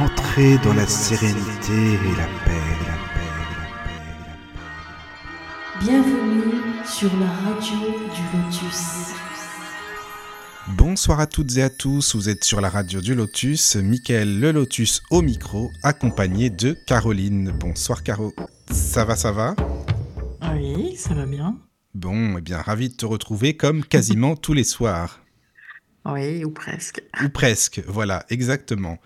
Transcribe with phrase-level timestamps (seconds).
[0.00, 4.74] entrez dans la sérénité et la paix, la paix, la paix, la paix.
[5.80, 7.76] Bienvenue sur la radio
[8.14, 9.12] du Lotus.
[10.68, 14.52] Bonsoir à toutes et à tous, vous êtes sur la radio du Lotus, Michael le
[14.52, 17.50] Lotus au micro, accompagné de Caroline.
[17.50, 18.32] Bonsoir Caro,
[18.70, 19.54] ça va, ça va?
[20.54, 21.58] Oui, ça va bien.
[21.92, 25.20] Bon, eh bien, ravi de te retrouver comme quasiment tous les soirs.
[26.06, 27.02] Oui, ou presque.
[27.22, 28.98] Ou presque, voilà, exactement.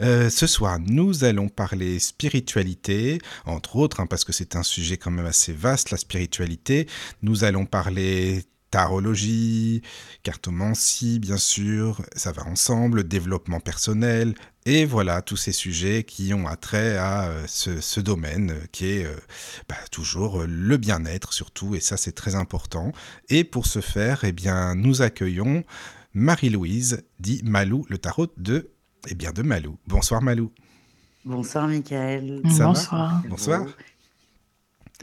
[0.00, 4.96] Euh, ce soir, nous allons parler spiritualité, entre autres, hein, parce que c'est un sujet
[4.96, 6.88] quand même assez vaste, la spiritualité.
[7.22, 9.82] Nous allons parler tarologie,
[10.24, 14.34] cartomancie, bien sûr, ça va ensemble, développement personnel,
[14.66, 19.06] et voilà, tous ces sujets qui ont attrait à euh, ce, domaine euh, qui est
[19.68, 22.90] bah, toujours le bien-être surtout, et ça c'est très important.
[23.28, 25.62] Et pour ce faire, eh bien, nous accueillons
[26.14, 28.73] Marie-Louise, dit Malou, le tarot de,
[29.08, 29.76] eh bien, de Malou.
[29.86, 30.50] Bonsoir Malou.
[31.24, 32.42] Bonsoir Michael.
[32.50, 33.22] Ça Bonsoir.
[33.22, 33.66] va Bonsoir.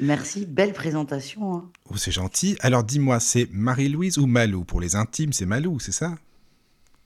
[0.02, 1.54] Merci, belle présentation.
[1.56, 1.70] Hein.
[1.90, 2.58] Oh, c'est gentil.
[2.62, 4.64] Alors dis-moi, c'est Marie-Louise ou Malou?
[4.64, 6.16] Pour les intimes, c'est Malou, c'est ça?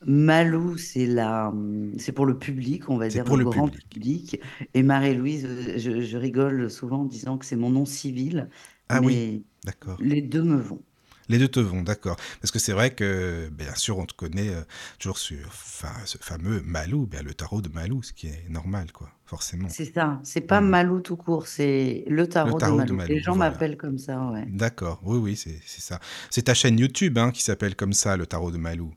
[0.06, 1.52] Malou, c'est la,
[1.98, 3.90] c'est pour le public, on va C'est dire pour le grand public.
[3.90, 4.42] public.
[4.74, 8.50] Et Marie-Louise, euh, je, je rigole souvent en disant que c'est mon nom civil,
[8.90, 9.98] Ah oui, d'accord.
[10.00, 10.82] les deux me vont.
[11.30, 12.18] Les deux te vont, d'accord.
[12.42, 14.62] Parce que c'est vrai que, bien sûr, on te connaît euh,
[15.00, 18.92] toujours sur enfin, ce fameux Malou, bien, le tarot de Malou, ce qui est normal,
[18.92, 19.70] quoi, forcément.
[19.70, 20.70] C'est ça, c'est pas Mhm.
[20.70, 22.94] Malou tout court, c'est le tarot de tarot de Malou.
[22.94, 23.52] Malou, Les gens voilà.
[23.52, 24.46] m'appellent comme ça, ouais.
[24.46, 26.00] D'accord, oui, oui, c'est ça.
[26.30, 28.94] C'est ta chaîne YouTube hein, qui s'appelle comme ça, le tarot de Malou.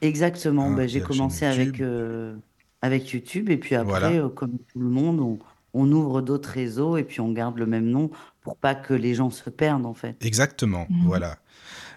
[0.00, 1.86] Exactement, Hein, ben, j'ai commencé avec, YouTube.
[1.86, 2.36] euh,
[2.82, 4.08] avec YouTube, et puis Voilà.
[4.08, 5.38] après, euh, comme tout le monde, on,
[5.74, 8.10] on ouvre d'autres réseaux, et puis on garde le même nom
[8.48, 10.16] pour pas que les gens se perdent, en fait.
[10.24, 11.04] Exactement, Mhm.
[11.06, 11.36] voilà.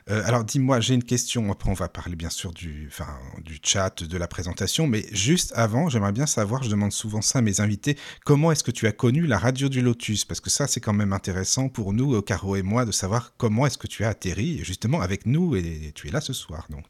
[0.09, 1.49] Euh, alors dis-moi, j'ai une question.
[1.51, 3.07] Après, on va parler bien sûr du, enfin,
[3.45, 7.39] du chat, de la présentation, mais juste avant, j'aimerais bien savoir, je demande souvent ça
[7.39, 10.25] à mes invités, comment est-ce que tu as connu la radio du Lotus?
[10.25, 13.33] Parce que ça, c'est quand même intéressant pour nous, euh, Caro et moi, de savoir
[13.37, 16.65] comment est-ce que tu as atterri justement avec nous et tu es là ce soir,
[16.69, 16.85] donc.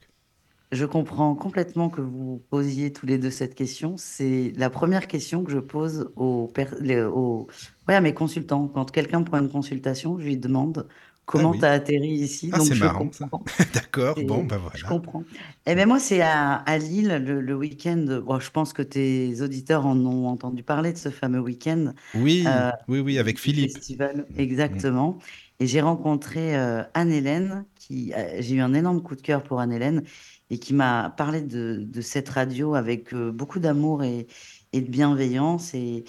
[0.71, 3.97] Je comprends complètement que vous posiez tous les deux cette question.
[3.97, 7.47] C'est la première question que je pose aux, per- les- aux-
[7.89, 8.69] ouais, à mes consultants.
[8.69, 10.87] Quand quelqu'un prend une consultation, je lui demande
[11.25, 11.57] comment oui.
[11.57, 12.53] tu as atterri ici?
[12.53, 13.29] Ah, c'est je marrant, ça.
[13.73, 14.85] D'accord, Et bon, ben Je voilà.
[14.85, 15.23] comprends.
[15.65, 18.21] Eh bien, moi, c'est à, à Lille le, le week-end.
[18.25, 22.47] Bon, je pense que tes auditeurs en ont entendu parler de ce fameux week-end Oui,
[22.47, 23.77] euh, oui, oui, avec Philippe.
[23.77, 24.27] festival.
[24.29, 24.85] Mm, mm.
[24.85, 25.19] Exactement.
[25.59, 29.59] Et j'ai rencontré euh, Anne-Hélène, qui euh, j'ai eu un énorme coup de cœur pour
[29.59, 30.03] Anne-Hélène,
[30.51, 34.27] et qui m'a parlé de, cette radio avec euh, beaucoup d'amour et,
[34.73, 36.03] de bienveillance, et,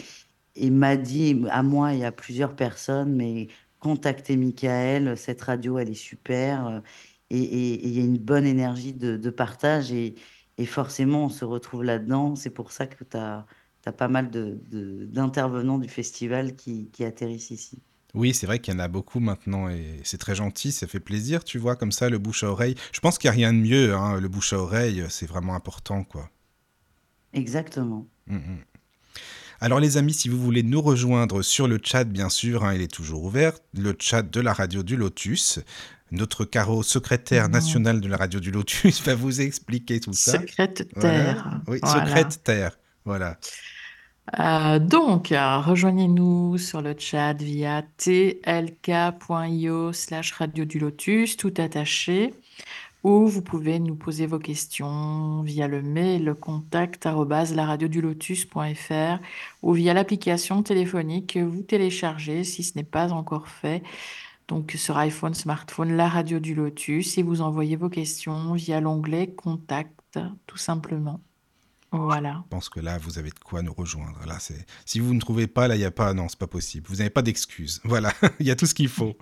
[0.70, 3.48] m'a dit à moi et à plusieurs personnes, mais
[3.78, 6.81] contactez Michael, cette radio, elle est super, euh,
[7.31, 10.16] et il y a une bonne énergie de, partage, et,
[10.66, 12.36] forcément, on se retrouve là-dedans.
[12.36, 13.47] C'est pour ça que tu as,
[13.97, 17.82] pas mal d'intervenants du festival qui, qui atterrissent ici.
[18.14, 21.00] Oui, c'est vrai qu'il y en a beaucoup maintenant et c'est très gentil, ça fait
[21.00, 22.74] plaisir, tu vois, comme ça, le bouche à oreille.
[22.92, 25.54] Je pense qu'il n'y a rien de mieux, hein, le bouche à oreille, c'est vraiment
[25.54, 26.28] important, quoi.
[27.32, 28.06] Exactement.
[28.26, 28.58] Mm, mm.
[29.60, 32.82] Alors les amis, si vous voulez nous rejoindre sur le chat, bien sûr, hein, il
[32.82, 35.60] est toujours ouvert, le chat de la radio du Lotus.
[36.10, 37.52] Notre Caro, secrétaire Non.
[37.54, 40.32] national de la radio du Lotus, va vous expliquer tout ça.
[40.32, 41.10] Secrète Voilà.
[41.34, 41.60] terre.
[41.68, 42.04] Oui, Voilà.
[42.06, 42.78] secrète terre.
[43.06, 43.38] Voilà.
[44.41, 52.32] Euh, donc, euh, rejoignez-nous sur le chat via tlk.io slash radio du lotus, tout attaché,
[53.04, 59.19] ou vous pouvez nous poser vos questions via le mail contact laradiodulotus.fr
[59.62, 63.82] ou via l'application téléphonique que vous téléchargez si ce n'est pas encore fait.
[64.49, 69.28] Donc sur iPhone, smartphone, la radio du lotus et vous envoyez vos questions via l'onglet
[69.34, 71.20] contact, tout simplement.
[71.92, 72.42] Voilà.
[72.44, 74.19] Je pense que là, vous avez de quoi nous rejoindre.
[74.26, 76.14] Là, c'est si vous ne trouvez pas, là, il n'y a pas.
[76.14, 76.86] Non, c'est pas possible.
[76.88, 77.80] Vous n'avez pas d'excuses.
[77.92, 79.16] Voilà, il y a tout ce qu'il faut.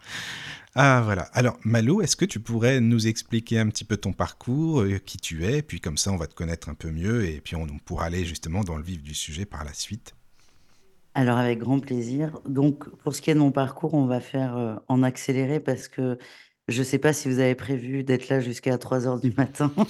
[0.77, 1.23] Ah, voilà.
[1.33, 5.19] Alors, Malou, est-ce que tu pourrais nous expliquer un petit peu ton parcours, euh, qui
[5.19, 7.63] tu es, puis comme ça, on va te connaître un peu mieux, et puis on,
[7.63, 10.15] on pourra aller justement dans le vif du sujet par la suite.
[11.15, 12.39] Alors, avec grand plaisir.
[12.49, 15.89] Donc, pour ce qui est de mon parcours, on va faire euh, en accéléré parce
[15.89, 16.19] que
[16.71, 19.73] je ne sais pas si vous avez prévu d'être là jusqu'à 3 heures du matin.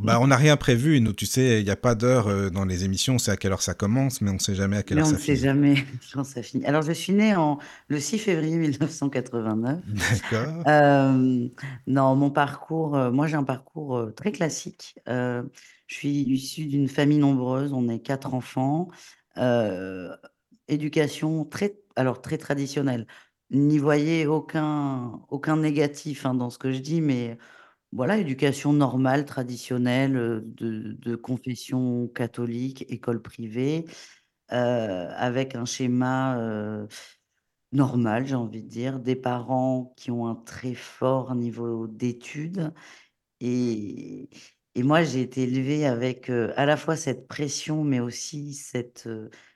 [0.00, 1.00] Bah, on n'a rien prévu.
[1.00, 3.14] Nous, tu sais, il n'y a pas d'heure euh, dans les émissions.
[3.14, 5.02] On sait à quelle heure ça commence, mais on ne sait jamais à quelle Mais
[5.02, 5.36] heure on ça ne sait finit.
[5.36, 5.74] jamais
[6.12, 6.64] quand ça finit.
[6.66, 7.58] Alors, je suis née en,
[7.88, 9.80] le 6 février 1989.
[9.86, 10.64] D'accord.
[10.66, 11.48] Euh,
[11.86, 14.96] non, mon parcours, euh, moi j'ai un parcours euh, très classique.
[15.08, 15.42] Euh,
[15.86, 18.88] je suis issue d'une famille nombreuse, on est quatre enfants.
[20.66, 23.06] Éducation très, alors très traditionnelle.
[23.50, 27.38] N'y voyez aucun, aucun négatif hein, dans ce que je dis, mais
[27.92, 33.84] voilà, éducation normale, traditionnelle, de, de confession catholique, école privée,
[34.48, 36.86] avec un schéma
[37.72, 42.72] normal, j'ai envie de dire, des parents qui ont un très fort niveau d'études.
[43.40, 44.28] Et,
[44.74, 49.08] et moi, j'ai été élevée avec à la fois cette pression, mais aussi cette,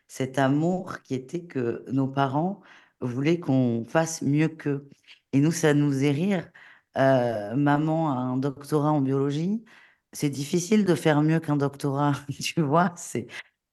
[0.06, 2.60] cet amour qui était que nos parents
[3.00, 4.88] voulaient qu'on fasse mieux qu'eux.
[5.32, 6.50] Et nous, ça nous faisait rire.
[6.96, 9.64] maman a un doctorat en biologie.
[10.12, 12.92] C'est difficile de faire mieux qu'un doctorat, tu vois.
[12.96, 13.26] C'est,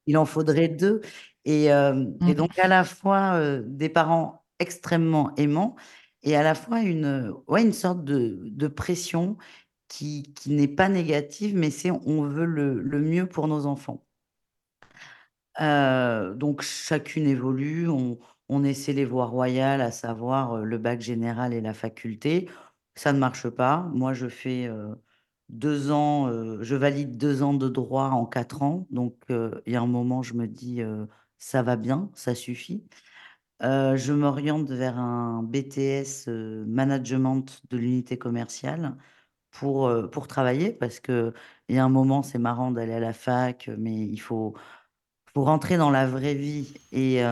[0.06, 1.00] il en faudrait deux.
[1.44, 2.34] Et, mmh.
[2.34, 5.76] donc, à la fois des parents extrêmement aimants
[6.22, 9.36] et à la fois une, ouais, une sorte de, de pression
[9.88, 14.04] qui, qui n'est pas négative, mais c'est on veut le, le mieux pour nos enfants.
[15.58, 17.88] donc, chacune évolue.
[17.88, 22.48] On, on essaie les voies royales, à savoir le bac général et la faculté.
[22.94, 23.90] Ça ne marche pas.
[23.94, 24.70] Moi, je fais
[25.48, 26.30] deux ans,
[26.62, 28.86] je valide deux ans de droit en quatre ans.
[28.90, 30.80] Donc, il y a un moment, je me dis,
[31.38, 32.84] ça va bien, ça suffit.
[33.60, 36.28] je m'oriente vers un BTS
[36.66, 38.96] management de l'unité commerciale
[39.50, 41.32] pour, pour travailler parce qu'il
[41.68, 44.54] y a un moment, c'est marrant d'aller à la fac, mais il faut,
[45.34, 46.72] faut rentrer dans la vraie vie.
[46.92, 47.22] Et,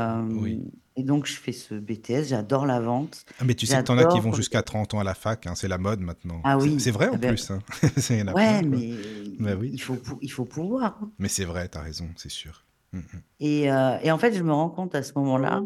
[0.96, 3.24] et donc, je fais ce BTS, j'adore la vente.
[3.40, 5.46] Ah, mais tu sais que t'en as qui vont jusqu'à 30 ans à la fac,
[5.46, 6.40] hein, c'est la mode maintenant.
[6.44, 6.78] Ah oui.
[6.78, 7.50] C'est vrai en eh ben, plus.
[7.50, 7.58] Hein.
[8.34, 8.92] ouais, mais
[9.40, 9.70] bah oui.
[9.72, 10.98] il, faut, il faut pouvoir.
[11.02, 11.10] Hein.
[11.18, 12.64] Mais c'est vrai, tu as raison, c'est sûr.
[12.92, 13.02] Mmh, mmh.
[13.40, 15.62] Et, euh, et, en fait, je me rends compte à ce moment-là,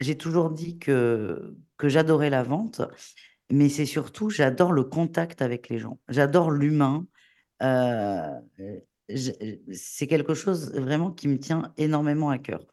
[0.00, 2.82] j'ai toujours dit que, que j'adorais la vente,
[3.50, 6.00] mais c'est surtout, j'adore le contact avec les gens.
[6.08, 7.06] J'adore l'humain.
[7.62, 8.32] Euh,
[9.72, 12.66] c'est quelque chose vraiment qui me tient énormément à cœur.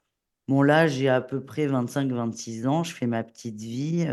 [0.48, 4.06] Bon, là, j'ai à peu près 25-26 ans, je fais ma petite vie,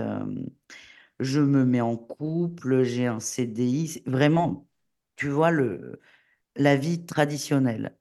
[1.21, 4.67] je me mets en couple, j'ai un CDI, vraiment,
[5.17, 6.01] tu vois, le,
[6.57, 7.97] la vie traditionnelle.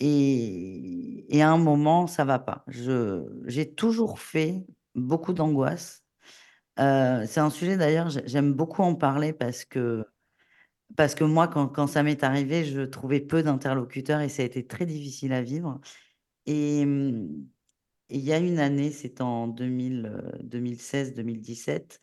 [0.00, 2.64] Et, et à un moment, ça va pas.
[2.68, 6.04] J'ai toujours fait beaucoup d'angoisse.
[6.78, 10.06] c'est un sujet d'ailleurs, j'aime beaucoup en parler parce que,
[10.96, 14.46] parce que moi, quand, quand ça m'est arrivé, je trouvais peu d'interlocuteurs et ça a
[14.46, 15.80] été très difficile à vivre.
[16.46, 16.84] Et,
[18.08, 22.00] il y a une année, c'est en 2016-2017,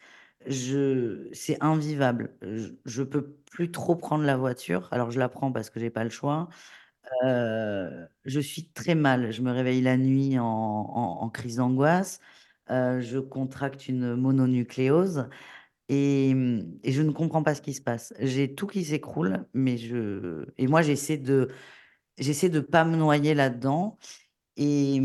[0.48, 2.36] je, c'est invivable.
[2.42, 4.88] Je, ne peux plus trop prendre la voiture.
[4.92, 6.50] Alors je la prends parce que j'ai pas le choix.
[7.26, 9.32] Euh, je suis très mal.
[9.32, 12.20] Je me réveille la nuit en, crise d'angoisse.
[12.70, 15.28] Euh, je contracte une mononucléose
[15.90, 16.32] et,
[16.84, 18.14] et, je ne comprends pas ce qui se passe.
[18.20, 21.50] J'ai tout qui s'écroule, je et moi j'essaie de
[22.18, 23.98] j'essaie de pas me noyer là-dedans
[24.58, 25.02] et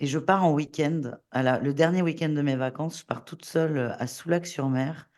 [0.00, 1.02] et je pars en week-end.
[1.34, 5.08] le dernier week-end de mes vacances, je pars toute seule euh, à Soulac-sur-Mer.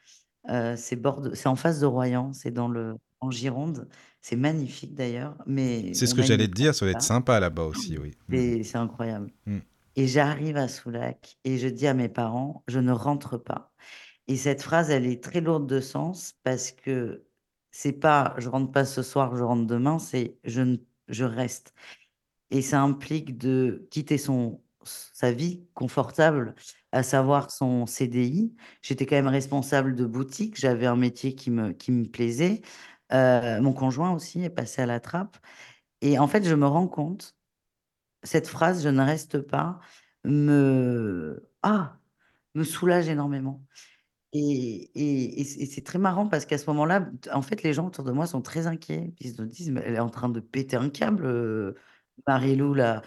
[0.51, 3.89] Euh, c'est en face de Royan, c'est dans le, en Gironde.
[4.21, 5.37] C'est magnifique d'ailleurs.
[5.47, 8.11] Mais c'est ce que j'allais te dire, ça va être sympa là-bas aussi, oui.
[8.29, 8.65] Mm.
[8.65, 9.31] C'est incroyable.
[9.47, 9.59] Mm.
[9.95, 13.73] Et j'arrive à Soulac et je dis à mes parents, je ne rentre pas.
[14.27, 17.25] Et cette phrase, elle est très lourde de sens parce que
[17.71, 20.77] c'est pas je rentre pas ce soir, je rentre demain, c'est je,
[21.09, 21.73] je reste.
[22.51, 26.55] Et ça implique de quitter son, sa vie confortable,
[26.93, 28.55] à savoir son CDI.
[28.83, 32.63] J'étais quand même responsable de boutique, j'avais un métier qui me, qui me plaisait.
[33.13, 35.37] Euh, mon conjoint aussi est passé à la trappe.
[36.03, 37.37] Et en fait, je me rends compte,
[38.23, 39.81] cette phrase, je ne reste pas,
[40.25, 41.99] me, ah,
[42.55, 43.63] me soulage énormément.
[44.35, 44.91] Et,
[45.41, 48.27] et, c'est très marrant parce qu'à ce moment-là, en fait, les gens autour de moi
[48.27, 49.13] sont très inquiets.
[49.21, 51.75] Ils se disent, mais elle est en train de péter un câble, euh,
[52.27, 53.03] Marie-Lou, là.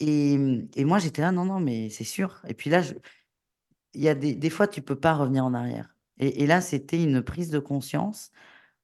[0.00, 0.34] Et,
[0.76, 2.42] et moi, j'étais là, non, non, mais c'est sûr.
[2.48, 2.82] Et puis là,
[3.94, 5.94] il y a des, des fois, tu peux pas revenir en arrière.
[6.18, 8.32] Et, là, c'était une prise de conscience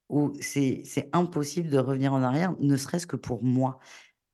[0.09, 3.79] où c'est impossible de revenir en arrière, ne serait-ce que pour moi.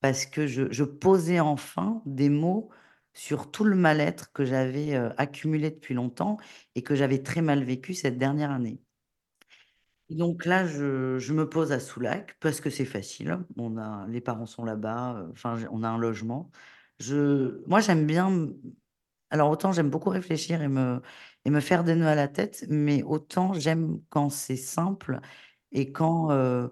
[0.01, 2.69] Parce que je, je, posais enfin des mots
[3.13, 6.38] sur tout le mal-être que j'avais accumulé depuis longtemps
[6.75, 8.81] et que j'avais très mal vécu cette dernière année.
[10.09, 13.37] Donc là, je, me pose à Soulac parce que c'est facile.
[13.57, 16.49] On a, les parents sont là-bas, enfin, on a un logement.
[16.99, 18.49] Je, moi, j'aime bien.
[19.29, 21.01] Alors, autant j'aime beaucoup réfléchir et me,
[21.45, 25.19] et me faire des nœuds à la tête, mais autant j'aime quand c'est simple
[25.71, 26.67] et quand, euh,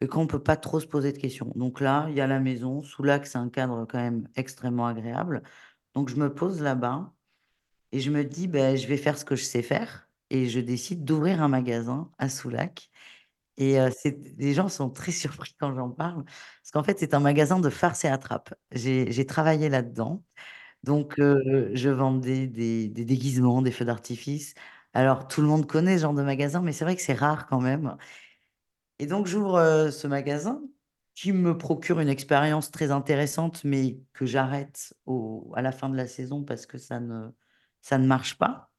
[0.00, 1.52] et quand on peut pas trop se poser de questions.
[1.56, 2.82] Donc là, il y a la maison.
[2.82, 5.42] Soulac, c'est un cadre quand même extrêmement agréable.
[5.94, 7.12] Donc, je me pose là-bas
[7.92, 10.60] et je me dis, ben, je vais faire ce que je sais faire et je
[10.60, 12.90] décide d'ouvrir un magasin à Soulac.
[13.58, 13.78] Et
[14.38, 17.70] les gens sont très surpris quand j'en parle, parce qu'en fait, c'est un magasin de
[17.70, 18.54] farce et attrape.
[18.72, 20.24] J'ai travaillé là-dedans.
[20.84, 24.54] Donc, je vendais des, déguisements, des feux d'artifice.
[24.94, 27.46] Alors, tout le monde connaît ce genre de magasin, mais c'est vrai que c'est rare
[27.46, 27.96] quand même.
[28.98, 30.60] Et donc, j'ouvre ce magasin
[31.14, 34.94] qui me procure une expérience très intéressante, mais que j'arrête
[35.54, 37.28] à la fin de la saison parce que ça ne,
[37.82, 38.69] ça ne marche pas.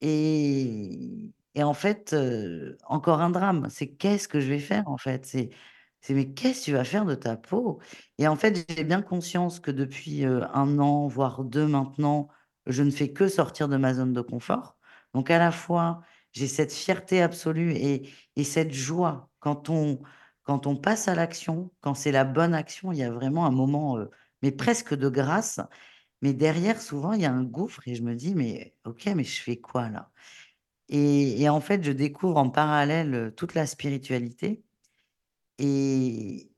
[0.00, 2.14] Et, en fait,
[2.84, 3.66] encore un drame.
[3.70, 5.26] C'est qu'est-ce que je vais faire en fait?
[5.26, 5.50] C'est
[6.10, 7.80] mais qu'est-ce que tu vas faire de ta peau?
[8.18, 12.28] Et en fait, j'ai bien conscience que depuis un an, voire deux maintenant,
[12.66, 14.76] je ne fais que sortir de ma zone de confort.
[15.14, 16.02] Donc à la fois,
[16.32, 20.00] j'ai cette fierté absolue et, et cette joie quand on,
[20.44, 23.50] quand on passe à l'action, quand c'est la bonne action, il y a vraiment un
[23.50, 23.98] moment,
[24.42, 25.60] mais presque de grâce.
[26.22, 29.24] Mais derrière, souvent, il y a un gouffre et je me dis, mais ok, mais
[29.24, 30.10] je fais quoi là?
[30.90, 34.64] Et, en fait, je découvre en parallèle toute la spiritualité.
[35.58, 36.50] Et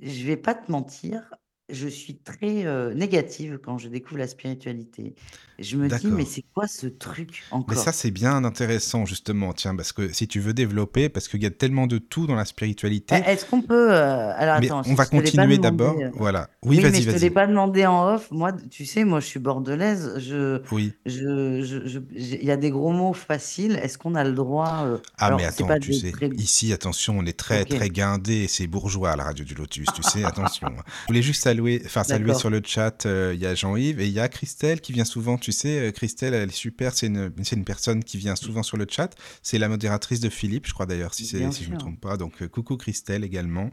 [0.00, 1.34] je vais pas te mentir,
[1.72, 2.64] je suis très,
[2.94, 5.14] négative quand je découvre la spiritualité.
[5.58, 9.52] Je me dis: «Mais c'est quoi ce truc Mais ça, encore?» c'est bien intéressant, justement,
[9.52, 12.34] tiens, parce que si tu veux développer, parce qu'il y a tellement de tout dans
[12.34, 13.14] la spiritualité.
[13.26, 15.96] est-ce qu'on peut, heu alors Mais attends, on va continuer d'abord.
[16.00, 16.48] heu Voilà.
[16.64, 17.30] Oui, oui, mais vas-y, je te l'ai vas-y.
[17.30, 18.30] pas demandé en off.
[18.30, 20.92] Moi, tu sais, moi, je suis bordelaise, je Oui.
[21.06, 23.76] je je je j'ai il y a des gros mots faciles.
[23.82, 26.28] Est-ce qu'on a le droit, heu Ah, mais alors c'est attends, pas tu sais, très
[26.36, 30.02] ici, attention, on est très, très guindé, c'est bourgeois à la radio du Lotus, tu
[30.02, 30.68] sais, attention.
[30.78, 30.82] hein.
[31.02, 34.06] Je voulais juste saluer, enfin, saluer sur le chat, euh, il y a Jean-Yves et
[34.06, 37.06] il y a Christelle qui vient souvent, tu sais, euh, Christelle, elle est super, c'est
[37.06, 37.30] une,
[37.64, 39.14] personne qui vient souvent sur le chat.
[39.42, 41.26] C'est la modératrice de Philippe, je crois d'ailleurs, si,
[41.64, 42.16] je ne me trompe pas.
[42.16, 43.70] Donc, euh, coucou Christelle également,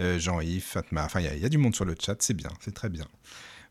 [0.00, 2.16] euh, Jean-Yves, Fatma, enfin, il y, a- il y a du monde sur le chat,
[2.20, 3.06] c'est bien, c'est très bien.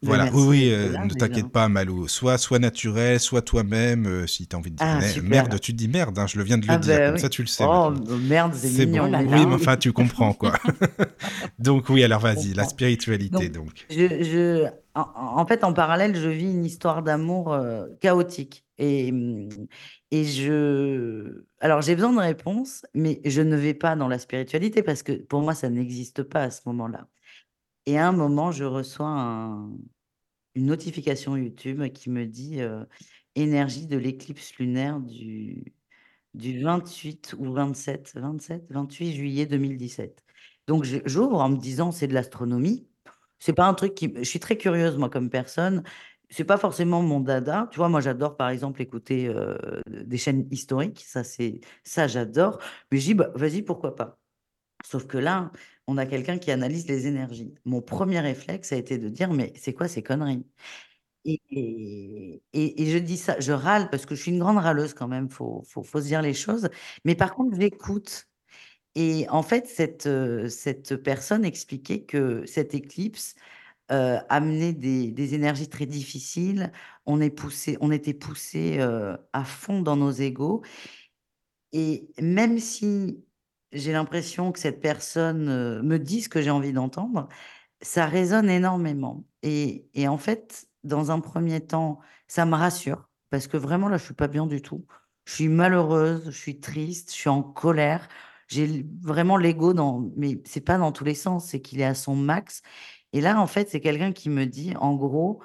[0.04, 2.08] Voilà, oui, euh, là ne t'inquiète pas, Malou.
[2.08, 4.06] Soit, soit naturel, soit toi-même.
[4.08, 5.30] euh, si tu as envie de dire Ah super.
[5.30, 7.16] merde, tu te dis merde, hein, je le viens de le Ah dire, bah comme
[7.16, 7.20] oui.
[7.20, 8.18] ça tu le sais Oh maintenant.
[8.18, 9.00] merde, c'est C'est bon.
[9.02, 9.38] Oh mignon, là là.
[9.38, 10.54] Oui, mais enfin, tu comprends, quoi.
[11.60, 13.86] Donc, oui, alors vas-y, la spiritualité, Donc, donc.
[13.90, 18.66] je, je, en, en fait, en parallèle, je vis une histoire d'amour euh, chaotique.
[18.80, 19.50] Et, hum,
[20.12, 21.44] et je.
[21.60, 25.14] Alors, j'ai besoin de réponses, mais je ne vais pas dans la spiritualité parce que
[25.14, 27.08] pour moi, ça n'existe pas à ce moment-là.
[27.88, 29.72] Et à un moment, je reçois un-
[30.56, 32.86] une notification YouTube qui me dit euh,
[33.36, 35.66] énergie de l'éclipse lunaire du,
[36.36, 40.24] du 28 ou 27, 27, 28 juillet 2017.
[40.68, 42.88] Donc j'ouvre en me disant c'est de l'astronomie.
[43.40, 44.14] C'est pas un truc qui.
[44.18, 45.84] Je suis très curieuse moi comme personne.
[46.30, 47.70] C'est pas forcément mon dada.
[47.72, 49.58] Tu vois, moi j'adore par exemple écouter euh,
[49.90, 51.04] des chaînes historiques.
[51.08, 52.60] Ça c'est ça j'adore.
[52.92, 54.20] Mais je dis bah, vas-y pourquoi pas?
[54.86, 55.52] Sauf que là
[55.88, 57.56] on a quelqu'un qui analyse les énergies.
[57.66, 60.46] Mon premier réflexe a été de dire mais c'est quoi ces conneries?
[61.26, 65.08] Et, et, je dis ça, je râle parce que je suis une grande râleuse quand
[65.10, 66.70] même, faut, faut, faut se dire les choses.
[67.06, 68.28] Mais par contre, j'écoute.
[68.96, 73.36] Et en fait, cette, euh, cette personne expliquait que cette éclipse
[73.92, 76.72] euh, amenait des, des énergies très difficiles.
[77.06, 80.64] On est poussé, on était poussé euh, à fond dans nos égaux.
[81.74, 83.24] Et même si
[83.72, 87.28] j'ai l'impression que cette personne euh, me dit ce que j'ai envie d'entendre,
[87.82, 89.26] ça résonne énormément.
[89.44, 94.06] Et, en fait, dans un premier temps, ça me rassure parce que vraiment là, je
[94.06, 94.86] suis pas bien du tout.
[95.26, 98.08] Je suis malheureuse, je suis triste, je suis en colère.
[98.48, 101.96] J'ai vraiment l'ego dans, mais c'est pas dans tous les sens, c'est qu'il est à
[101.96, 102.62] son max.
[103.14, 105.42] Et là, en fait, c'est quelqu'un qui me dit, en gros,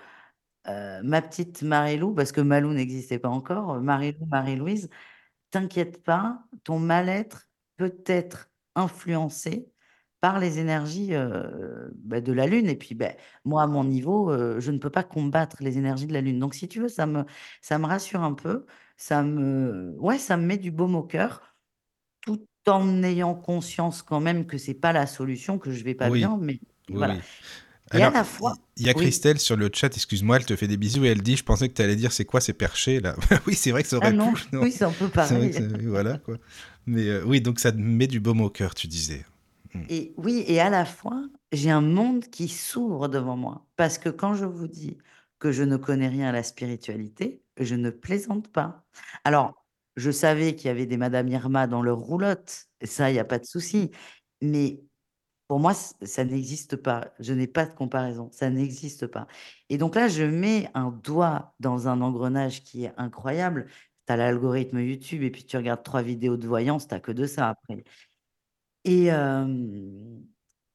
[0.69, 4.89] euh, ma petite Marie-Lou, parce que Malou n'existait pas encore, Marie-Lou, Marie-Louise,
[5.51, 9.69] t'inquiète pas, ton mal-être peut être influencé
[10.21, 12.69] par les énergies euh, bah, de la Lune.
[12.69, 13.11] Et puis, bah,
[13.45, 16.39] moi, à mon niveau, euh, je ne peux pas combattre les énergies de la Lune.
[16.39, 17.25] Donc, si tu veux, ça me,
[17.61, 18.67] ça me rassure un peu.
[18.97, 21.57] Ça me, ouais, ça me met du baume au cœur,
[22.23, 26.11] tout en ayant conscience quand même que c'est pas la solution, que je vais pas
[26.11, 26.39] Oui, bien.
[26.41, 26.61] Mais
[26.91, 27.19] oui, voilà.
[27.19, 27.25] oui.
[27.93, 28.95] Et à Alors, la fois, il y a oui.
[28.95, 31.69] Christelle sur le chat, excuse-moi, elle te fait des bisous et elle dit Je pensais
[31.69, 33.17] que tu allais dire c'est quoi ces perchés là?
[33.47, 34.45] Oui, c'est vrai que ça Ah aurait non, pu.
[34.53, 35.55] Non oui, c'est un peu que pareil.
[35.89, 36.39] voilà quoi.
[36.87, 39.25] Mais euh, oui, donc ça te met du baume au cœur, tu disais.
[39.75, 39.85] Hmm.
[39.89, 41.23] Et oui, et à la fois,
[41.53, 43.67] j'ai un monde qui s'ouvre devant moi.
[43.77, 44.99] Parce que quand je vous dis
[45.39, 48.85] que je ne connais rien à la spiritualité, je ne plaisante pas.
[49.25, 53.19] Alors, je savais qu'il y avait des Madame Irma dans leur roulotte, ça, il n'y
[53.19, 53.91] a pas de souci.
[54.41, 54.81] Mais
[55.49, 57.13] pour moi, ça n'existe pas.
[57.19, 58.31] Je n'ai pas de comparaison.
[58.33, 59.27] Ça n'existe pas.
[59.69, 63.67] Et donc là, je mets un doigt dans un engrenage qui est incroyable.
[64.07, 67.13] Tu as l'algorithme YouTube et puis tu regardes trois vidéos de voyance, tu n'as que
[67.13, 67.85] de ça après.
[68.85, 69.07] Et,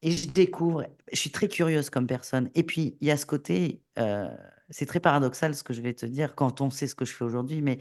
[0.02, 2.50] et je découvre, je suis très curieuse comme personne.
[2.54, 3.82] Et puis, il y a ce côté,
[4.70, 7.12] c'est très paradoxal ce que je vais te dire quand on sait ce que je
[7.12, 7.78] fais aujourd'hui, mais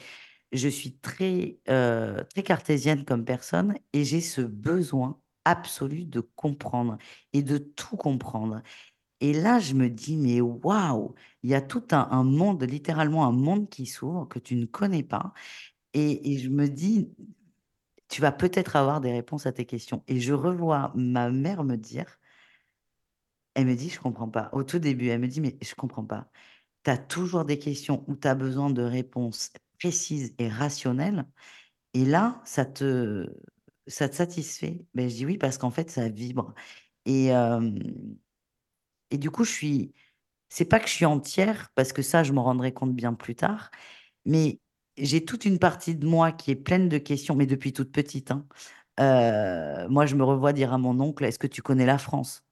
[0.52, 6.98] je suis très, très cartésienne comme personne et j'ai ce besoin absolu de comprendre
[7.32, 8.62] et de tout comprendre.
[9.22, 13.32] Et là, je me dis, mais waouh, il y a tout un, monde, littéralement un
[13.32, 15.34] monde qui s'ouvre que tu ne connais pas.
[15.94, 17.10] Et, je me dis,
[18.10, 20.04] tu vas peut-être avoir des réponses à tes questions.
[20.08, 22.20] Et je revois ma mère me dire,
[23.56, 24.50] elle me dit, je comprends pas.
[24.54, 26.30] Au tout début, elle me dit, mais je comprends pas.
[26.84, 31.26] Tu as toujours des questions où tu as besoin de réponses précises et rationnelles.
[31.94, 33.28] Et là, ça te,
[33.88, 34.86] ça te satisfait?
[34.94, 36.54] Ben, Je dis oui, parce qu'en fait, ça vibre.
[37.06, 37.32] Et,
[39.12, 39.94] et du coup, je suis.
[40.50, 43.36] C'est pas que je suis entière, parce que ça, je m'en rendrai compte bien plus
[43.36, 43.72] tard.
[44.26, 44.60] Mais
[44.98, 48.32] j'ai toute une partie de moi qui est pleine de questions, mais depuis toute petite.
[48.32, 48.48] Hein.
[49.90, 52.44] moi, je me revois dire à mon oncle Est-ce que tu connais la France?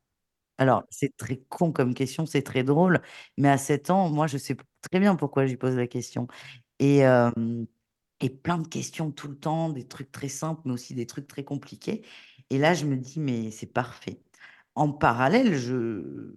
[0.60, 3.02] Alors, c'est très con comme question, c'est très drôle,
[3.38, 4.58] mais à 7 ans, moi, je sais
[4.92, 6.28] très bien pourquoi j'y pose la question.
[6.80, 7.04] Et,
[8.22, 11.28] et plein de questions tout le temps, des trucs très simples, mais aussi des trucs
[11.28, 12.06] très compliqués.
[12.50, 14.22] Et là, je me dis Mais c'est parfait.
[14.76, 16.36] En parallèle, je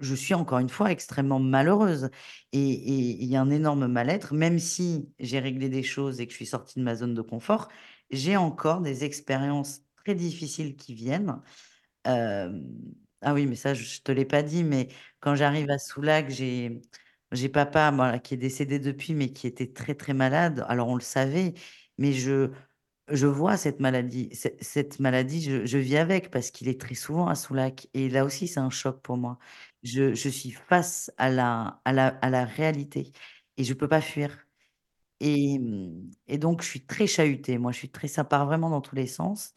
[0.00, 2.10] je suis encore une fois extrêmement malheureuse
[2.52, 6.32] et il y a un énorme mal-être, même si j'ai réglé des choses et que
[6.32, 7.68] je suis sortie de ma zone de confort,
[8.10, 11.40] j'ai encore des expériences très difficiles qui viennent.
[12.04, 14.88] ah oui, mais ça, je ne te l'ai pas dit, mais
[15.20, 16.80] quand j'arrive à Soulac, j'ai
[17.52, 20.64] papa, qui est décédé depuis, mais qui était très, très malade.
[20.68, 21.54] Alors on le savait,
[21.98, 22.50] mais je
[23.08, 24.30] je vois cette maladie.
[24.60, 28.48] Cette maladie, je vis avec parce qu'il est très souvent à Soulac et là aussi,
[28.48, 29.38] c'est un choc pour moi.
[29.82, 33.12] Je suis face à la à la à la réalité
[33.58, 34.38] et je ne peux pas fuir
[35.20, 37.58] et mmh et donc je suis très chahutée.
[37.58, 39.54] Moi, je suis très ça part vraiment dans tous les sens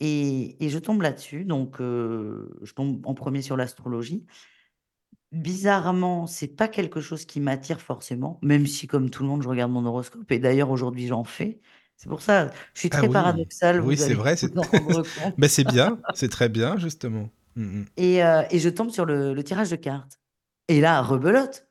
[0.00, 4.26] et et je tombe là-dessus donc heu, je tombe en premier sur l'astrologie.
[5.32, 9.48] Bizarrement, c'est pas quelque chose qui m'attire forcément, même si comme tout le monde, je
[9.48, 11.60] regarde mon horoscope et d'ailleurs aujourd'hui, j'en fais.
[12.02, 14.52] C'est pour ça, je suis Ah très oui, paradoxale, oui, c'est vrai, c'est
[15.36, 17.30] mais c'est bien, c'est très bien justement.
[17.56, 17.84] Mh.
[17.96, 20.20] Et heu et je tombe sur le le tirage de cartes
[20.68, 21.66] et là, rebelote.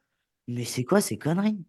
[0.47, 1.65] Mais c'est quoi ces conneries?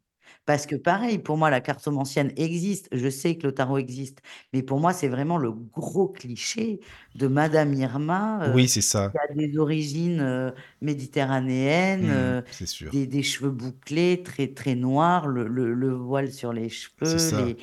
[0.47, 4.21] Parce que pareil, pour moi, la cartomancienne existe, je sais que le tarot existe,
[4.55, 6.81] mais pour moi, c'est vraiment le gros cliché
[7.15, 9.13] de madame Irma, heu, Oui, c'est ça.
[9.13, 12.35] qui a des origines, heu, méditerranéennes, Mmh,
[12.67, 12.93] sûr.
[12.93, 16.69] des des cheveux bouclés, très, très noirs, le le le voile sur les
[17.03, 17.59] C'est cheveux, les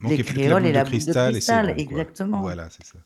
[0.00, 2.56] Manquait la créoles et la boule de cristal bon, exactement.
[2.56, 2.98] Voilà, c'est ça.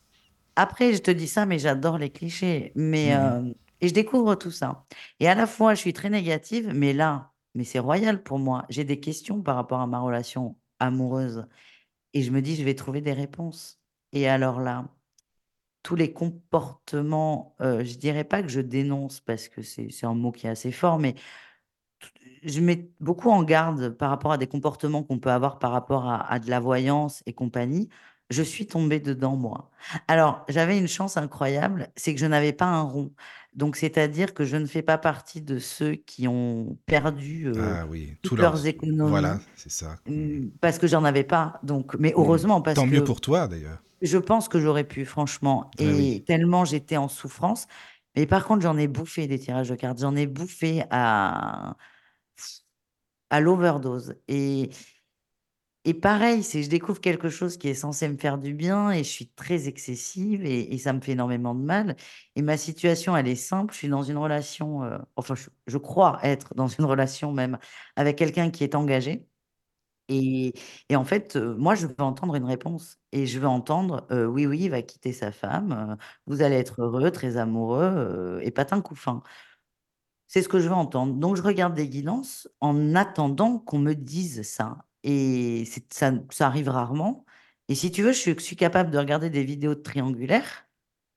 [0.55, 3.33] Après, je te dis ça, mais j'adore les clichés, mais Mmh mh.
[3.39, 4.85] hem et je découvre tout ça
[5.19, 8.65] et à la fois, je suis très négative, mais là, mais c'est royal pour moi.
[8.69, 11.45] J'ai des questions par rapport à ma relation amoureuse
[12.13, 13.79] et je me dis: «Je vais trouver des réponses»
[14.13, 14.89] et alors là,
[15.83, 20.15] tous les comportements, heu, je dirais pas que je dénonce parce que c'est c'est un
[20.15, 21.15] mot qui est assez fort, mais
[22.45, 26.07] je mets beaucoup en garde par rapport à des comportements qu'on peut avoir par rapport
[26.09, 27.89] à à de la voyance et compagnie.
[28.29, 29.69] Je suis tombée dedans, moi.
[30.07, 33.13] Alors, j'avais une chance incroyable, c'est que je n'avais pas un rond.
[33.53, 37.85] Donc, c'est-à-dire que je ne fais pas partie de ceux qui ont perdu, heu, Ah
[37.87, 38.65] oui, toutes leurs leurs
[39.01, 39.97] voilà, économies, c'est ça.
[40.07, 40.51] Mmh mh.
[40.61, 41.59] parce que j'en avais pas.
[41.63, 42.17] Donc mais Mmh.
[42.17, 43.83] heureusement parce Tant mieux pour toi d'ailleurs.
[44.01, 46.17] je pense que j'aurais pu franchement Ah oui.
[46.17, 47.67] et tellement j'étais en souffrance.
[48.15, 51.75] Mais par contre, j'en ai bouffé des tirages de cartes, j'en ai bouffé à
[53.33, 54.15] à l'overdose.
[54.29, 54.69] Et
[55.85, 58.99] et pareil, c'est je découvre quelque chose qui est censé me faire du bien et
[59.03, 61.95] je suis très excessive et ça me fait énormément de mal.
[62.37, 65.35] Et ma situation, elle est simple, je suis dans une relation, heu, enfin
[65.67, 67.57] je crois être dans une relation même
[67.97, 69.27] avec quelqu'un qui est engagé.
[70.09, 70.53] Et
[70.89, 74.27] et en fait, heu, moi je veux entendre une réponse et je veux entendre, heu:
[74.27, 77.83] «Oui, oui, il va quitter sa femme, vous allez être heureux, très amoureux,
[78.39, 79.23] heu» et patin couffin.
[80.27, 81.13] C'est ce que je veux entendre.
[81.15, 84.85] Donc je regarde des guidances en attendant qu'on me dise ça.
[85.03, 86.13] Et ça
[86.47, 87.25] arrive rarement.
[87.69, 90.67] Et si tu veux, je suis capable de regarder des vidéos triangulaires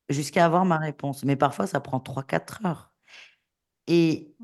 [0.08, 2.92] jusqu'à avoir ma réponse, mais parfois ça prend trois quatre heures.
[3.86, 4.34] Et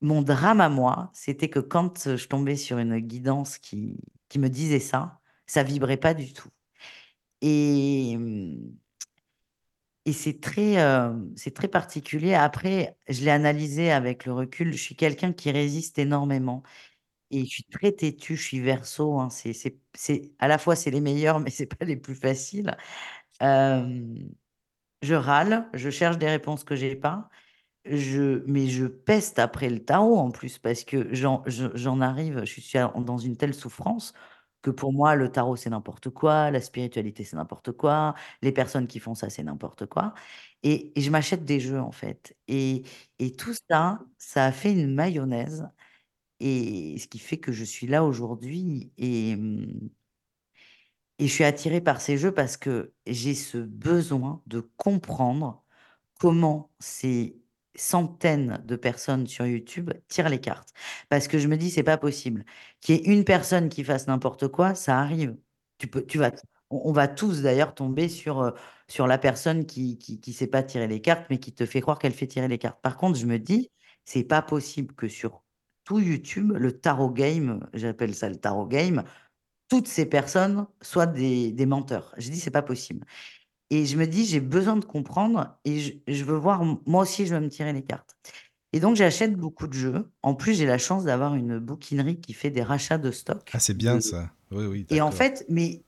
[0.00, 3.98] mon drame à moi, c'était que quand, je tombais sur une guidance qui
[4.30, 6.48] qui me disait ça, ça vibrait pas du tout.
[7.42, 8.16] Et
[10.10, 12.34] et c'est très, hem, c'est très particulier.
[12.34, 16.62] Après, je l'ai analysé avec le recul, je suis quelqu'un qui résiste énormément
[17.30, 20.76] et je suis très têtue, je suis Verseau, hein, c'est c'est c'est à la fois
[20.76, 22.76] c'est les meilleurs, mais c'est pas les plus faciles.
[23.40, 24.30] Hem,
[25.02, 27.28] je râle, je cherche des réponses que j'ai pas,
[27.86, 32.40] je mais je peste après le tarot en plus parce que j'en je j'en arrive,
[32.44, 34.14] je suis dans une telle souffrance
[34.62, 38.86] que pour moi le tarot c'est n'importe quoi, la spiritualité c'est n'importe quoi, les personnes
[38.86, 40.14] qui font ça c'est n'importe quoi.
[40.62, 42.36] Et je m'achète des jeux en fait.
[42.48, 42.84] Et
[43.38, 45.68] tout ça, ça a fait une mayonnaise
[46.40, 49.90] et ce qui fait que je suis là aujourd'hui et mmh
[51.18, 55.62] je suis attirée par ces jeux parce que j'ai ce besoin de comprendre
[56.20, 57.39] comment ces
[57.74, 60.72] centaines de personnes sur YouTube tirent les cartes.
[61.08, 62.44] Parce que je me dis: «C'est pas possible.
[62.80, 65.36] Qu'il y ait une personne qui fasse n'importe quoi, ça arrive.
[65.78, 66.32] Tu peux tu vas
[66.70, 68.50] on, va tous d'ailleurs tomber sur, euh,
[68.88, 71.98] sur la personne qui qui, sait pas tirer les cartes, mais qui te fait croire
[71.98, 72.80] qu'elle fait tirer les cartes.
[72.82, 73.70] Par contre, je me dis,
[74.04, 75.42] c'est pas possible que sur
[75.84, 79.04] tout YouTube, le tarot game, j'appelle ça le tarot game,
[79.68, 82.14] toutes ces personnes soient des, des menteurs.
[82.18, 83.06] Je dis, c'est pas possible.
[83.70, 87.34] Et je me dis, j'ai besoin de comprendre et je, veux voir, moi aussi, je
[87.34, 88.16] veux me tirer les cartes.
[88.72, 90.10] Et donc, j'achète beaucoup de jeux.
[90.22, 93.48] En plus, j'ai la chance d'avoir une bouquinerie qui fait des rachats de stock.
[93.52, 94.30] Ah, c'est bien ça.
[94.50, 94.86] Oui, oui.
[94.90, 95.82] Et en fait, mais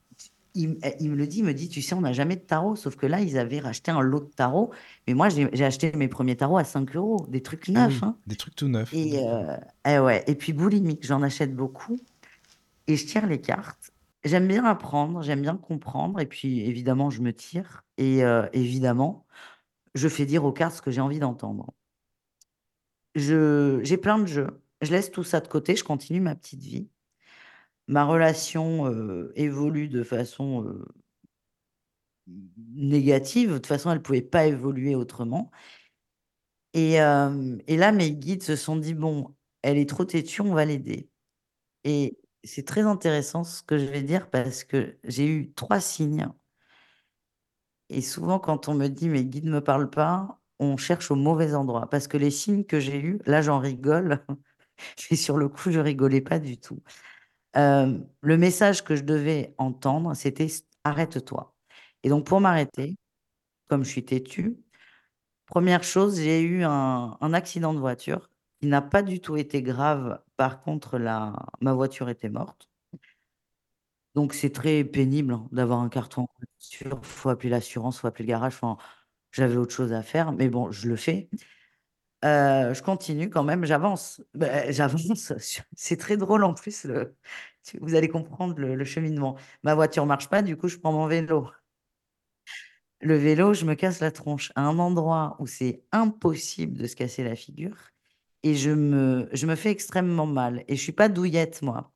[0.55, 2.77] il, il, me le dit, il me dit, tu sais, on n'a jamais de tarot.
[2.77, 4.71] Sauf que là, ils avaient racheté un lot de tarot.
[5.07, 7.27] Mais moi, j'ai acheté mes premiers tarots à 5 euros.
[7.29, 8.03] Des trucs ah neufs.
[8.03, 8.17] hein.
[8.27, 8.93] Des trucs tout neufs.
[8.93, 9.57] Et, euh,
[9.89, 10.25] eh ouais.
[10.27, 11.99] et puis, boulimique, j'en achète beaucoup.
[12.87, 13.92] Et je tire les cartes.
[14.25, 18.21] J'aime bien apprendre, j'aime bien comprendre et puis évidemment, je me tire et
[18.53, 19.27] évidemment,
[19.95, 21.73] je fais dire aux cartes ce que j'ai envie d'entendre.
[23.15, 24.63] J'ai plein de jeux.
[24.81, 26.89] Je laisse tout ça de côté, je continue ma petite vie.
[27.89, 28.87] Ma relation,
[29.37, 30.85] évolue de façon,
[32.75, 33.51] négative.
[33.51, 35.51] De toute façon, elle ne pouvait pas évoluer autrement
[36.75, 40.65] et et là, mes guides se sont dit: «Bon, elle est trop têtue, on va
[40.65, 41.09] l'aider»
[41.85, 46.29] et c'est très intéressant ce que je vais dire parce que j'ai eu trois signes.
[47.89, 51.15] Et souvent, quand on me dit mes guides ne me parlent pas, on cherche au
[51.17, 51.89] mauvais endroit.
[51.91, 54.25] Parce que les signes que j'ai eus, là, j'en rigole.
[55.13, 56.83] Sur le coup, je rigolais pas du tout.
[57.57, 60.49] Euh, le message que je devais entendre, c'était
[60.85, 61.55] arrête-toi.
[62.03, 62.97] Et donc, pour m'arrêter,
[63.69, 64.57] comme je suis têtue,
[65.47, 68.32] première chose, j'ai eu un accident de voiture
[68.63, 70.23] qui n'a pas du tout été grave.
[70.37, 71.35] Par contre, la...
[71.61, 72.71] ma voiture était morte.
[74.15, 77.01] Donc, c'est très pénible hein, d'avoir un carton voiture.
[77.03, 78.55] Il faut appeler l'assurance, il faut le garage.
[78.55, 78.77] Enfin,
[79.33, 81.29] j'avais autre chose à faire, mais bon, je le fais.
[82.25, 84.23] Euh, je continue quand même, j'avance.
[84.35, 85.33] Ben, j'avance.
[85.77, 86.87] C'est très drôle en plus.
[87.81, 89.37] Vous allez comprendre le, le cheminement.
[89.65, 91.51] Ma voiture marche pas, du coup, je prends mon vélo.
[93.01, 96.95] Le vélo, je me casse la tronche à un endroit où c'est impossible de se
[96.97, 97.92] casser la figure
[98.43, 100.65] et je me, je me fais extrêmement mal.
[100.69, 101.93] Et je suis pas douillette, moi.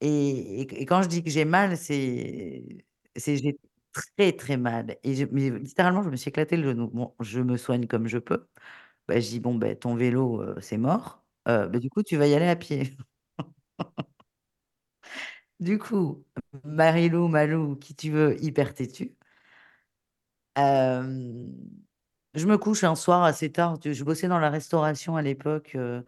[0.00, 2.84] Et, et, quand je dis que j'ai mal, c'est
[3.16, 3.58] j'ai
[3.92, 4.96] très, très mal.
[5.04, 6.88] Et mais littéralement, je me suis éclaté le genou.
[6.88, 8.46] Bon, je me soigne comme je peux.
[9.08, 11.24] Bah, je dis, bon, ben, ton vélo, euh, c'est mort.
[11.48, 12.96] Euh, bah, du coup, tu vas y aller à pied.
[15.60, 16.24] du coup,
[16.64, 19.16] Marilou, Malou, qui tu veux, hyper têtu.
[20.58, 21.46] Euh,
[22.34, 23.78] je me couche un soir assez tard.
[23.84, 25.72] Je bossais dans la restauration à l'époque.
[25.74, 26.02] Euh,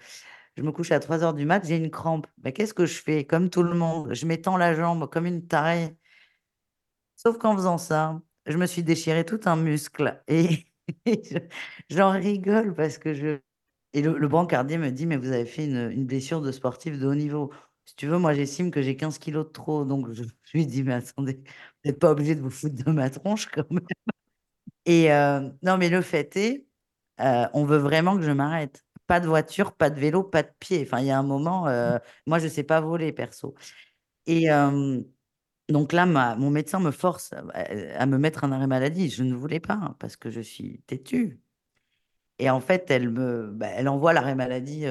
[0.56, 2.26] je me couche à 3 heures du mat, j'ai une crampe.
[2.44, 3.24] Mais qu'est-ce que je fais?
[3.26, 5.96] Comme tout le monde, je m'étends la jambe comme une tarée.
[7.16, 10.22] Sauf qu'en faisant ça, je me suis déchiré tout un muscle.
[10.28, 10.66] Et,
[11.90, 13.40] j'en rigole parce que je.
[13.94, 17.06] Et le, le brancardier me dit, mais vous avez fait une, blessure de sportif de
[17.06, 17.52] haut niveau.
[17.86, 19.84] Si tu veux, moi, j'estime que j'ai 15 kilos de trop.
[19.84, 22.90] Donc, je, je lui dis, mais attendez, vous n'êtes pas obligé de vous foutre de
[22.92, 23.86] ma tronche quand même.
[24.86, 26.66] Et euh, non, mais le fait est,
[27.20, 28.84] euh, on veut vraiment que je m'arrête.
[29.06, 30.82] Pas de voiture, pas de vélo, pas de pied.
[30.86, 33.54] Enfin, il y a un moment, euh, moi, je ne sais pas voler, perso.
[34.26, 34.48] Et
[35.68, 39.10] donc là, mon médecin me force à, me mettre un arrêt maladie.
[39.10, 41.40] Je ne voulais pas, hein, parce que je suis têtue.
[42.38, 44.86] Et en fait, elle me, bah, elle envoie l'arrêt maladie.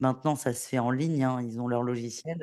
[0.00, 1.24] maintenant, ça se fait en ligne.
[1.24, 2.38] Hein, ils ont leur logiciel.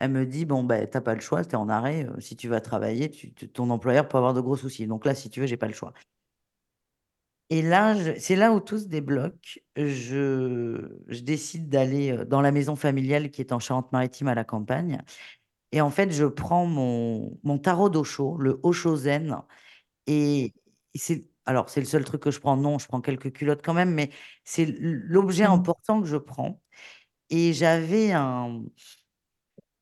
[0.00, 2.06] Elle me dit, bon, ben, t'as pas le choix, tu es en arrêt.
[2.06, 3.10] Euh, si tu vas travailler,
[3.52, 4.86] ton employeur peut avoir de gros soucis.
[4.86, 5.92] Donc là, si tu veux, j'ai pas le choix.
[7.50, 9.60] Et là, c'est là où tout se débloque.
[9.76, 14.44] Je, je décide d'aller euh, dans la maison familiale qui est en Charente-Maritime à la
[14.44, 15.02] campagne.
[15.72, 19.38] Et en fait, je prends mon, mon tarot d'Osho, le Osho Zen.
[20.06, 20.54] Et
[20.94, 22.56] c'est, alors, c'est le seul truc que je prends.
[22.56, 24.10] Non, je prends quelques culottes quand même, mais
[24.44, 25.52] c'est l'objet mmh.
[25.52, 26.60] important que je prends.
[27.30, 28.62] Et j'avais un,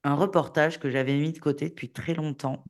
[0.07, 2.65] un reportage que j'avais mis de côté depuis très longtemps,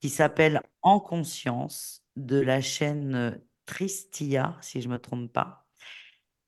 [0.00, 5.66] qui s'appelle En conscience, de la chaîne Tristia, si je ne me trompe pas.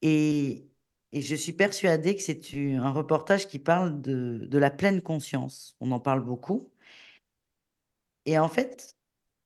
[0.02, 0.68] Et,
[1.12, 5.76] je suis persuadée que c'est un reportage qui parle de, de la pleine conscience.
[5.80, 6.72] On en parle beaucoup.
[8.24, 8.96] Et en fait,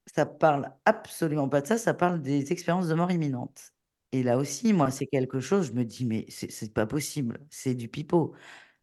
[0.07, 3.72] ça parle absolument pas de ça, ça parle des expériences de mort imminente.
[4.12, 7.75] Et là aussi, moi, c'est quelque chose, je me dis, mais c'est pas possible, c'est
[7.75, 8.35] du pipeau.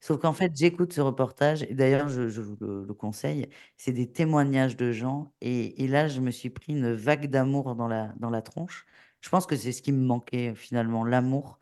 [0.03, 3.47] Sauf qu'en fait, j'écoute ce reportage et d'ailleurs, je, vous le, conseille.
[3.77, 7.87] C'est des témoignages de gens et, là, je me suis pris une vague d'amour dans
[7.87, 8.85] la, dans la tronche.
[9.21, 11.57] Je pense que c'est ce qui me manquait finalement, l'amour.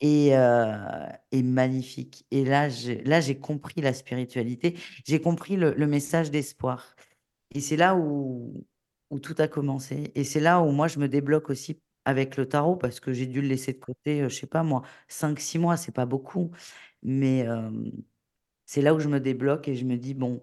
[0.00, 2.26] Et, euh, magnifique.
[2.32, 4.76] Et là, j'ai compris la spiritualité.
[5.06, 6.96] J'ai compris le, message d'espoir.
[7.54, 8.66] Et c'est là où,
[9.10, 10.10] où tout a commencé.
[10.16, 13.26] Et c'est là où moi, je me débloque aussi avec le tarot parce que j'ai
[13.26, 16.50] dû le laisser de côté, euh, je sais pas moi, 5-6 mois, c'est pas beaucoup.
[17.02, 17.46] Mais
[18.66, 20.42] c'est là où je me débloque et je me dis, bon,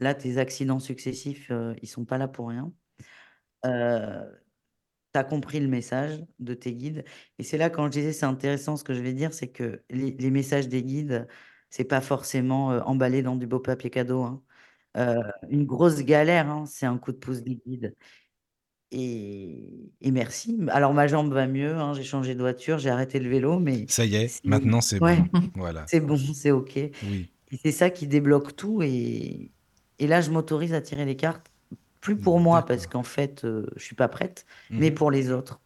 [0.00, 2.72] Là, tes accidents successifs, euh, ils sont pas là pour rien.
[3.66, 4.24] Euh,
[5.14, 7.04] tu as compris le message de tes guides.
[7.38, 9.84] Et c'est là, quand je disais, c'est intéressant, ce que je vais dire, c'est que
[9.90, 11.28] les, messages des guides,
[11.70, 14.22] c'est pas forcément euh, emballé dans du beau papier cadeau.
[14.22, 14.42] hein.
[14.98, 17.96] Euh, une grosse galère, hein, c'est un coup de pouce des guides.
[18.92, 20.58] Et, et merci.
[20.68, 23.88] Alors, ma jambe va mieux, hein, j'ai changé de voiture, j'ai arrêté le vélo, mais
[23.88, 25.28] Ça y est, maintenant c'est ouais, bon.
[25.54, 25.86] Voilà.
[25.86, 26.76] c'est bon, c'est OK.
[27.02, 28.82] Oui, Et c'est ça qui débloque tout.
[28.82, 29.52] Et,
[29.98, 31.52] et là, je m'autorise à tirer les cartes,
[32.00, 34.46] plus pour moi, parce qu'en fait, euh, je suis pas prête,
[34.78, 34.92] mais Mhm.
[34.92, 35.60] pour les autres.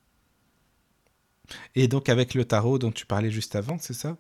[1.77, 4.19] Et donc avec le tarot dont tu parlais juste avant, c'est ça?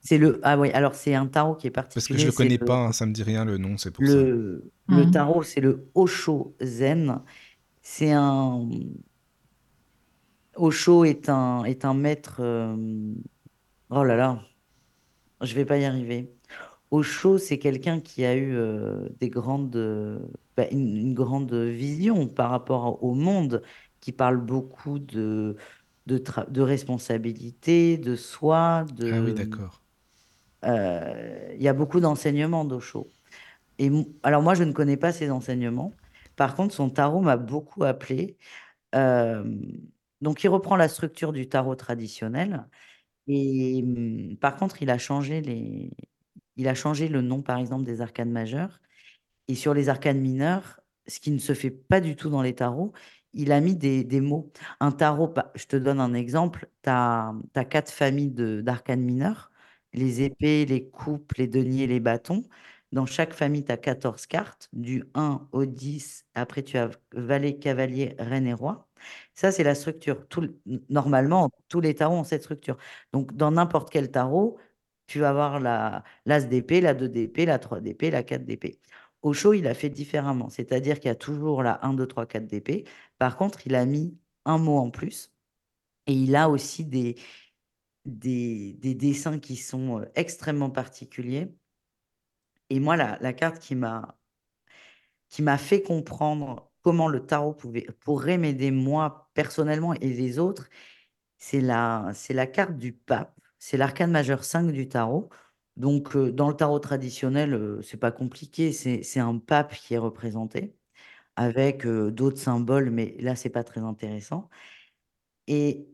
[0.00, 2.32] C'est le, ah oui, alors c'est un tarot qui est Parce que je particulier, le
[2.32, 4.28] connais le, pas, hein, ça me dit rien le nom, c'est pour ça.
[4.28, 5.10] le, le Mhm.
[5.10, 7.22] tarot, c'est le Osho Zen.
[7.92, 8.68] C'est un,
[10.56, 12.76] Osho est un, est un maître, euh,
[13.90, 14.42] oh là là,
[15.42, 16.34] je vais pas y arriver.
[16.90, 20.20] Osho, c'est quelqu'un qui a eu euh, des grandes, euh,
[20.56, 23.62] bah, une, une grande vision par rapport au monde,
[24.00, 25.56] qui parle beaucoup de,
[26.06, 29.82] de, de responsabilité, de soi, Ah oui, de, d'accord.
[30.64, 33.12] euh, il y a beaucoup d'enseignements d'Osho.
[33.78, 33.90] Et
[34.24, 35.99] alors moi, je ne connais pas ses enseignements.
[36.40, 38.38] Par contre, son tarot m'a beaucoup appelé.
[38.96, 39.44] Euh,
[40.22, 42.66] donc, il reprend la structure du tarot traditionnel.
[43.28, 45.92] Et hum, par contre, il a changé les...
[46.56, 48.80] il a changé le nom, par exemple, des arcanes majeures.
[49.48, 52.54] Et sur les arcanes mineurs, ce qui ne se fait pas du tout dans les
[52.54, 52.92] tarots,
[53.34, 54.52] il a mis des, mots.
[54.80, 57.32] Un tarot, pa- je te donne un exemple, tu as,
[57.70, 59.50] quatre familles d'arcanes mineurs,
[59.92, 62.42] les épées, les coupes, les deniers, les bâtons.
[62.92, 66.26] Dans chaque famille, tu as 14 cartes, du 1 au 10.
[66.34, 68.88] Après, tu as valet, cavalier, reine et roi.
[69.34, 70.26] Ça, c'est la structure.
[70.88, 72.76] Normalement, tous les tarots ont cette structure.
[73.12, 74.58] Donc, dans n'importe quel tarot,
[75.06, 78.80] tu vas avoir la l'as d'épée, la 2 d'épée, la 3 d'épée, la 4 d'épée.
[79.22, 80.48] Osho, il a fait différemment.
[80.50, 82.84] C'est-à-dire qu'il y a toujours la 1, 2, 3, 4 d'épée.
[83.18, 85.32] Par contre, il a mis un mot en plus.
[86.06, 87.16] Et il a aussi des,
[88.04, 91.52] des, des dessins qui sont euh, extrêmement particuliers.
[92.70, 94.16] Et moi, la, carte qui m'a
[95.28, 100.68] qui m'a fait comprendre comment le tarot pouvait, pourrait m'aider moi personnellement et les autres,
[101.38, 103.38] c'est la, la carte du pape.
[103.58, 105.30] C'est l'arcane majeur 5 du tarot.
[105.76, 108.72] Donc, euh, dans le tarot traditionnel, euh, c'est pas compliqué.
[108.72, 110.76] C'est, c'est un pape qui est représenté
[111.36, 114.50] avec euh, d'autres symboles, mais là, c'est pas très intéressant.
[115.46, 115.88] Et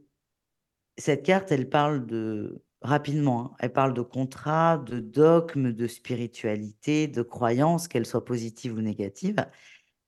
[0.99, 7.09] cette carte, elle parle de, rapidement, hein, elle parle de contrat, de dogme, de spiritualité,
[7.09, 9.47] de croyances, qu'elles soient positives ou négatives.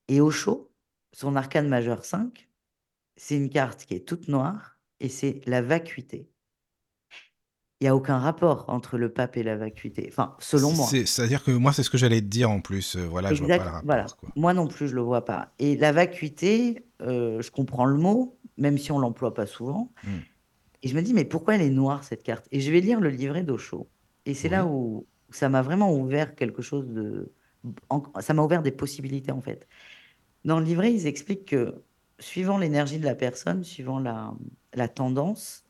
[0.09, 0.71] Et Osho,
[1.13, 2.49] son arcane majeur 5,
[3.17, 6.31] c'est une carte qui est toute noire et c'est la vacuité.
[7.81, 10.07] Il n'y a aucun rapport entre le pape et la vacuité.
[10.11, 10.87] Enfin, selon moi.
[10.91, 12.97] C'est, c'est-à-dire que moi, c'est ce que j'allais te dire en plus.
[12.97, 14.07] Euh, voilà, je vois pas le Exact, rapport, voilà.
[14.19, 14.29] quoi.
[14.35, 15.53] Moi non plus, je le vois pas.
[15.61, 19.93] Et la vacuité, euh, je comprends le mot, même si on l'emploie pas souvent.
[20.03, 20.19] Hmm.
[20.83, 22.47] Et je me dis, mais pourquoi elle est noire, cette carte?
[22.53, 23.89] Et je vais lire le livret d'Osho.
[24.27, 27.33] Et c'est là où ça m'a vraiment ouvert quelque chose de...
[28.21, 29.67] Ça m'a ouvert des possibilités, en fait.
[30.45, 31.83] Dans le livret, ils expliquent que
[32.21, 34.33] suivant l'énergie de la personne, suivant la,
[34.75, 35.65] la tendance,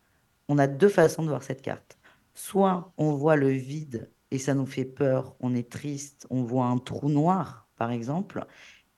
[0.48, 1.98] on a deux façons de voir cette carte.
[2.34, 6.66] Soit on voit le vide et ça nous fait peur, on est triste, on voit
[6.66, 8.46] un trou noir, par exemple,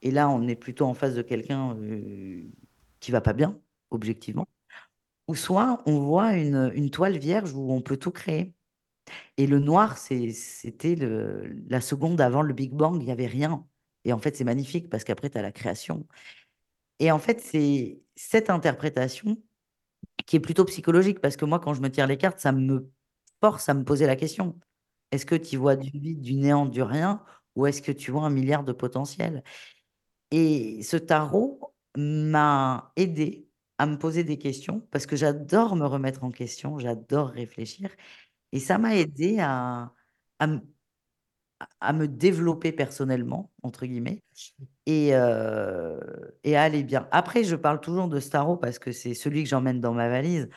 [0.03, 2.43] et là on est plutôt en face de quelqu'un euh,
[3.01, 3.59] qui va pas bien,
[3.91, 4.47] objectivement.
[5.31, 8.53] Ou soit on voit une, toile vierge où on peut tout créer.
[9.37, 10.97] Et le noir, c'était
[11.69, 13.65] la seconde avant le Big Bang, il n'y avait rien.
[14.05, 16.05] Et en fait, c'est magnifique parce qu'après, tu as la création.
[16.99, 19.41] Et en fait, c'est cette interprétation
[20.27, 22.91] qui est plutôt psychologique parce que moi, quand je me tire les cartes, ça me
[23.41, 24.59] force à me poser la question.
[25.13, 27.23] Est-ce que tu vois du vide, du néant, du rien
[27.55, 29.45] ou est-ce que tu vois un milliard de potentiel?
[30.33, 33.50] Et ce tarot m'a aidé
[33.81, 37.91] à me poser des questions parce que j'adore me remettre en question, j'adore réfléchir.
[38.53, 39.95] Et ça m'a aidé à,
[40.39, 40.61] à, me
[41.81, 44.23] à me développer personnellement, entre guillemets,
[44.87, 45.99] et, euh,
[46.45, 47.09] et à aller bien.
[47.11, 50.09] Après, je parle toujours de ce tarot parce que c'est celui que j'emmène dans ma
[50.09, 50.49] valise.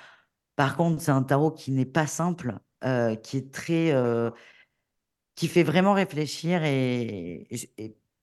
[0.55, 4.31] Par contre, c'est un tarot qui n'est pas simple, euh, qui est très, euh,
[5.35, 6.63] qui fait vraiment réfléchir.
[6.63, 7.47] Et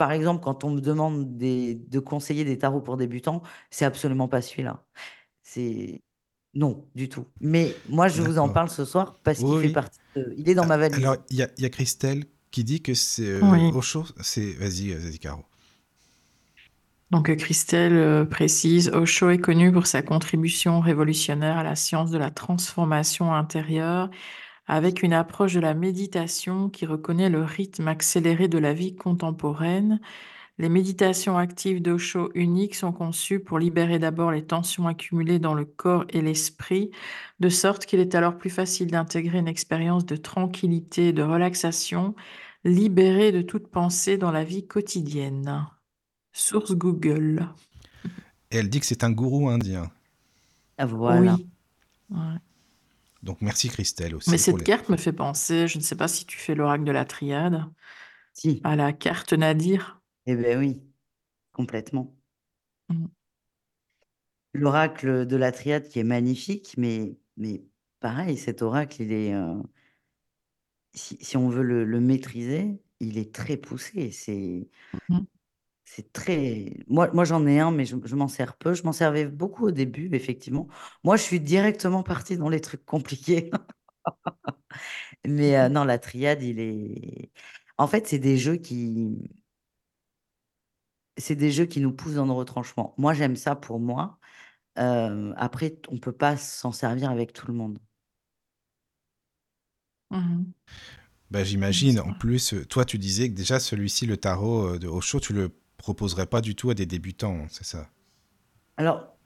[0.00, 4.28] par exemple, quand on me demande des- de conseiller des tarots pour débutants, c'est absolument
[4.28, 4.82] pas celui-là.
[5.42, 6.00] C'est
[6.54, 7.26] non, du tout.
[7.42, 10.00] Mais moi, je vous en parle ce soir parce qu'il Oui, fait partie.
[10.16, 11.04] de- il est dans ma valise.
[11.04, 13.70] Alors, il y a, il y a Christelle qui dit que c'est euh, Oui.
[13.74, 14.06] Osho.
[14.22, 14.54] C'est...
[14.54, 15.44] Vas-y, vas-y, Caro.
[17.10, 22.10] Donc euh, Christelle euh, précise, Osho est connu pour sa contribution révolutionnaire à la science
[22.10, 24.10] de la transformation intérieure
[24.70, 30.00] avec une approche de la méditation qui reconnaît le rythme accéléré de la vie contemporaine.
[30.58, 35.64] Les méditations actives d'Osho uniques sont conçues pour libérer d'abord les tensions accumulées dans le
[35.64, 36.92] corps et l'esprit,
[37.40, 42.14] de sorte qu'il est alors plus facile d'intégrer une expérience de tranquillité et de relaxation,
[42.62, 45.66] libérée de toute pensée dans la vie quotidienne.
[46.32, 47.48] Source Google.
[48.52, 49.90] Et elle dit que c'est un gourou indien.
[50.78, 51.34] Ah, voilà.
[51.34, 51.46] Oui.
[52.10, 52.38] Ouais.
[53.22, 54.30] Donc merci Christelle aussi.
[54.30, 56.84] Mais cette les- carte me fait penser, je ne sais pas si tu fais l'oracle
[56.84, 57.64] de la triade,
[58.32, 58.60] Si.
[58.64, 60.00] à la carte Nadir.
[60.26, 60.80] Eh ben oui,
[61.52, 62.16] complètement.
[62.88, 63.06] Mm.
[64.54, 67.62] L'oracle de la triade qui est magnifique, mais, mais
[68.00, 69.54] pareil, cet oracle, il est, euh,
[70.94, 74.10] si, si on veut le, le maîtriser, il est très poussé.
[74.10, 74.68] C'est,
[75.08, 75.26] Mhm.
[75.92, 76.76] C'est très.
[76.88, 78.74] Moi, moi j'en ai un, mais je, je m'en sers peu.
[78.74, 80.68] Je m'en servais beaucoup au début, effectivement.
[81.02, 83.50] Moi, je suis directement partie dans les trucs compliqués.
[85.26, 87.30] Mais euh, non, la triade, il est.
[87.78, 89.18] En fait, c'est des jeux qui.
[91.16, 92.94] C'est des jeux qui nous poussent dans le retranchement.
[92.96, 94.18] Moi, j'aime ça pour moi.
[94.78, 97.78] Euh, après, on peut pas s'en servir avec tout le monde.
[100.10, 100.52] Mhm.
[101.30, 102.00] Bah, J'imagine.
[102.00, 105.50] En plus, toi, tu disais que déjà celui-ci, le tarot euh, de Osho, tu le
[105.80, 107.90] proposerais pas du tout à des débutants, c'est ça?
[108.76, 109.18] Alors,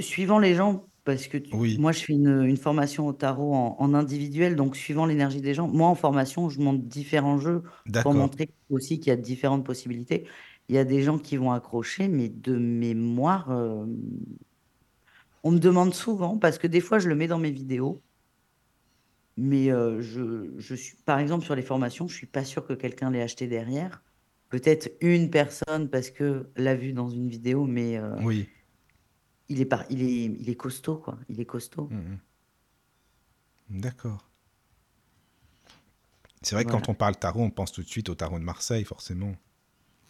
[0.00, 1.78] suivant les gens, parce que tu- Oui.
[1.78, 5.54] moi, je fais une, une formation au tarot en, en individuel, donc suivant l'énergie des
[5.54, 7.62] gens, moi, en formation, je montre différents jeux
[8.00, 8.14] pour D'accord.
[8.14, 10.28] montrer aussi qu'il y a différentes possibilités.
[10.68, 13.86] Il y a des gens qui vont accrocher, mais de mémoire, euh,
[15.44, 18.02] on me demande souvent, parce que des fois, je le mets dans mes vidéos,
[19.36, 22.72] mais euh, je, je suis, par exemple, sur les formations, je suis pas sûre que
[22.74, 24.02] quelqu'un l'ait acheté derrière.
[24.52, 28.50] Peut-être une personne parce que l'a vu dans une vidéo, mais euh, Oui.
[29.48, 31.18] il est, par, il est, il est costaud, quoi.
[31.30, 31.88] Il est costaud.
[31.90, 32.18] Mhm.
[33.80, 34.28] D'accord.
[36.42, 36.84] C'est vrai que Voilà.
[36.84, 39.34] quand on parle tarot, on pense tout de suite au tarot de Marseille, forcément.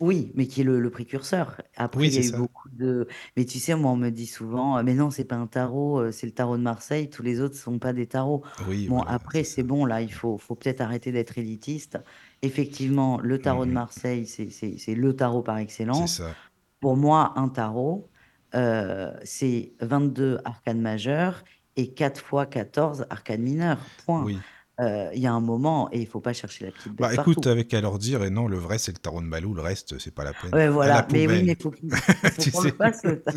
[0.00, 1.60] Oui, mais qui est le, le précurseur.
[1.76, 2.36] Après, Oui, il y a eu ça.
[2.38, 3.06] beaucoup de.
[3.36, 6.00] Mais tu sais, moi, on me dit souvent, euh, mais non, c'est pas un tarot,
[6.00, 7.08] euh, c'est le tarot de Marseille.
[7.08, 8.42] Tous les autres sont pas des tarots.
[8.66, 11.98] Oui, Bon, voilà, après, c'est bon, là, il faut, faut peut-être arrêter d'être élitiste.
[12.42, 13.74] Effectivement, le tarot de Mhm.
[13.74, 16.16] Marseille, c'est c'est- c'est le tarot par C'est excellence.
[16.16, 16.36] ça.
[16.80, 18.10] Pour moi, un tarot,
[18.54, 21.44] euh, c'est 22 arcanes majeures
[21.76, 23.92] et 4 fois 14 arcanes mineures.
[24.04, 24.24] Point.
[24.24, 24.38] Oui.
[24.80, 27.12] Euh, Il y a un moment, et il faut pas chercher la petite bête Bah
[27.14, 27.48] écoute, partout.
[27.50, 29.98] avec qu'à leur dire, et non, le vrai, c'est le tarot de Malou, le reste,
[29.98, 30.52] c'est pas la peine.
[30.54, 31.06] Ouais, À la voilà.
[31.12, 31.44] Mais oui, poubelle.
[31.44, 32.76] mais faut qu'il- faut Tu qu'on le sais.
[32.76, 33.32] fasse, le ta-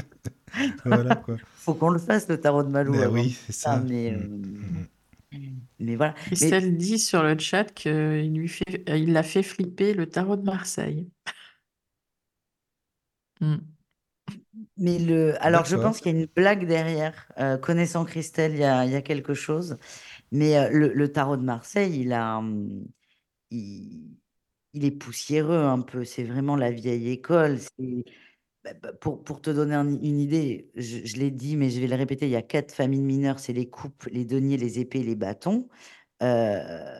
[0.85, 1.35] Voilà, quoi.
[1.55, 3.73] faut qu'on le fasse, le tarot de Malou Ben avant oui, c'est ça.
[3.73, 3.79] ça.
[3.85, 4.87] Mais, Mhm.
[5.33, 5.37] euh,
[5.79, 6.13] mais voilà.
[6.17, 10.37] Mais Christelle dit sur le chat qu'il lui fait, il l'a fait flipper le tarot
[10.37, 11.09] de Marseille.
[13.41, 13.55] Mm.
[14.77, 15.91] Mais le, alors, je D'accord.
[15.91, 17.29] pense qu'il y a une blague derrière.
[17.37, 19.77] Euh, connaissant Christelle, il y a, il y a quelque chose.
[20.31, 22.85] Mais euh, le, tarot de Marseille, il a, hum,
[23.51, 24.17] il,
[24.73, 26.05] est poussiéreux un peu.
[26.05, 27.59] C'est vraiment la vieille école.
[28.63, 31.87] Bah, bah, pour, pour te donner un- une idée, je, l'ai dit, mais je vais
[31.87, 35.03] le répéter, il y a quatre familles mineures, c'est les coupes, les deniers, les épées,
[35.03, 35.69] les bâtons.
[36.23, 36.99] Euh,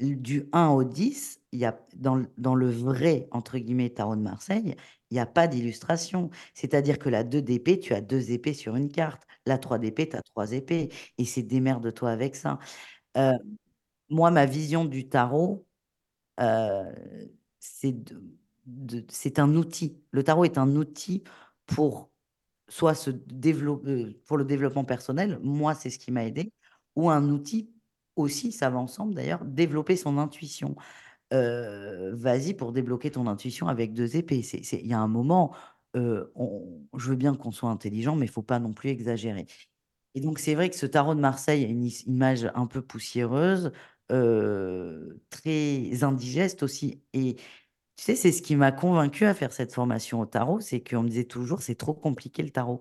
[0.00, 4.16] du 1 au 10, il y a, dans, le- dans le vrai, entre guillemets, tarot
[4.16, 4.74] de Marseille,
[5.10, 6.30] il n'y a pas d'illustration.
[6.54, 9.22] C'est-à-dire que la 2 d'épée, tu as deux épées sur une carte.
[9.46, 10.90] La 3 d'épée, tu as trois épées.
[11.18, 12.58] Et c'est démerde-toi avec ça.
[13.16, 13.32] Euh,
[14.10, 15.66] moi, ma vision du tarot,
[16.40, 16.84] euh,
[17.58, 18.22] c'est de-
[18.66, 20.02] de- c'est un outil.
[20.12, 21.22] Le tarot est un outil
[21.66, 22.10] pour
[22.68, 26.52] soit se développer, pour le développement personnel, moi, c'est ce qui m'a aidé,
[26.96, 27.70] ou un outil
[28.16, 30.76] aussi, ça va ensemble d'ailleurs, développer son intuition.
[31.32, 34.40] Euh, vas-y pour débloquer ton intuition avec deux épées.
[34.72, 35.54] Il y a un moment,
[35.94, 39.46] je veux bien qu'on soit intelligent, mais il faut pas non plus exagérer.
[40.14, 43.72] Et donc, c'est vrai que ce tarot de Marseille a une image un peu poussiéreuse,
[44.08, 47.02] très indigeste aussi.
[47.12, 47.36] Et
[47.96, 51.02] tu sais, c'est ce qui m'a convaincu à faire cette formation au tarot, c'est qu'on
[51.02, 52.80] me disait toujours, c'est trop compliqué le tarot.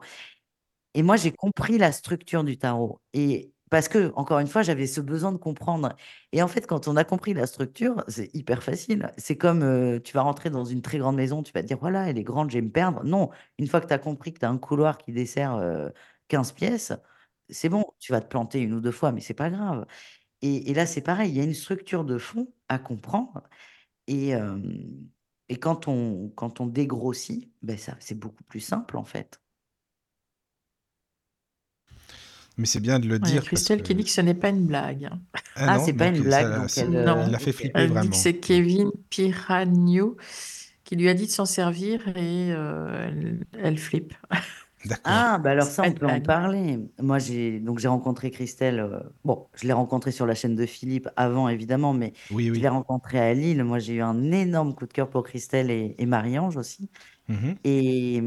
[0.95, 2.99] Et moi, j'ai compris la structure du tarot.
[3.13, 5.95] Et parce que, encore une fois, j'avais ce besoin de comprendre.
[6.31, 9.11] Et en fait, quand on a compris la structure, c'est hyper facile.
[9.17, 11.77] C'est comme euh, tu vas rentrer dans une très grande maison, tu vas te dire,
[11.79, 13.03] voilà, elle est grande, je vais me perdre.
[13.03, 15.89] Non, une fois que tu as compris que tu as un couloir qui dessert euh,
[16.29, 16.93] 15 pièces,
[17.49, 19.85] c'est bon, tu vas te planter une ou deux fois, mais c'est pas grave.
[20.41, 23.43] Et, là, c'est pareil, il y a une structure de fond à comprendre.
[24.07, 24.57] Et, euh,
[25.49, 29.41] et quand on, quand on dégrossit, ben c'est beaucoup plus simple, en fait.
[32.59, 33.87] Mais c'est bien de le Ouais, a dire parce Christelle que...
[33.87, 35.09] qui dit que ce n'est pas une blague.
[35.11, 36.91] Ah Ah, non, c'est pas une blague, donc ça- elle.
[36.91, 37.17] Non.
[37.17, 38.09] euh, il l'a fait flipper Elle dit vraiment.
[38.11, 40.17] que c'est Kevin Piragno
[40.83, 44.13] qui lui a dit de s'en servir et euh, elle, elle flippe.
[45.03, 46.79] Ah, bah alors ça, on peut en parler.
[47.01, 48.79] Moi, j'ai donc j'ai rencontré Christelle.
[48.79, 52.51] euh, bon, je l'ai rencontrée sur la chaîne de Philippe avant, évidemment, mais Oui, je
[52.53, 52.59] oui.
[52.61, 53.63] l'ai rencontrée à Lille.
[53.65, 56.89] Moi, j'ai eu un énorme coup de cœur pour Christelle et, et Marie-Ange aussi.
[57.27, 57.55] Mhm.
[57.65, 58.21] Et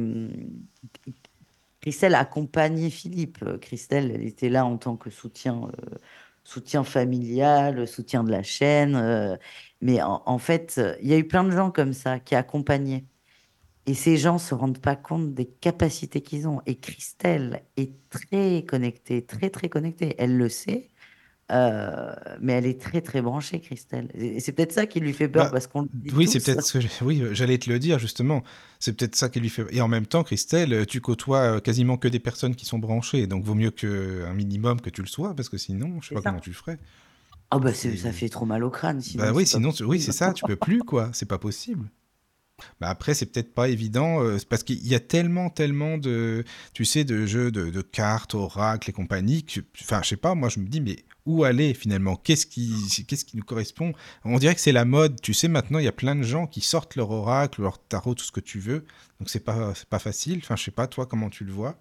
[1.82, 3.40] Christelle accompagnait Philippe.
[3.42, 8.96] Euh, Christelle, elle était là en tant que soutien, euh, familial, soutien de la chaîne.
[8.96, 9.36] euh,
[9.80, 12.34] mais en, en fait, euh, il y a eu plein de gens comme ça qui
[12.36, 13.04] accompagnaient.
[13.86, 16.62] Et ces gens se rendent pas compte des capacités qu'ils ont.
[16.66, 20.14] Et Christelle est très connectée, très très connectée.
[20.18, 20.91] Elle le sait,
[21.52, 24.08] euh, mais elle est très très branchée, Christelle.
[24.14, 26.78] Et c'est peut-être ça qui lui fait peur Bah, parce qu'on oui, c'est peut-être ce
[26.78, 28.42] que oui, j'allais te le dire justement.
[28.80, 29.64] C'est peut-être ça qui lui fait.
[29.70, 33.26] Et en même temps, Christelle, tu côtoies euh, quasiment que des personnes qui sont branchées,
[33.26, 36.14] donc vaut mieux que un minimum que tu le sois, parce que sinon, je sais
[36.14, 36.30] pas ça.
[36.30, 36.78] comment tu ferais.
[37.50, 39.24] Ah bah C'est- ça fait trop mal au crâne sinon.
[39.24, 41.38] Bah oui, c'est pas sinon, tu- oui, c'est ça, tu peux plus quoi, c'est pas
[41.38, 41.90] possible.
[42.80, 46.44] Bah après, c'est peut-être pas évident, euh, parce qu'il y a tellement, tellement de,
[46.74, 49.44] tu sais, de jeux, de, cartes, oracles et compagnie,
[49.80, 52.16] enfin, je sais pas, moi je me dis, mais où aller finalement?
[52.16, 52.72] Qu'est-ce qui,
[53.06, 53.92] qui nous correspond?
[54.24, 56.46] On dirait que c'est la mode, tu sais, maintenant il y a plein de gens
[56.46, 58.84] qui sortent leur oracle, leur tarot, tout ce que tu veux,
[59.20, 60.38] donc c'est pas, pas facile.
[60.42, 61.78] Enfin, je sais pas, toi, comment tu le vois?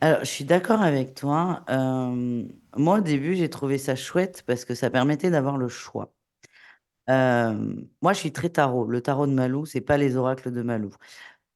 [0.00, 1.64] Alors, je suis d'accord avec toi.
[1.70, 2.44] Euh,
[2.76, 6.12] moi, au début, j'ai trouvé ça chouette parce que ça permettait d'avoir le choix.
[7.10, 8.86] Euh, moi, je suis très tarot.
[8.86, 10.90] Le tarot de Malou, c'est pas les oracles de Malou.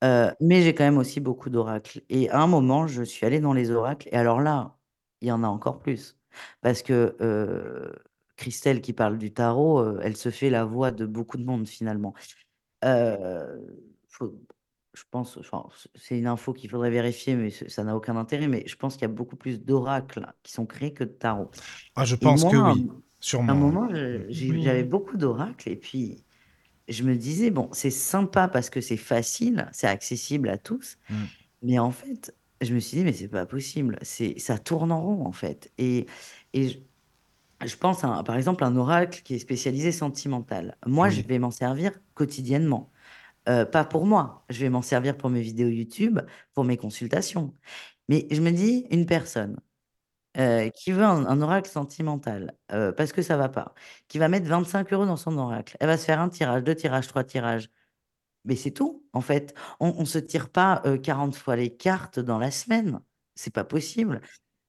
[0.05, 2.03] Euh, mais j'ai quand même aussi beaucoup d'oracles.
[2.11, 4.09] Et à un moment, je suis allée dans les oracles.
[4.12, 4.76] Et alors là,
[5.20, 6.18] il y en a encore plus.
[6.62, 7.92] Parce que euh,
[8.36, 11.68] Christelle, qui parle du tarot, euh, elle se fait la voix de beaucoup de monde
[11.68, 12.14] finalement.
[12.84, 13.59] Euh,
[14.09, 14.34] faut-
[14.94, 18.16] je pense, enfin, c- c'est une info qu'il faudrait vérifier, mais c- ça n'a aucun
[18.16, 18.48] intérêt.
[18.48, 21.50] Mais je pense qu'il y a beaucoup plus d'oracles qui sont créés que de tarot.
[21.94, 22.88] Ah, je Et pense que moi, oui,
[23.49, 23.55] un sûrement.
[23.55, 23.57] hein.
[23.57, 23.89] moment,
[24.62, 25.68] j'avais beaucoup d'oracles.
[25.70, 26.25] Et puis,
[26.89, 30.99] je me disais, bon, c'est sympa parce que c'est facile, c'est accessible à tous.
[31.11, 31.14] Mm.
[31.62, 33.99] Mais en fait, je me suis dit, mais c'est pas possible.
[34.03, 35.73] C'est, ça tourne en rond, en fait.
[35.79, 36.07] Et,
[36.55, 36.79] et je,
[37.64, 40.77] je pense, à, un- par exemple, un oracle qui est spécialisé sentimental.
[40.87, 42.91] Moi, je vais m'en servir quotidiennement.
[43.49, 44.45] Euh, pas pour moi.
[44.51, 46.20] Je vais m'en servir pour mes vidéos YouTube,
[46.55, 47.55] pour mes consultations.
[48.09, 49.61] Mais je me dis, une personne
[50.35, 53.74] qui veut un, oracle sentimental, parce que ça va pas,
[54.09, 56.74] qui va mettre 25 euros dans son oracle, elle va se faire un tirage, deux
[56.74, 57.68] tirages, trois tirages.
[58.45, 59.55] Mais c'est tout, en fait.
[59.80, 63.01] On ne se tire pas euh, 40 fois les cartes dans la semaine.
[63.35, 64.20] C'est pas possible.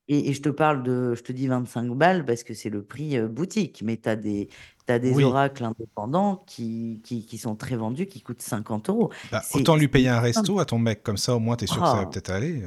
[0.08, 2.84] Et, et je te parle de, je te dis 25 balles parce que c'est le
[2.84, 4.50] prix euh, boutique, mais tu as des,
[4.86, 9.12] t'as des Oui, oracles indépendants qui, qui, qui sont très vendus, qui coûtent 50 euros.
[9.24, 11.82] bah, autant lui payer un resto à ton mec, comme ça au moins t'es sûr
[11.84, 12.62] que ça va Ah, peut-être aller.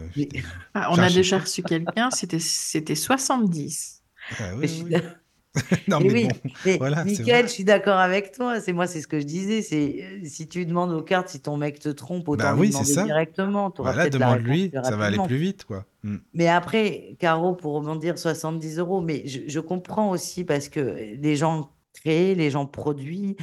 [0.74, 4.02] Ah, on a déjà reçu quelqu'un, c'était c'était 70.
[4.38, 5.16] Ah, mais oui, oui.
[5.88, 8.60] Non, Mais mais oui, bon, mais voilà, je suis d'accord avec toi.
[8.60, 9.62] C'est moi, c'est ce que je disais.
[9.62, 12.60] C'est euh, si tu demandes aux cartes si ton mec te trompe, Bah autant lui
[12.60, 13.04] oui, c'est demander ça.
[13.04, 13.72] directement.
[13.78, 15.84] Voilà, demande-lui, ça va aller plus vite, quoi.
[16.02, 16.18] Hmm.
[16.34, 19.00] Mais après, Caro, pour rebondir, 70 euros.
[19.00, 23.36] Mais je, je comprends aussi parce que les gens créent, les gens produisent.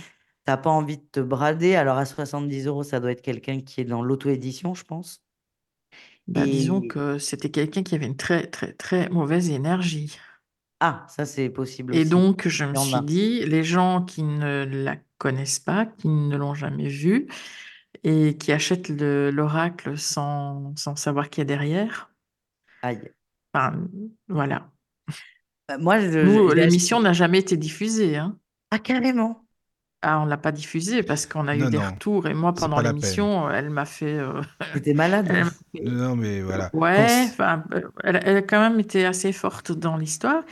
[0.45, 1.76] T'as pas envie de te brader.
[1.76, 5.22] Alors à 70 euros, ça doit être quelqu'un qui est dans l'auto-édition, je pense.
[6.28, 10.18] Bah, disons que c'était quelqu'un qui avait une très très très mauvaise énergie.
[10.86, 12.09] Ah, ça c'est possible Et aussi.
[12.09, 16.53] donc, je me suis dit, les gens qui ne la connaissent pas, qui ne l'ont
[16.55, 17.27] jamais vue
[18.03, 22.11] et qui achètent le- l'oracle sans, sans savoir qui est derrière,
[22.81, 22.99] Aïe.
[23.53, 23.88] enfin,
[24.27, 24.69] voilà.
[25.71, 28.38] Euh, Moi, je, Nous, l'émission n'a jamais été diffusée, hein.
[28.71, 29.43] Ah, carrément.
[30.06, 32.54] Ah, on l'a pas diffusée parce qu'on a eu Non, des non, retours et moi,
[32.54, 34.18] pendant l'émission, elle m'a fait...
[34.20, 34.41] euh,
[34.74, 35.30] T'étais malade.
[35.30, 36.72] elle fait- Non, mais voilà.
[36.74, 37.58] Ouais, euh,
[38.04, 40.43] elle, elle a quand même été assez forte dans l'histoire,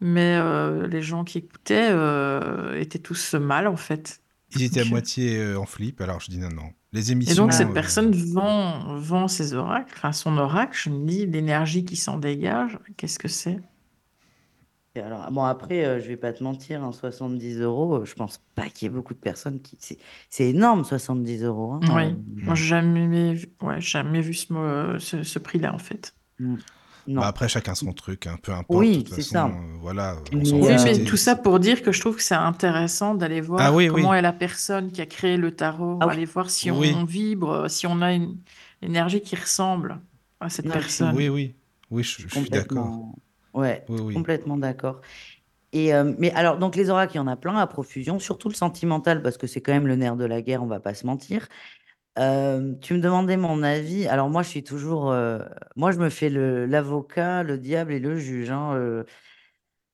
[0.00, 4.22] mais euh, les gens qui écoutaient euh, étaient tous mal, en fait.
[4.50, 6.72] ils étaient à Donc, moitié euh, en flip, alors je dis non, non.
[6.92, 10.90] Les Et donc, émissions, cette euh, personne vend, vend ses oracles, enfin son oracle, je
[10.90, 13.58] me dis, l'énergie qui s'en dégage, qu'est-ce que c'est?
[14.96, 18.14] Et alors, bon, après, euh, je vais pas te mentir, hein, 70 euros, euh, je
[18.14, 19.76] pense pas qu'il y ait beaucoup de personnes qui.
[19.80, 19.98] C'est
[20.30, 21.72] c'est énorme, 70 euros.
[21.74, 25.72] hein, Oui, euh, moi, j'ai jamais vu, ouais, jamais vu ce, mo- ce, ce prix-là,
[25.74, 26.16] en fait.
[26.38, 26.56] mm,
[27.16, 27.28] bah non.
[27.28, 28.90] après chacun son truc, hein, peu importe.
[28.92, 29.52] De Oui, toute c'est façon, ça.
[29.52, 30.78] euh, voilà, on s'en Mais, Oui, fout.
[30.78, 31.04] mais C'était.
[31.04, 34.14] tout ça pour dire que je trouve que c'est intéressant d'aller Ah voir oui, comment
[34.14, 37.00] oui, est la personne qui a créé le tarot, ah oui, aller voir si oui,
[37.00, 38.42] on vibre, si on a une
[38.82, 40.00] énergie qui ressemble
[40.40, 41.04] à cette non, je suis, personne.
[41.04, 41.56] oui, oui,
[41.90, 42.90] oui, je, suis je suis d'accord.
[42.90, 43.14] complètement.
[43.54, 44.14] Ouais, Oui, oui.
[44.14, 45.00] complètement d'accord.
[45.72, 48.48] Et euh, mais alors, donc les oracles, il y en a plein à profusion, surtout
[48.48, 50.94] le sentimental, parce que c'est quand même le nerf de la guerre, on va pas
[50.94, 51.48] se mentir.
[52.18, 54.06] Euh, tu me demandais mon avis.
[54.08, 55.40] Alors moi, je suis toujours, euh,
[55.76, 58.50] moi, je me fais le l'avocat, le diable et le juge.
[58.50, 59.04] hein,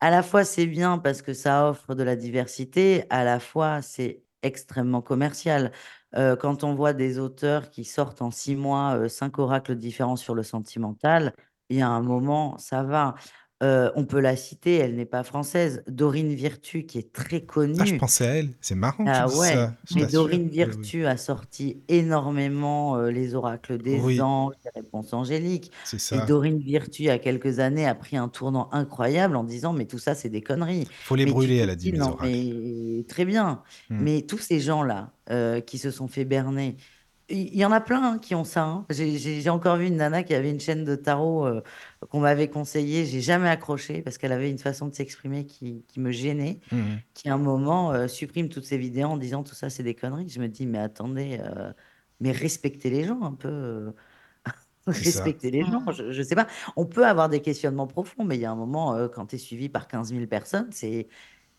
[0.01, 3.05] à la fois, c'est bien parce que ça offre de la diversité.
[3.11, 5.73] À la fois, c'est extrêmement commercial.
[6.15, 10.43] Quand on voit des auteurs qui sortent en six mois cinq oracles différents sur le
[10.43, 11.35] sentimental,
[11.69, 13.15] il y a un moment, ça va.
[13.63, 15.83] Euh, on peut la citer, elle n'est pas française.
[15.89, 17.97] Dorine Virtue, qui est très Ah, je connue.
[17.99, 18.51] pensais à elle.
[18.61, 19.75] C'est marrant Ah ouais, ça.
[19.95, 20.05] Mais.
[20.07, 20.57] Dorine Oui, oui.
[20.57, 25.71] Virtue a sorti énormément euh, les oracles des Oui, anges, les réponses angéliques.
[25.85, 26.27] c'est Et ça.
[26.27, 29.87] Dorine Virtue, il y a quelques années, a pris un tournant incroyable en disant, mais
[29.87, 30.87] tout ça, c'est des conneries.
[31.05, 32.27] Faut les Mais brûler, elle a dit, non, oracles.
[32.29, 33.63] mais très bien.
[33.89, 33.99] Hmm.
[34.03, 36.77] Mais tous ces gens-là euh, qui se sont fait berner,
[37.29, 38.65] il y en a plein hein, qui ont ça.
[38.65, 38.87] hein.
[38.91, 41.63] J'ai encore vu une nana qui avait une chaîne de tarot euh,
[42.11, 43.05] qu'on m'avait conseillée.
[43.07, 47.03] J'ai jamais accroché parce qu'elle avait une façon de s'exprimer qui, qui me gênait, Mhm.
[47.15, 49.95] qui à un moment euh, supprime toutes ses vidéos en disant tout ça c'est des
[49.95, 50.29] conneries.
[50.29, 51.73] Je me dis mais attendez, euh,
[52.21, 53.93] mais respectez les gens un peu.
[54.87, 56.47] Respectez les gens, je, je sais pas.
[56.77, 59.39] On peut avoir des questionnements profonds, mais il y a un moment, quand tu es
[59.39, 61.09] suivi par 15 000 personnes, c'est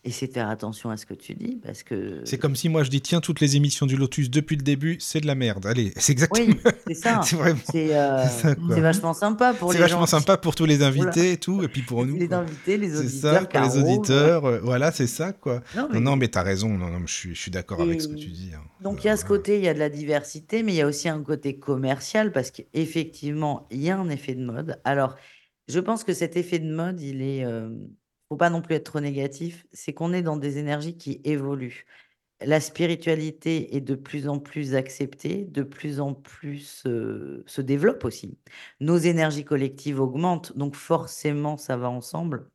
[0.08, 2.20] essayer de faire attention à ce que tu dis, parce que...
[2.24, 4.96] C'est comme si moi je dis tiens toutes les émissions du Lotus depuis le début
[5.00, 5.66] c'est de la merde.
[5.66, 6.46] Allez, c'est exactement.
[6.46, 7.20] Oui, c'est ça.
[7.24, 7.60] c'est vraiment.
[7.70, 10.06] C'est euh, C'est c'est vachement sympa pour C'est les vachement gens.
[10.06, 10.88] sympa pour tous les Voilà.
[11.02, 12.16] invités et tout, et puis pour nous.
[12.16, 12.38] Les quoi.
[12.38, 14.44] invités, les C'est auditeurs, pour les auditeurs.
[14.46, 15.62] euh, Voilà, c'est ça, quoi.
[15.76, 16.68] Non, mais- non, mais t'as raison.
[16.70, 18.50] Non, non, je suis, je suis d'accord avec ce que Et tu dis.
[18.54, 18.62] hein.
[18.82, 20.82] Donc il y a ce côté, il y a de la diversité, mais il y
[20.82, 24.80] a aussi un côté commercial parce qu'effectivement, il y a un effet de mode.
[24.84, 25.16] Alors,
[25.68, 27.68] je pense que cet effet de mode, il est, euh,
[28.28, 31.86] faut pas non plus être trop négatif, c'est qu'on est dans des énergies qui évoluent.
[32.40, 38.04] La spiritualité est de plus en plus acceptée, de plus en plus euh, se développe
[38.04, 38.38] aussi.
[38.80, 42.48] Nos énergies collectives augmentent, donc forcément, ça va ensemble.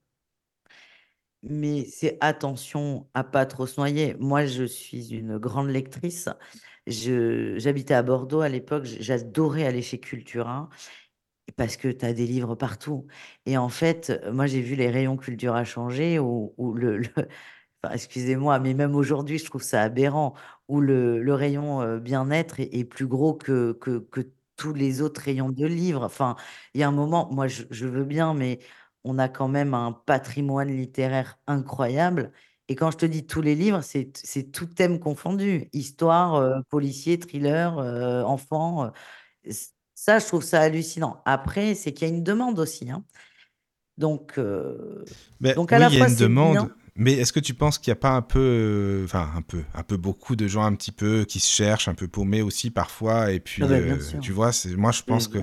[1.41, 4.15] Mais c'est attention à pas trop se noyer.
[4.19, 6.29] Moi, je suis une grande lectrice.
[6.87, 8.85] J'habitais à Bordeaux à l'époque.
[8.85, 10.69] J'adorais aller chez Cultura
[11.55, 13.07] parce que tu as des livres partout.
[13.45, 17.09] Et en fait, moi, j'ai vu les rayons Cultura changer où, où le, le-
[17.83, 20.33] enfin, excusez-moi, mais même aujourd'hui, je trouve ça aberrant,
[20.67, 24.21] où le, le rayon bien-être est, est plus gros que, que, que
[24.55, 26.03] tous les autres rayons de livres.
[26.03, 26.35] Enfin,
[26.73, 28.59] il y a un moment, moi, je, je veux bien, mais
[29.03, 32.31] on a quand même un patrimoine littéraire incroyable.
[32.69, 34.11] Et quand je te dis tous les livres, c'est
[34.51, 35.69] tout thème confondu.
[35.73, 38.85] Histoire, euh, policier, thriller, euh, enfant.
[38.85, 38.89] euh,
[40.05, 41.21] ça, je trouve ça hallucinant.
[41.25, 42.89] Après, c'est qu'il y a une demande aussi.
[42.91, 43.03] hein.
[43.97, 45.03] Donc, euh,
[45.39, 46.57] Mais donc à oui, la il y a fois, une c'est demande.
[46.57, 46.75] bien.
[46.95, 49.63] Mais est-ce que tu penses qu'il n'y a pas un peu, euh, enfin un peu,
[49.73, 52.69] un peu beaucoup de gens un petit peu qui se cherchent, un peu paumés aussi
[52.69, 55.39] parfois, et puis Ah bah, euh, tu vois, c'est, moi je pense que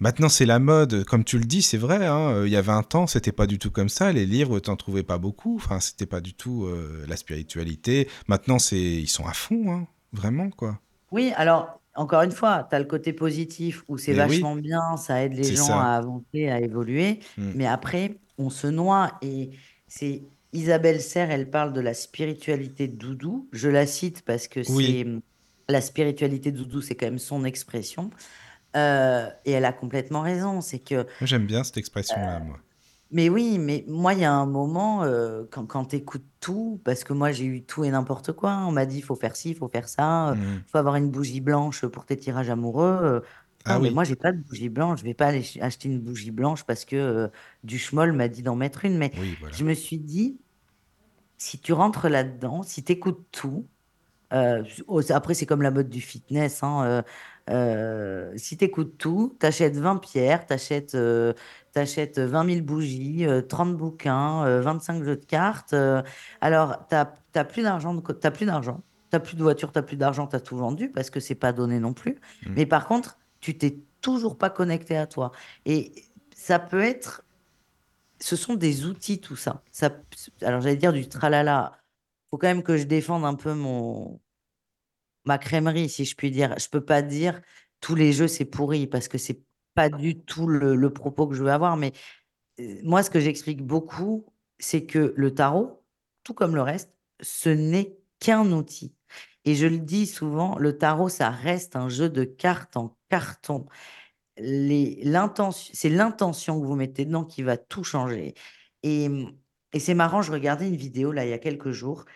[0.00, 2.06] maintenant c'est la mode, comme tu le dis, c'est vrai.
[2.06, 4.12] hein, euh, il y a 20 ans, c'était pas du tout comme ça.
[4.12, 5.56] Les livres, t'en trouvais pas beaucoup.
[5.56, 8.08] Enfin, c'était pas du tout euh, la spiritualité.
[8.28, 10.80] Maintenant, c'est, ils sont à fond, hein, vraiment quoi.
[11.10, 14.96] Oui, alors, encore une fois, tu as le côté positif où c'est oui, vachement bien,
[14.96, 15.80] ça aide les gens ça.
[15.80, 17.20] à avancer, à évoluer.
[17.36, 17.52] Mm.
[17.54, 19.50] Mais après, on se noie et
[19.88, 20.22] c'est
[20.52, 23.48] Isabelle Serre, elle parle de la spiritualité doudou.
[23.52, 28.10] Je la cite parce que Oui, c'est la spiritualité doudou, c'est quand même son expression.
[28.76, 30.60] Euh, et elle a complètement raison.
[30.60, 32.58] C'est que j'aime bien cette expression-là, moi.
[33.10, 36.80] Mais oui, mais moi, il y a un moment, euh, quand, quand tu écoutes tout,
[36.84, 38.50] parce que moi, j'ai eu tout et n'importe quoi.
[38.50, 38.66] hein.
[38.66, 40.64] On m'a dit, il faut faire ci, il faut faire ça, il Mm.
[40.66, 42.98] faut avoir une bougie blanche pour tes tirages amoureux.
[43.02, 43.20] euh.
[43.64, 45.00] Ah Non, mais oui, moi, j'ai pas de bougie blanche.
[45.00, 47.28] Je vais pas aller ch- acheter une bougie blanche parce que euh,
[47.64, 48.98] du schmoll m'a dit d'en mettre une.
[48.98, 49.56] Mais oui, voilà.
[49.56, 50.40] je me suis dit,
[51.38, 53.68] si tu rentres là-dedans, si tu écoutes tout,
[54.86, 56.62] oh, c'est- après, c'est comme la mode du fitness.
[56.62, 57.04] hein,
[58.36, 60.96] si tu écoutes tout, tu achètes 20 pierres, tu achètes,
[61.84, 65.72] 20 000 bougies, euh, 30 bouquins, euh, 25 jeux de cartes.
[65.72, 66.02] euh,
[66.40, 69.96] alors, tu n'as plus d'argent, co- t'as plus d'argent, tu plus de voiture, tu plus
[69.96, 72.16] d'argent, tu as tout vendu parce que c'est pas donné non plus.
[72.46, 72.52] Mm.
[72.56, 75.32] Mais par contre, tu t'es toujours pas connecté à toi.
[75.64, 75.92] Et
[76.34, 77.24] ça peut être,
[78.20, 79.62] ce sont des outils tout ça.
[79.72, 79.90] ça
[80.42, 81.78] alors, j'allais dire du tralala.
[82.30, 84.20] faut quand même que je défende un peu mon
[85.24, 86.54] ma crèmerie, si je puis dire.
[86.58, 87.40] Je peux pas dire
[87.80, 89.40] tous les jeux c'est pourri parce que c'est
[89.76, 91.76] pas du tout le, propos que je veux avoir.
[91.76, 91.92] Mais
[92.60, 94.26] euh, moi, ce que j'explique beaucoup,
[94.58, 95.84] c'est que le tarot,
[96.24, 98.94] tout comme le reste, ce n'est qu'un outil.
[99.44, 103.66] Et je le dis souvent, le tarot, ça reste un jeu de cartes en carton.
[104.38, 108.34] C'est l'intention que vous mettez dedans qui va tout changer.
[108.82, 109.08] Et,
[109.72, 112.06] et c'est marrant, je regardais une vidéo là il y a quelques jours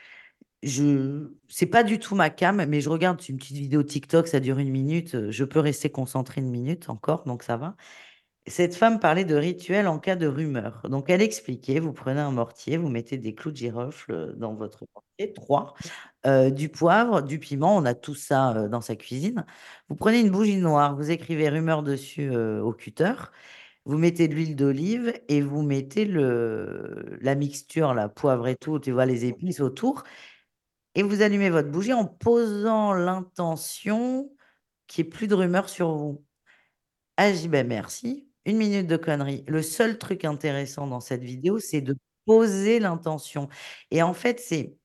[0.63, 4.41] je c'est pas du tout ma cam, mais je regarde une petite vidéo TikTok, ça
[4.41, 5.15] dure une minute.
[5.15, 7.77] euh, Je peux rester concentrée une minute encore, donc ça va.
[8.47, 10.83] Cette femme parlait de rituel en cas de rumeur.
[10.91, 14.55] Donc elle expliquait, vous prenez un mortier, vous mettez des clous de girofle euh, dans
[14.55, 15.75] votre mortier, trois,
[16.27, 19.47] euh, du poivre, du piment, on a tout ça dans sa cuisine.
[19.89, 23.13] Vous prenez une bougie noire, vous écrivez rumeur dessus au cutter.
[23.87, 28.79] Vous mettez de l'huile d'olive et vous mettez le, la mixture, la poivre et tout,
[28.79, 30.05] tu vois, les épices autour.
[30.95, 34.31] Et vous allumez votre bougie en posant l'intention
[34.87, 36.25] qu'il n'y ait plus de rumeurs sur vous.
[37.17, 38.29] Ah, je ben merci.
[38.47, 39.45] Une minute de conneries.
[39.47, 43.49] Le seul truc intéressant dans cette vidéo, c'est de poser l'intention.
[43.91, 44.77] Et en fait, c'est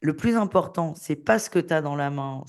[0.00, 2.44] le plus important, c'est pas ce que tu as dans la main.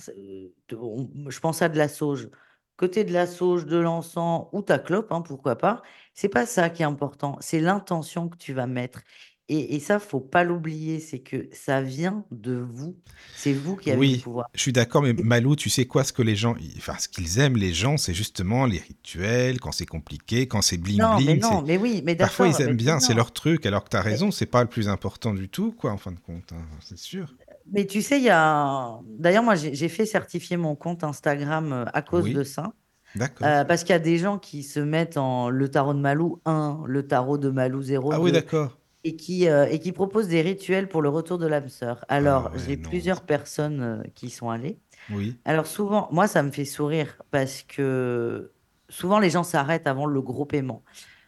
[0.69, 2.29] je pense à de la sauge.
[2.77, 5.83] Côté de la sauge, de l'encens ou ta clope, hein, pourquoi pas.
[6.15, 7.37] C'est pas ça qui est important.
[7.39, 9.01] C'est l'intention que tu vas mettre.
[9.49, 12.95] Et, et ça, faut pas l'oublier, c'est que ça vient de vous.
[13.35, 14.47] C'est vous qui avez oui, le pouvoir.
[14.53, 17.39] Je suis d'accord, mais Malou, tu sais quoi, ce que les gens, enfin, ce qu'ils
[17.39, 21.27] aiment, les gens, c'est justement les rituels, quand c'est compliqué, quand c'est bling non, bling.
[21.27, 23.97] Mais non, mais oui, mais Parfois, ils aiment bien, c'est leur truc, alors que tu
[23.97, 26.65] as raison, c'est pas le plus important du tout, quoi, en fin de compte, hein,
[26.79, 27.35] c'est sûr.
[27.71, 28.99] Mais tu sais, il y a.
[29.05, 32.33] D'ailleurs, moi, j'ai fait certifier mon compte Instagram euh, à cause oui.
[32.33, 32.73] de ça.
[33.15, 33.47] D'accord.
[33.47, 36.41] Euh, parce qu'il y a des gens qui se mettent en le tarot de Malou
[36.45, 38.11] 1, le tarot de Malou 0.
[38.11, 41.47] Ah oui, d'accord et qui, euh, et qui propose des rituels pour le retour de
[41.47, 42.05] l'âme sœur.
[42.09, 42.89] Alors, Ah ouais, j'ai non.
[42.89, 44.79] plusieurs personnes euh, qui sont allées.
[45.07, 48.53] Oui, Alors, souvent, moi, ça me fait sourire parce que
[48.89, 50.83] souvent, les gens s'arrêtent avant le gros paiement.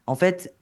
[0.07, 0.55] En fait,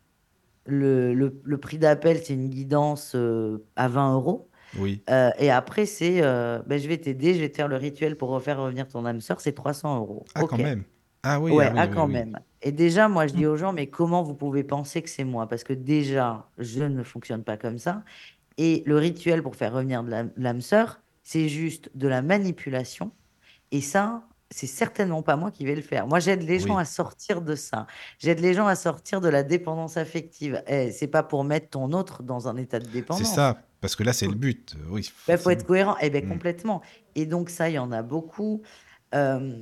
[0.65, 4.49] le, le- le prix d'appel, c'est une guidance euh, à 20 euros.
[4.73, 5.05] oui.
[5.39, 8.59] Et après, c'est ben, je vais t'aider, je vais te faire le rituel pour refaire
[8.61, 10.25] revenir ton âme sœur, c'est 300 euros.
[10.35, 10.83] Ah, quand même.
[11.23, 12.13] Ah oui, Ouais, ah oui, ah, oui, quand oui.
[12.13, 12.39] même.
[12.63, 15.47] Et déjà, moi, je dis aux gens, mais comment vous pouvez penser que c'est moi?
[15.47, 18.03] Parce que déjà, je ne fonctionne pas comme ça.
[18.57, 23.11] Et le rituel pour faire revenir de l'âme sœur, c'est juste de la manipulation.
[23.71, 26.07] Et ça, c'est certainement pas moi qui vais le faire.
[26.07, 27.87] Moi, j'aide les gens à sortir de ça.
[28.19, 30.63] J'aide les gens à sortir de la dépendance affective.
[30.67, 33.33] Et c'est pas pour mettre ton autre dans un état de C'est dépendance.
[33.33, 34.75] ça, parce que là, c'est le but.
[34.89, 35.95] Oui, Il faut être cohérent.
[36.01, 36.29] Eh bien, Mm.
[36.29, 36.81] complètement.
[37.15, 38.61] Et donc, ça, il y en a beaucoup.
[39.15, 39.57] Euh,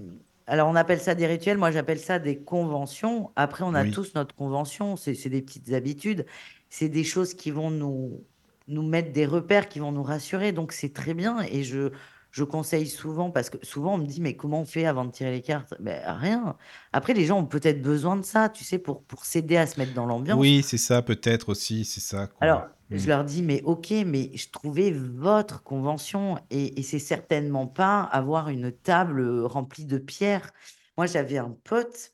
[0.51, 1.57] alors, on appelle ça des rituels.
[1.57, 3.31] Moi, j'appelle ça des conventions.
[3.37, 3.91] Après, on a Oui.
[3.91, 4.97] tous notre convention.
[4.97, 6.25] C'est c'est des petites habitudes.
[6.69, 8.25] C'est des choses qui vont nous,
[8.67, 10.51] nous mettre des repères, qui vont nous rassurer.
[10.51, 11.41] Donc, c'est très bien.
[11.43, 11.91] Et je,
[12.31, 15.11] je conseille souvent, parce que souvent, on me dit, mais comment on fait avant de
[15.11, 15.73] tirer les cartes?
[15.79, 16.55] Ben, rien.
[16.93, 19.79] Après, les gens ont peut-être besoin de ça, tu sais, pour, pour s'aider à se
[19.79, 20.39] mettre dans l'ambiance.
[20.39, 22.27] Oui, c'est ça, peut-être aussi, c'est ça.
[22.27, 22.37] quoi.
[22.41, 22.97] Alors, Mm.
[22.97, 28.01] je leur dis, mais ok, mais je trouvais votre convention et, et c'est certainement pas
[28.01, 30.51] avoir une table remplie de pierres.
[30.97, 32.13] Moi, j'avais un pote,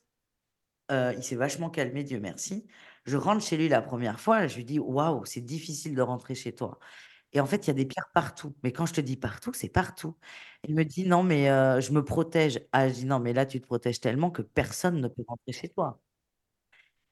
[0.90, 2.66] euh, il s'est vachement calmé, Dieu merci.
[3.04, 6.34] Je rentre chez lui la première fois, je lui dis, waouh, c'est difficile de rentrer
[6.34, 6.78] chez toi.
[7.32, 8.54] Et en fait, il y a des pierres partout.
[8.62, 10.16] Mais quand je te dis partout, c'est partout.
[10.66, 11.46] Il me dit, non, mais
[11.80, 12.60] je me protège.
[12.72, 15.52] Ah, je dis, non, mais là, tu te protèges tellement que personne ne peut rentrer
[15.52, 16.00] chez toi.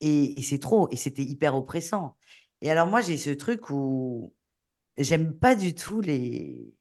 [0.00, 0.88] Et, c'est trop.
[0.90, 2.16] Et c'était hyper oppressant.
[2.62, 4.34] Et alors, moi, j'ai ce truc où
[4.98, 6.74] j'aime pas du tout les,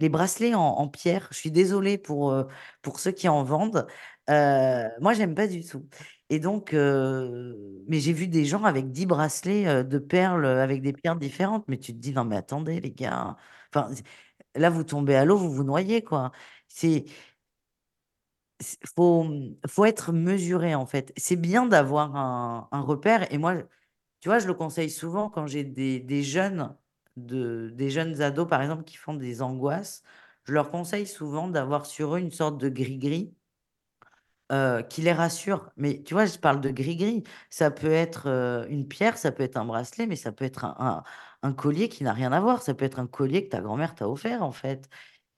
[0.00, 1.28] les bracelets en, pierre.
[1.30, 2.34] Je suis désolée pour,
[2.82, 3.86] pour ceux qui en vendent.
[4.28, 5.86] Moi, j'aime pas du tout.
[6.30, 10.62] Et donc, euh, mais j'ai vu des gens avec 10 bracelets euh, de perles euh,
[10.62, 11.64] avec des pierres différentes.
[11.68, 13.36] Mais tu te dis, non, mais attendez, les gars.
[13.74, 13.90] Enfin,
[14.54, 16.32] là, vous tombez à l'eau, vous vous noyez, quoi.
[16.68, 17.04] C'est,
[18.94, 19.26] faut,
[19.68, 21.12] faut être mesuré, en fait.
[21.16, 23.32] C'est bien d'avoir un, un repère.
[23.32, 23.54] Et moi,
[24.20, 26.76] tu vois, je le conseille souvent quand j'ai des, des jeunes,
[27.16, 30.02] de, des jeunes ados, par exemple, qui font des angoisses.
[30.44, 33.34] Je leur conseille souvent d'avoir sur eux une sorte de gris-gris
[34.50, 35.70] euh, qui les rassure.
[35.76, 37.22] Mais tu vois, je parle de gris-gris.
[37.50, 40.64] Ça peut être euh, une pierre, ça peut être un bracelet, mais ça peut être
[40.64, 41.04] un,
[41.54, 42.62] collier qui n'a rien à voir.
[42.62, 44.88] Ça peut être un collier que ta grand-mère t'a offert, en fait.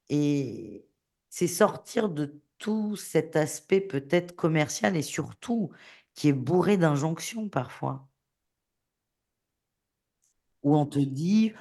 [0.09, 0.87] Et
[1.31, 5.71] c'est sortir de tout cet aspect peut-être commercial et surtout
[6.15, 8.09] qui est bourré d'injonctions parfois
[10.63, 11.53] où on te dit,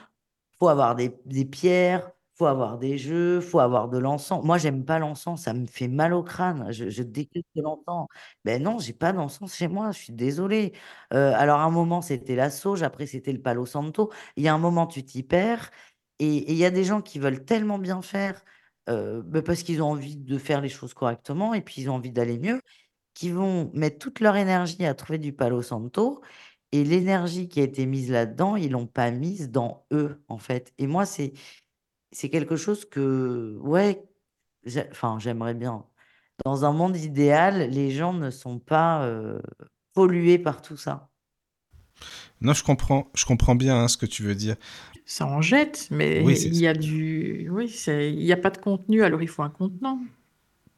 [0.60, 2.12] faut avoir des pierres,
[2.42, 4.44] faut avoir des jeux, faut avoir de l'encens.
[4.44, 6.72] Moi, j'aime pas l'encens, ça me fait mal au crâne.
[6.72, 8.08] Je, je déteste l'encens.
[8.46, 10.74] Ben non, j'ai pas d'encens chez moi, je suis désolée.
[11.14, 14.12] Euh, alors, à un moment, c'était la sauge, après, c'était le palo santo.
[14.38, 15.70] Il y a un moment, tu t'y perds.
[16.18, 18.42] Et il y a des gens qui veulent tellement bien faire
[18.89, 21.96] euh, ben parce qu'ils ont envie de faire les choses correctement et puis ils ont
[21.96, 22.60] envie d'aller mieux
[23.14, 26.22] qui vont mettre toute leur énergie à trouver du Palo Santo
[26.72, 30.74] et l'énergie qui a été mise là-dedans, ils l'ont pas mise dans eux, en fait.
[30.78, 31.34] Et moi, c'est
[32.12, 34.03] c'est quelque chose que, ouais,
[34.66, 35.86] j'ai- enfin, j'aimerais bien.
[36.45, 39.41] Dans un monde idéal, les gens ne sont pas euh,
[39.93, 41.09] pollués par tout ça.
[42.41, 44.55] Non, je comprends, je comprends bien hein, ce que tu veux dire.
[45.05, 47.49] Ça en jette, mais Oui, il y a du...
[47.51, 48.12] Oui, c'est...
[48.14, 49.99] il n'y a pas de contenu, alors il faut un contenant.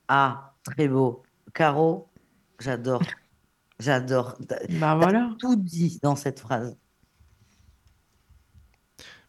[0.08, 1.24] Ah, très beau.
[1.54, 2.08] Caro,
[2.60, 3.04] j'adore.
[3.80, 4.38] J'adore.
[4.70, 5.36] Bah t'as voilà.
[5.40, 6.78] tout dit dans cette phrase.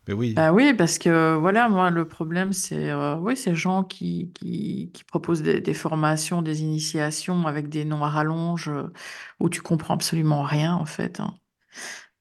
[0.06, 3.84] Mais oui, Bah oui, parce que voilà, moi, le problème, c'est euh, oui, ces gens
[3.84, 8.92] qui, qui, qui proposent des, des formations, des initiations avec des noms à rallonge euh,
[9.38, 11.20] où tu comprends absolument rien, en fait.
[11.20, 11.38] hein.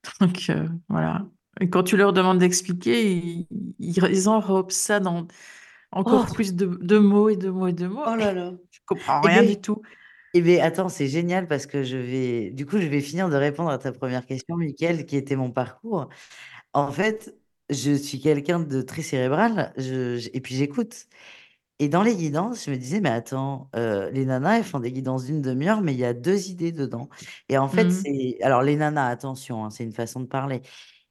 [0.21, 1.27] Donc, euh, voilà.
[1.61, 3.47] Et quand tu leur demandes d'expliquer, ils,
[3.79, 5.27] ils enrobent ça dans
[5.91, 8.03] encore Oh, plus de, de mots et de mots et de mots.
[8.05, 8.53] oh là là.
[8.71, 9.81] je comprends Eh rien bien, du tout.
[10.33, 13.35] eh bien, attends, c'est génial parce que je vais, du coup, je vais finir de
[13.37, 16.09] répondre à ta première question, Mickaël, qui était mon parcours.
[16.73, 17.35] En fait,
[17.73, 21.07] je suis quelqu'un de très cérébral, je- je- et puis j'écoute.
[21.79, 24.91] Et dans les guidances, je me disais, mais attends, euh, les nanas, elles font des
[24.91, 27.09] guidances d'une demi-heure, mais il y a deux idées dedans.
[27.49, 27.91] Et en fait, Mhm.
[27.91, 28.37] c'est...
[28.43, 30.61] Alors, les nanas, attention, hein, c'est une façon de parler.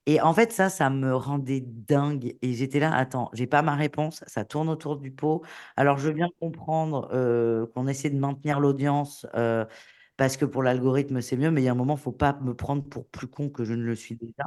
[0.06, 2.36] Et en fait, ça, ça me rendait dingue.
[2.42, 5.42] Et j'étais là, attends, j'ai pas ma réponse, ça tourne autour du pot.
[5.76, 9.64] Alors, je veux bien comprendre euh, qu'on essaie de maintenir l'audience euh,
[10.16, 12.54] parce que pour l'algorithme, c'est mieux, mais il y a un moment, faut pas me
[12.54, 14.44] prendre pour plus con que je ne le suis déjà.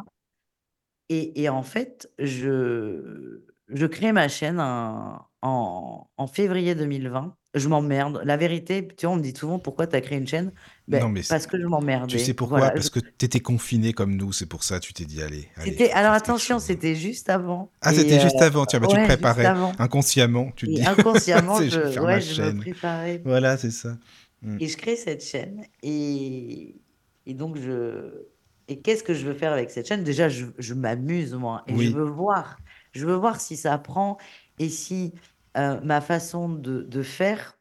[1.09, 7.37] Et, et en fait, je, je crée ma chaîne en, en, en février 2020.
[7.53, 8.21] Je m'emmerde.
[8.25, 10.53] La vérité, tu vois, on me dit souvent pourquoi tu as créé une chaîne?
[10.87, 11.65] Ben, Non, mais parce que je
[12.07, 12.35] tu sais m'emmerdais.
[12.35, 12.61] pourquoi?
[12.61, 12.71] Voilà.
[12.71, 15.89] Parce que t'étais confiné comme nous, c'est pour ça tu t'es dit, allez, allez, C'était,
[15.89, 16.59] faut que je alors quelque attention, chose.
[16.59, 17.73] c'était juste avant.
[17.81, 19.73] Ah, Et c'était euh, juste avant, tiens, bah, tu te ouais, juste préparais avant.
[19.77, 22.51] inconsciemment, tu te Et dis, inconsciemment, c'est, je vais je, faire ouais, ma je me
[22.51, 22.53] chaîne.
[22.53, 23.23] préparais.
[23.23, 23.97] Voilà, c'est ça.
[24.41, 24.59] Mm.
[24.59, 25.65] Et je crée cette chaîne.
[25.83, 26.81] Et,
[27.25, 28.27] et donc, je.
[28.67, 30.03] Et qu'est-ce que je veux faire avec cette chaîne?
[30.03, 31.63] Déjà, je, je m'amuse, moi.
[31.67, 32.57] Et je veux voir.
[32.93, 34.17] Je veux voir si ça prend
[34.59, 35.13] et si
[35.57, 37.59] euh, ma façon de, de faire,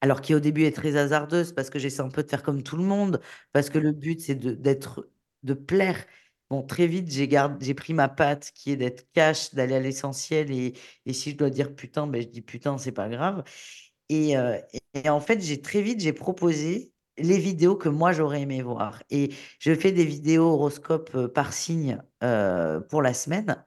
[0.00, 2.62] alors qui au début est très hasardeuse, parce que j'essaie un peu de faire comme
[2.62, 3.20] tout le monde,
[3.52, 5.08] parce que le but, c'est d'être,
[5.44, 6.04] de plaire.
[6.50, 7.28] Bon, très vite, j'ai
[7.60, 10.50] j'ai pris ma patte qui est d'être cash, d'aller à l'essentiel.
[10.50, 10.74] Et,
[11.06, 13.44] et si je dois dire putain, ben, je dis putain, c'est pas grave.
[14.08, 14.58] Et, euh,
[14.94, 19.02] et en fait, j'ai très vite, j'ai proposé les vidéos que moi j'aurais aimé voir.
[19.10, 23.64] Et je fais des vidéos horoscopes euh, par signe euh, pour la semaine.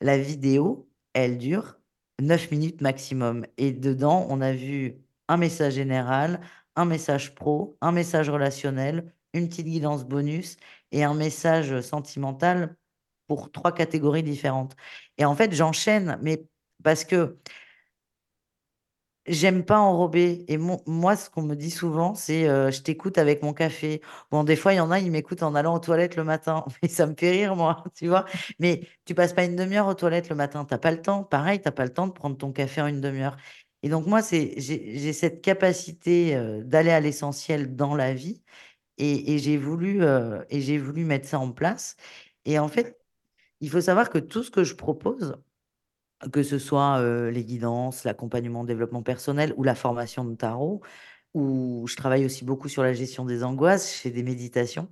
[0.00, 1.78] La vidéo, elle dure
[2.20, 3.46] 9 minutes maximum.
[3.58, 4.96] Et dedans, on a vu
[5.28, 6.40] un message général,
[6.76, 10.56] un message pro, un message relationnel, une petite guidance bonus
[10.92, 12.76] et un message sentimental
[13.26, 14.76] pour trois catégories différentes.
[15.18, 16.46] Et en fait, j'enchaîne, mais
[16.82, 17.38] parce que
[19.28, 20.44] J'aime pas enrober.
[20.48, 24.00] Et moi, ce qu'on me dit souvent, c'est euh, je t'écoute avec mon café.
[24.30, 26.64] Bon, des fois, il y en a, ils m'écoutent en allant aux toilettes le matin.
[26.82, 28.24] Mais ça me fait rire, moi, tu vois.
[28.60, 30.64] Mais tu passes pas une demi-heure aux toilettes le matin.
[30.64, 31.24] T'as pas le temps.
[31.24, 33.36] Pareil, t'as pas le temps de prendre ton café en une demi-heure.
[33.82, 38.42] Et donc, moi, c'est, j'ai, j'ai cette capacité euh, d'aller à l'essentiel dans la vie.
[38.98, 41.96] Et, et j'ai voulu, euh, et j'ai voulu mettre ça en place.
[42.44, 42.98] Et en fait,
[43.60, 45.36] il faut savoir que tout ce que je propose,
[46.32, 50.82] que ce soit euh, les guidances, l'accompagnement au développement personnel ou la formation de tarot,
[51.34, 54.90] où je travaille aussi beaucoup sur la gestion des angoisses, je fais des méditations.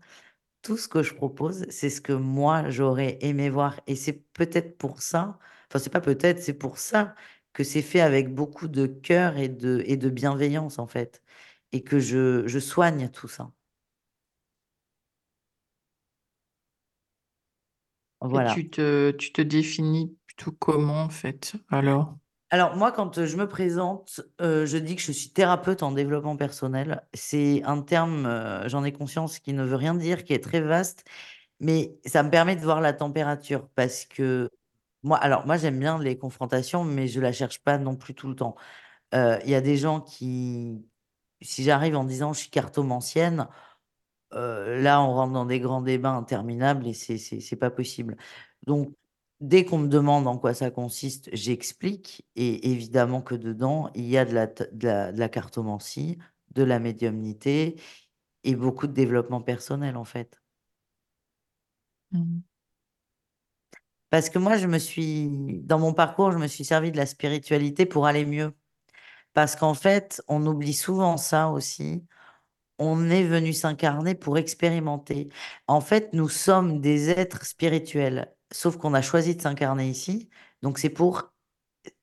[0.63, 3.81] Tout ce que je propose, c'est ce que moi j'aurais aimé voir.
[3.87, 5.39] Et c'est peut-être pour ça,
[5.71, 7.15] enfin c'est pas peut-être, c'est pour ça
[7.53, 11.23] que c'est fait avec beaucoup de cœur et de, et de bienveillance en fait.
[11.73, 13.53] Et que je, je soigne tout ça.
[18.33, 18.45] Et Voilà.
[18.45, 22.17] tu te, tu te définis plutôt comment, en fait, alors?
[22.51, 25.91] Alors moi, quand euh, je me présente, euh, je dis que je suis thérapeute en
[25.91, 27.03] développement personnel.
[27.13, 30.61] C'est un terme, euh, j'en ai conscience, qui ne veut rien dire, qui est très
[30.61, 31.05] vaste,
[31.59, 34.49] mais ça me permet de voir la température parce que
[35.03, 38.29] moi, alors moi j'aime bien les confrontations, mais je la cherche pas non plus tout
[38.29, 38.55] le temps.
[39.13, 40.85] Il y a des gens qui,
[41.41, 43.49] si j'arrive en disant je suis cartomancienne,
[44.33, 48.17] là, on rentre dans des grands débats interminables et c'est pas possible.
[48.67, 48.95] Donc,
[49.49, 52.27] dès qu'on me demande en quoi ça consiste, j'explique.
[52.37, 56.19] Et évidemment que dedans, il y a de la, t- de la, de la cartomancie,
[56.53, 57.81] de la médiumnité
[58.45, 60.41] et beaucoup de développement personnel, en fait.
[62.11, 62.45] Mhm.
[64.11, 65.29] Parce que moi, je me suis,
[65.65, 68.55] dans mon parcours, je me suis servi de la spiritualité pour aller mieux.
[69.35, 72.05] Parce qu'en fait, on oublie souvent ça aussi.
[72.79, 75.29] On est venu s'incarner pour expérimenter.
[75.69, 80.29] En fait, nous sommes des êtres spirituels, sauf qu'on a choisi de s'incarner ici.
[80.63, 81.33] Donc, c'est pour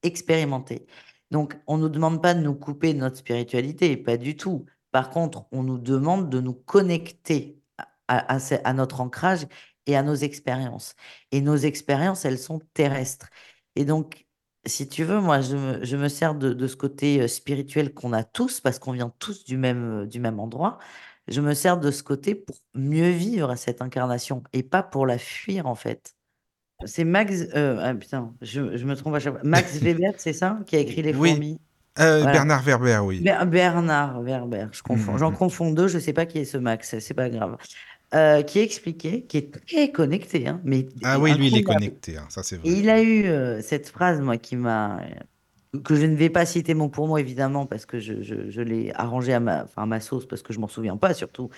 [0.04, 0.86] expérimenter.
[1.32, 4.66] Donc, on ne nous demande pas de nous couper de notre spiritualité, pas du tout.
[4.92, 7.62] Par contre, on nous demande de nous connecter
[8.08, 9.48] à, notre ancrage
[9.86, 10.96] et à nos expériences.
[11.32, 13.30] Et nos expériences, elles sont terrestres.
[13.76, 14.28] Et donc,
[14.66, 15.56] si tu veux, moi, je
[15.96, 19.46] me, sers de, de ce côté euh, spirituel qu'on a tous, parce qu'on vient tous
[19.46, 20.78] du même, euh, du même endroit.
[21.28, 25.18] Je me sers de ce côté pour mieux vivre cette incarnation et pas pour la
[25.18, 26.16] fuir, en fait.
[26.86, 27.34] C'est Max.
[27.56, 29.42] euh, ah, putain, je, je me trompe à chaque fois.
[29.44, 31.30] Max Weber, c'est ça, qui a écrit Les oui.
[31.32, 31.60] fourmis?
[32.00, 32.32] Euh, Voilà.
[32.32, 33.22] Bernard Werber, oui.
[33.22, 35.14] Ber- Bernard Werber, je confonds.
[35.14, 35.36] Mm, J'en mm.
[35.38, 37.58] confonds deux, je sais pas qui est ce Max, c'est pas grave.
[38.14, 41.64] Euh, qui expliquait, qui est très connecté, hein, mais Ah oui, lui, il est incroyable.
[41.64, 42.80] connecté, hein, ça c'est Et vrai.
[42.80, 45.02] il a eu euh, cette phrase, moi, qui m'a.
[45.86, 48.62] que je ne vais pas citer mot pour mot, évidemment, parce que je, je, je
[48.62, 51.50] l'ai arrangé à ma, enfin, à ma sauce, parce que je m'en souviens pas, surtout.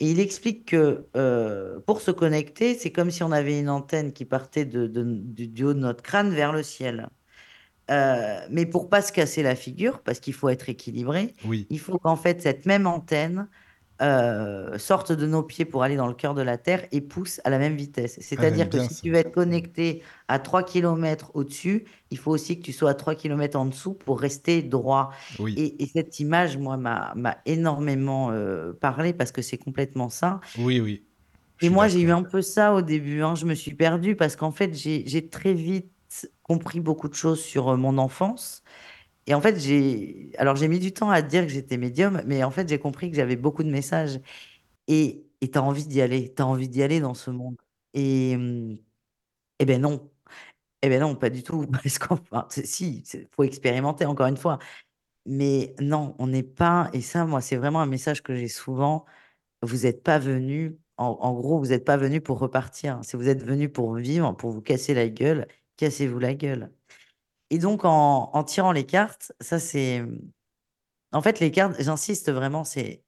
[0.00, 4.12] Et il explique que euh, pour se connecter, c'est comme si on avait une antenne
[4.12, 7.08] qui partait de, de- du du haut de notre crâne vers le ciel.
[7.90, 11.70] Euh, mais pour pas se casser la figure, parce qu'il faut être équilibré, Oui.
[11.70, 13.48] il faut qu'en fait cette même antenne
[14.04, 17.40] euh, sorte de nos pieds pour aller dans le cœur de la Terre et pousse
[17.44, 18.18] à la même vitesse.
[18.36, 19.02] Ah, C'est-à-dire que si ça.
[19.02, 22.94] tu veux être connecté à 3 km au-dessus, il faut aussi que tu sois à
[22.94, 25.10] 3 km en dessous pour rester droit.
[25.38, 27.14] Oui, Et, et cette image, moi, m'a
[27.46, 30.40] énormément euh, parlé parce que c'est complètement ça.
[30.54, 31.06] oui, oui.
[31.60, 33.34] Et moi, j'ai eu un peu ça au début, hein.
[33.34, 35.90] Je me suis perdue parce qu'en fait, j'ai j'ai très vite
[36.42, 38.62] compris beaucoup de choses sur euh, mon enfance.
[39.26, 42.44] Et en fait, j'ai alors j'ai mis du temps à dire que j'étais médium, mais
[42.44, 44.20] en fait, j'ai compris que j'avais beaucoup de messages.
[44.88, 47.56] Et tu as envie d'y aller, tu as envie d'y aller dans ce monde.
[47.94, 48.78] Et, hum,
[49.58, 50.10] eh ben non,
[50.82, 51.66] eh ben non, pas du tout.
[51.72, 54.58] Parce qu'enfin, c'est- si, il faut expérimenter encore une fois.
[55.26, 59.06] Mais non, on n'est pas, et ça, moi, c'est vraiment un message que j'ai souvent.
[59.62, 63.00] Vous n'êtes pas venu, en, en gros, vous n'êtes pas venu pour repartir.
[63.04, 65.48] Si vous êtes venu pour vivre, pour vous casser la gueule,
[65.78, 66.72] cassez-vous la gueule.
[67.54, 70.02] Et donc, en, tirant les cartes, ça, c'est.
[71.12, 73.04] En fait, les cartes, j'insiste vraiment, c'est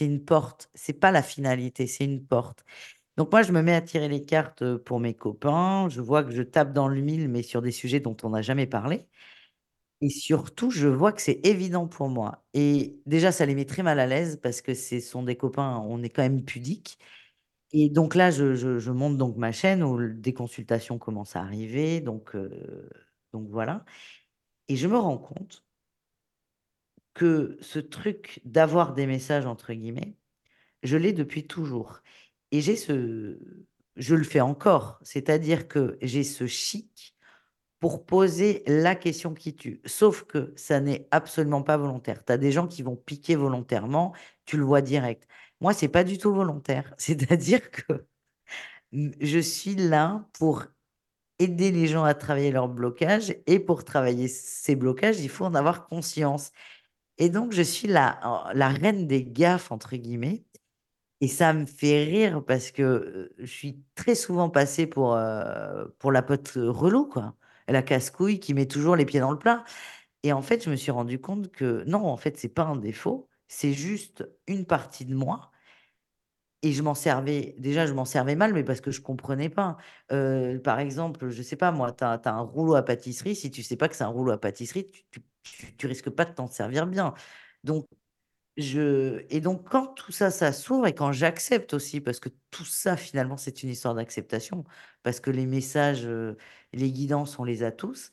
[0.00, 0.70] une porte.
[0.74, 2.62] C'est pas la finalité, c'est une porte.
[3.16, 5.88] Donc, moi, je me mets à tirer les cartes pour mes copains.
[5.90, 8.42] Je vois que je tape dans le mille, mais sur des sujets dont on n'a
[8.42, 9.06] jamais parlé.
[10.02, 12.44] Et surtout, je vois que c'est évident pour moi.
[12.54, 15.78] Et déjà, ça les met très mal à l'aise parce que ce sont des copains,
[15.88, 16.98] on est quand même pudiques.
[17.72, 22.00] Et donc là, je, monte donc ma chaîne où des consultations commencent à arriver.
[22.00, 22.50] Donc, euh,
[23.36, 23.84] donc voilà.
[24.68, 25.64] Et je me rends compte
[27.14, 30.16] que ce truc d'avoir des messages, entre guillemets,
[30.82, 32.00] je l'ai depuis toujours.
[32.50, 33.38] Et j'ai ce...
[33.96, 34.98] Je le fais encore.
[35.02, 37.14] C'est-à-dire que j'ai ce chic
[37.80, 39.80] pour poser la question qui tue.
[39.84, 42.24] Sauf que ça n'est absolument pas volontaire.
[42.24, 44.14] Tu as des gens qui vont piquer volontairement,
[44.46, 45.26] tu le vois direct.
[45.60, 46.94] Moi, c'est pas du tout volontaire.
[46.98, 48.06] C'est-à-dire que
[48.92, 50.66] je suis là pour
[51.38, 55.54] aider les gens à travailler leurs blocages et pour travailler ces blocages, il faut en
[55.54, 56.52] avoir conscience.
[57.18, 60.44] Et donc, je suis la, la reine des gaffes, entre guillemets.
[61.20, 65.86] Et ça me fait rire parce que euh, je suis très souvent passée pour, euh,
[65.98, 67.34] pour la pote relou, quoi.
[67.68, 69.64] La casse-couille qui met toujours les pieds dans le plat.
[70.22, 72.76] Et en fait, je me suis rendu compte que non, en fait, c'est pas un
[72.76, 75.50] défaut, c'est juste une partie de moi.
[76.62, 79.76] Et je m'en servais, déjà, je m'en servais mal, mais parce que je comprenais pas.
[80.12, 83.36] Euh, par exemple, je sais pas, moi, tu as, un rouleau à pâtisserie.
[83.36, 85.22] Si tu sais pas que c'est un rouleau à pâtisserie, tu,
[85.76, 87.14] tu, risques pas de t'en servir bien.
[87.64, 87.86] Donc,
[88.56, 89.24] je...
[89.30, 92.96] Et donc, quand tout ça, ça s'ouvre et quand j'accepte aussi, parce que tout ça,
[92.96, 94.64] finalement, c'est une histoire d'acceptation,
[95.02, 96.36] parce que les messages, euh,
[96.72, 98.12] les guidances, on les a tous,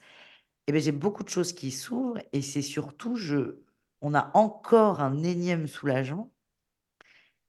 [0.67, 3.59] et ben, j'ai beaucoup de choses qui s'ouvrent et c'est surtout, je...
[4.01, 6.32] on a encore un énième soulagement,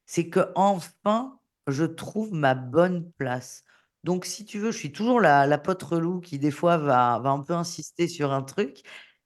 [0.06, 3.64] c'est que enfin, je trouve ma bonne place.
[4.04, 5.84] Donc, si tu veux, je suis toujours la, la pote
[6.22, 8.82] qui, des fois, va, va un peu insister sur un truc,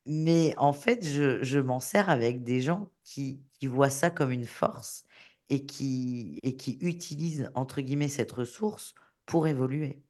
[0.07, 4.31] mais en fait, je, je m'en sers avec des gens qui, qui voient ça comme
[4.33, 5.05] une force
[5.51, 8.95] et qui, et qui utilisent, entre guillemets, cette ressource
[9.27, 10.03] pour évoluer.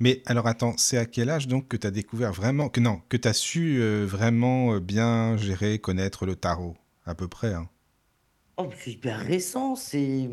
[0.00, 3.02] Mais alors attends, c'est à quel âge donc que tu as découvert vraiment, que non,
[3.08, 7.68] que su euh, vraiment euh, bien gérer, connaître le tarot, à peu près, hein?
[8.62, 10.28] Oh, c'est hyper récent, c'est...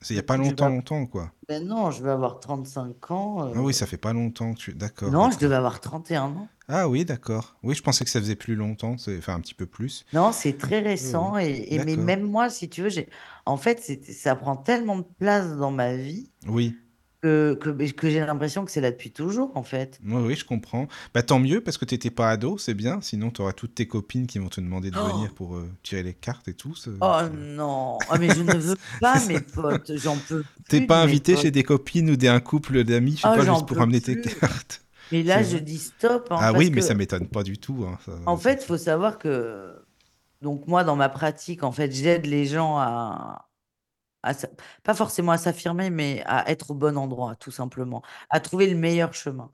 [0.00, 1.32] C'est il n'y a pas longtemps, avoir- longtemps, quoi.
[1.48, 3.52] Ben non, je vais avoir 35 ans.
[3.54, 4.72] Ah oui, euh, ça fait pas longtemps que tu...
[4.74, 6.48] D'accord, Non, je devais avoir 31 ans.
[6.68, 7.56] Ah oui, d'accord.
[7.62, 10.04] Oui, je pensais que ça faisait plus longtemps, enfin un petit peu plus.
[10.12, 10.88] Non, c'est très Oui, oui.
[10.90, 13.08] récent et, et mais même moi, si tu veux, j'ai
[13.46, 13.80] en fait,
[14.12, 16.76] ça prend tellement de place dans ma vie Oui,
[17.22, 20.02] que, que, que j'ai l'impression que c'est là depuis toujours, en fait.
[20.02, 20.88] oui, oui, je comprends.
[21.14, 23.00] Bah tant mieux, parce que t'étais pas ado, c'est bien.
[23.02, 25.70] Sinon, tu auras toutes tes copines qui vont te demander de Oh, venir pour euh,
[25.82, 26.74] tirer les cartes et tout.
[27.00, 31.02] oh non, ah, mais je ne veux pas mes potes, j'en peux T'es plus pas
[31.02, 33.44] de mes invité chez des copines ou des, un couple d'amis, je sais Oh, pas,
[33.44, 34.84] juste pour amener tes cartes.
[35.10, 37.58] Mais là, je dis stop, hein, Ah parce oui, mais que, ça m'étonne pas du
[37.58, 37.84] tout.
[37.86, 39.84] hein, ça- en fait, il faut savoir que,
[40.42, 43.49] donc moi, dans ma pratique, en fait, j'aide les gens à,
[44.82, 48.76] pas forcément à s'affirmer, mais à être au bon endroit, tout simplement, à trouver le
[48.76, 49.50] meilleur chemin.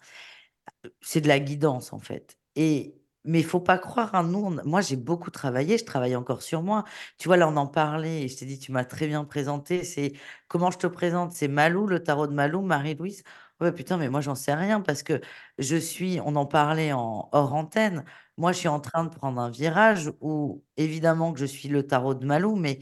[1.01, 2.39] c'est de la guidance en fait.
[2.57, 2.95] Et
[3.25, 4.51] mais il faut pas croire à nous.
[4.65, 6.85] Moi, j'ai beaucoup travaillé, je travaille encore sur moi.
[7.19, 9.83] Tu vois, là, on en parlait et je t'ai dit, tu m'as très bien présenté.
[9.83, 10.13] C'est
[10.47, 11.33] comment je te présente?
[11.33, 13.25] C'est Malou, le tarot de Malou, Marie-Louise.
[13.61, 15.21] Ouais, putain, mais moi, j'en sais rien parce que
[15.59, 18.05] je suis, on en parlait en hors antenne.
[18.37, 21.85] Moi, je suis en train de prendre un virage où, évidemment, que je suis le
[21.85, 22.79] tarot de Malou, mais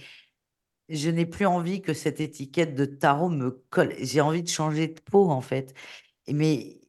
[0.88, 3.94] je n'ai plus envie que cette étiquette de tarot me colle.
[4.00, 5.74] J'ai envie de changer de peau, en fait.
[6.28, 6.80] Mais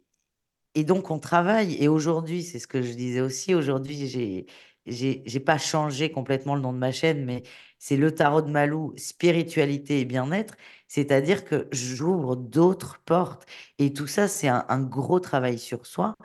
[0.76, 1.76] et donc, on travaille.
[1.82, 4.46] Et aujourd'hui, c'est ce que je disais aussi, aujourd'hui, j'ai,
[4.86, 7.44] j'ai pas changé complètement le nom de ma chaîne, mais
[7.80, 10.56] c'est Le Tarot de Malou, spiritualité et bien-être.
[10.88, 13.46] C'est-à-dire que j'ouvre d'autres portes
[13.80, 16.16] et tout ça, c'est un gros travail sur soi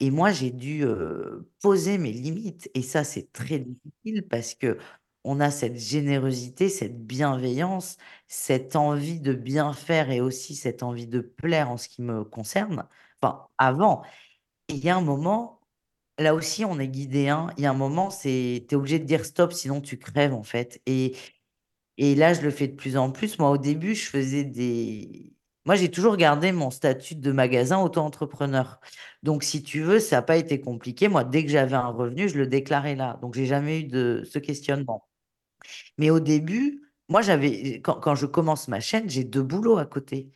[0.00, 4.54] et moi, j'ai dû, heu, poser mes limites et ça, c'est très difficile parce
[5.24, 7.96] qu'on a cette générosité, cette bienveillance,
[8.28, 12.24] cette envie de bien faire et aussi cette envie de plaire en ce qui me
[12.24, 12.86] concerne.
[13.22, 14.02] Enfin, avant
[14.68, 15.60] il y a un moment,
[16.18, 17.48] là aussi, on est guidé, hein.
[17.58, 20.42] Il y a un moment, c'est es obligé de dire: «Stop», sinon tu crèves, en
[20.44, 21.16] fait et
[21.98, 23.38] et là, je le fais de plus en plus.
[23.38, 25.32] Moi, au début, je faisais des
[25.66, 28.80] moi, j'ai toujours gardé mon statut de magasin auto-entrepreneur.
[29.22, 31.08] Donc, si tu veux, ça a pas été compliqué.
[31.08, 33.18] Moi, dès que j'avais un revenu, je le déclarais là.
[33.22, 35.06] Donc, j'ai jamais eu de ce questionnement.
[35.98, 39.86] Mais au début, moi, j'avais quand quand je commence ma chaîne, j'ai 2 boulots à
[39.86, 40.30] côté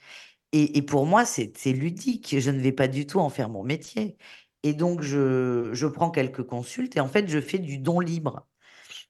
[0.53, 2.37] et et pour moi, c'est ludique.
[2.41, 4.17] Je ne vais pas du tout en faire mon métier
[4.65, 8.47] et donc je je prends quelques consultes et en fait, je fais du don libre.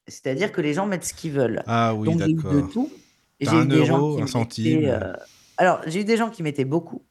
[0.09, 1.65] C'est-à-dire que les gens mettent ce qu'ils veulent.
[1.67, 3.03] Ah oui, Donc j'ai eu de tout.
[3.41, 5.13] J'ai eu 1 des gens euro, qui 1 centime, heu
[5.59, 7.05] alors j'ai eu des gens qui mettaient beaucoup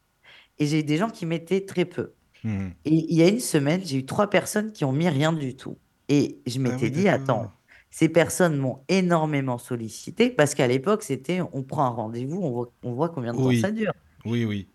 [0.59, 2.71] et j'ai eu des gens qui mettaient très peu Mmh mh.
[2.85, 5.55] et il y a une semaine, j'ai eu 3 personnes qui ont mis rien du
[5.55, 5.79] tout
[6.09, 7.07] et je Ah m'étais oui, dit.
[7.09, 7.56] «Attends,
[7.91, 12.73] ces personnes m'ont énormément sollicité» parce qu'à l'époque, c'était on prend un rendez-vous, on voit
[12.83, 13.93] on voit combien de temps ça dure
[14.25, 14.69] Oui, oui.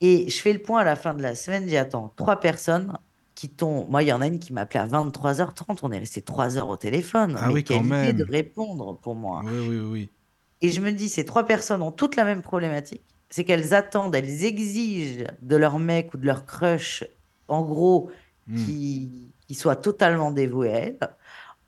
[0.00, 2.98] et je fais le point à la fin de la semaine, dis: «Attends, 3 personnes
[3.34, 5.98] qui t'ont» moi, il y en a une qui m'a appelé à 23:30, on est
[5.98, 8.30] resté 3 heures au téléphone, Ah mais oui, quand idée de même!
[8.30, 10.12] répondre pour moi Oui, oui, oui.
[10.60, 14.14] et je me dis: «Ces 3 personnes ont toutes la même problématique, c'est qu'elles attendent,
[14.14, 17.04] elles exigent de leur mec ou de leur crush,
[17.48, 18.10] en gros,
[18.46, 18.72] Mmh.
[18.84, 20.98] qu'il qu'il soit totalement dévoué à elles,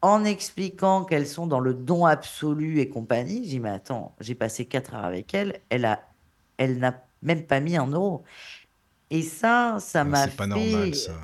[0.04, 3.44] en expliquant qu'elles sont dans le don absolu et compagnie».
[3.44, 6.10] Je dis: «Mais attends, j'ai passé 4 heures avec elle, elle a
[6.58, 8.24] elle n'a même pas mis 1 euro»
[9.10, 11.12] et ça, ça m'a c'est pas normal fait, ça.
[11.16, 11.20] heu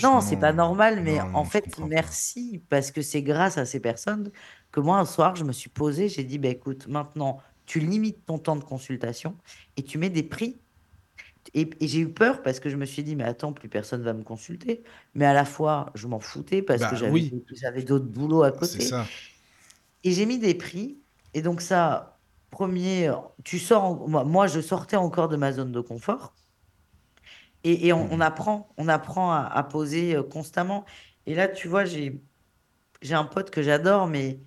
[0.00, 1.88] non, c'est pas Franchement, normal, mais non, en non, fait, pas.
[1.88, 4.32] merci parce que c'est grâce à ces personnes
[4.72, 8.24] que moi, un soir, je me suis posée, j'ai dit: «Bah, écoute, maintenant, tu limites
[8.26, 9.38] ton temps de consultation
[9.76, 10.62] et tu mets des prix»
[11.54, 14.02] et et j'ai eu peur parce que je me suis dit: «Mais attends, plus personne
[14.02, 14.84] va me consulter»,
[15.14, 17.30] mais à la fois, je m'en foutais parce que Bah, j'avais oui.
[17.30, 19.16] d'autres j'avais d'autres boulots à C'est côté ça.
[20.04, 21.02] et j'ai mis des prix
[21.34, 22.20] et donc ça,
[22.50, 23.10] 1er,
[23.44, 26.36] tu sors en moi je sortais encore de ma zone de confort
[27.64, 28.20] et et Mmh on on mh.
[28.20, 30.84] apprend on apprend à à poser, heu, constamment
[31.26, 32.22] et là, tu vois, j'ai
[33.02, 34.42] j'ai un pote que j'adore, mais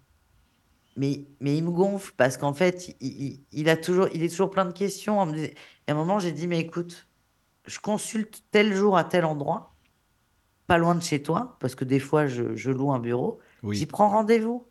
[0.99, 4.29] mais mais il me gonfle parce qu'en fait, il il il a toujours il est
[4.29, 5.33] toujours plein de questions.
[5.35, 5.55] Et
[5.87, 7.07] à un moment, j'ai dit: «Mais écoute,
[7.67, 9.75] je consulte tel jour à tel endroit,
[10.67, 13.39] pas loin de chez toi», parce que des fois, je je loue un bureau.
[13.63, 13.77] Oui.
[13.79, 14.68] dit: «Prends rendez-vous».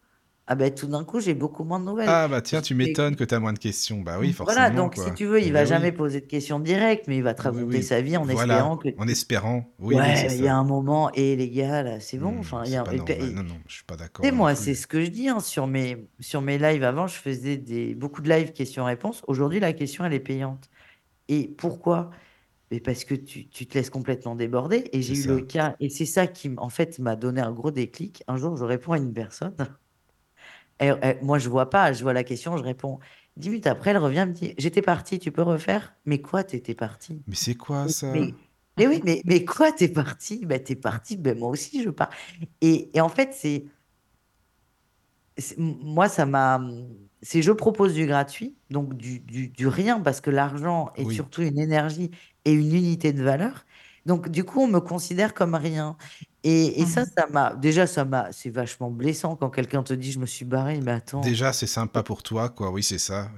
[0.49, 2.21] Ah beh, tout d'un coup, j'ai beaucoup moins de nouvelles.
[2.21, 4.01] Ah bah, tiens, tu «Mais m'étonnes écoute» que tu as moins de questions.
[4.01, 5.93] Bah oui, voilà, forcément, donc si tu veux, il Eh va beh, jamais oui.
[5.93, 7.83] poser de questions directes, mais il va te Oui, raconter oui.
[7.83, 9.75] sa vie en Voilà, espérant que en espérant.
[9.79, 12.39] Oui, ouais, il y a un moment: «Eh les gars, là, c'est bon».
[12.39, 13.33] Mmh, Enfin, il y a pas et normal.
[13.35, 15.41] et Non, non, je suis pas d'accord non moi, c'est ce que je dis, hein,
[15.41, 16.85] sur mes sur mes lives.
[16.85, 19.23] Avant, je faisais des beaucoup de lives questions-réponses.
[19.29, 20.71] Aujourd'hui, la question, elle est payante
[21.29, 22.11] et pourquoi?
[22.85, 26.07] Parce que tu tu te laisses complètement déborder et j'ai eu le cas et c'est
[26.07, 28.25] ça qui en fait, m'a donné un gros déclic.
[28.29, 29.57] Un jour, je réponds à une personne
[30.81, 32.99] et et moi, je vois pas, je vois la question, je réponds.
[33.37, 36.45] 10 minutes après, elle revient, elle me dit: «J'étais partie, tu peux refaire?» «Mais quoi,
[36.45, 38.29] tu étais partie?» Mais c'est quoi «Mais ça?
[38.29, 38.37] mais
[38.79, 41.83] mais oui, mais mais quoi, tu es partie?» «Bah, tu es partie, beh, moi aussi,
[41.85, 42.11] je pars»
[42.63, 43.67] et et en fait, c'est
[45.57, 46.61] moi, ça m'a,
[47.23, 51.13] c'est je propose du gratuit, donc du du du rien parce que l'argent est Oui.
[51.13, 52.11] surtout une énergie
[52.45, 53.65] et une unité de valeur.
[54.07, 55.97] Donc du coup, on me considère comme rien
[56.45, 57.09] et et Mmh ça, mh.
[57.17, 60.45] ça m'a déjà, ça m'a c'est vachement blessant quand quelqu'un te dit: «Je me suis
[60.45, 62.71] barré», mais attends Déjà, c'est sympa pour toi, quoi.
[62.71, 63.33] Oui, c'est ça,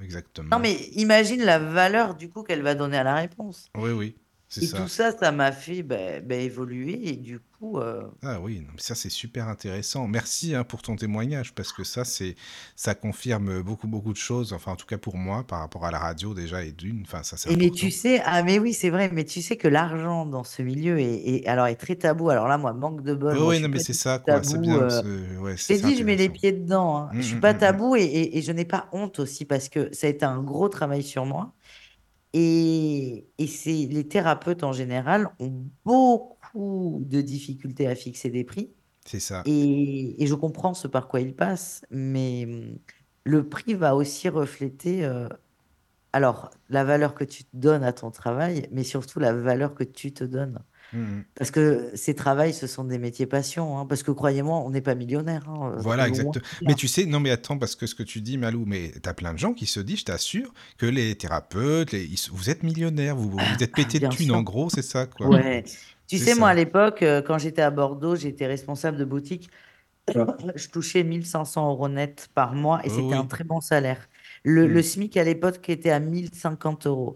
[0.51, 0.59] non, exactement.
[0.59, 4.15] mais imagine la valeur, du coup, qu'elle va donner à la réponse Oui, oui,
[4.49, 4.89] c'est et tout ça.
[4.89, 8.81] ça, ça m'a fait, beh beh, évoluer et du coup, heu Ah oui, non, mais
[8.81, 10.07] ça, c'est super intéressant.
[10.07, 12.35] Merci, hein, pour ton témoignage parce que ça, c'est
[12.75, 15.91] ça confirme beaucoup, beaucoup de choses, enfin, en tout cas pour moi, par rapport à
[15.91, 18.73] la radio déjà et d'1, enfin, ça, c'est et mais tu sais ah mais oui,
[18.73, 21.95] c'est vrai, mais tu sais que l'argent dans ce milieu est est alors est très
[21.95, 22.29] tabou.
[22.29, 24.43] Alors là, moi, manque de bol, je oui, non, mais c'est ça, quoi.
[24.43, 27.09] C'est bien, c'est ouais, je c'est dit, je mets les pieds dedans, hein.
[27.13, 27.59] Mmh, Je suis mmh, pas mmh, mmh.
[27.59, 30.41] tabou et et et je n'ai pas honte aussi parce que ça a été un
[30.43, 31.53] gros travail sur moi
[32.33, 38.73] et et c'est les thérapeutes, en général, ont beaucoup de difficultés à fixer des prix
[39.05, 39.45] C'est ça.
[39.45, 42.79] et et je comprends ce par quoi ils passent, mais mmh,
[43.25, 45.29] le prix va aussi refléter, heu,
[46.13, 50.13] alors la valeur que tu donnes à ton travail, mais surtout la valeur que tu
[50.13, 50.59] te donnes.
[50.91, 51.25] Mmh mh.
[51.35, 54.81] Parce que ces travails, ce sont des métiers passion, hein, parce que croyez-moi, on n'est
[54.81, 57.95] pas millionnaires, hein, heu, Voilà, de mais tu sais non, mais attends, parce que ce
[57.95, 60.53] que tu dis, Malou, mais tu as plein de gens qui se disent, je t'assure,
[60.77, 64.41] que les thérapeutes, les vous êtes millionnaires, vous vous vous êtes pétés de thunes, en
[64.43, 65.29] gros, c'est ça, quoi?
[65.29, 65.63] Ouais.
[66.11, 69.49] Tu sais, moi, à l'époque, heu, quand j'étais à Bordeaux, j'étais responsable de boutique.
[70.55, 74.09] je touchais 1500 euros net par mois et Oh c'était un très bon salaire.
[74.43, 74.83] Le, le Mm.
[74.83, 77.15] SMIC à l'époque était à 1050 euros.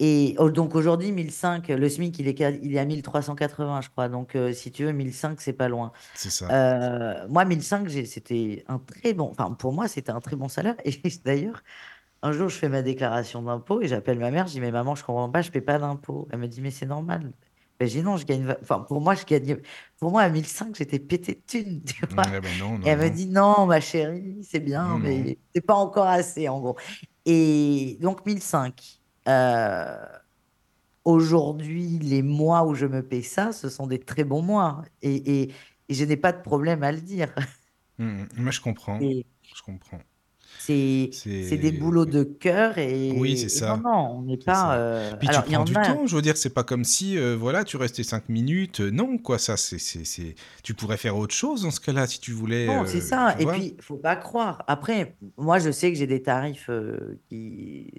[0.00, 4.08] Et oh, donc aujourd'hui, 1005, le SMIC, il est, il est à 1380, je crois.
[4.08, 5.92] Donc euh, si tu veux, 1005, c'est pas loin.
[6.14, 6.52] C'est ça.
[6.52, 10.48] Euh, moi, 1005, j'ai- c'était un très bon, enfin pour moi, c'était un très bon
[10.48, 10.76] salaire.
[10.84, 10.92] Et
[11.24, 11.62] d'ailleurs,
[12.22, 14.94] un jour, je fais ma déclaration d'impôt et j'appelle ma mère, je dis, mais maman,
[14.94, 16.28] je comprends pas, je paie pas d'impôt.
[16.32, 17.32] Elle me dit, mais c'est normal.
[17.80, 19.56] Ben, j'ai dit, non, je gagne, enfin pour moi, je gagne,
[19.98, 22.28] pour moi, à 1005, j'étais pété de thunes, tu vois.
[22.28, 25.62] Ouais, ben non, Et non, elle me dit, non, ma chérie, c'est bien, mais c'est
[25.62, 26.76] pas encore assez, en gros.
[27.24, 29.00] Et donc, 1005.
[29.28, 29.96] Euh,
[31.04, 34.84] aujourd'hui, les mois où je me paie ça, ce sont des très bons mois.
[35.00, 35.54] Et, et,
[35.88, 37.34] et je n'ai pas de problème à le dire.
[37.98, 38.28] Mm, mm.
[38.36, 38.98] Mais je comprends.
[39.00, 40.00] Et Je comprends.
[40.60, 41.72] C'est c'est des C'est.
[41.72, 42.74] boulots de cœur.
[42.76, 43.80] Oui, c'est Et, et non, ça.
[43.82, 44.76] non, on n'est C'est pas.
[44.76, 45.82] euh, Puis tu Alors, prends en du a.
[45.84, 48.80] temps, je veux dire, c'est pas comme si, euh, voilà, tu restais cinq minutes.
[48.80, 52.06] Euh, Non, quoi, ça, c'est, c'est, c'est- Tu pourrais faire autre chose dans ce cas-là,
[52.06, 53.36] si tu voulais, Non, c'est euh, ça.
[53.38, 54.62] Et puis, faut pas croire.
[54.68, 56.68] Après, moi, je sais que j'ai des tarifs
[57.28, 57.90] qui.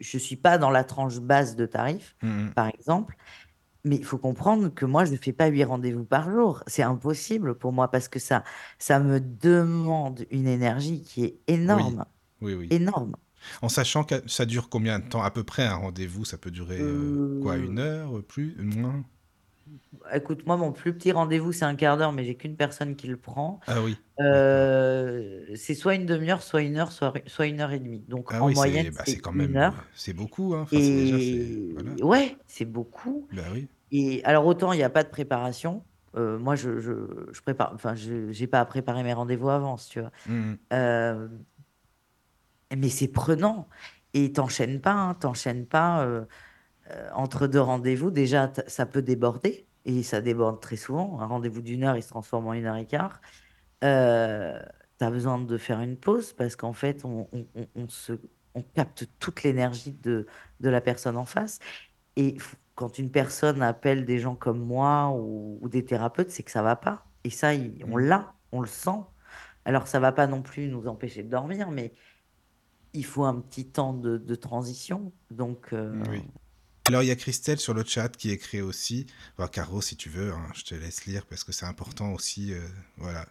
[0.00, 2.52] Je ne suis pas dans la tranche basse de tarifs, Mm, mm.
[2.54, 3.16] par exemple.
[3.84, 6.62] Mais il faut comprendre que moi, je ne fais pas huit rendez-vous par jour.
[6.68, 8.44] C'est impossible pour moi parce que ça,
[8.78, 12.04] ça me demande une énergie qui est énorme.
[12.40, 12.68] oui, oui.
[12.70, 13.16] Énorme.
[13.62, 15.22] En sachant que ça dure combien de temps?
[15.22, 18.56] À peu près un rendez-vous, ça peut durer euh, quoi, une Euh, heure, euh, plus,
[18.58, 19.04] moins?
[20.14, 23.06] Écoute, moi, mon plus petit rendez-vous, c'est un quart d'heure, mais j'ai qu'une personne qui
[23.08, 23.60] le prend.
[23.66, 23.96] Ah oui.
[24.20, 28.00] Euh, c'est soit une demi-heure, soit une heure, soit, soit une heure et demie.
[28.08, 29.90] Donc, Ah en oui, moyenne, c'est bah, c'est c'est quand une même, heure.
[29.92, 30.62] c'est beaucoup, hein.
[30.62, 31.96] Enfin, c'est déjà, c'est, voilà.
[31.96, 33.28] Et ouais, c'est beaucoup.
[33.30, 33.68] Bah oui.
[33.90, 35.84] Et alors, autant il n'y a pas de préparation.
[36.16, 36.92] euh, moi, je, je,
[37.32, 40.12] je prépare, enfin, je n'ai pas à préparer mes rendez-vous avant, tu vois.
[40.26, 40.58] Mm, mm.
[40.72, 41.28] Euh,
[42.76, 43.68] mais c'est prenant.
[44.14, 46.04] Et t'enchaînes pas, hein, t'enchaînes pas
[46.90, 48.10] euh, entre deux rendez-vous.
[48.10, 49.66] Déjà, ça peut déborder.
[49.84, 51.18] Et ça déborde très souvent.
[51.20, 53.20] Un rendez-vous d'une heure, il se transforme en une heure et quart.
[53.82, 54.58] Euh,
[54.98, 58.12] tu as besoin de faire une pause parce qu'en fait, on, on- on- on se,
[58.54, 60.26] on capte toute l'énergie de,
[60.60, 61.58] de la personne en face.
[62.14, 62.36] Et
[62.76, 66.62] quand une personne appelle des gens comme moi ou, ou des thérapeutes, c'est que ça
[66.62, 67.04] va pas.
[67.24, 68.06] Et ça, il- on Mm.
[68.06, 69.00] l'a, on le sent.
[69.64, 71.92] Alors, ça va pas non plus nous empêcher de dormir, mais
[72.92, 75.12] il faut un petit temps de, de transition.
[75.32, 76.22] Donc, euh, Oui.
[76.88, 79.06] Alors, il y a Christelle sur le chat qui écrit aussi.
[79.36, 82.52] Enfin, Caro, si tu veux, hein, je te laisse lire parce que c'est important aussi.
[82.52, 82.60] euh,
[82.96, 83.26] voilà.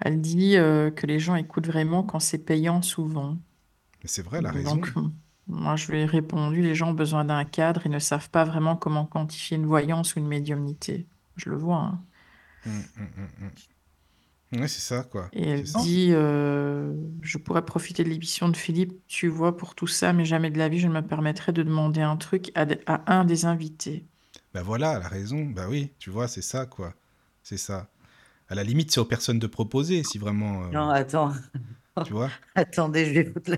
[0.00, 3.38] Elle dit euh, que les gens écoutent vraiment quand c'est payant souvent.
[4.02, 4.76] Mais c'est vrai, elle a raison.
[4.76, 4.88] Donc,
[5.46, 8.44] moi, je lui ai répondu, les gens ont besoin d'un cadre et ne savent pas
[8.44, 11.06] vraiment comment quantifier une voyance ou une médiumnité.
[11.36, 11.78] Je le vois.
[11.78, 12.04] hein.
[12.66, 13.50] Mm, mm, mm, mm.
[14.52, 15.30] Ouais, c'est ça, quoi.
[15.32, 16.92] Et elle C'est dit, euh,
[17.22, 20.58] je pourrais profiter de l'émission de Philippe, tu vois, pour tout ça, mais jamais de
[20.58, 23.44] la vie, je ne me permettrais de demander un truc à, de- à un des
[23.44, 24.06] invités.
[24.54, 25.44] Bah voilà, elle a raison.
[25.44, 26.94] Bah oui, tu vois, c'est ça, quoi.
[27.42, 27.88] C'est ça.
[28.48, 30.64] À la limite, c'est aux personnes de proposer, si vraiment.
[30.64, 31.32] euh, non, attends,
[32.04, 32.30] tu vois.
[32.54, 33.56] attendez, je vais foutre la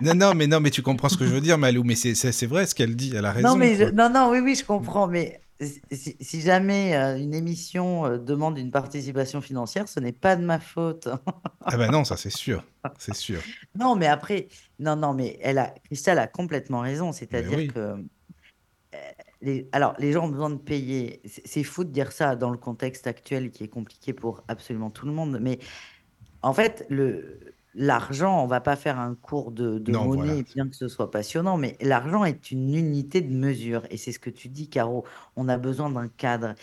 [0.00, 1.84] Non, non, mais non, mais tu comprends ce que je veux dire, Malou.
[1.84, 3.12] Mais c'est c'est- c'est vrai ce qu'elle dit.
[3.14, 3.56] Elle a Non, raison.
[3.56, 3.92] mais je- quoi.
[3.92, 5.06] non, non, oui, oui, je comprends.
[5.08, 5.41] Mais
[5.90, 10.44] si, si jamais euh, une émission euh, demande une participation financière, ce n'est pas de
[10.44, 11.08] ma faute.
[11.64, 12.64] Ah bah non, ça c'est sûr.
[12.98, 13.40] C'est sûr.
[13.78, 14.48] Non, mais après,
[14.80, 17.12] non, non, mais elle a, Christelle a complètement raison.
[17.12, 17.68] C'est-à-dire oui.
[17.68, 17.96] que, euh,
[19.42, 21.22] les, alors, les gens ont besoin de payer.
[21.24, 25.06] C'est fou de dire ça dans le contexte actuel qui est compliqué pour absolument tout
[25.06, 25.38] le monde.
[25.40, 25.60] Mais
[26.42, 30.44] en fait, le, l'argent, on va pas faire un cours de, de Non, monnaie, voilà.
[30.54, 33.84] bien que ce soit passionnant, mais l'argent est une unité de mesure.
[33.90, 35.04] Et c'est ce que tu dis, Caro.
[35.36, 36.54] On a besoin d'un cadre.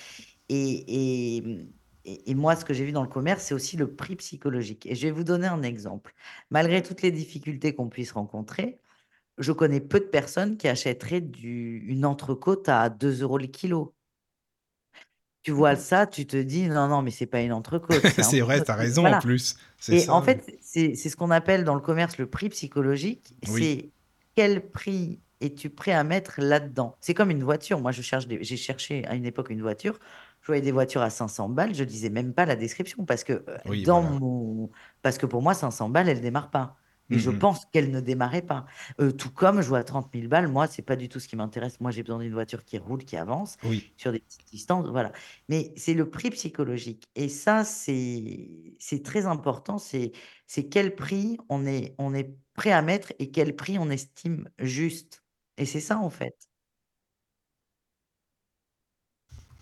[0.50, 1.38] Et, et,
[2.06, 4.86] et- et moi, ce que j'ai vu dans le commerce, c'est aussi le prix psychologique.
[4.88, 6.14] Et je vais vous donner un exemple.
[6.52, 8.80] Malgré toutes les difficultés qu'on puisse rencontrer,
[9.40, 13.96] je connais peu de personnes qui achèteraient du, une entrecôte à 2 euros le kilo.
[15.44, 18.62] Tu vois ça, tu te dis, non, non, mais c'est pas une entrecôte, c'est vrai,
[18.62, 19.56] t'as raison en plus.
[19.90, 20.14] Et ça.
[20.14, 23.34] en fait, c'est ce qu'on appelle dans le commerce le prix psychologique.
[23.48, 23.62] Oui.
[23.62, 23.92] C'est
[24.36, 26.96] quel prix es-tu prêt à mettre là-dedans?
[27.02, 27.80] C'est comme une voiture.
[27.82, 29.98] Moi, je cherche des- j'ai cherché à une époque une voiture.
[30.42, 31.74] Je voyais des voitures à 500 balles.
[31.74, 34.10] Je lisais même pas la description parce que euh, Oui, dans voilà.
[34.20, 34.70] mon,
[35.02, 36.78] parce que pour moi, 500 balles, elle démarre pas.
[37.12, 37.40] Et je Mhm.
[37.40, 38.66] pense qu'elle ne démarrait pas.
[39.02, 41.28] Euh, tout comme je vois à 30 000 balles, moi, c'est pas du tout ce
[41.28, 41.80] qui m'intéresse.
[41.80, 43.94] Moi, j'ai besoin d'une voiture qui roule, qui avance Oui.
[43.98, 45.12] sur des petites distances, voilà.
[45.50, 47.10] Mais c'est le prix psychologique.
[47.16, 49.78] Et ça, c'est très important.
[49.78, 50.12] C'est
[50.70, 55.24] quel prix on est, on est prêt à mettre et quel prix on estime juste.
[55.58, 56.36] Et c'est ça, en fait.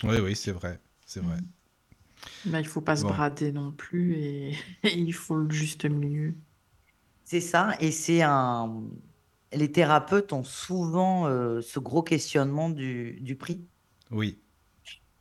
[0.04, 0.80] Oui, oui, c'est vrai.
[1.06, 1.38] C'est vrai.
[2.46, 4.52] Ben, il faut pas se brader non plus et,
[4.84, 6.36] et il faut le juste milieu.
[7.28, 7.76] C'est ça.
[7.82, 8.84] Et c'est un.
[9.52, 13.68] Les thérapeutes ont souvent euh, ce gros questionnement du, du prix.
[14.12, 14.40] Oui.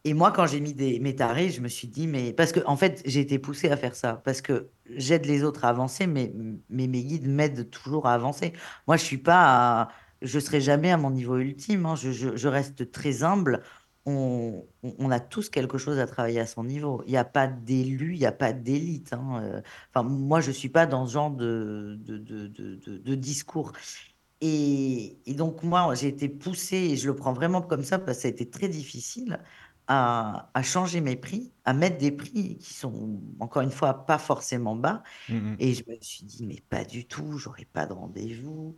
[0.04, 2.60] Et moi, quand j'ai mis des, mes tarés, je me suis dit, mais parce que
[2.66, 6.06] en fait, j'ai été poussée à faire ça, parce que j'aide les autres à avancer,
[6.06, 6.32] mais,
[6.70, 8.52] mais mes guides m'aident toujours à avancer.
[8.86, 9.88] Moi, je suis pas, à-
[10.22, 11.86] je serai jamais à mon niveau ultime.
[11.86, 11.96] hein.
[11.96, 13.62] Je, je- je reste très humble.
[14.08, 14.64] On,
[15.10, 17.02] a tous quelque chose à travailler à son niveau.
[17.06, 19.12] Il n'y a pas d'élu, il n'y a pas d'élite.
[19.12, 19.42] hein.
[19.42, 19.62] Euh,
[19.92, 23.72] Enfin, moi, je suis pas dans ce genre de, de, de, de, discours.
[24.40, 28.18] Et, et donc, moi, j'ai été poussée, et je le prends vraiment comme ça, parce
[28.18, 29.40] que ça a été très difficile,
[29.88, 34.18] à, à changer mes prix, à mettre des prix qui sont, encore une fois, pas
[34.18, 35.02] forcément bas.
[35.28, 35.56] Mhm.
[35.58, 38.76] Et je me suis dit, mais pas du tout, j'aurai pas de rendez-vous,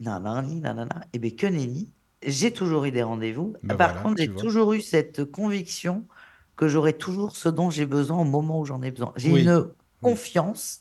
[0.00, 1.02] nanani, nanana.
[1.12, 1.92] Et bien, que nenni,
[2.22, 3.56] j'ai toujours eu des rendez-vous.
[3.62, 6.06] Ben Par voilà, contre, j'ai toujours eu cette conviction
[6.56, 9.12] que j'aurai toujours ce dont j'ai besoin au moment où j'en ai besoin.
[9.16, 9.72] J'ai Oui, une
[10.02, 10.18] oui.
[10.18, 10.80] confiance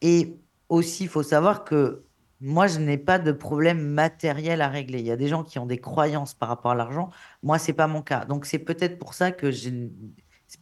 [0.00, 0.36] et
[0.68, 2.04] aussi, il faut savoir que
[2.40, 5.00] moi, je n'ai pas de problème matériel à régler.
[5.00, 7.10] Il y a des gens qui ont des croyances par rapport à l'argent.
[7.42, 8.24] Moi, c'est pas mon cas.
[8.26, 9.90] Donc, c'est peut-être pour ça que j'ai...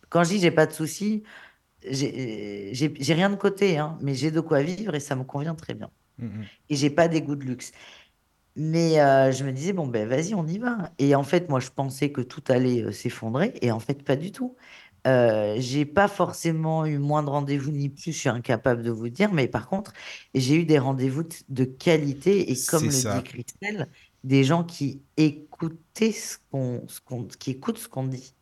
[0.09, 1.23] quand je dis j'ai pas de soucis,
[1.83, 5.25] j'ai j'ai- j'ai rien de côté, hein, mais j'ai de quoi vivre et ça me
[5.25, 5.91] convient très bien.
[6.19, 6.51] Mhm.
[6.69, 7.73] Et j'ai pas des goûts de luxe.
[8.57, 10.93] Mais euh, je me disais, bon, ben vas-y, on y va.
[10.99, 13.53] Et en fait, moi, je pensais que tout allait euh, s'effondrer.
[13.61, 14.57] Et en fait, pas du tout.
[15.07, 19.09] Euh, j'ai pas forcément eu moins de rendez-vous ni plus, je suis incapable de vous
[19.11, 19.33] dire.
[19.33, 19.93] Mais par contre,
[20.35, 22.51] j'ai eu des rendez-vous de qualité.
[22.51, 23.25] Et comme le dit.
[23.25, 23.91] Christelle,
[24.25, 28.35] des gens qui écoutaient ce qu'on, ce qu'on- qui écoutent ce qu'on dit.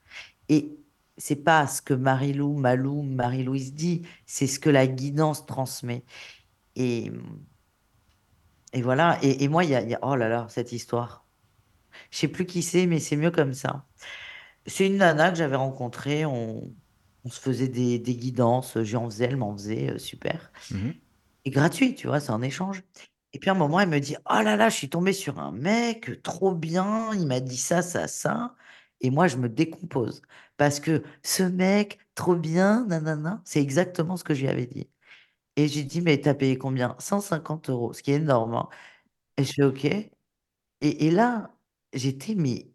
[0.48, 0.78] Et
[1.18, 6.04] c'est pas ce que Marie-Lou, Malou, Marie-Louise dit, c'est ce que la guidance transmet.
[6.76, 7.10] Et,
[8.74, 9.18] et voilà.
[9.22, 11.26] Et, et moi, il y a, il y a- oh là là, cette histoire.
[12.10, 13.86] Je sais plus qui c'est, mais c'est mieux comme ça.
[14.66, 16.26] C'est une nana que j'avais rencontrée.
[16.26, 16.74] On,
[17.24, 18.78] on se faisait des, des guidances.
[18.82, 19.90] J'en faisais, elle m'en faisait.
[19.92, 20.52] euh, super.
[20.70, 21.04] Mhm.
[21.44, 22.82] Et gratuit, tu vois, c'est un échange.
[23.32, 25.38] Et puis à un moment, elle me dit, Oh là là, je suis tombée sur
[25.40, 27.12] un mec, trop bien.
[27.14, 28.54] Il m'a dit ça, ça, ça.
[29.00, 30.22] Et moi, je me décompose.
[30.56, 34.88] Parce que ce mec, trop bien, nanana, c'est exactement ce que je lui avais dit.
[35.56, 36.96] Et j'ai dit, mais t'as payé combien?
[36.98, 38.54] 150 euros, ce qui est énorme.
[38.54, 38.68] hein.
[39.38, 39.84] Et je fais, OK.
[39.86, 40.10] Et,
[40.82, 41.54] et là,
[41.92, 42.70] j'étais, mais,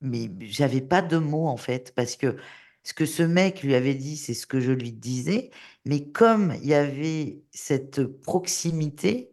[0.00, 2.36] mais j'avais pas de mots en fait, parce que
[2.84, 5.50] ce que ce mec lui avait dit, c'est ce que je lui disais,
[5.84, 9.32] mais comme il y avait cette proximité,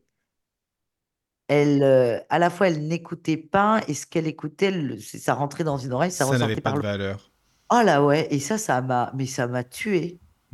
[1.48, 5.34] elle, euh, à la fois, elle n'écoutait pas, et ce qu'elle écoutait, elle- c'est- ça
[5.34, 7.32] rentrait dans une oreille, ça Ça n'avait ressortait pas par de valeur.
[7.72, 9.64] Oh là ouais, et ça, ça m'a, mais ça m'a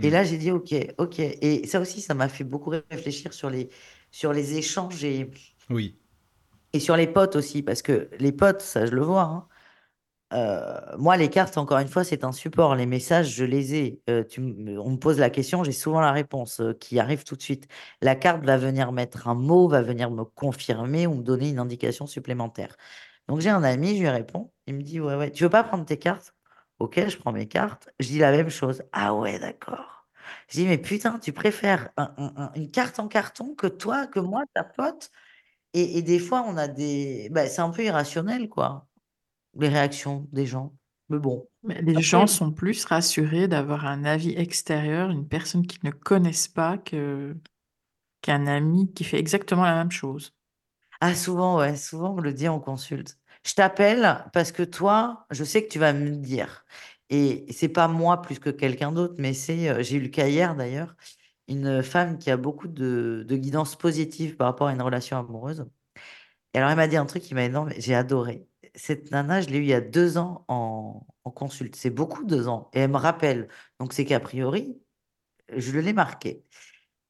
[0.02, 0.12] Et Mm.
[0.12, 1.20] là, j'ai dit, ok, ok.
[1.20, 3.70] Et ça aussi, ça m'a fait beaucoup réfléchir sur les,
[4.12, 5.32] sur les échanges et,
[5.70, 5.98] Oui.
[6.74, 9.48] et sur les potes aussi, parce que les potes, ça, je le vois, hein,
[10.34, 12.76] Euh, moi, les cartes, encore une fois, c'est un support.
[12.76, 14.02] Les messages, je les ai.
[14.10, 17.36] Euh, tu on me pose la question, j'ai souvent la réponse euh, qui arrive tout
[17.36, 17.68] de suite.
[18.02, 21.60] La carte va venir mettre un mot, va venir me confirmer ou me donner une
[21.60, 22.78] indication supplémentaire.
[23.28, 24.52] Donc, j'ai un ami, je lui réponds.
[24.68, 26.34] Il me dit, ouais, ouais, tu veux pas prendre tes cartes?
[26.84, 27.90] Ok, je prends mes cartes.
[28.00, 28.84] Je dis la même chose.
[28.92, 30.08] Ah ouais, d'accord.
[30.50, 34.08] Je dis, mais putain, tu préfères un- un- un- une carte en carton que toi,
[34.08, 35.10] que moi, ta pote?
[35.74, 37.30] Et, et des fois, on a des...
[37.32, 38.88] bah, c'est un peu irrationnel, quoi
[39.56, 40.76] les réactions des gens.
[41.10, 45.82] Mais bon, Mais les gens sont plus rassurés d'avoir un avis extérieur, une personne qu'ils
[45.84, 47.36] ne connaissent pas, que
[48.22, 50.34] qu'un ami qui fait exactement la même chose.
[51.02, 53.18] ah, souvent, ouais, souvent, on le dit en consulte.
[53.46, 56.66] Je t'appelle parce que toi, je sais que tu vas me dire.
[57.10, 60.28] Et c'est pas moi plus que quelqu'un d'autre, mais c'est, euh, j'ai eu le cas
[60.28, 60.96] hier d'ailleurs,
[61.48, 65.66] une femme qui a beaucoup de, guidance positive par rapport à une relation amoureuse.
[66.54, 68.48] Et alors, elle m'a dit un truc qui m'a énorme, j'ai adoré.
[68.76, 71.76] Cette nana, je l'ai eu il y a deux ans en, en consulte.
[71.76, 72.70] C'est beaucoup, deux ans.
[72.74, 73.50] Et elle me rappelle.
[73.80, 74.80] Donc, c'est qu'a priori,
[75.56, 76.46] je l'ai marqué.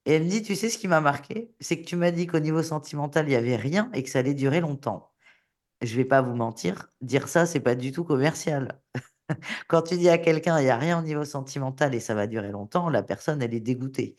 [0.06, 1.50] Et elle me dit, tu sais ce qui m'a marqué?
[1.60, 4.20] C'est que tu m'as dit qu'au niveau sentimental, il n'y avait rien et que ça
[4.20, 5.13] allait durer longtemps.
[5.84, 8.80] Je vais pas vous mentir, dire ça, c'est pas du tout commercial.
[9.68, 12.26] Quand tu dis à quelqu'un, il n'y a rien au niveau sentimental et ça va
[12.26, 14.16] durer longtemps, la personne, elle est dégoûtée.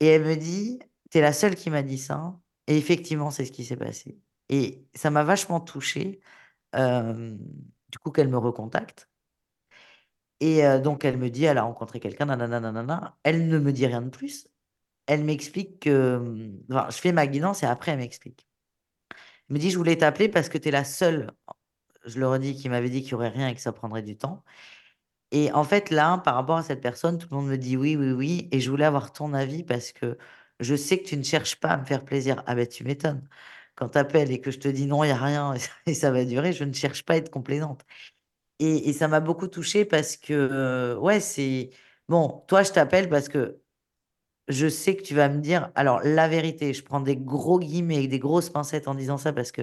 [0.00, 2.38] Et elle me dit, tu es la seule qui m'a dit ça.
[2.66, 4.18] Et effectivement, c'est ce qui s'est passé.
[4.48, 6.20] Et ça m'a vachement touchée.
[6.76, 7.36] euh,
[7.90, 9.08] du coup, qu'elle me recontacte.
[10.40, 13.16] Et euh, donc, elle me dit, elle a rencontré quelqu'un, nanana, nanana.
[13.22, 14.48] Elle ne me dit rien de plus.
[15.06, 16.50] Elle m'explique que...
[16.70, 18.46] je fais ma guidance et après, elle m'explique.
[19.48, 21.30] Elle me dit, je voulais t'appeler parce que tu es la seule,
[22.04, 24.16] je le redis, qui m'avait dit qu'il n'y aurait rien et que ça prendrait du
[24.16, 24.44] temps.
[25.32, 27.96] Et en fait, là, par rapport à cette personne, tout le monde me dit oui,
[27.96, 28.48] oui, oui.
[28.52, 30.18] Et je voulais avoir ton avis parce que
[30.60, 32.42] je sais que tu ne cherches pas à me faire plaisir.
[32.46, 33.26] Ah ben, tu m'étonnes.
[33.74, 35.54] Quand tu appelles et que je te dis non, il n'y a rien
[35.86, 37.82] et ça va durer, je ne cherche pas à être complaisante.
[38.58, 41.70] Et, et ça m'a beaucoup touchée parce que, euh, ouais, c'est...
[42.08, 43.61] Bon, toi, je t'appelle parce que
[44.48, 48.04] je sais que tu vas me dire, alors la vérité, je prends des gros guillemets
[48.04, 49.62] et des grosses pincettes en disant ça parce que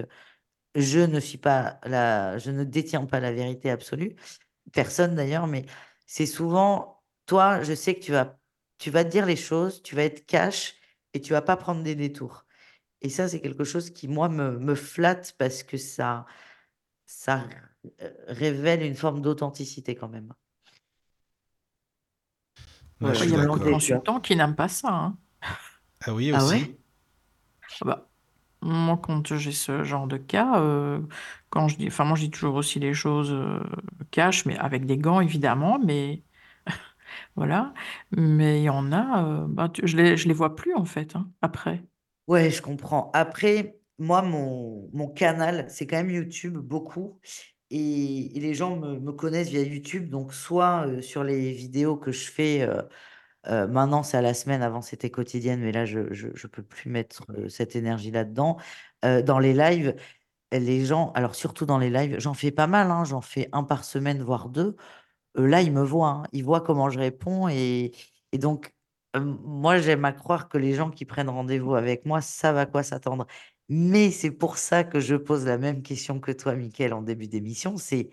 [0.74, 4.16] je ne suis pas la, je ne détiens pas la vérité absolue.
[4.72, 5.66] personne d'ailleurs, mais
[6.06, 8.38] c'est souvent, toi, je sais que tu vas,
[8.78, 10.76] tu vas dire les choses, tu vas être cash
[11.14, 12.46] et tu vas pas prendre des détours.
[13.02, 16.26] Et ça, c'est quelque chose qui, moi, me, me flatte parce que ça,
[17.06, 17.46] ça
[18.02, 20.32] euh, révèle une forme d'authenticité quand même.
[23.02, 24.88] Ouais, je Il y a plein de consultants qui n'aiment pas ça.
[24.90, 25.18] hein.
[26.06, 26.46] Ah oui, Ah aussi.
[26.46, 26.78] ouais?
[27.80, 28.10] Ah bah,
[28.62, 31.00] moi, quand j'ai ce genre de cas, euh,
[31.50, 33.60] quand je dis, enfin, moi, je dis toujours aussi les choses euh,
[34.10, 36.24] cash, mais avec des gants, évidemment, mais
[37.36, 37.74] voilà.
[38.16, 40.84] Mais il y en a, euh, bah, tu- je les, je les vois plus, en
[40.84, 41.84] fait, hein, après.
[42.26, 43.10] Ouais, je comprends.
[43.12, 47.18] Après, moi, mon, mon canal, c'est quand même YouTube, beaucoup.
[47.70, 50.10] Et, et les gens me, me connaissent via YouTube.
[50.10, 52.82] Donc, soit euh, sur les vidéos que je fais, euh,
[53.48, 56.90] euh, maintenant c'est à la semaine, avant c'était quotidienne, mais là, je ne peux plus
[56.90, 58.58] mettre cette énergie là-dedans.
[59.02, 59.94] Dans les lives,
[60.52, 63.64] les gens, alors surtout dans les lives, j'en fais pas mal, hein, j'en fais un
[63.64, 64.76] par semaine, voire deux.
[65.36, 67.48] Là, ils me voient, hein, ils voient comment je réponds.
[67.48, 67.92] Et,
[68.32, 68.74] et donc,
[69.16, 72.82] moi, j'aime à croire que les gens qui prennent rendez-vous avec moi savent à quoi
[72.82, 73.26] s'attendre.
[73.70, 77.28] Mais c'est pour ça que je pose la même question que toi, Mickaël, en début
[77.28, 78.10] d'émission, c'est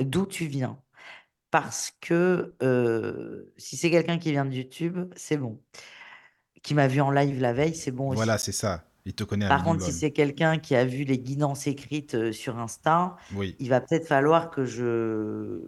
[0.00, 0.80] d'où tu viens?
[1.50, 5.60] Parce que euh, si c'est quelqu'un qui vient de YouTube, c'est bon.
[6.62, 8.46] Qui m'a vu en live la veille, c'est bon Voilà, aussi.
[8.46, 8.84] c'est ça.
[9.04, 12.32] Il te connaît Par contre, si c'est quelqu'un qui a vu les guidances écrites euh,
[12.32, 13.56] sur Insta, Oui.
[13.58, 15.60] il va peut-être falloir que je,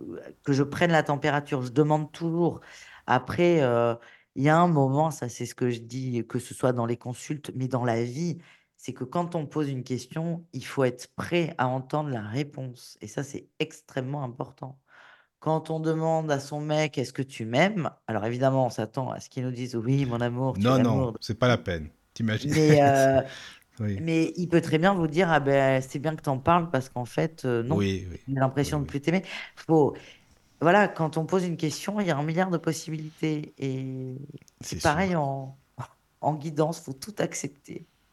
[0.45, 1.63] que je prenne la température.
[1.63, 2.61] Je demande toujours.
[3.07, 3.95] Après, euh,
[4.37, 6.87] il y a un moment, ça c'est ce que je dis, que ce soit dans
[6.87, 8.39] les consultes, mais dans la vie,
[8.85, 12.99] c'est que quand on pose une question, il faut être prêt à entendre la réponse.
[13.01, 14.79] Et ça, c'est extrêmement important.
[15.41, 17.91] Quand on demande à son mec, est-ce que tu m'aimes?
[18.09, 21.15] Alors évidemment, on s'attend à ce qu'il nous dise, oui, mon amour, tu Non, non,
[21.21, 21.91] c'est pas la peine.
[22.15, 22.53] T'imagines?
[22.53, 23.23] Mais, euh,
[23.81, 24.03] Oui.
[24.03, 26.71] mais il peut très bien vous dire, ah ben, c'est bien que tu en parles
[26.71, 28.21] parce qu'en fait, euh, non, Oui, oui.
[28.29, 29.25] j'ai l'impression de plus t'aimer.
[29.57, 29.97] Faut,
[30.61, 33.55] voilà, quand on pose une question, il y a un milliard de possibilités.
[33.59, 34.17] Et
[34.61, 35.17] C'est c'est pareil sûr.
[35.17, 35.61] en,
[36.23, 37.89] en guidance, faut tout accepter.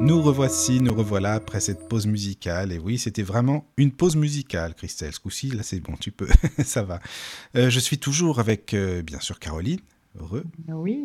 [0.00, 2.72] Nous revoici, nous revoilà après cette pause musicale.
[2.72, 5.12] Et oui, c'était vraiment une pause musicale, Christelle.
[5.12, 6.28] Ce coup-ci, là, c'est bon, tu peux.
[6.64, 7.00] Ça va.
[7.56, 9.80] Euh, je suis toujours avec, euh, bien sûr, Caroline.
[10.18, 10.44] Heureux.
[10.68, 11.04] Oui.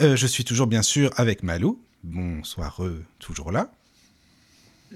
[0.00, 1.80] Euh, je suis toujours, bien sûr, avec Malou.
[2.04, 3.72] Bonsoir, heureux, toujours là.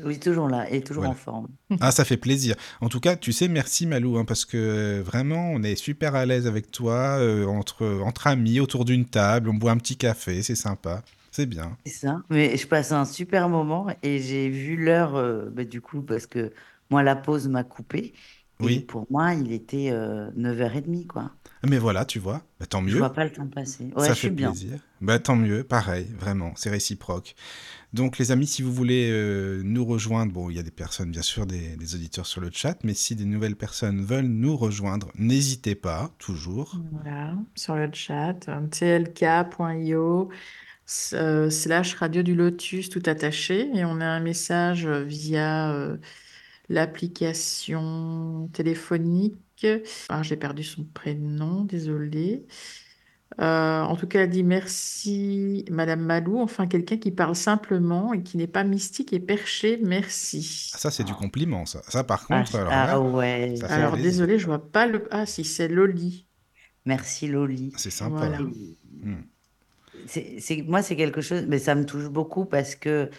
[0.04, 1.14] Oui, toujours là et toujours Voilà.
[1.14, 1.48] en forme.
[1.80, 2.54] Ah, ça fait plaisir.
[2.80, 6.14] En tout cas, tu sais, merci Malou, hein, parce que euh, vraiment, on est super
[6.14, 9.96] à l'aise avec toi, euh, entre, entre amis, autour d'une table, on boit un petit
[9.96, 11.02] café, c'est sympa,
[11.32, 11.78] c'est bien.
[11.84, 12.22] C'est ça.
[12.30, 16.26] Mais je passe un super moment et j'ai vu l'heure, euh, bah, du coup, parce
[16.26, 16.52] que
[16.90, 18.14] moi, la pause m'a coupé.
[18.60, 18.86] Et Oui.
[18.86, 21.36] pour moi, il était euh, 9h30, quoi.
[21.64, 22.98] Mais voilà, tu vois, bah, tant Je mieux.
[22.98, 23.92] vois pas le temps passer.
[23.96, 24.52] Ouais, ça je suis fait bien.
[24.52, 24.80] plaisir.
[25.00, 27.34] Bah, tant mieux, pareil, vraiment, c'est réciproque.
[27.92, 31.10] Donc, les amis, si vous voulez euh, nous rejoindre, bon, il y a des personnes,
[31.10, 34.56] bien sûr, des, des auditeurs sur le chat, mais si des nouvelles personnes veulent nous
[34.56, 36.82] rejoindre, n'hésitez pas, toujours.
[36.90, 38.34] Voilà, sur le chat,
[38.70, 40.30] tlk.io
[41.14, 45.96] euh, slash radio du lotus tout attaché et on a un message via euh,
[46.68, 49.66] l'application téléphonique.
[50.08, 52.46] Ah, j'ai perdu son prénom, désolé.
[53.40, 58.22] Euh, en tout cas, elle dit merci Madame Malou, enfin quelqu'un qui parle simplement et
[58.22, 60.70] qui n'est pas mystique et perché, merci.
[60.74, 61.82] Ah, Ça, c'est du compliment, ça.
[61.88, 63.56] Ça, par Ah, contre, alors ah là, ouais.
[63.56, 65.06] ça fait Alors désolé, je vois pas le...
[65.10, 66.26] Ah si, c'est Loli.
[66.84, 67.72] Merci Loli.
[67.76, 68.28] c'est sympa.
[68.28, 68.38] Voilà.
[69.02, 69.22] Hmm.
[70.66, 73.10] Moi, c'est quelque chose, mais ça me touche beaucoup parce que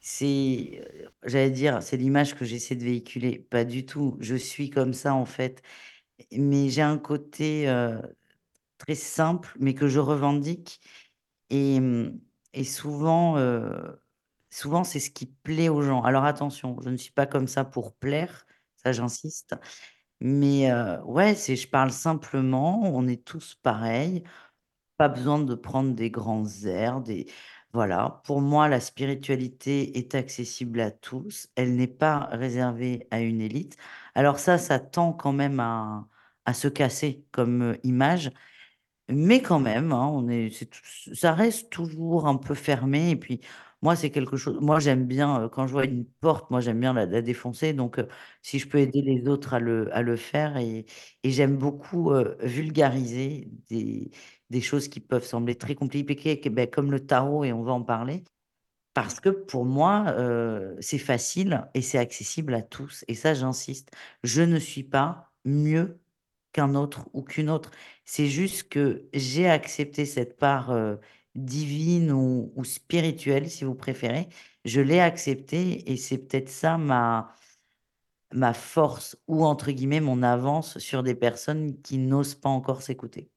[0.00, 0.82] c'est,
[1.24, 3.38] j'allais dire, c'est l'image que j'essaie de véhiculer.
[3.50, 4.16] Pas du tout.
[4.20, 5.62] Je suis comme ça, en fait.
[6.32, 8.00] Mais j'ai un côté euh,
[8.78, 10.80] très simple, mais que je revendique.
[11.50, 12.20] Et, hum,
[12.54, 13.92] et souvent, euh,
[14.50, 16.02] souvent, c'est ce qui plaît aux gens.
[16.02, 18.46] Alors attention, je ne suis pas comme ça pour plaire,
[18.76, 19.54] ça j'insiste.
[20.20, 24.22] Mais euh, ouais, c'est, je parle simplement, on est tous pareils.
[25.00, 27.26] Pas besoin de prendre des grands airs, des
[27.72, 28.20] voilà.
[28.26, 31.48] Pour moi, la spiritualité est accessible à tous.
[31.56, 33.78] Elle n'est pas réservée à une élite.
[34.14, 36.06] Alors ça, ça tend quand même à,
[36.44, 38.30] à se casser comme euh, image,
[39.10, 40.50] mais quand même, hein, on est,
[41.14, 43.10] ça reste toujours un peu fermé.
[43.10, 43.40] Et puis,
[43.82, 44.58] moi, c'est quelque chose.
[44.60, 47.72] Moi, j'aime bien euh, quand je vois une porte, moi, j'aime bien la, défoncer.
[47.74, 48.06] Donc, euh,
[48.42, 50.86] si je peux aider les autres à le, à le faire, et,
[51.24, 52.12] j'aime beaucoup
[52.42, 54.10] vulgariser des,
[54.50, 57.82] des choses qui peuvent sembler très compliquées, ben, comme le tarot, et on va en
[57.82, 58.24] parler.
[58.94, 63.04] Parce que pour moi, euh, c'est facile et c'est accessible à tous.
[63.08, 63.90] Et ça, j'insiste.
[64.24, 66.00] Je ne suis pas mieux
[66.52, 67.70] qu'un autre ou qu'une autre.
[68.04, 70.96] C'est juste que j'ai accepté cette part euh,
[71.36, 74.28] divine ou, ou spirituelle, si vous préférez.
[74.64, 77.34] Je l'ai acceptée et c'est peut-être ça ma,
[78.32, 83.30] ma force ou entre guillemets mon avance sur des personnes qui n'osent pas encore s'écouter.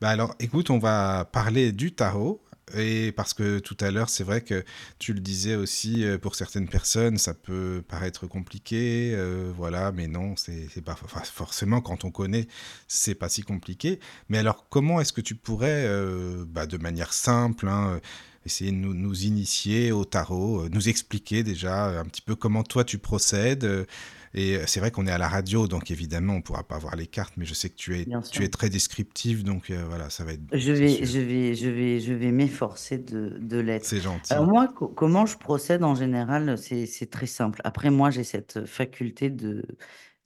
[0.00, 2.42] Bah alors, écoute, on va parler du tarot.
[2.76, 4.64] Et parce que tout à l'heure, c'est vrai que
[5.00, 10.06] tu le disais aussi, euh, pour certaines personnes, ça peut paraître compliqué, euh, voilà, mais
[10.06, 10.94] non, c'est pas
[11.24, 12.46] forcément quand on connaît,
[12.86, 13.98] c'est pas si compliqué.
[14.28, 18.00] Mais alors, comment est-ce que tu pourrais, euh, bah, de manière simple, hein,
[18.46, 22.84] essayer de nous, nous initier au tarot, nous expliquer déjà un petit peu comment toi
[22.84, 23.86] tu procèdes
[24.34, 26.96] et c'est vrai qu'on est à la radio, donc évidemment, on ne pourra pas voir
[26.96, 28.32] les cartes, mais je sais que tu es, Bien sûr.
[28.32, 30.42] tu es très descriptif, donc euh, voilà, ça va être...
[30.52, 33.84] Je vais, je vais, je vais, je vais m'efforcer de, de l'être.
[33.84, 34.32] C'est gentil.
[34.32, 37.60] Alors moi, co- comment je procède en général, c'est, très simple.
[37.64, 39.64] Après, moi, j'ai cette faculté de,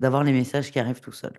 [0.01, 1.37] d'avoir les messages qui arrivent tout seuls.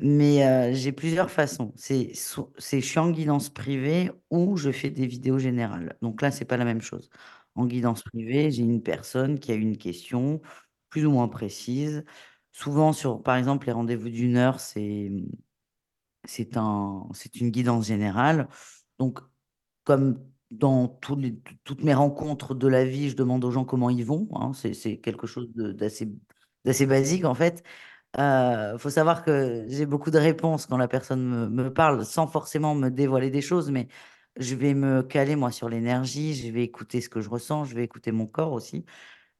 [0.00, 1.72] Mais euh, j'ai plusieurs façons.
[1.76, 5.96] C'est, so- c'est je suis en guidance privée ou je fais des vidéos générales.
[6.02, 7.10] Donc là, c'est pas la même chose.
[7.54, 10.40] En guidance privée, j'ai une personne qui a une question
[10.94, 12.04] plus ou moins précise.
[12.52, 15.10] Souvent sur, par exemple, les rendez-vous d'une heure, c'est
[16.24, 18.48] c'est un, c'est une guidance générale.
[18.98, 19.20] Donc,
[19.84, 20.18] comme
[20.50, 24.04] dans tous les- toutes mes rencontres de la vie, je demande aux gens comment ils
[24.04, 24.28] vont.
[24.34, 24.52] hein.
[24.54, 26.12] c'est, quelque chose d'assez,
[26.64, 27.64] d'assez basique, en fait.
[28.18, 32.26] Il faut savoir que j'ai beaucoup de réponses quand la personne me, me parle, sans
[32.28, 33.88] forcément me dévoiler des choses, mais
[34.38, 37.74] je vais me caler, moi, sur l'énergie, je vais écouter ce que je ressens, je
[37.76, 38.84] vais écouter mon corps aussi.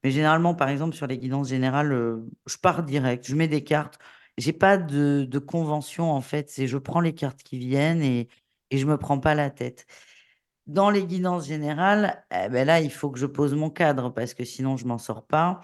[0.04, 3.64] Mais généralement, par exemple, sur les guidances générales, euh, je pars direct, je mets des
[3.64, 3.98] cartes.
[4.38, 6.50] J'ai pas de, convention, en fait.
[6.50, 8.28] C'est je prends les cartes qui viennent et,
[8.70, 9.86] et je me prends pas la tête.
[10.66, 14.34] Dans les guidances générales, eh ben là, il faut que je pose mon cadre parce
[14.34, 15.60] que sinon, je m'en sors pas.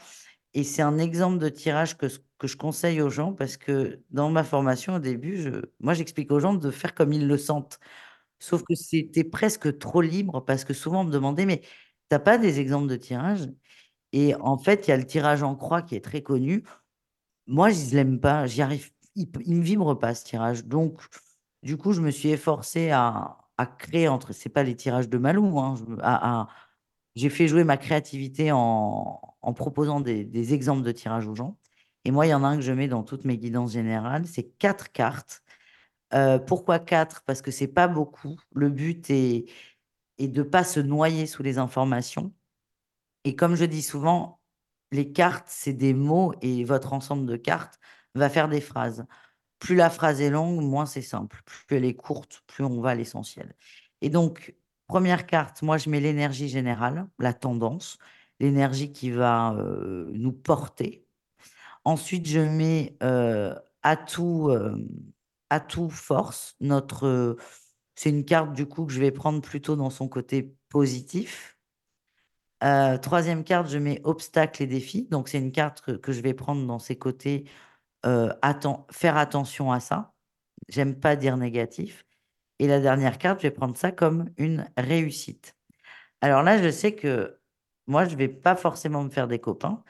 [0.55, 2.07] Et c'est un exemple de tirage que,
[2.39, 5.51] que je conseille aux gens parce que dans ma formation, au début, je,
[5.81, 7.81] moi, j'explique aux gens de faire comme ils le sentent.
[8.41, 11.63] Sauf que c'était presque trop libre parce que souvent, on me demandait, mais
[12.09, 13.49] t'as pas des exemples de tirage?
[14.13, 16.65] Et en fait, il y a le tirage en croix qui est très connu.
[17.47, 20.65] Moi, je l'aime pas, j'y arrive, il, me vibre pas ce tirage.
[20.65, 21.01] Donc,
[21.63, 23.37] du coup, je me suis efforcée à,
[23.79, 25.75] créer entre, c'est pas les tirages de Malou, hein,
[27.17, 29.21] j'ai fait jouer ma créativité en,
[29.55, 31.59] proposant des, exemples de tirage aux gens.
[32.05, 34.27] Et moi, il y en a un que je mets dans toutes mes guidances générales,
[34.27, 35.43] c'est quatre cartes.
[36.15, 37.23] Euh, pourquoi quatre?
[37.27, 38.41] Parce que c'est pas beaucoup.
[38.55, 39.47] Le but est,
[40.19, 42.33] est de pas se noyer sous les informations.
[43.25, 44.41] Et comme je dis souvent,
[44.93, 47.79] les cartes, c'est des mots et votre ensemble de cartes
[48.15, 49.07] va faire des phrases.
[49.59, 51.43] Plus la phrase est longue, moins c'est simple.
[51.45, 53.55] Plus elle est courte, plus on va à l'essentiel.
[54.01, 54.55] Et donc,
[54.87, 57.99] première carte, moi, je mets l'énergie générale, la tendance,
[58.41, 61.07] l'énergie qui va euh, nous porter.
[61.85, 64.77] Ensuite, je mets euh, atout, euh,
[65.51, 66.57] atout force.
[66.61, 67.37] Notre, euh,
[67.95, 71.60] c'est une carte du coup que je vais prendre plutôt dans son côté positif.
[72.63, 75.07] Euh, troisième carte, je mets obstacle et défi.
[75.11, 77.45] Donc, c'est une carte que, je vais prendre dans ses côtés.
[78.07, 78.33] euh,
[78.93, 80.15] faire attention à ça.
[80.69, 82.07] J'aime pas dire négatif.
[82.61, 85.57] Et la dernière carte, je vais prendre ça comme une réussite.
[86.23, 87.39] Alors là, je sais que
[87.89, 89.83] moi, je vais pas forcément me faire des copains.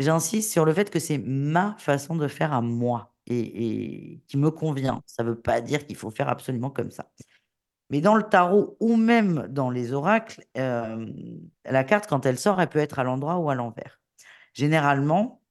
[0.00, 4.36] J'insiste sur le fait que c'est ma façon de faire à moi et, et qui
[4.38, 5.02] me convient.
[5.06, 7.10] Ça ne veut pas dire qu'il faut faire absolument comme ça.
[7.92, 11.06] Mais dans le tarot ou même dans les oracles, euh,
[11.66, 14.00] la carte, quand elle sort, elle peut être à l'endroit ou à l'envers.
[14.54, 15.42] Généralement,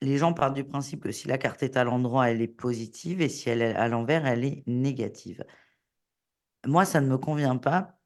[0.00, 3.20] les gens partent du principe que si la carte est à l'endroit, elle est positive
[3.20, 5.44] et si elle est à l'envers, elle est négative.
[6.64, 7.98] Moi, ça ne me convient pas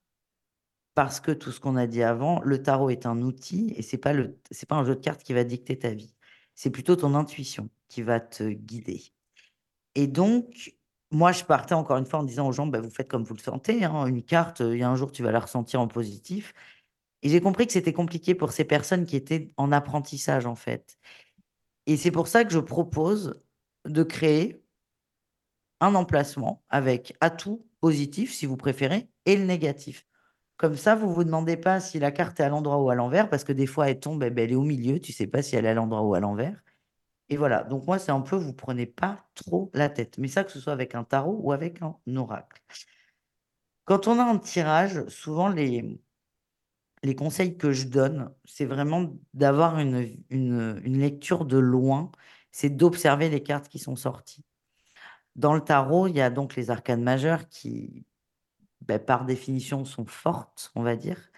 [0.94, 3.98] parce que tout ce qu'on a dit avant, le tarot est un outil et c'est
[3.98, 6.14] pas le, pas un jeu de cartes qui va dicter ta vie.
[6.54, 9.02] C'est plutôt ton intuition qui va te guider.
[9.94, 10.74] Et donc,
[11.12, 13.34] moi, je partais encore une fois en disant aux gens, bah, vous faites comme vous
[13.34, 13.84] le sentez.
[13.84, 16.54] hein, Une carte, il y a un jour, tu vas la ressentir en positif.
[17.22, 20.98] Et j'ai compris que c'était compliqué pour ces personnes qui étaient en apprentissage, en fait.
[21.86, 23.42] Et c'est pour ça que je propose
[23.86, 24.62] de créer
[25.80, 30.06] un emplacement avec atout positif, si vous préférez, et le négatif.
[30.56, 32.94] Comme ça, vous ne vous demandez pas si la carte est à l'endroit ou à
[32.94, 35.16] l'envers, parce que des fois, elle tombe, eh ben, elle est au milieu, tu ne
[35.16, 36.62] sais pas si elle est à l'endroit ou à l'envers.
[37.32, 40.18] Et voilà, donc moi, c'est un peu, vous prenez pas trop la tête.
[40.18, 42.60] Mais ça, que ce soit avec un tarot ou avec un oracle.
[43.86, 45.98] Quand on a un tirage, souvent, les,
[47.02, 52.12] les conseils que je donne, c'est vraiment d'avoir une, une, lecture de loin,
[52.50, 54.44] c'est d'observer les cartes qui sont sorties.
[55.34, 58.04] Dans le tarot, il y a donc les arcanes majeures qui,
[58.82, 61.30] ben, par définition, sont fortes, on va dire.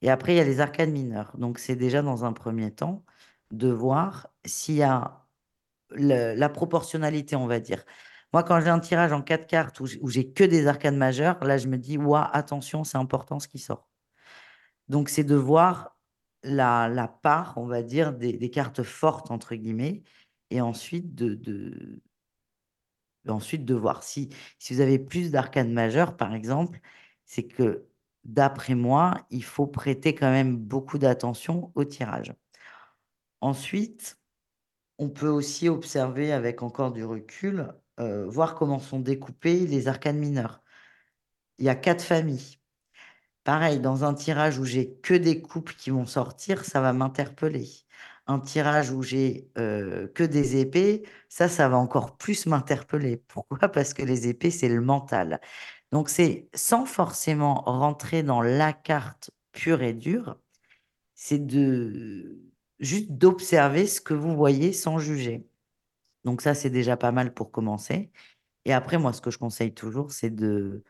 [0.00, 1.36] Et après, il y a les arcades mineures.
[1.38, 3.04] Donc, c'est déjà dans un premier temps
[3.50, 5.19] de voir s'il y a
[5.92, 7.84] la proportionnalité, on va dire.
[8.32, 11.58] Moi, quand j'ai un tirage en quatre cartes où j'ai que des arcades majeures, là,
[11.58, 13.88] je me dis, ouah, attention, c'est important ce qui sort.
[14.88, 15.96] Donc, c'est de voir
[16.42, 20.02] la, la, part, on va dire, des, cartes fortes, entre guillemets,
[20.50, 22.00] et ensuite de,
[23.28, 26.80] ensuite de voir si, si vous avez plus d'arcades majeures, par exemple,
[27.24, 27.86] c'est que
[28.24, 32.34] d'après moi, il faut prêter quand même beaucoup d'attention au tirage.
[33.40, 34.19] Ensuite,
[35.00, 40.16] on peut aussi observer avec encore du recul, euh, voir comment sont découpés les arcades
[40.16, 40.62] mineurs.
[41.58, 42.58] Il y a quatre familles.
[43.42, 47.66] Pareil, dans un tirage où j'ai que des coupes qui vont sortir, ça va m'interpeller.
[48.26, 53.16] Un tirage où j'ai euh, que des épées, ça, ça va encore plus m'interpeller.
[53.28, 53.70] Pourquoi?
[53.70, 55.40] Parce que les épées, c'est le mental.
[55.92, 60.38] Donc, c'est sans forcément rentrer dans la carte pure et dure,
[61.14, 65.46] c'est de juste d'observer ce que vous voyez sans juger.
[66.24, 68.10] Donc ça, c'est déjà pas mal pour commencer.
[68.64, 70.84] Et après, moi, ce que je conseille toujours, c'est de,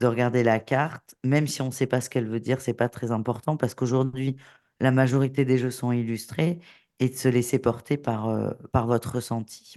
[0.00, 2.74] de regarder la carte, même si on ne sait pas ce qu'elle veut dire, c'est
[2.74, 4.36] pas très important parce qu'aujourd'hui,
[4.80, 6.58] la majorité des jeux sont illustrés
[7.00, 9.74] et de se laisser porter par, euh, par votre ressenti.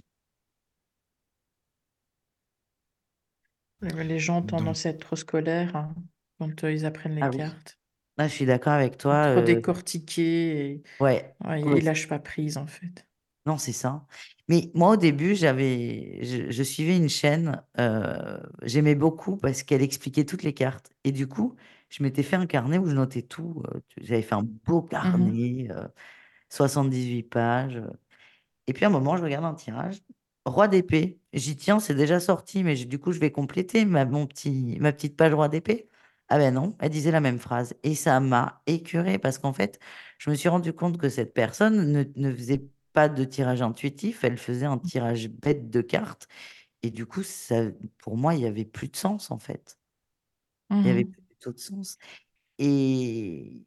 [3.82, 5.94] Les gens ont tendance à être trop scolaires hein,
[6.38, 7.78] quand euh, ils apprennent les Ah cartes.
[8.16, 9.14] Ah, je suis d'accord avec toi.
[9.22, 13.06] Trop euh, décortiquer et ouais, ils lâchent pas prise en fait.
[13.46, 14.06] non, c'est ça.
[14.48, 19.82] Mais moi, au début, j'avais, je, je suivais une chaîne, euh, j'aimais beaucoup parce qu'elle
[19.82, 20.90] expliquait toutes les cartes.
[21.04, 21.54] Et du coup,
[21.90, 23.62] je m'étais fait un carnet où je notais tout.
[23.98, 25.34] J'avais fait un beau Mhm.
[25.34, 25.86] carnet, euh,
[26.50, 27.82] 78 pages.
[28.68, 30.02] Et puis à un moment, je regarde un tirage.
[30.46, 31.20] Roi d'épée.
[31.34, 34.92] J'y tiens, c'est déjà sorti, mais du coup, je vais compléter ma, mon petit, ma
[34.92, 35.88] petite page roi d'épée.
[36.28, 37.74] Ah ben non, elle disait la même phrase.
[37.82, 39.78] Et ça m'a écœuré parce qu'en fait,
[40.18, 44.24] je me suis rendu compte que cette personne ne, ne faisait pas de tirage intuitif,
[44.24, 46.28] elle faisait un tirage bête de cartes.
[46.82, 47.62] Et du coup, ça,
[47.98, 49.78] pour moi, il n'y avait plus de sens en fait.
[50.82, 51.14] Il n'y avait Mhm.
[51.14, 51.98] plus du tout de sens.
[52.58, 53.64] Et,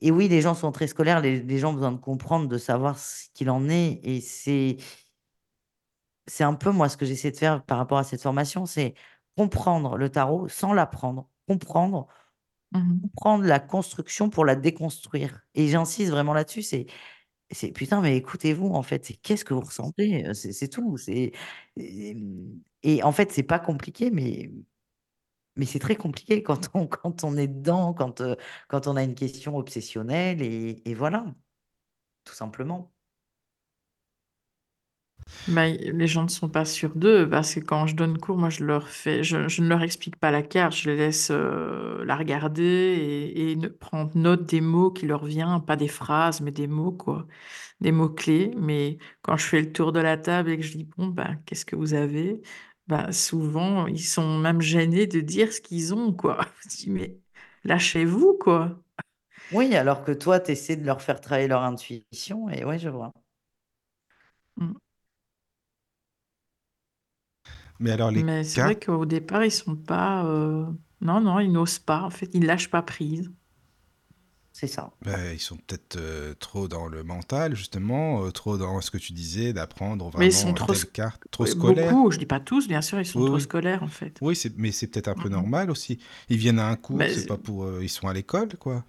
[0.00, 2.58] et oui, les gens sont très scolaires, les, les gens ont besoin de comprendre, de
[2.58, 4.00] savoir ce qu'il en est.
[4.04, 4.76] Et c'est
[6.26, 8.94] c'est un peu moi ce que j'essaie de faire par rapport à cette formation, c'est
[9.36, 12.08] comprendre le tarot sans l'apprendre, comprendre,
[12.72, 13.10] Mhm.
[13.14, 15.42] comprendre la construction pour la déconstruire.
[15.54, 16.86] Et j'insiste vraiment là-dessus, c'est
[17.52, 20.26] c'est putain, mais écoutez-vous, en fait, c'est qu'est-ce que vous ressentez?
[20.28, 20.98] Euh, C'est tout.
[20.98, 21.32] C'est
[21.76, 22.16] et,
[22.84, 24.50] et en fait, c'est pas compliqué, mais
[25.56, 28.36] mais c'est très compliqué quand on quand on est dedans, quand euh,
[28.68, 31.26] quand on a une question obsessionnelle et, et voilà,
[32.24, 32.92] tout simplement.
[35.46, 38.50] Bah, les gens ne sont pas sûrs d'eux parce que quand je donne cours, moi
[38.50, 42.04] je leur fais, je, je ne leur explique pas la carte, je les laisse euh,
[42.04, 46.42] la regarder et, et ne- prendre note des mots qui leur viennent, pas des phrases,
[46.42, 47.26] mais des mots quoi,
[47.82, 48.52] des mots clés.
[48.58, 51.36] Mais quand je fais le tour de la table et que je dis bon bah
[51.46, 52.42] qu'est-ce que vous avez,
[52.88, 56.40] bah souvent ils sont même gênés de dire ce qu'ils ont quoi.
[56.64, 57.18] Je dis mais
[57.64, 58.82] lâchez-vous quoi.
[59.50, 62.88] Oui, alors que toi, tu essaies de leur faire travailler leur intuition, et ouais, je
[62.88, 63.12] vois.
[64.60, 64.74] Mm.
[67.80, 70.66] Mais alors, les Mais c'est vrai qu'au départ ils sont pas, euh,
[71.00, 73.30] non non ils n'osent pas en fait, ils lâchent pas prise.
[74.52, 74.92] C'est ça.
[75.02, 78.98] ben, ils sont peut-être euh, trop dans le mental, justement, euh, trop dans ce que
[78.98, 81.92] tu disais, d'apprendre Mais ils sont trop, telle sc- carte, trop scolaire.
[81.92, 83.42] beaucoup, je dis pas tous, bien sûr, ils sont Oui, trop oui.
[83.42, 84.22] scolaires en fait.
[84.22, 85.32] Oui, c'est- mais c'est peut-être un peu Mhm.
[85.34, 85.98] normal aussi.
[86.28, 87.64] Ils viennent à un cours, Mais c'est c'est- pas pour...
[87.64, 88.84] euh, ils sont à l'école, quoi.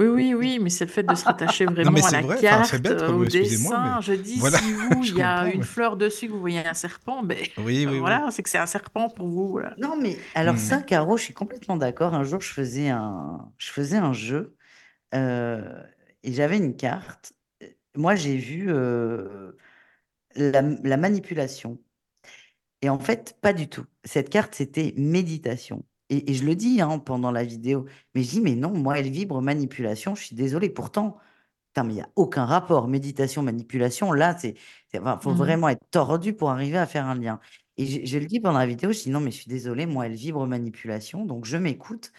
[0.00, 2.38] Oui, oui, oui, mais c'est le fait de se rattacher mais vraiment à la vrai,
[2.40, 3.20] enfin, c'est carte, bête euh, comme...
[3.20, 3.30] au mais...
[3.30, 4.00] dessin.
[4.00, 5.64] Je dis, Voilà, si vous, il y a une mais...
[5.64, 7.98] fleur dessus, que vous voyez un serpent, ben Oui, oui, oui.
[7.98, 9.48] voilà, c'est que c'est un serpent pour vous.
[9.50, 9.74] Voilà.
[9.76, 10.58] Non, mais alors Hmm.
[10.58, 12.14] ça, Caro, je suis complètement d'accord.
[12.14, 14.56] Un jour, je faisais un, je faisais un jeu
[15.14, 15.82] euh,
[16.24, 17.34] et j'avais une carte.
[17.96, 19.52] Moi, j'ai vu euh,
[20.36, 21.80] la, la manipulation.
[22.82, 23.86] Et en fait, pas du tout.
[24.04, 25.84] Cette carte, c'était méditation.
[26.10, 28.98] Et, et je le dis hein, pendant la vidéo, mais je dis, mais non, moi,
[28.98, 30.14] elle vibre manipulation.
[30.16, 30.70] Je suis désolée.
[30.70, 31.18] Pourtant,
[31.68, 32.88] putain, mais il n'y a aucun rapport.
[32.88, 34.54] Méditation, manipulation, là, c'est,
[34.94, 35.34] il faut Mhm.
[35.34, 37.40] vraiment être tordu pour arriver à faire un lien.
[37.78, 39.86] Et je, je le dis pendant la vidéo, je dis, non, mais je suis désolée,
[39.86, 42.12] moi, elle vibre manipulation, donc je m'écoute.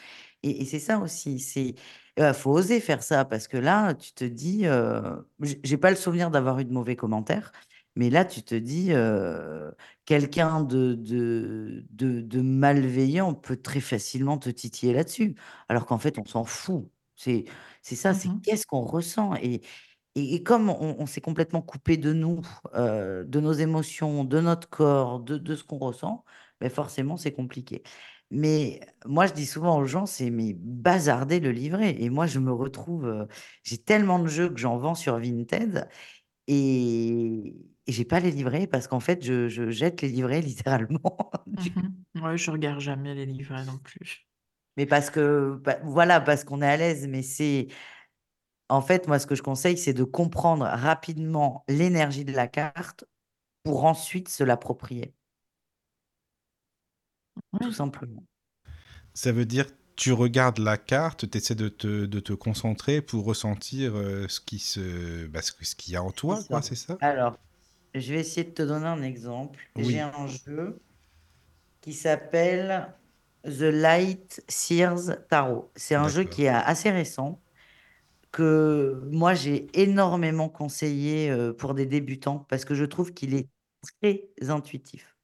[0.43, 1.75] Et, et c'est ça aussi, c'est,
[2.17, 5.15] il faut oser faire ça, parce que là, tu te dis, euh,
[5.63, 7.51] j'ai pas le souvenir d'avoir eu de mauvais commentaires,
[7.95, 9.71] mais là, tu te dis, euh,
[10.05, 15.35] quelqu'un de, de, de, de malveillant peut très facilement te titiller là-dessus,
[15.69, 16.89] alors qu'en fait, on s'en fout.
[17.15, 17.45] C'est,
[17.81, 18.41] c'est ça, c'est Mhm.
[18.41, 19.35] qu'est-ce qu'on ressent?
[19.41, 19.61] Et,
[20.15, 22.41] et, et comme on, on s'est complètement coupé de nous,
[22.75, 26.25] euh, de nos émotions, de notre corps, de, de ce qu'on ressent,
[26.59, 27.83] ben forcément, c'est compliqué.
[28.31, 31.95] Mais moi, je dis souvent aux gens, c'est mais bazarder le livret.
[32.01, 33.25] Et moi, je me retrouve, euh,
[33.63, 35.87] j'ai tellement de jeux que j'en vends sur Vinted
[36.47, 37.55] et,
[37.87, 41.31] et j'ai pas les livrets parce qu'en fait, je, je jette les livrets littéralement.
[41.45, 42.03] Mhm.
[42.21, 44.27] Ouais, je regarde jamais les livrets non plus.
[44.77, 47.07] Mais parce que, bah, voilà, parce qu'on est à l'aise.
[47.07, 47.67] Mais c'est,
[48.69, 53.05] en fait, moi, ce que je conseille, c'est de comprendre rapidement l'énergie de la carte
[53.63, 55.15] pour ensuite se l'approprier,
[57.59, 58.23] tout simplement.
[59.13, 63.25] Ça veut dire tu regardes la carte, tu essaies de te, de te concentrer pour
[63.25, 66.61] ressentir euh, ce qui se, bah, ce, ce qu'il y a en toi, C'est quoi,
[66.61, 66.61] ça.
[66.61, 66.99] c'est ça?
[66.99, 67.37] Alors,
[67.93, 69.59] je vais essayer de te donner un exemple.
[69.77, 70.79] J'ai un jeu
[71.81, 72.93] qui s'appelle
[73.43, 75.71] The Light Sears Tarot.
[75.75, 77.41] C'est un jeu qui est assez récent,
[78.31, 83.49] que moi j'ai énormément conseillé euh, pour des débutants parce que je trouve qu'il est
[83.99, 85.15] très intuitif.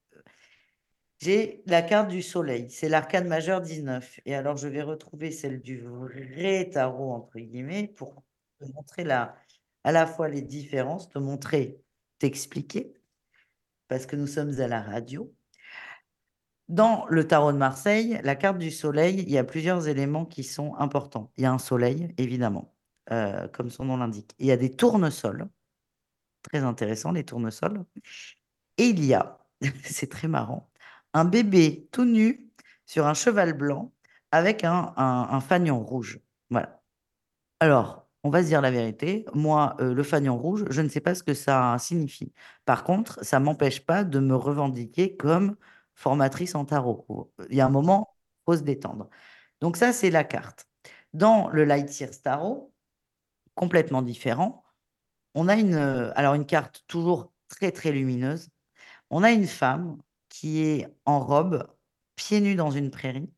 [1.19, 4.19] J'ai la carte du soleil, c'est l'arcane majeur 19.
[4.25, 8.23] Et alors je vais retrouver celle du vrai tarot, entre guillemets, pour
[8.59, 9.35] te montrer la,
[9.83, 11.81] à la fois les différences, te montrer,
[12.19, 12.93] t'expliquer,
[13.89, 15.33] parce que nous sommes à la radio.
[16.69, 20.43] Dans le tarot de Marseille, la carte du soleil, il y a plusieurs éléments qui
[20.43, 21.31] sont importants.
[21.37, 22.75] Il y a un soleil, évidemment,
[23.11, 24.33] euh, comme son nom l'indique.
[24.37, 25.47] Il y a des tournesols,
[26.43, 27.85] très intéressant, les tournesols.
[28.77, 29.39] Et il y a,
[29.83, 30.71] c'est très marrant,
[31.13, 32.49] un bébé tout nu
[32.85, 33.93] sur un cheval blanc
[34.31, 36.19] avec un, un- un fanion rouge.
[36.49, 36.81] Voilà.
[37.59, 39.25] Alors, on va se dire la vérité.
[39.33, 42.33] Moi, euh, le fanion rouge, je ne sais pas ce que ça signifie.
[42.65, 45.55] Par contre, ça m'empêche pas de me revendiquer comme
[45.95, 47.31] formatrice en tarot.
[47.49, 48.15] Il y a un moment,
[48.45, 49.09] faut se détendre.
[49.61, 50.67] Donc ça, c'est la carte.
[51.13, 52.73] Dans le Light Years Tarot,
[53.55, 54.63] complètement différent,
[55.35, 58.49] on a une, euh, alors une carte toujours très, très lumineuse.
[59.09, 61.67] On a une femme qui est en robe,
[62.15, 63.29] pieds nus dans une prairie.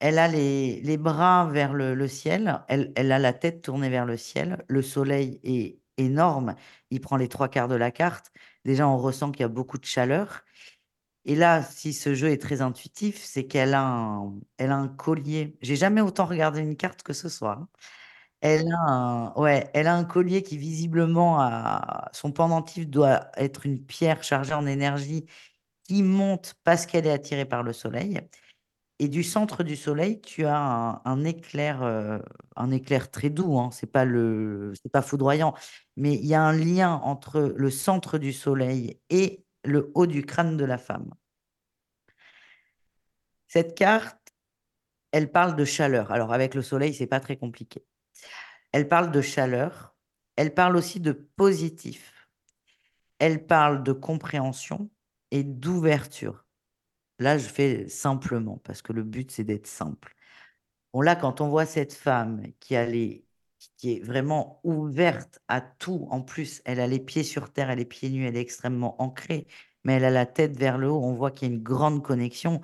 [0.00, 4.06] Elle a les, les bras vers le, ciel, elle, elle a la tête tournée vers
[4.06, 4.64] le ciel.
[4.68, 6.56] Le soleil est énorme,
[6.90, 8.32] il prend les trois quarts de la carte.
[8.64, 10.44] Déjà, on ressent qu'il y a beaucoup de chaleur.
[11.26, 14.88] Et là, si ce jeu est très intuitif, c'est qu'elle a un, elle a un
[14.88, 15.58] collier.
[15.62, 17.58] J'ai jamais autant regardé une carte que ce soir.
[17.60, 17.68] hein.
[18.40, 23.66] Elle a un, ouais, elle a un collier qui visiblement a, son pendentif doit être
[23.66, 25.26] une pierre chargée en énergie
[25.84, 28.20] qui monte parce qu'elle est attirée par le soleil.
[29.02, 32.18] Et du centre du soleil, tu as un, éclair, euh,
[32.54, 33.58] un éclair très doux.
[33.58, 35.54] Hein, c'est pas le, c'est pas foudroyant,
[35.96, 40.26] mais il y a un lien entre le centre du soleil et le haut du
[40.26, 41.14] crâne de la femme.
[43.48, 44.34] Cette carte,
[45.12, 46.12] elle parle de chaleur.
[46.12, 47.86] Alors avec le soleil, c'est pas très compliqué.
[48.70, 49.96] Elle parle de chaleur.
[50.36, 52.28] Elle parle aussi de positif.
[53.18, 54.90] Elle parle de compréhension
[55.30, 56.44] et d'ouverture.
[57.20, 60.16] Là, je fais simplement parce que le but, c'est d'être simple.
[60.92, 63.24] Bon, là, quand on voit cette femme qui, est
[64.04, 68.10] vraiment ouverte à tout, en plus, elle a les pieds sur terre, elle est pieds
[68.10, 69.46] nus, elle est extrêmement ancrée,
[69.84, 72.02] mais elle a la tête vers le haut, on voit qu'il y a une grande
[72.02, 72.60] connexion.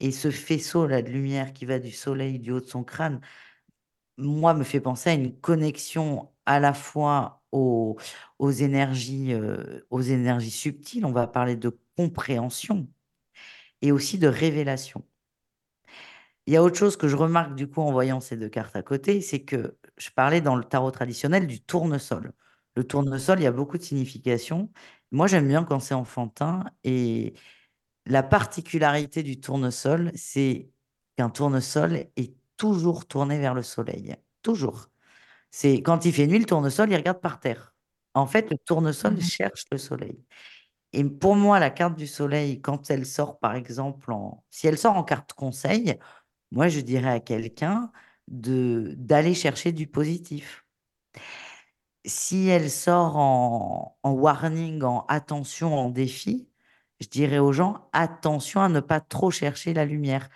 [0.00, 3.20] Et ce faisceau là de lumière qui va du soleil du haut de son crâne,
[4.18, 7.96] moi, me fait penser à une connexion à la fois aux,
[8.38, 12.88] aux énergies, euh, aux énergies subtiles, on va parler de compréhension,
[13.82, 15.04] et aussi de révélation.
[16.46, 18.74] Il y a autre chose que je remarque du coup en voyant ces deux cartes
[18.76, 22.32] à côté, c'est que je parlais dans le tarot traditionnel du tournesol.
[22.76, 24.70] Le tournesol, il y a beaucoup de significations.
[25.12, 27.34] Moi, j'aime bien quand c'est enfantin et
[28.06, 30.70] la particularité du tournesol, c'est
[31.16, 34.16] qu'un tournesol est toujours tourné vers le soleil.
[34.42, 34.88] Toujours.
[35.50, 37.74] C'est quand il fait nuit, le tournesol, il regarde par terre.
[38.14, 39.20] En fait, le tournesol Mhm.
[39.20, 40.24] cherche le soleil.
[40.92, 44.44] Et pour moi, la carte du soleil, quand elle sort, par exemple, en...
[44.50, 45.98] si elle sort en carte conseil,
[46.50, 47.92] moi, je dirais à quelqu'un
[48.28, 50.64] de d'aller chercher du positif.
[52.04, 56.48] Si elle sort en, en warning, en attention, en défi,
[57.00, 60.28] je dirais aux gens, attention à ne pas trop chercher la lumière.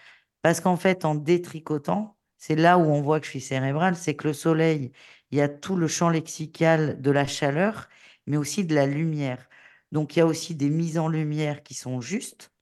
[0.42, 4.14] Parce qu'en fait, en détricotant, c'est là où on voit que je suis cérébrale, c'est
[4.14, 4.92] que le soleil,
[5.30, 7.88] il y a tout le champ lexical de la chaleur,
[8.26, 9.48] mais aussi de la lumière.
[9.94, 12.52] Donc, il y a aussi des mises en lumière qui sont justes.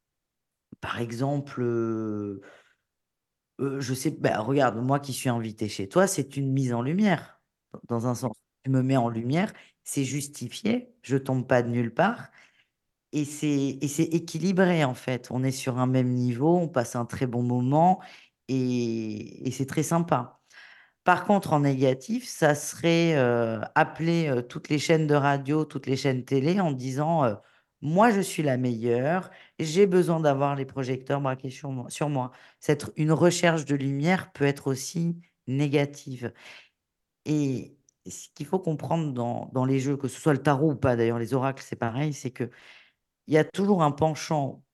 [0.81, 2.43] Par exemple, euh,
[3.61, 6.83] euh, je sais, ben, regarde, moi qui suis invité chez toi, c'est une mise en
[6.83, 7.41] lumière,
[7.73, 8.37] dans dans un sens.
[8.65, 9.53] Tu me mets en lumière,
[9.85, 12.29] c'est justifié, je tombe pas de nulle part,
[13.13, 15.29] et c'est et c'est équilibré en fait.
[15.33, 18.03] On est sur un même niveau, on passe un très bon moment,
[18.49, 20.42] et, et c'est très sympa.
[21.05, 25.87] Par contre, en négatif, ça serait euh, appeler euh, toutes les chaînes de radio, toutes
[25.87, 27.35] les chaînes télé en disant euh,
[27.81, 31.89] moi je suis la meilleure, j'ai besoin d'avoir les projecteurs braqués sur moi.
[32.97, 35.19] Une recherche de lumière peut être aussi
[35.49, 36.33] négative.
[37.25, 37.77] Et
[38.07, 40.97] ce qu'il faut comprendre dans, dans, les jeux, que ce soit le tarot ou pas,
[40.97, 42.51] d'ailleurs les oracles c'est pareil, c'est que
[43.29, 44.65] il y a toujours un penchant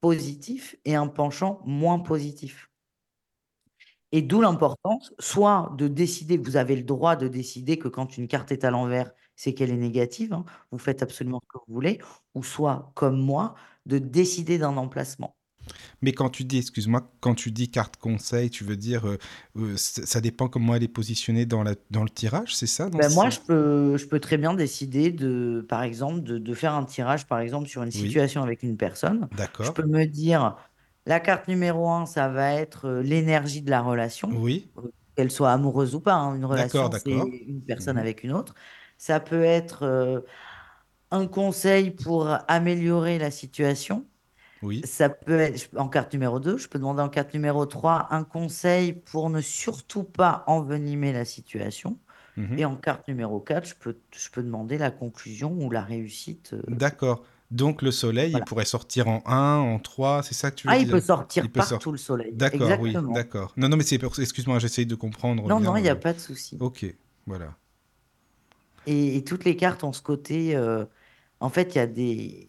[0.00, 2.71] positif et un penchant moins positif.
[4.12, 8.28] Et d'où l'importance, soit de décider, vous avez le droit de décider que quand une
[8.28, 11.74] carte est à l'envers, c'est qu'elle est négative, hein, vous faites absolument ce que vous
[11.74, 11.98] voulez,
[12.34, 13.54] ou soit, comme moi,
[13.86, 15.34] de décider d'un emplacement.
[16.02, 19.18] Mais quand tu dis, excuse-moi, quand tu dis carte conseil, tu veux dire, euh,
[19.56, 23.12] euh, ça dépend comment elle est positionnée dans, la, dans le tirage, c'est ça ben
[23.12, 26.84] Moi, je peux, je peux très bien décider, de, par exemple, de, de faire un
[26.84, 29.28] tirage, par exemple, sur une situation avec une personne.
[29.36, 29.66] D'accord.
[29.66, 30.56] Je peux me dire,
[31.06, 34.30] la carte numéro un, ça va être euh, l'énergie de la relation.
[34.32, 34.70] Oui.
[35.16, 38.54] Qu'elle soit amoureuse ou pas, hein, une relation, c'est une personne mmh avec une autre.
[38.96, 40.24] Ça peut être
[41.10, 44.06] un conseil pour améliorer la situation.
[44.62, 44.80] Oui.
[44.84, 48.24] Ça peut être en carte numéro 2, je peux demander en carte numéro 3 un
[48.24, 51.98] conseil pour ne surtout pas envenimer la situation.
[52.36, 55.82] Mmh Et en carte numéro 4, je peux, je peux demander la conclusion ou la
[55.82, 56.54] réussite.
[56.54, 56.62] Euh.
[56.68, 57.24] D'accord.
[57.52, 60.72] Donc le soleil, il pourrait sortir en 1, en 3, c'est ça que tu veux
[60.72, 62.32] ah, dire il peut sortir partout le soleil.
[62.32, 63.52] D'accord, oui, d'accord.
[63.58, 65.46] Non, non, mais c'est excuse-moi, j'essaye de comprendre.
[65.46, 65.96] Non, non, il n'y a euh.
[65.96, 66.56] pas de souci.
[66.60, 66.86] Ok,
[67.26, 67.54] voilà.
[68.86, 70.56] Et, toutes les cartes ont ce côté.
[70.56, 70.86] Euh,
[71.40, 72.48] en fait, il y a des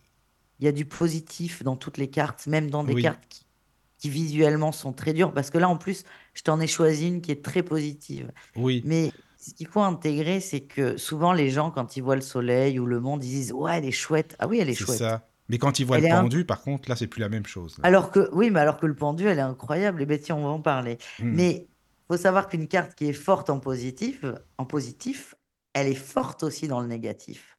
[0.59, 4.71] il y a du positif dans toutes les cartes, même dans des cartes qui, visuellement
[4.71, 5.33] sont très dures.
[5.33, 6.03] Parce que là, en plus,
[6.33, 8.31] je t'en ai choisi une qui est très positive.
[8.55, 8.81] Oui.
[8.85, 9.11] Mais
[9.43, 12.85] ce qu'il faut intégrer, c'est que souvent, les gens, quand ils voient le soleil ou
[12.85, 14.35] le monde, ils disent Ouais, elle est chouette.
[14.39, 14.97] Ah oui, elle est, chouette.
[14.97, 15.27] C'est ça.
[15.49, 17.77] Mais quand ils voient le pendu, par contre, là, c'est plus la même chose.
[17.83, 20.01] Alors que, oui, mais alors que le pendu, elle est incroyable.
[20.01, 20.97] Et bien, tiens, on va en parler.
[21.19, 21.33] Hmm.
[21.33, 21.67] Mais
[22.07, 24.23] faut savoir qu'une carte qui est forte en positif,
[24.57, 25.35] en positif,
[25.73, 27.57] elle est forte aussi dans le négatif.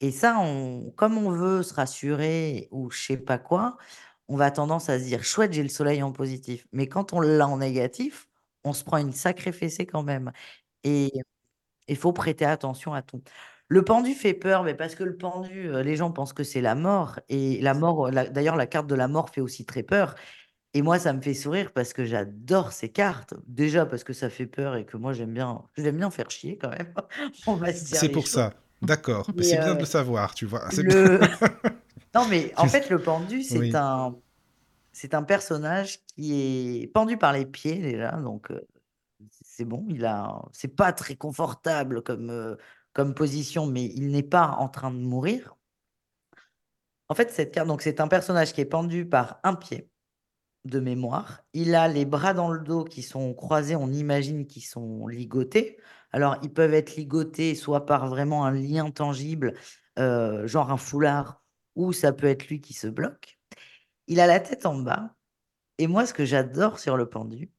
[0.00, 3.76] Et ça, on, comme on veut se rassurer ou je sais pas quoi,
[4.28, 6.66] on va tendance à se dire chouette, j'ai le soleil en positif.
[6.72, 8.28] Mais quand on l'a en négatif,
[8.64, 10.32] on se prend une sacrée fessée quand même.
[10.84, 11.10] Et
[11.88, 13.22] il faut prêter attention à tout.
[13.68, 16.62] Le pendu fait peur, mais parce que le pendu, euh, les gens pensent que c'est
[16.62, 17.20] la mort.
[17.28, 20.14] Et la mort, d'ailleurs, la carte de la mort fait aussi très peur.
[20.74, 23.34] Et moi, ça me fait sourire parce que j'adore ces cartes.
[23.46, 26.58] Déjà parce que ça fait peur et que moi, j'aime bien, j'aime bien faire chier
[26.58, 26.94] quand même.
[27.74, 28.52] C'est pour ça.
[28.80, 30.68] D'accord, mais c'est bien de le euh, savoir, tu vois.
[32.14, 34.14] non, mais en fait, le pendu, c'est un,
[34.92, 38.60] c'est un personnage qui est pendu par les pieds déjà, donc euh,
[39.58, 39.84] c'est bon.
[39.90, 42.54] Il a, c'est pas très confortable comme, euh,
[42.92, 45.56] comme position, mais il n'est pas en train de mourir.
[47.08, 49.90] En fait, cette carte, donc c'est un personnage qui est pendu par un pied
[50.64, 51.40] de mémoire.
[51.54, 55.78] Il a les bras dans le dos qui sont croisés, on imagine qu'ils sont ligotés.
[56.12, 59.54] Alors, ils peuvent être ligotés soit par vraiment un lien tangible,
[59.98, 61.42] euh, genre un foulard,
[61.74, 63.40] ou ça peut être lui qui se bloque.
[64.06, 65.16] Il a la tête en bas.
[65.78, 67.50] Et moi, ce que j'adore sur le pendu,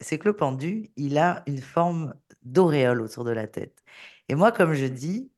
[0.00, 3.82] c'est que le pendu, il a une forme d'auréole autour de la tête.
[4.28, 5.30] Et moi, comme je dis,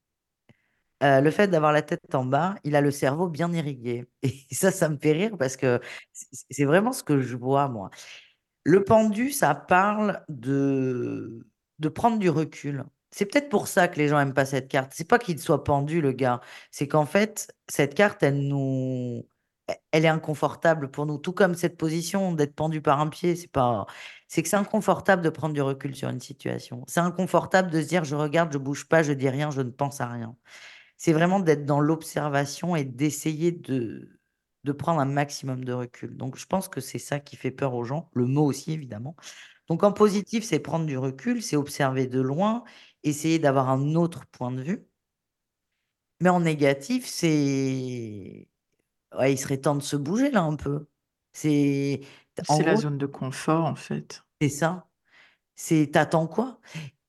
[1.02, 4.06] euh, le fait d'avoir la tête en bas, il a le cerveau bien irrigué.
[4.22, 5.80] Et ça, ça me fait rire parce que
[6.12, 7.90] c'est vraiment ce que je vois, moi.
[8.64, 11.46] Le pendu, ça parle de,
[11.78, 12.84] de prendre du recul.
[13.10, 14.92] C'est peut-être pour ça que les gens aiment pas cette carte.
[14.94, 16.40] C'est pas qu'il soit pendu, le gars.
[16.70, 19.26] C'est qu'en fait, cette carte, elle nous,
[19.90, 21.18] elle est inconfortable pour nous.
[21.18, 23.86] Tout comme cette position d'être pendu par un pied, c'est pas,
[24.28, 26.84] c'est que c'est inconfortable de prendre du recul sur une situation.
[26.86, 29.70] C'est inconfortable de se dire, je regarde, je bouge pas, je dis rien, je ne
[29.70, 30.36] pense à rien.
[30.96, 34.18] C'est vraiment d'être dans l'observation et d'essayer de,
[34.64, 36.16] de prendre un maximum de recul.
[36.16, 38.10] Donc, je pense que c'est ça qui fait peur aux gens.
[38.14, 39.16] Le mot aussi, évidemment.
[39.68, 42.64] Donc, en positif, c'est prendre du recul, c'est observer de loin,
[43.04, 44.86] essayer d'avoir un autre point de vue.
[46.20, 48.48] Mais en négatif, c'est.
[49.16, 50.86] Ouais, il serait temps de se bouger là un peu.
[51.32, 52.00] C'est.
[52.44, 54.22] C'est la zone de confort, en fait.
[54.40, 54.86] C'est ça.
[55.56, 56.60] C'est t'attends quoi?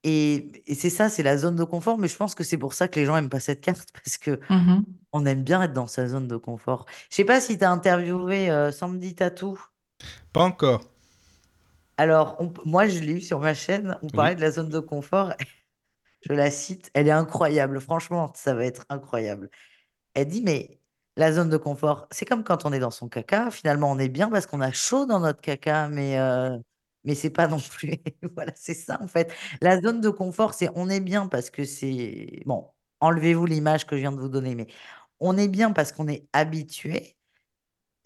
[0.04, 1.98] Et, c'est ça, c'est la zone de confort.
[1.98, 4.18] Mais je pense que c'est pour ça que les gens aiment pas cette carte parce
[4.18, 6.86] que mmh on aime bien être dans sa zone de confort.
[7.10, 9.60] Je sais pas si tu as interviewé euh, Sandy Tatou.
[10.34, 10.82] Pas encore.
[11.98, 13.98] Alors, moi, je l'ai eu sur ma chaîne.
[14.04, 15.34] On parlait de la zone de confort.
[16.28, 16.92] Je la cite.
[16.94, 17.80] Elle est incroyable.
[17.80, 19.50] Franchement, ça va être incroyable.
[20.14, 20.79] Elle dit, mais
[21.20, 23.52] la zone de confort, c'est comme quand on est dans son caca.
[23.52, 26.58] Finalement, on est bien parce qu'on a chaud dans notre caca, mais, euh,
[27.04, 27.98] mais c'est pas non plus.
[28.36, 29.30] voilà, c'est ça, en fait.
[29.62, 32.42] La zone de confort, c'est on est bien parce que c'est.
[32.46, 32.70] Bon,
[33.02, 34.68] enlevez-vous l'image que je viens de vous donner, mais
[35.20, 37.18] on est bien parce qu'on est habitué.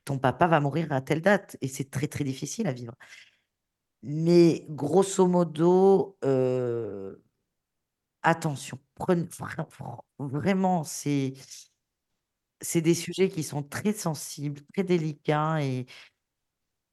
[0.05, 1.57] ton papa va mourir à telle date.
[1.61, 2.95] Et c'est très, très difficile à vivre.
[4.03, 7.15] Mais grosso modo, euh,
[8.23, 8.79] attention,
[10.19, 11.33] vraiment, c'est,
[12.61, 15.61] c'est des sujets qui sont très sensibles, très délicats.
[15.63, 15.85] Et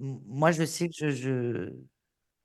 [0.01, 1.73] moi, je sais que je, je...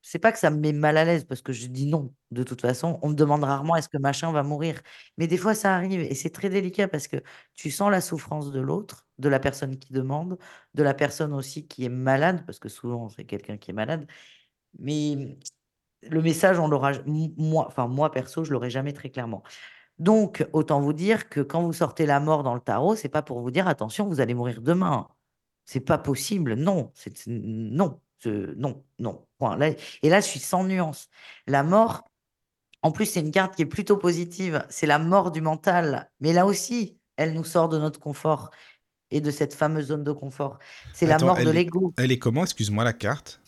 [0.01, 2.43] C'est pas que ça me met mal à l'aise parce que je dis non, de
[2.43, 2.99] toute façon.
[3.03, 4.81] On me demande rarement est-ce que machin va mourir?
[5.17, 7.17] Mais des fois, ça arrive et c'est très délicat parce que
[7.55, 10.37] tu sens la souffrance de l'autre, de la personne qui demande,
[10.73, 14.07] de la personne aussi qui est malade, parce que souvent, c'est quelqu'un qui est malade.
[14.79, 15.37] Mais
[16.09, 19.43] le message, on l'aura, moi, enfin, moi perso, je l'aurai jamais très clairement.
[19.99, 23.21] Donc, autant vous dire que quand vous sortez la mort dans le tarot, c'est pas
[23.21, 25.07] pour vous dire attention, vous allez mourir demain.
[25.65, 26.55] C'est pas possible.
[26.55, 26.91] Non,
[27.27, 29.27] non, non, non.
[29.37, 29.57] Point.
[29.57, 29.69] Là,
[30.01, 31.09] et là, je suis sans nuance.
[31.47, 32.09] La mort,
[32.81, 34.65] en plus, c'est une carte qui est plutôt positive.
[34.69, 36.11] C'est la mort du mental.
[36.19, 38.49] Mais là aussi, elle nous sort de notre confort
[39.15, 40.59] et de cette fameuse zone de confort.
[40.91, 41.95] C'est la mort de l'ego.
[41.97, 42.43] elle est comment?
[42.43, 43.41] Excuse-moi, la carte?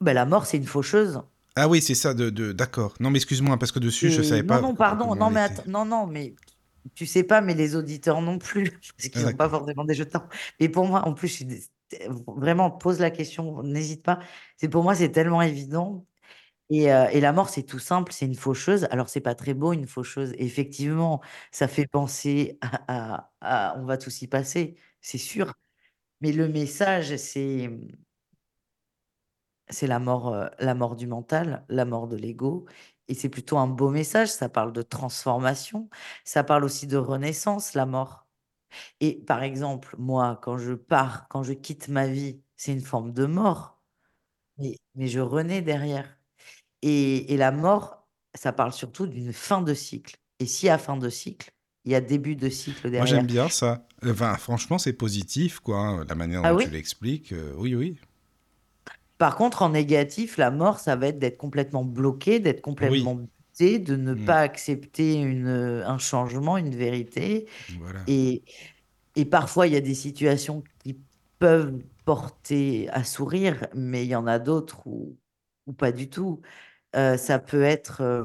[0.00, 1.22] Ben, la mort, c'est une faucheuse.
[1.56, 2.94] Ah oui, c'est ça, de, d'accord.
[3.00, 5.30] Non, mais excuse-moi, parce que dessus, je Et savais non, pas non, pardon, comment non,
[5.30, 6.34] mais non, non, mais
[6.94, 9.50] tu sais pas, mais les auditeurs non plus, parce Ah, qu'ils n'ont pas d'accord.
[9.50, 10.26] forcément des jeux de temps.
[10.60, 11.44] Mais pour moi, en plus,
[12.26, 14.20] vraiment, pose la question, n'hésite pas.
[14.56, 16.06] C'est pour moi, c'est tellement évident.
[16.70, 18.86] Et, euh, et la mort, c'est tout simple, c'est une faucheuse.
[18.90, 20.32] Alors, c'est pas très beau, une faucheuse.
[20.34, 21.22] Et effectivement,
[21.52, 23.32] ça fait penser à, à-
[23.74, 24.76] à- on va tous y passer,
[25.08, 25.54] c'est sûr.
[26.20, 27.70] Mais le message, c'est
[29.70, 32.66] c'est la mort, euh, la mort du mental, la mort de l'ego.
[33.08, 34.28] Et c'est plutôt un beau message.
[34.28, 35.88] Ça parle de transformation.
[36.24, 38.26] Ça parle aussi de renaissance, la mort.
[39.00, 43.12] Et par exemple, moi, quand je pars, quand je quitte ma vie, c'est une forme
[43.12, 43.80] de mort.
[44.58, 46.18] Mais, mais je renais derrière.
[46.82, 50.16] Et, et la mort, ça parle surtout d'une fin de cycle.
[50.40, 51.52] Et y a fin de cycle,
[51.88, 53.26] il y a début de cycle Moi, j'aime derrière.
[53.26, 53.86] bien ça.
[54.04, 56.64] Enfin, franchement, c'est positif, quoi, hein, la manière Ah dont oui?
[56.64, 57.32] tu l'expliques.
[57.32, 57.96] euh, oui, oui.
[59.18, 63.12] Par contre, en négatif, la mort, ça va être d'être complètement bloqué, d'être Oui.
[63.12, 67.48] complètement buté, de ne Mm, pas accepter une, un changement, une vérité.
[67.68, 68.08] voilà.
[68.08, 68.44] Et,
[69.16, 71.00] et parfois, il y a des situations qui
[71.38, 75.18] peuvent porter à sourire, mais il y en a d'autres où,
[75.66, 76.42] où pas du tout.
[76.96, 78.24] Euh, ça peut être, euh,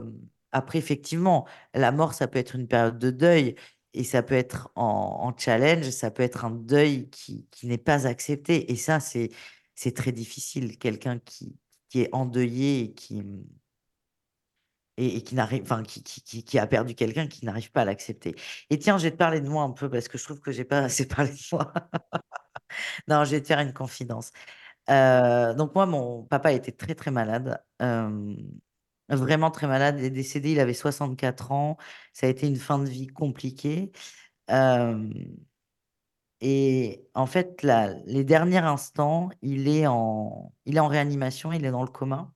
[0.53, 3.55] après, effectivement, la mort, ça peut être une période de deuil.
[3.95, 7.77] Et ça peut être en, en challenge, ça peut être un deuil qui, qui n'est
[7.77, 8.71] pas accepté.
[8.71, 9.29] Et ça, c'est,
[9.75, 10.77] c'est très difficile.
[10.79, 11.55] Quelqu'un qui,
[11.89, 13.21] qui est endeuillé et qui,
[14.97, 18.35] et, qui n'arrive, enfin, qui, qui- qui a perdu quelqu'un qui n'arrive pas à l'accepter.
[18.69, 20.51] Et tiens, je vais te parler de moi un peu parce que je trouve que
[20.51, 21.73] j'ai pas assez parlé de moi.
[23.07, 24.31] Non, je vais te faire une confidence.
[24.89, 28.35] Euh, donc moi, mon papa était très très malade, euh,
[29.15, 29.99] vraiment très malade.
[29.99, 31.77] Est décédé, il avait 64 ans.
[32.13, 33.91] Ça a été une fin de vie compliquée.
[36.45, 37.65] Et en fait,
[38.05, 42.33] les derniers instants, il est en, réanimation, il est dans le coma.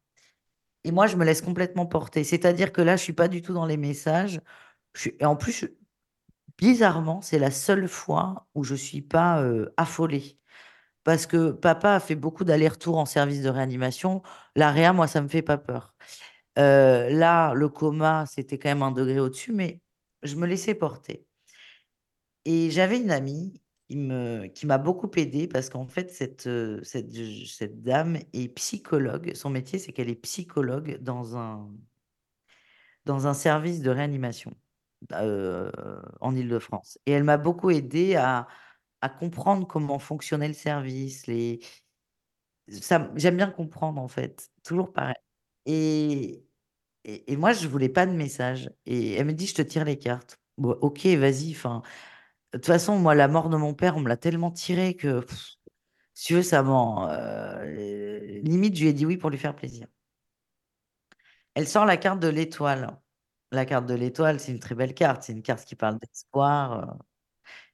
[0.85, 2.23] Et moi, je me laisse complètement porter.
[2.23, 4.39] C'est-à-dire que là, je suis pas du tout dans les messages.
[5.19, 5.67] Et en plus,
[6.57, 10.39] bizarrement, c'est la seule fois où je suis pas euh, affolée.
[11.03, 14.21] Parce que papa a fait beaucoup d'allers-retours en service de réanimation.
[14.55, 15.95] La réa, moi, ça me fait pas peur.
[16.57, 19.81] Euh, là, le coma, c'était quand même un degré au-dessus, mais
[20.23, 21.25] je me laissais porter.
[22.45, 28.17] Et j'avais une amie qui m'a beaucoup aidée parce qu'en fait cette, heu, cette dame
[28.33, 29.33] est psychologue.
[29.33, 31.37] Son métier, c'est qu'elle est psychologue dans
[33.27, 34.53] un service de réanimation,
[35.13, 35.71] heu,
[36.21, 38.47] en Île-de-France et elle m'a beaucoup aidée à
[39.19, 41.27] comprendre comment fonctionnait le service,
[42.67, 45.15] j'aime bien comprendre en fait, toujours pareil
[45.65, 46.43] et
[47.07, 49.85] et et moi je voulais pas de message et elle me dit: «Je te tire
[49.85, 50.39] les cartes».
[50.57, 54.17] Bon OK, vas-y, de toute façon, moi, la mort de mon père, on me l'a
[54.17, 55.25] tellement tiré que
[56.15, 59.55] si tu veux, ça m'en heu, limite, je lui ai dit oui pour lui faire
[59.55, 59.87] plaisir.
[61.55, 62.97] Elle sort la carte de l'étoile.
[63.51, 66.97] La carte de l'étoile, c'est une très belle carte, c'est une carte qui parle d'espoir,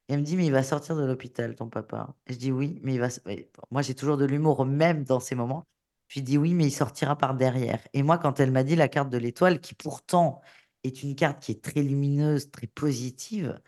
[0.10, 2.16] et elle me dit: «Mais il va sortir de l'hôpital ton papa».
[2.28, 5.20] Je dis: «Oui, mais il va s» mais moi j'ai toujours de l'humour même dans
[5.22, 5.66] ces moments.
[6.14, 8.76] Je lui dis: «Oui, mais il sortira par derrière» et moi quand elle m'a dit
[8.76, 10.42] la carte de l'étoile qui pourtant
[10.84, 13.60] est une carte qui est très lumineuse, très positive,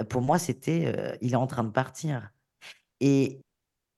[0.00, 2.30] heu, pour moi c'était, heu, il est en train de partir
[3.00, 3.42] et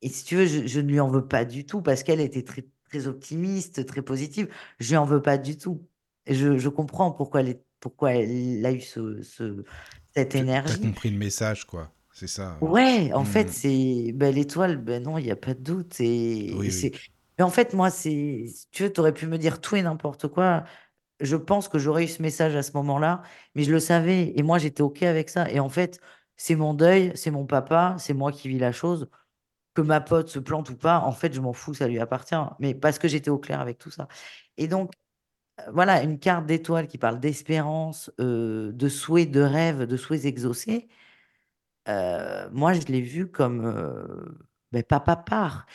[0.02, 2.20] et si tu veux, je je ne lui en veux pas du tout parce qu'elle
[2.20, 4.48] était très très optimiste, très positive.
[4.80, 5.88] Je lui en veux pas du tout
[6.28, 9.64] je je comprends pourquoi elle est pourquoi elle a eu ce ce
[10.14, 10.34] cette
[10.66, 10.76] Tu as énergie.
[10.76, 11.92] compris le message, quoi.
[12.12, 12.60] C'est ça.
[12.60, 13.52] Ouais, en fait, Mmh.
[13.52, 16.06] c'est bah, l'étoile, ben non, il y a pas de doute et
[16.50, 16.98] Oui, et oui.
[17.38, 20.28] Mais en fait, moi, si tu veux, tu aurais pu me dire tout et n'importe
[20.28, 20.64] quoi.
[21.20, 23.22] Je pense que j'aurais eu ce message à ce moment-là,
[23.54, 26.00] mais je le savais et moi, j'étais OK avec ça et en fait,
[26.36, 29.08] c'est mon deuil, c'est mon papa, c'est moi qui vis la chose.
[29.74, 32.36] Que ma pote se plante ou pas, en fait, je m'en fous, ça lui appartient,
[32.60, 34.08] mais parce que j'étais au clair avec tout ça
[34.58, 34.92] et donc
[35.60, 40.24] heu, voilà, une carte d'étoile qui parle d'espérance, heu, de souhaits, de rêves, de souhaits
[40.26, 40.88] exaucés.
[41.88, 44.38] Heu, moi, je l'ai vu comme, heu,
[44.72, 45.66] beh, papa part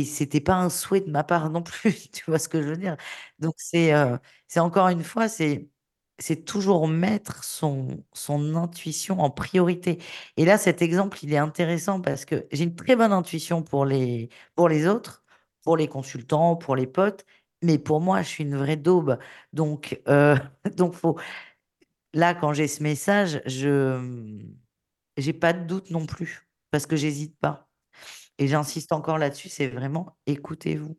[0.00, 2.68] et c'était pas un souhait de ma part non plus, tu vois ce que je
[2.68, 2.96] veux dire?
[3.38, 3.92] Donc c'est,
[4.48, 5.68] c'est encore une fois, c'est
[6.44, 9.98] toujours mettre son son intuition en priorité.
[10.36, 13.84] Et là, cet exemple, il est intéressant parce que j'ai une très bonne intuition pour
[13.84, 15.24] les pour les autres,
[15.62, 17.24] pour les consultants, pour les potes,
[17.62, 19.18] mais pour moi, je suis une vraie daube.
[19.52, 20.36] Donc heu,
[20.76, 21.18] donc faut
[22.14, 23.98] là, quand j'ai ce message, je,
[25.16, 27.68] j'ai pas de doute non plus, parce que j'hésite pas
[28.38, 30.96] et j'insiste encore là-dessus, c'est vraiment écoutez-vous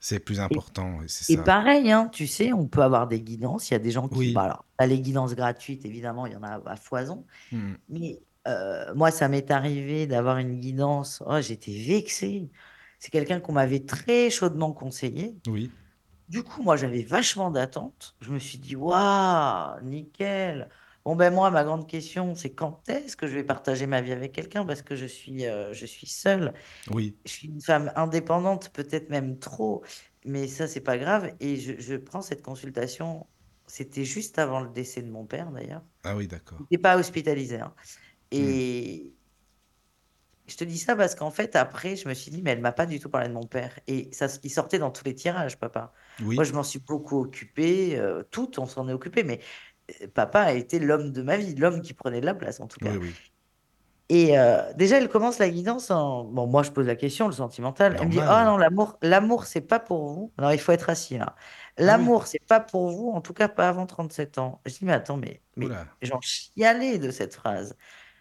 [0.00, 3.70] C'est plus important et pareil, hein, tu sais, on peut avoir des guidances.
[3.70, 4.44] Il y a des gens qui bah, Oui.
[4.44, 7.76] alors, tu les guidances gratuites, évidemment, il y en a à foison, Mmh.
[7.88, 12.50] mais heu, moi, ça m'est arrivé d'avoir une guidance, oh, j'étais vexée.
[13.00, 15.40] C'est quelqu'un qu'on m'avait très chaudement conseillé.
[15.46, 15.72] Oui.
[16.28, 18.16] Du coup, moi, j'avais vachement d'attentes.
[18.20, 20.68] Je me suis dit: «Waouh, nickel!
[21.06, 24.12] Bon, ben, moi, ma grande question, c'est quand est-ce que je vais partager ma vie
[24.12, 26.52] avec quelqu'un?» parce que je suis, heu, je suis seule.
[26.90, 27.18] Oui.
[27.26, 29.84] Je suis une femme indépendante, peut-être même trop,
[30.26, 33.28] mais ça, c'est pas grave et je je prends cette consultation,
[33.66, 35.84] c'était juste avant le décès de mon père, d'ailleurs.
[36.04, 36.70] Ah oui, d'accord.
[36.70, 37.74] Il pas hospitalisé, hein
[38.38, 38.60] Mmh.
[38.60, 39.16] et
[40.48, 42.72] je te dis ça parce qu'en fait, après, je me suis dit: «Mais elle m'a
[42.72, 45.58] pas du tout parlé de mon père» et ça il sortait dans tous les tirages,
[45.58, 45.92] papa.
[46.36, 49.40] Moi, je m'en suis beaucoup occupée, heu, toutes, on s'en est occupé, mais
[50.14, 52.80] papa a été l'homme de ma vie, l'homme qui prenait de la place, en tout
[52.80, 53.16] cas oui.
[54.08, 57.32] et heu, déjà, elle commence la guidance en bon, moi, je pose la question, le
[57.32, 57.96] sentimental.
[58.00, 58.44] Elle me dit: «Oh Normal.
[58.44, 60.32] non, l'amour l'amour, c'est pas pour vous».
[60.38, 61.34] Alors, il faut être assis, là.
[61.84, 62.10] Ah oui.
[62.10, 64.60] «L'amour, c'est pas pour vous, en tout cas pas avant 37 ans».
[64.64, 65.72] Je dis: «Mais attends, mais mais»
[66.02, 67.76] j'en chialais de cette phrase.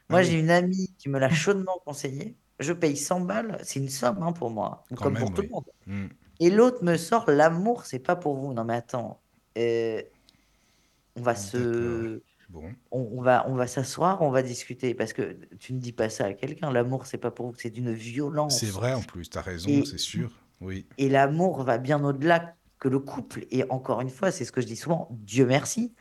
[0.09, 2.37] Ah Moi, j'ai oui, une amie qui me l'a chaudement conseillé.
[2.59, 5.49] Je paye 100 balles, c'est une somme, hein, pour moi, quand comme pour tout le
[5.49, 6.09] monde Mmh.
[6.39, 8.53] et l'autre me sort: «L'amour, c'est pas pour vous».
[8.53, 9.23] Non, mais attends,
[9.57, 10.03] heu,
[11.15, 12.75] on va se Bon.
[12.91, 16.09] on on va on va s'asseoir, on va discuter parce que tu ne dis pas
[16.09, 16.71] ça à quelqu'un.
[16.71, 17.93] L'amour, c'est pas pour vous, c'est d'une
[18.47, 20.31] C'est violence vrai en plus, tu as raison, c'est sûr.
[20.61, 20.87] Oui.
[20.97, 24.61] et l'amour va bien au-delà que le couple et encore une fois, c'est ce que
[24.61, 25.93] je dis souvent, Dieu merci,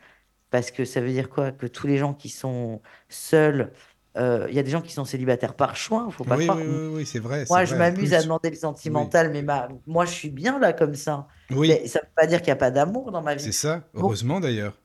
[0.51, 1.51] parce que ça veut dire quoi?
[1.53, 3.73] Que tous les gens qui sont seuls,
[4.17, 6.59] heu, il y a des gens qui sont célibataires par choix, faut pas Oui, croire.
[6.67, 10.05] oui, oui, c'est vrai, c'est Moi, je m'amuse à demander le sentimental, mais ma moi,
[10.05, 11.27] je suis bien là comme ça.
[11.51, 13.43] Oui, Mais ça veut pas dire qu'il y a pas d'amour dans ma vie.
[13.45, 14.77] c'est ça, heureusement d'ailleurs.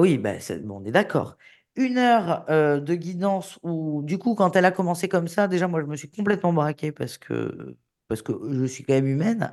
[0.00, 0.32] Oui, bah,
[0.62, 1.36] bon, on est d'accord.
[1.76, 5.68] 1 heure, heu, de guidance où du coup, quand elle a commencé comme ça, déjà
[5.68, 7.76] moi, je me suis complètement braquée parce que
[8.08, 9.52] parce que je suis quand même humaine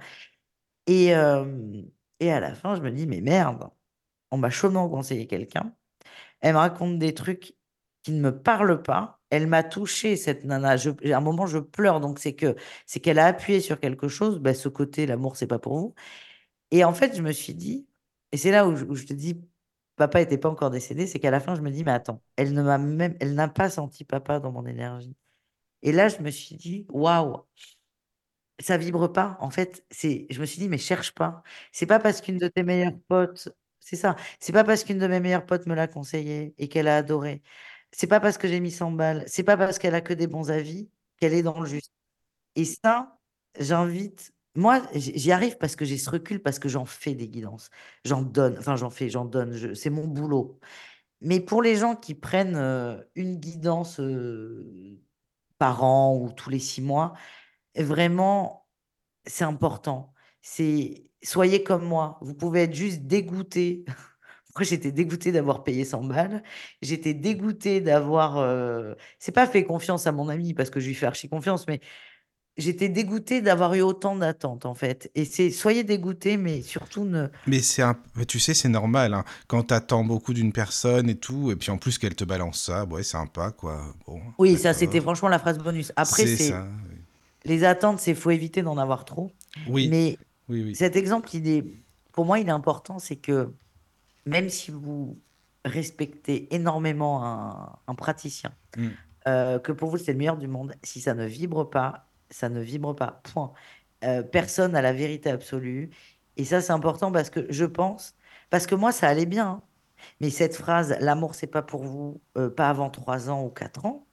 [0.88, 1.86] et hem
[2.22, 3.70] et à la fin, je me dis: «Mais merde,
[4.32, 5.74] on m'a chaudement conseillé quelqu'un».
[6.42, 7.56] Elle me raconte des trucs
[8.04, 9.20] qui ne me parlent pas.
[9.32, 10.72] Elle m'a touchée cette nana.
[10.72, 12.56] À un moment, je pleure donc c'est que
[12.88, 15.96] c'est qu'elle a appuyé sur quelque chose, bah, ce côté «l'amour, c'est pas pour vous»
[16.72, 17.88] et en fait, je me suis dit
[18.34, 19.42] et c'est là où je te dis,
[19.96, 22.54] papa était pas encore décédé, c'est qu'à la fin, je me dis: «Mais attends, elle
[22.54, 25.16] ne m'a même elle n'a pas senti papa dans mon énergie»
[25.84, 27.38] et là, je me suis dit: «Waouh,
[28.60, 29.38] ça vibre pas».
[29.42, 31.44] En fait, c'est je me suis dit: «Mais cherche pas.
[31.72, 33.50] C'est pas parce qu'une de tes meilleures potes
[33.80, 34.16] C'est ça.
[34.40, 37.42] C'est pas parce qu'une de mes meilleures potes me l'a conseillé et qu'elle a adoré.
[37.92, 39.24] C'est pas parce que j'ai mis 100 balles.
[39.28, 41.92] C'est pas parce qu'elle a que des bons avis qu'elle est dans le juste.
[42.58, 43.20] Et ça,
[43.60, 44.33] j'invite.
[44.56, 47.70] Moi, j'y arrive parce que j'ai ce recul, parce que j'en fais des guidances.
[48.06, 48.58] J'en donne.
[48.60, 49.76] Enfin, j'en fais, j'en donne.
[49.76, 50.60] C'est mon boulot.
[51.22, 55.00] Mais pour les gens qui prennent euh, une guidance euh,
[55.58, 57.14] par an ou tous les six mois,
[57.76, 58.68] vraiment,
[59.26, 60.14] c'est important.
[60.42, 62.20] C'est soyez comme moi.
[62.22, 63.86] Vous pouvez être juste dégoûté.
[64.56, 66.44] Moi, j'étais dégoûté d'avoir payé 100 balles.
[66.84, 68.38] J'étais dégoûté d'avoir.
[68.38, 71.66] Euh, c'est pas fait confiance à mon ami parce que je lui fais archi confiance,
[71.68, 71.82] mais
[72.58, 75.10] j'étais dégoûté d'avoir eu autant d'attentes en fait.
[75.16, 77.28] Et c'est soyez dégoûté, mais surtout ne.
[77.48, 77.98] Mais c'est un,
[78.28, 79.24] tu sais, c'est normal hein.
[79.48, 82.86] quand t'attends beaucoup d'une personne et tout, et puis en plus qu'elle te balance ça,
[82.86, 83.82] ouais, sympa quoi.
[84.06, 85.92] Bon, oui, ça c'était franchement la phrase bonus.
[85.96, 86.54] Après, c'est.
[87.46, 89.32] Les attentes, c'est faut éviter d'en avoir trop.
[89.68, 89.90] Oui.
[89.90, 90.18] Mais
[90.48, 90.76] oui, oui.
[90.76, 91.66] cet exemple, il est,
[92.14, 93.52] pour moi, il est important, c'est que
[94.26, 95.18] même si vous
[95.66, 98.88] respectez énormément un, un praticien, Mm.
[99.28, 102.50] euh, que pour vous c'est le meilleur du monde, si ça ne vibre pas, ça
[102.50, 103.22] ne vibre pas.
[103.24, 103.54] Point.
[104.04, 105.90] Euh, personne n'a la vérité absolue.
[106.38, 108.16] Et ça, c'est important parce que je pense,
[108.50, 109.48] parce que moi, ça allait bien.
[109.50, 109.62] hein.
[110.20, 113.86] Mais cette phrase, l'amour, c'est pas pour vous, euh, pas avant 3 ans ou 4
[113.86, 114.08] ans,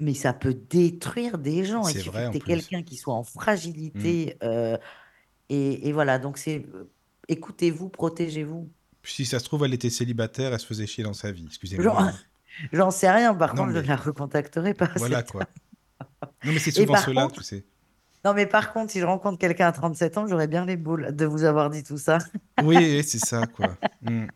[0.00, 1.84] mais ça peut détruire des gens.
[1.84, 4.36] C'est suffit vrai, que quelqu'un qui soit en fragilité.
[4.42, 4.76] euh,
[5.48, 6.66] et, et voilà, donc c'est
[7.28, 8.70] écoutez-vous, protégez-vous.
[9.02, 11.44] Si ça se trouve, elle était célibataire, elle se faisait chier dans sa vie.
[11.46, 11.84] Excusez-moi.
[11.84, 12.12] J'en
[12.72, 14.90] j'en sais rien, par Non, contre, je ne la recontacterai pas.
[14.96, 15.44] Voilà quoi.
[16.44, 17.64] Non, mais c'est souvent cela, contre- tu sais.
[18.24, 21.14] Non, mais par contre, si je rencontre quelqu'un à 37 ans, j'aurais bien les boules
[21.14, 22.18] de vous avoir dit tout ça.
[22.62, 23.76] Oui, c'est ça, quoi.
[24.02, 24.26] Mm.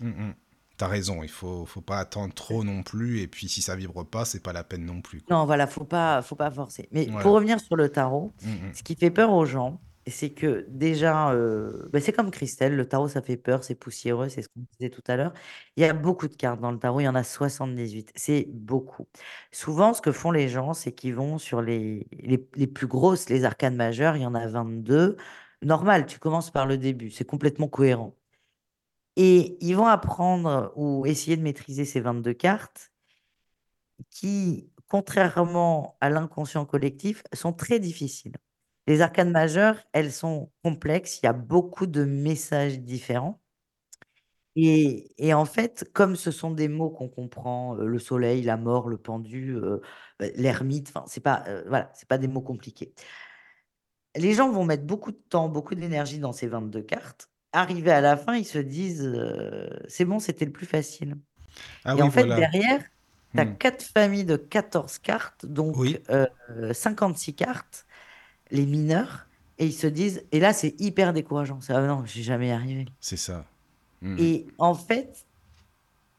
[0.00, 0.34] Mm, mm.
[0.76, 4.04] T'as raison, il faut, faut pas attendre trop non plus, et puis si ça vibre
[4.04, 5.22] pas, c'est pas la peine non plus.
[5.22, 5.34] quoi.
[5.36, 6.86] Non, voilà, faut pas, faut pas forcer.
[6.92, 7.22] Mais Voilà.
[7.22, 8.32] pour revenir sur le tarot,
[8.74, 12.88] ce qui fait peur aux gens, c'est que déjà, euh, ben, c'est comme Christelle, le
[12.88, 15.32] tarot, ça fait peur, c'est poussiéreux, c'est ce qu'on disait tout à l'heure.
[15.76, 18.46] Il y a beaucoup de cartes dans le tarot, il y en a 78, c'est
[18.52, 19.06] beaucoup.
[19.52, 23.28] Souvent, ce que font les gens, c'est qu'ils vont sur les, les, les plus grosses,
[23.28, 25.16] les arcanes majeures, il y en a 22.
[25.62, 28.14] Normal, tu commences par le début, c'est complètement cohérent.
[29.16, 32.92] Et ils vont apprendre ou essayer de maîtriser ces 22 cartes
[34.10, 38.36] qui, contrairement à l'inconscient collectif, sont très difficiles.
[38.88, 43.40] Les arcanes majeures, elles sont complexes, il y a beaucoup de messages différents.
[44.58, 48.56] Et, et en fait, comme ce sont des mots qu'on comprend, euh, le soleil, la
[48.56, 49.80] mort, le pendu, euh,
[50.22, 52.94] euh, l'ermite, enfin, c'est pas, euh, voilà, c'est pas des mots compliqués.
[54.16, 57.30] Les gens vont mettre beaucoup de temps, beaucoup d'énergie dans ces 22 cartes.
[57.52, 59.10] Arrivés à la fin, ils se disent,
[59.88, 61.16] c'est bon, c'était le plus facile.
[61.84, 62.34] Ah Et oui, en fait, voilà.
[62.34, 62.82] derrière,
[63.36, 63.54] tu as Hmm.
[63.58, 66.04] quatre familles de 14 cartes, donc Oui.
[66.10, 66.26] euh,
[66.74, 67.85] 56 cartes,
[68.50, 69.26] les mineurs,
[69.58, 71.60] et ils se disent, et là, c'est hyper décourageant.
[71.60, 72.86] Ça, ah non, j'ai jamais arrivé.
[73.00, 73.44] C'est ça.
[74.02, 74.16] Mm.
[74.18, 75.24] Et en fait,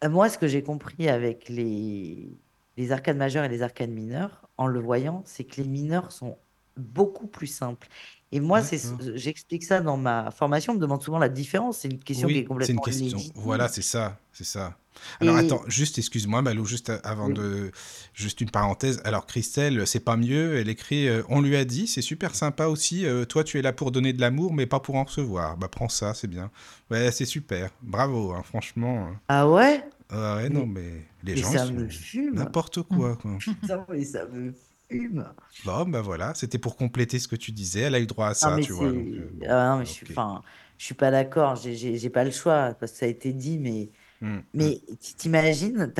[0.07, 2.29] moi, ce que j'ai compris avec les,
[2.77, 6.37] les arcades majeures et les arcades mineures, en le voyant, c'est que les mineurs sont
[6.75, 7.87] beaucoup plus simples.
[8.31, 8.79] Et moi, c'est,
[9.15, 10.73] j'explique ça dans ma formation.
[10.73, 11.79] On me demande souvent la différence.
[11.79, 13.19] C'est une question qui est Oui, c'est une complètement question.
[13.35, 14.75] Voilà, c'est ça, c'est ça.
[15.21, 17.33] Alors Et- attends, juste excuse-moi Malou, juste avant Oui.
[17.33, 17.71] de,
[18.13, 19.01] juste une parenthèse.
[19.03, 20.57] Alors Christelle, c'est pas mieux.
[20.57, 23.05] Elle écrit, euh, on lui a dit, c'est super sympa aussi.
[23.05, 25.57] euh, toi, tu es là pour donner de l'amour, mais pas pour en recevoir.
[25.57, 26.51] Bah prends ça, c'est bien.
[26.91, 27.69] Ouais, c'est super.
[27.81, 29.09] Bravo, hein, franchement.
[29.27, 29.83] Ah ouais?
[30.09, 32.35] Ah ouais, non, mais les Mais gens ça me fume.
[32.35, 33.37] n'importe quoi, quoi.
[33.39, 34.53] Putain, mais ça me
[34.89, 35.25] fume.
[35.65, 37.81] Bon, bah voilà, c'était pour compléter ce que tu disais.
[37.81, 38.87] Elle a eu droit à ça, tu vois.
[38.89, 40.05] donc, euh, bon, ah non, mais je suis,
[40.77, 41.55] je suis pas d'accord.
[41.57, 43.89] J'ai pas le choix parce que ça a été dit, mais,
[44.21, 44.81] Mm, mais
[45.17, 45.93] t'imagines,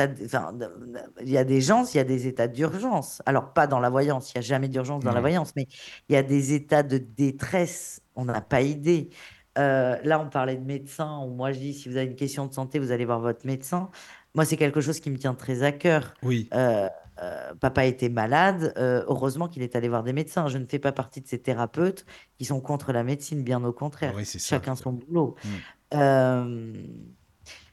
[1.21, 3.21] il y a des gens, il y a des états d'urgence.
[3.25, 5.67] Alors pas dans la voyance, il y a jamais d'urgence dans la voyance, mais
[6.09, 8.01] il y a des états de détresse.
[8.15, 9.09] On n'a pas idée.
[9.57, 11.25] Euh, là, on parlait de médecin.
[11.27, 13.89] Moi, je dis, si vous avez une question de santé, vous allez voir votre médecin.
[14.35, 16.13] Moi, c'est quelque chose qui me tient très à cœur.
[16.21, 16.87] Oui, Euh,
[17.23, 20.47] euh, papa était malade, euh, heureusement qu'il est allé voir des médecins.
[20.47, 22.05] Je ne fais pas partie de ces thérapeutes
[22.37, 24.13] qui sont contre la médecine, bien au contraire.
[24.15, 24.57] oui, c'est ça.
[24.57, 25.35] Chacun son boulot.
[25.43, 25.49] Mm.
[25.95, 26.73] Euh,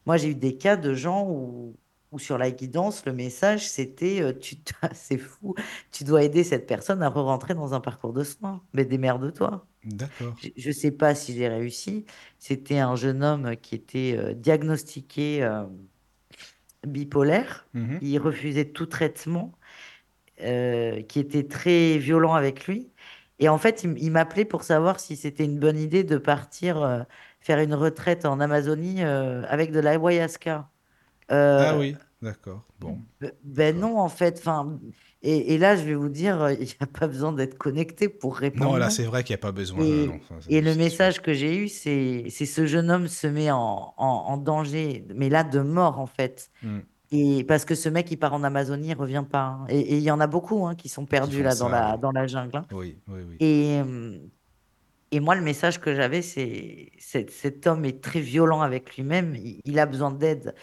[0.06, 1.76] moi, j'ai eu des cas de gens où,
[2.12, 4.56] où sur la guidance, le message, c'était euh, tu
[4.92, 5.54] c'est fou,
[5.90, 8.62] tu dois aider cette personne à re-rentrer dans un parcours de soins.
[8.72, 9.66] Mais démerde-toi.
[9.84, 10.34] D'accord.
[10.56, 12.06] Je ne sais pas si j'ai réussi.
[12.38, 15.64] C'était un jeune homme qui était euh, diagnostiqué euh,
[16.86, 17.66] bipolaire.
[17.74, 17.98] Mhm.
[18.00, 19.52] Il refusait tout traitement,
[20.38, 22.90] qui était très violent avec lui.
[23.38, 27.06] Et en fait, il, m'appelait pour savoir si c'était une bonne idée de partir
[27.44, 30.68] faire une retraite en Amazonie euh, avec de l'ayahuasca.
[31.30, 32.62] Euh, Ah oui, D'accord.
[32.80, 32.98] Bon.
[33.44, 34.38] Ben non, en fait.
[34.38, 34.78] Enfin,
[35.22, 38.36] et, et là, je vais vous dire, il n'y a pas besoin d'être connecté pour
[38.36, 38.70] répondre.
[38.72, 39.84] Non, là, c'est vrai qu'il n'y a pas besoin.
[39.84, 43.50] Et, non, enfin, et le message que j'ai eu, c'est ce jeune homme se met
[43.50, 46.50] en, en, en danger, mais là, de mort, en fait.
[46.62, 46.78] Hmm.
[47.12, 49.58] Et parce que ce mec, il part en Amazonie, il revient pas.
[49.60, 49.66] hein.
[49.68, 52.26] Et il y en a beaucoup hein, qui sont perdus là dans la, dans la
[52.26, 52.56] jungle.
[52.56, 52.64] hein.
[52.72, 53.36] Oui, oui, oui.
[53.40, 54.16] Et, euh,
[55.16, 59.60] et moi, le message que j'avais, c'est cet homme est très violent avec lui-même, il,
[59.64, 60.54] il a besoin d'aide.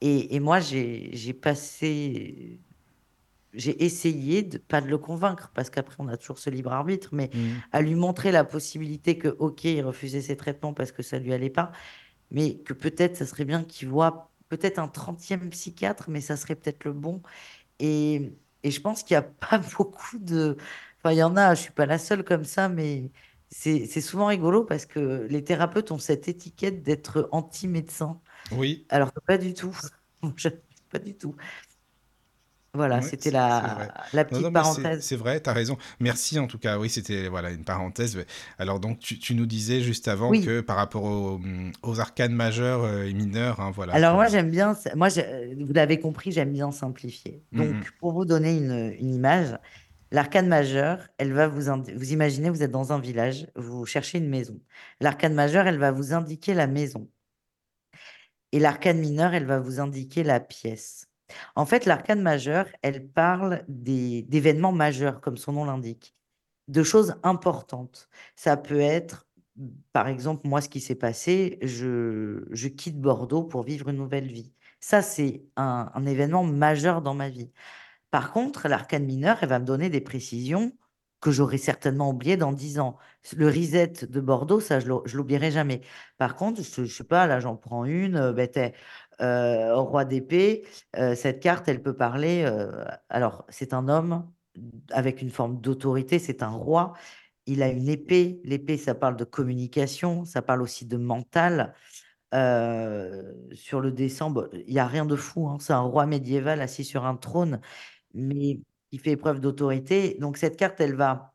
[0.00, 2.60] Et, et moi, j'ai passé,
[3.54, 7.10] j'ai essayé de pas de le convaincre, parce qu'après, on a toujours ce libre arbitre,
[7.12, 7.62] mais Hmm.
[7.72, 11.32] à lui montrer la possibilité que, ok, il refusait ses traitements parce que ça lui
[11.32, 11.72] allait pas,
[12.30, 16.56] mais que peut-être ça serait bien qu'il voit peut-être un 30e psychiatre, mais ça serait
[16.56, 17.22] peut-être le bon.
[17.78, 18.32] Et,
[18.62, 20.56] et je pense qu'il n'y a pas beaucoup de...
[20.98, 23.10] Enfin, il y en a, je suis pas la seule comme ça, mais
[23.50, 28.20] c'est souvent rigolo parce que les thérapeutes ont cette étiquette d'être anti-médecin,
[28.52, 29.76] Oui, alors que pas du tout.
[30.90, 31.36] Pas du tout.
[32.74, 35.04] Voilà, ouais, c'était la, Non, non, petite parenthèse.
[35.04, 35.78] c'est vrai, tu as raison.
[36.00, 36.78] Merci en tout cas.
[36.78, 38.24] Oui, c'était voilà une parenthèse.
[38.58, 40.44] Alors donc tu, tu nous disais juste avant Oui.
[40.44, 43.94] que par rapport aux, hum, aux arcanes majeures euh, et mineures, hein, voilà.
[43.94, 47.42] Alors moi j'aime bien, moi vous l'avez compris, j'aime bien simplifier.
[47.52, 47.82] Donc Mhm.
[48.00, 49.58] pour vous donner une, une image,
[50.10, 54.28] l'arcane majeure, elle va vous vous imaginez vous êtes dans un village, vous cherchez une
[54.28, 54.60] maison.
[55.00, 57.08] L'arcane majeure, elle va vous indiquer la maison
[58.52, 61.06] et l'arcane mineure, elle va vous indiquer la pièce.
[61.56, 66.14] En fait, l'arcane majeure, elle parle d'événements majeurs comme son nom l'indique,
[66.68, 68.08] de choses importantes.
[68.34, 69.28] Ça peut être
[69.92, 74.30] par exemple, moi, ce qui s'est passé, je, je quitte Bordeaux pour vivre une nouvelle
[74.30, 74.52] vie.
[74.80, 77.50] Ça, c'est un événement majeur dans ma vie.
[78.10, 80.72] Par contre, l'arcane mineure, elle va me donner des précisions
[81.20, 82.96] que j'aurais certainement oubliées dans 10 ans.
[83.36, 85.80] Le reset de Bordeaux, ça, je l'ou- je l'oublierai jamais.
[86.16, 88.32] Par contre, je, je sais pas, là, j'en prends une.
[88.32, 88.48] ben,
[89.74, 90.64] roi d'épée,
[90.96, 92.44] euh, cette carte, elle peut parler.
[93.08, 94.30] alors, c'est un homme
[94.90, 96.92] avec une forme d'autorité, c'est un roi.
[97.46, 98.40] Il a une épée.
[98.44, 101.74] L'épée, ça parle de communication, ça parle aussi de mental.
[103.52, 103.90] Sur le
[104.30, 105.48] bon, il n'y a rien de fou.
[105.48, 107.60] hein, C'est un roi médiéval assis sur un trône,
[108.18, 110.16] mais qui fait preuve d'autorité.
[110.20, 111.34] Donc, cette carte, elle va,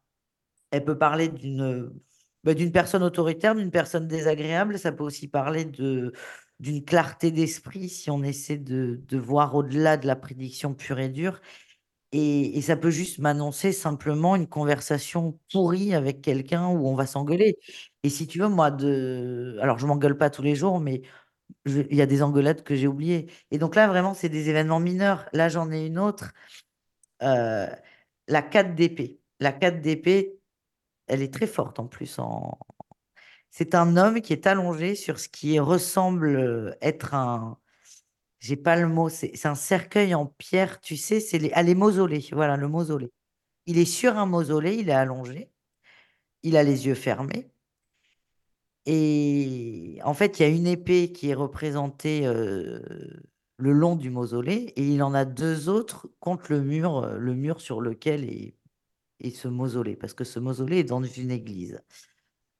[0.71, 1.91] elle peut parler d'une
[2.43, 4.77] bah, d'une personne autoritaire, d'une personne désagréable.
[4.79, 6.13] Ça peut aussi parler de
[6.59, 11.09] d'une clarté d'esprit si on essaie de, de voir au-delà de la prédiction pure et
[11.09, 11.41] dure.
[12.13, 17.57] Et, ça peut juste m'annoncer simplement une conversation pourrie avec quelqu'un où on va s'engueuler.
[18.03, 19.57] Et si tu veux, moi, de...
[19.61, 21.01] alors je m'engueule pas tous les jours, mais
[21.65, 23.31] il y a des engueulades que j'ai oubliées.
[23.51, 25.25] Et donc là, vraiment, c'est des événements mineurs.
[25.33, 26.33] Là, j'en ai une autre.
[27.21, 27.67] Euh,
[28.27, 29.19] la 4 d'épée.
[29.39, 30.39] La 4 d'épée,
[31.07, 32.19] elle est très forte en plus.
[32.19, 32.57] En...
[33.51, 37.59] C'est un homme qui est allongé sur ce qui ressemble euh, être un.
[38.39, 41.63] J'ai pas le mot, c'est c'est un cercueil en pierre, tu sais, c'est les, ah,
[41.63, 42.25] les mausolées.
[42.33, 43.11] Voilà, le mausolée.
[43.67, 45.51] Il est sur un mausolée, il est allongé,
[46.43, 47.49] il a les yeux fermés.
[48.85, 52.79] Et en fait, il y a une épée qui est représentée euh,
[53.57, 57.33] le long du mausolée, et il en a deux autres contre le mur, euh, le
[57.35, 58.55] mur sur lequel est,
[59.35, 61.81] ce mausolée, parce que ce mausolée est dans une église.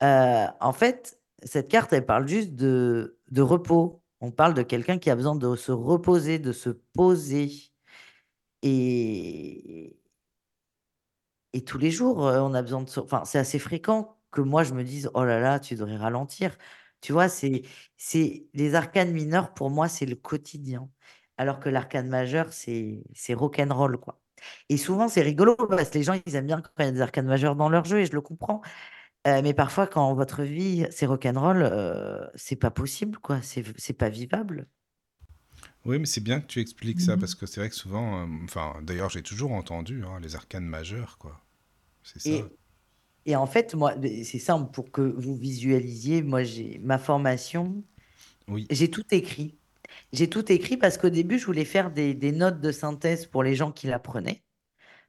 [0.03, 4.01] Euh, en fait, cette carte, elle parle juste de, de repos.
[4.21, 7.51] On parle de quelqu'un qui a besoin de se reposer, de se poser.
[8.61, 9.97] Et,
[11.53, 12.99] et tous les jours, euh, on a besoin de.
[12.99, 16.57] Enfin, c'est assez fréquent que moi, je me dise, oh là là, tu devrais ralentir.
[17.03, 17.63] Tu vois, c'est,
[17.97, 20.89] c'est les arcanes mineurs, pour moi, c'est le quotidien.
[21.37, 24.21] Alors que l'arcane majeur, c'est, c'est rock'n'roll, quoi.
[24.69, 26.93] Et souvent, c'est rigolo parce que les gens, ils aiment bien quand il y a
[26.93, 28.61] des arcanes majeures dans leur jeu, et je le comprends.
[29.27, 33.41] Euh, mais parfois, quand votre vie, c'est rock'n'roll, euh, c'est pas possible, quoi.
[33.43, 34.67] C'est, c'est pas vivable.
[35.85, 37.17] Oui, mais c'est bien que tu expliques ça Mhm.
[37.17, 40.65] parce que c'est vrai que souvent, euh, enfin, d'ailleurs, j'ai toujours entendu hein, les arcanes
[40.65, 41.41] majeures, quoi.
[42.03, 42.47] C'est ça.
[42.47, 42.57] Et,
[43.25, 46.21] et en fait, moi, c'est simple pour que vous visualisiez.
[46.23, 47.83] Moi, j'ai ma formation,
[48.47, 48.67] Oui.
[48.69, 49.57] j'ai tout écrit.
[50.13, 53.43] J'ai tout écrit parce qu'au début, je voulais faire des, des notes de synthèse pour
[53.43, 54.43] les gens qui l'apprenaient.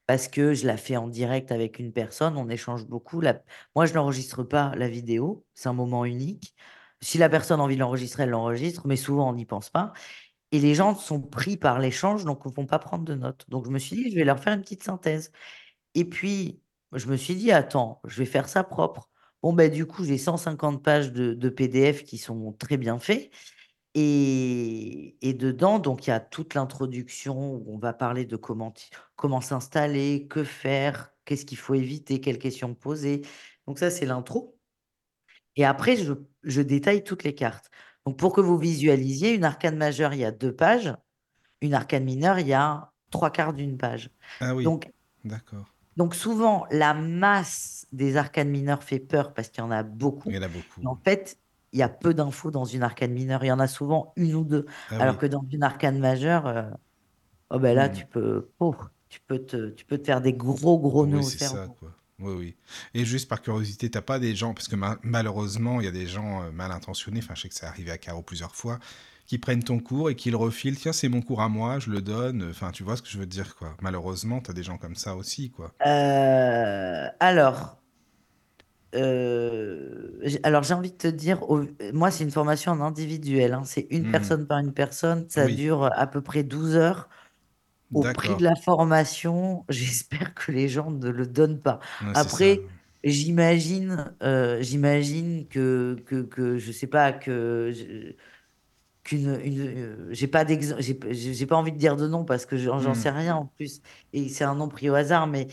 [0.06, 3.20] Parce que je la fais en direct avec une personne, on échange beaucoup.
[3.20, 3.42] La-
[3.74, 6.54] Moi, je n'enregistre pas la vidéo, c'est un moment unique.
[7.00, 9.92] Si la personne a envie de l'enregistrer, elle l'enregistre, mais souvent, on n'y pense pas.
[10.52, 13.46] Et les gens sont pris par l'échange, donc ne vont pas prendre de notes.
[13.50, 15.32] Donc, je me suis dit, je vais leur faire une petite synthèse.
[15.94, 16.60] Et puis,
[16.94, 19.10] je me suis dit, attends, je vais faire ça propre.
[19.42, 23.30] Bon, ben, du coup, j'ai 150 pages de, de PDF qui sont très bien faits.
[23.94, 28.72] Et, et dedans, donc, il y a toute l'introduction où on va parler de comment,
[29.16, 33.22] comment s'installer, que faire, qu'est-ce qu'il faut éviter, quelles questions poser.
[33.66, 34.58] Donc, ça, c'est l'intro.
[35.56, 36.12] Et après, je,
[36.42, 37.70] je détaille toutes les cartes.
[38.06, 40.94] Donc, pour que vous visualisiez, une arcane majeure, il y a deux pages.
[41.60, 44.10] une arcane mineure, il y a trois quarts d'une page.
[44.40, 44.92] Ah oui, Donc,
[45.24, 45.73] d'accord.
[45.96, 50.30] Donc souvent, la masse des arcanes mineures fait peur parce qu'il y en a beaucoup.
[50.30, 50.84] Il y en a beaucoup.
[50.86, 51.38] En fait,
[51.72, 53.44] il y a peu d'infos dans une arcane mineure.
[53.44, 54.66] Il y en a souvent une ou deux.
[54.90, 55.20] Ah Alors oui.
[55.20, 56.70] que dans une arcane majeure, euh,
[57.50, 58.74] oh ben là, tu peux, oh,
[59.08, 61.48] tu peux te, tu peux te faire des gros, gros nœuds Oui, au c'est ça,
[61.48, 61.74] cerveau.
[61.74, 61.90] quoi.
[62.20, 62.56] Oui, oui.
[62.94, 65.92] Et juste par curiosité, t'as pas des gens, parce que ma- malheureusement, il y a
[65.92, 68.78] des gens euh, mal intentionnés, enfin, je sais que c'est arrivé à Caro plusieurs fois,
[69.26, 70.76] qui prennent ton cours et qui le refilent.
[70.78, 72.48] Tiens, c'est mon cours à moi, je le donne.
[72.50, 73.76] Enfin, tu vois ce que je veux dire, quoi.
[73.82, 75.72] Malheureusement, t'as des gens comme ça aussi, quoi.
[75.86, 77.82] Euh, alors,
[78.94, 83.52] euh, alors j'ai envie de te dire, au- moi, c'est une formation en individuel.
[83.52, 83.64] hein.
[83.64, 84.10] C'est une Mhm.
[84.12, 85.28] personne par une personne.
[85.28, 85.56] Ça Oui.
[85.56, 87.08] dure à peu près 12 heures.
[87.94, 91.80] Au prix de la formation, j'espère que les gens ne le donnent pas.
[92.00, 92.08] Ouais.
[92.14, 92.60] Après,
[93.04, 98.14] j'imagine, euh, j'imagine que, que, que, je sais pas, que je-
[99.04, 102.56] qu'une, une, euh, j'ai pas d'exemple, j'ai pas envie de dire de nom parce que
[102.56, 102.94] j'en Mhm.
[102.94, 103.82] sais rien en plus,
[104.12, 105.48] et c'est un nom pris au hasard, mais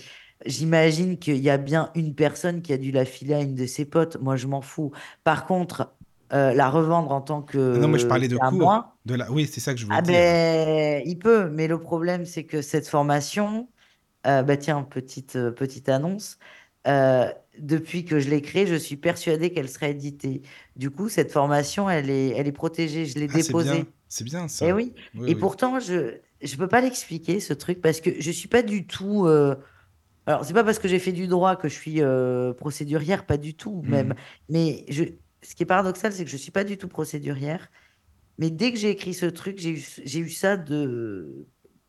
[0.46, 3.66] j'imagine qu'il y a bien une personne qui a dû la filer à une de
[3.66, 4.18] ses potes.
[4.22, 4.92] Moi, je m'en fous.
[5.24, 5.94] Par contre,
[6.34, 7.42] euh, la revendre en tant
[7.74, 8.72] Ah Non, moi, je que parlais de cours.
[8.72, 8.98] moi.
[9.06, 9.32] De la...
[9.32, 10.24] Oui, c'est ça que je voulais Ah dire.
[10.24, 13.70] ben, il peut, mais le problème, c'est que cette formation,
[14.28, 16.40] euh, bah tiens, petite, petite annonce,
[16.88, 20.42] euh, depuis que je l'ai créée, je suis persuadée qu'elle sera éditée.
[20.76, 23.06] Du coup, cette formation, elle est, elle est protégée.
[23.06, 23.84] Je l'ai Ah, c'est bien.
[23.84, 23.94] déposée.
[24.08, 24.74] C'est bien, Eh ça.
[24.74, 24.94] oui.
[25.14, 25.36] Oui, Et oui.
[25.36, 25.94] pourtant, je
[26.44, 29.26] ne peux pas l'expliquer, ce truc, parce que je suis pas du tout.
[29.28, 29.56] euh,
[30.26, 33.38] Alors, c'est pas parce que j'ai fait du droit que je suis euh, procédurière, pas
[33.38, 34.14] du tout, même.
[34.14, 34.18] Mhm.
[34.50, 35.06] Mais je...
[35.44, 37.70] ce qui est paradoxal, c'est que je suis pas du tout procédurière.
[38.38, 41.48] Mais dès que j'ai écrit ce truc, j'ai eu, eu ça de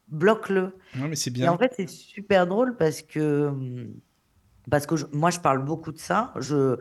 [0.09, 0.77] bloque-le.
[0.95, 1.59] Non, mais c'est Et en bien.
[1.59, 3.95] fait, c'est super drôle parce que, hum,
[4.71, 6.33] parce que je- moi, je parle beaucoup de ça.
[6.39, 6.79] Je,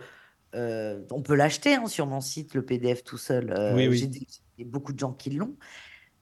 [0.56, 3.52] euh, on peut l'acheter hein, sur mon site, le PDF tout seul.
[3.52, 4.08] Euh, Oui, j'ai oui.
[4.08, 4.28] des-
[4.58, 5.58] j'ai beaucoup de gens qui l'ont.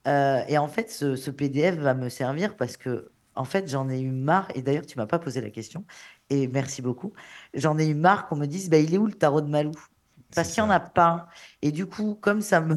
[0.08, 3.88] Euh, et en fait, ce, ce PDF va me servir parce que, en fait, j'en
[3.90, 4.48] ai eu marre.
[4.54, 5.84] Et d'ailleurs, tu m'as pas posé la question.
[6.30, 7.12] Et merci beaucoup.
[7.54, 9.72] J'en ai eu marre qu'on me dise, bah, il est où le tarot de Malou?
[10.34, 11.28] Parce qu'il n'y en a pas.
[11.62, 12.76] Et du coup, comme ça me,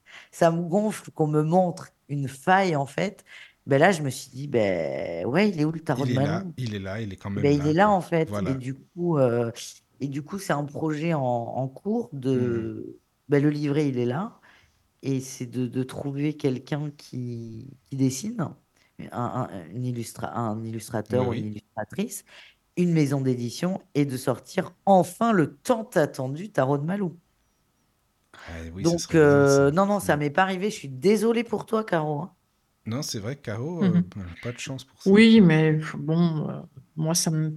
[0.32, 3.24] ça me gonfle qu'on me montre une faille, en fait,
[3.66, 6.12] ben là, je me suis dit, ben ouais, il est où le tarot Il de
[6.12, 6.54] là, Malou?
[6.56, 8.40] il est là, il est quand même Ben, il là, est là, en fait.
[8.42, 8.56] Et Voilà.
[8.56, 9.52] du coup, euh,
[10.00, 13.00] et du coup, c'est un projet en, en cours de.
[13.28, 14.40] Ben, le livret, il est là.
[15.02, 18.40] Et c'est de, de trouver quelqu'un qui, qui dessine,
[19.12, 20.64] un, un- une illustra- un
[21.08, 22.24] Oui, illustrateur ou une illustratrice,
[22.76, 27.18] une maison d'édition, et de sortir enfin le tant attendu tarot de Malou.
[28.46, 30.18] Ah, oui, ce Donc, bien, euh, non, non, ça Mm.
[30.18, 30.70] m'est pas arrivé.
[30.70, 32.20] Je suis désolée pour toi, Caro.
[32.22, 32.34] hein.
[32.86, 34.36] Non, c'est vrai que Caro, euh, Mhm.
[34.40, 35.12] pas de chance pour ça.
[35.12, 36.62] Oui, mais bon, euh,
[36.96, 37.54] moi, ça me,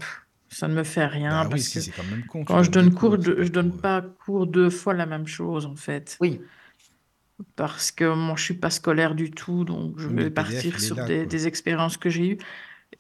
[0.50, 2.44] ça ne me fait rien Bah oui, parce si, que c'est quand même con.
[2.46, 3.76] Tu quand je donnes des donne cours, cours, c'est de- pas je donne pour.
[3.76, 6.18] euh, pas cours deux fois la même chose, en fait.
[6.20, 6.42] Oui,
[7.56, 10.34] Parce que moi, je suis pas scolaire du tout, donc je Oui, mais vais le
[10.34, 11.28] PDF, partir il est sur là, des, quoi.
[11.28, 12.38] des expériences que j'ai eues.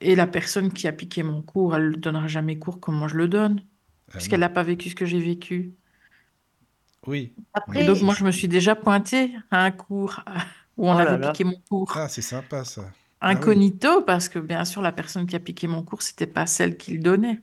[0.01, 3.07] Et la personne qui a piqué mon cours, elle ne donnera jamais cours comme moi
[3.09, 3.65] je le donne,
[4.13, 4.41] Ah puisqu'elle non.
[4.41, 5.75] n'a pas vécu ce que j'ai vécu.
[7.07, 7.35] Oui.
[7.73, 10.21] Et après, donc, moi, je me suis déjà pointée à un cours
[10.77, 11.33] où on oh là avait là.
[11.33, 12.93] piqué mon cours Ah, c'est sympa, ça.
[13.27, 13.61] Ah oui.
[13.61, 16.77] incognito, parce que bien sûr, la personne qui a piqué mon cours, c'était pas celle
[16.77, 17.41] qui le donnait.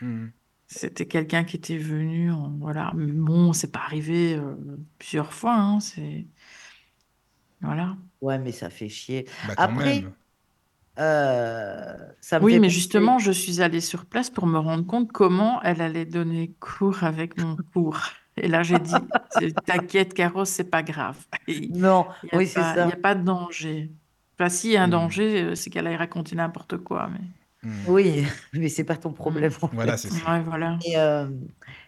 [0.00, 0.32] Mhm.
[0.66, 2.92] C'était quelqu'un qui était venu, en- voilà.
[2.94, 4.54] Mais bon, c'est pas arrivé euh,
[4.98, 6.26] plusieurs fois, hein, c'est
[7.60, 7.96] voilà.
[8.20, 9.28] Ouais, mais ça fait chier.
[9.42, 10.10] Bah Après,
[10.98, 15.12] euh, ça me Oui, mais justement, je suis allée sur place pour me rendre compte
[15.12, 18.00] comment elle allait donner cours avec mon cours.
[18.42, 19.08] Et là, j'ai dit,
[19.66, 21.18] t'inquiète, Caro, c'est pas grave.
[21.70, 22.96] Non, n'y oui, c'est pas, il y ça.
[22.96, 23.90] a pas de danger.
[24.38, 24.92] Enfin, s'il y a un Mhm.
[24.92, 27.08] danger, euh, c'est qu'elle aille raconter n'importe quoi.
[27.10, 27.20] Mais...
[27.68, 27.84] Mhm.
[27.88, 30.32] Oui, mais c'est pas ton problème en Voilà, c'est ça.
[30.32, 30.78] Ouais, voilà.
[30.84, 31.28] Et euh,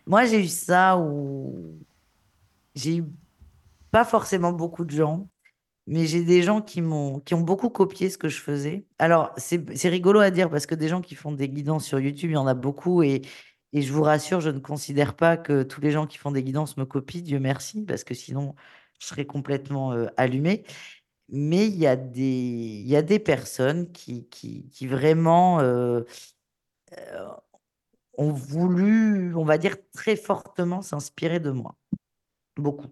[0.07, 1.79] moi, j'ai eu ça où
[2.75, 3.05] j'ai eu
[3.91, 5.29] pas forcément beaucoup de gens,
[5.87, 8.87] mais j'ai des gens qui m'ont qui ont beaucoup copié ce que je faisais.
[8.99, 12.01] Alors, c'est c'est rigolo à dire parce que des gens qui font des guidances sur
[12.01, 13.23] YouTube, il y en a beaucoup et,
[13.73, 16.43] et je vous rassure, je ne considère pas que tous les gens qui font des
[16.43, 18.55] guidances me copient, Dieu merci, parce que sinon,
[19.01, 20.65] je serais complètement euh, allumée.
[21.29, 26.03] Mais il y a des, y a des personnes qui, qui, qui vraiment euh,
[26.99, 27.29] euh,
[28.19, 31.77] ont voulu, on va dire, très fortement s'inspirer de moi.
[32.57, 32.89] Beaucoup.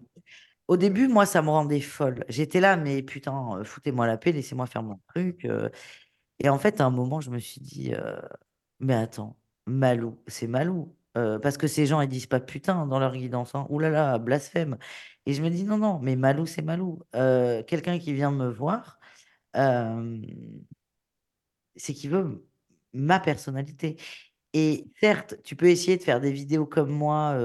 [0.69, 2.25] Au début, moi, ça me rendait folle.
[2.29, 5.47] J'étais là, mais putain, euh, foutez-moi la paix, laissez-moi faire mon truc.
[6.39, 7.93] Et en fait, à un moment, je me suis dit,
[8.79, 9.38] mais attends,
[9.69, 10.95] Malou, c'est Malou.
[11.17, 13.55] Euh, parce que ces gens, ils disent pas putain dans leur guidance.
[13.55, 13.65] Hein.
[13.69, 14.77] Ouh là là, blasphème.
[15.25, 16.99] Et je me dis, non, non, mais Malou, c'est Malou.
[17.15, 18.99] Euh, Quelqu'un qui vient me voir,
[19.55, 20.21] euh,
[21.75, 22.45] c'est qu'il veut
[22.93, 23.97] ma personnalité.
[24.53, 27.37] Et certes, tu peux essayer de faire des vidéos comme moi,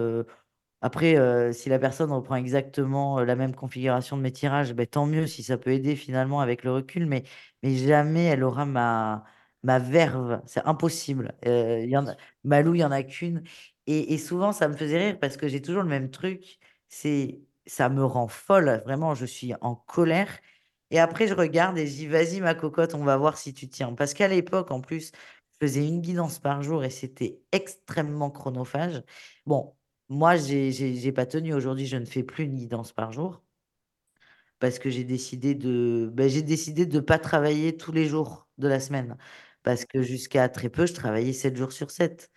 [0.80, 5.26] Après, si la personne reprend exactement la même configuration de mes tirages, ben, tant mieux
[5.26, 7.24] si ça peut aider finalement avec le recul, mais,
[7.62, 9.24] mais jamais elle aura ma,
[9.64, 10.40] ma verve.
[10.46, 11.34] C'est impossible.
[11.46, 13.42] Euh, y en a, Malou, il n'y en a qu'une.
[13.86, 16.58] Et, souvent, ça me faisait rire parce que j'ai toujours le même truc.
[16.88, 18.82] C'est, ça me rend folle.
[18.84, 20.38] Vraiment, je suis en colère.
[20.90, 23.68] Et après, je regarde et je dis, vas-y, ma cocotte, on va voir si tu
[23.68, 23.94] tiens.
[23.94, 25.12] Parce qu'à l'époque, en plus,
[25.60, 29.02] je faisais une guidance par jour et c'était extrêmement chronophage.
[29.46, 29.74] Bon,
[30.08, 31.54] moi, j'ai pas tenu.
[31.54, 33.42] Aujourd'hui, je ne fais plus une guidance par jour
[34.60, 38.68] parce que j'ai décidé de ben, j'ai décidé de pas travailler tous les jours de
[38.68, 39.16] la semaine.
[39.64, 42.30] Parce que jusqu'à très peu, je travaillais 7 jours sur 7.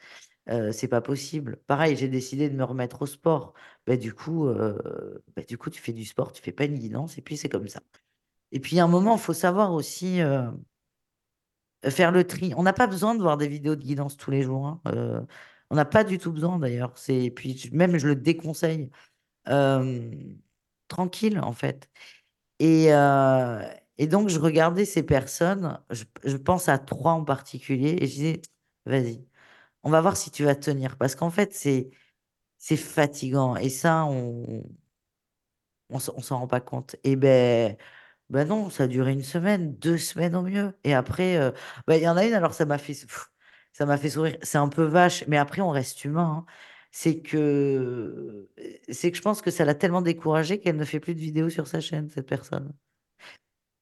[0.49, 1.57] Euh, c'est pas possible.
[1.67, 3.53] Pareil, j'ai décidé de me remettre au sport.
[3.85, 7.17] Ben, du coup, ben, du coup, tu fais du sport, tu fais pas une guidance,
[7.17, 7.81] et puis c'est comme ça.
[8.51, 10.19] Et puis, à un moment, il faut savoir aussi
[11.85, 12.53] faire le tri.
[12.57, 14.65] On n'a pas besoin de voir des vidéos de guidance tous les jours.
[14.67, 15.27] hein.
[15.69, 16.97] On n'a pas du tout besoin d'ailleurs.
[16.97, 18.89] C'est puis même je le déconseille.
[20.87, 21.89] Tranquille en fait.
[22.59, 22.91] Et,
[23.97, 25.79] et donc je regardais ces personnes.
[25.91, 28.41] Je, pense à trois en particulier et je disais,
[28.85, 29.25] vas-y,
[29.83, 34.63] on va voir si tu vas tenir parce qu'en fait c'est fatigant et ça on
[35.89, 36.95] on, s'en rend pas compte.
[37.03, 37.77] Et ben
[38.29, 40.73] ben non, ça a duré une semaine, deux semaines au mieux.
[40.83, 41.51] Et après, euh,
[41.87, 44.37] ben, il y en a une, alors ça m'a fait, fait sourire.
[44.41, 46.45] C'est un peu vache, mais après, on reste humain.
[46.47, 46.53] hein.
[46.91, 48.49] C'est que,
[48.89, 51.49] c'est que je pense que ça l'a tellement découragée qu'elle ne fait plus de vidéos
[51.49, 52.73] sur sa chaîne, cette personne.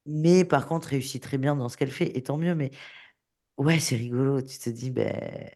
[0.05, 2.55] Mais par contre, réussit très bien dans ce qu'elle fait, et tant mieux.
[2.55, 2.71] Mais
[3.57, 4.41] ouais, c'est rigolo.
[4.41, 5.49] Tu te dis, ben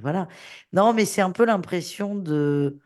[0.00, 0.28] voilà.
[0.72, 2.80] Non, mais c'est un peu l'impression de,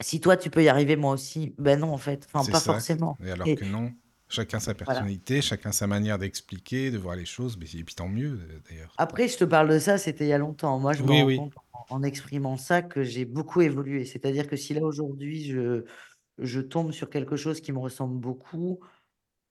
[0.00, 1.54] si toi tu peux y arriver, moi aussi.
[1.58, 2.26] Ben non, en fait.
[2.32, 2.60] Enfin, pas ça.
[2.60, 3.18] forcément.
[3.24, 3.92] Et alors Et que non,
[4.28, 5.02] chacun sa voilà.
[5.04, 8.60] personnalité, chacun sa manière d'expliquer, de voir les choses, mais et puis tant mieux euh,
[8.68, 8.96] d'ailleurs.
[8.96, 10.78] Après, je te parle de ça, c'était il y a longtemps.
[10.80, 14.04] Moi, je me rends oui, compte en, en exprimant ça que j'ai beaucoup évolué.
[14.04, 15.84] C'est-à-dire que si là, aujourd'hui, je,
[16.38, 18.80] je tombe sur quelque chose qui me ressemble beaucoup,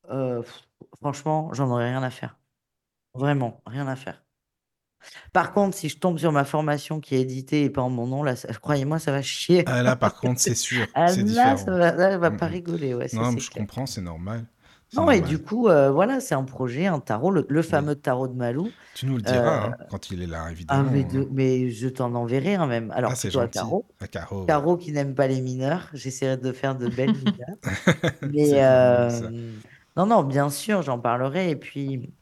[0.09, 0.43] euh,
[1.01, 2.39] franchement, j'en aurais rien à faire.
[3.15, 4.23] Vraiment, rien à faire.
[5.34, 8.07] Par contre, si je tombe sur ma formation qui est éditée et pas en mon
[8.07, 9.65] nom, là, ça- croyez-moi, ça va chier.
[9.65, 12.31] Ah, là, par contre, c'est sûr, Ah, c'est là, ça va, là, elle va Mm,
[12.31, 12.47] pas mm.
[12.47, 13.65] rigoler, ouais, ça Non, mais c'est je clair.
[13.65, 14.47] comprends, c'est normal.
[14.89, 15.21] C'est Non, et normal.
[15.21, 17.85] du coup, euh, voilà, c'est un projet, un tarot, le, le Oui.
[17.85, 18.75] fameux tarot de Malou.
[18.93, 20.91] Tu nous le Euh, diras hein, quand il est là, ah, évidemment.
[21.05, 21.29] de- hein.
[21.31, 22.91] mais je t'en enverrai un même.
[22.91, 23.49] Alors, Ah, c'est plutôt à gentil.
[23.49, 23.88] Caro.
[23.99, 24.55] À Caro, ouais.
[24.55, 25.89] Caro qui n'aime pas les mineurs.
[25.93, 27.57] J'essaierai de faire de belles mineurs.
[28.21, 29.34] Mais C'est euh, mignon, ça.
[29.98, 31.49] Non, non, bien sûr, j'en parlerai.
[31.52, 32.14] Et puis,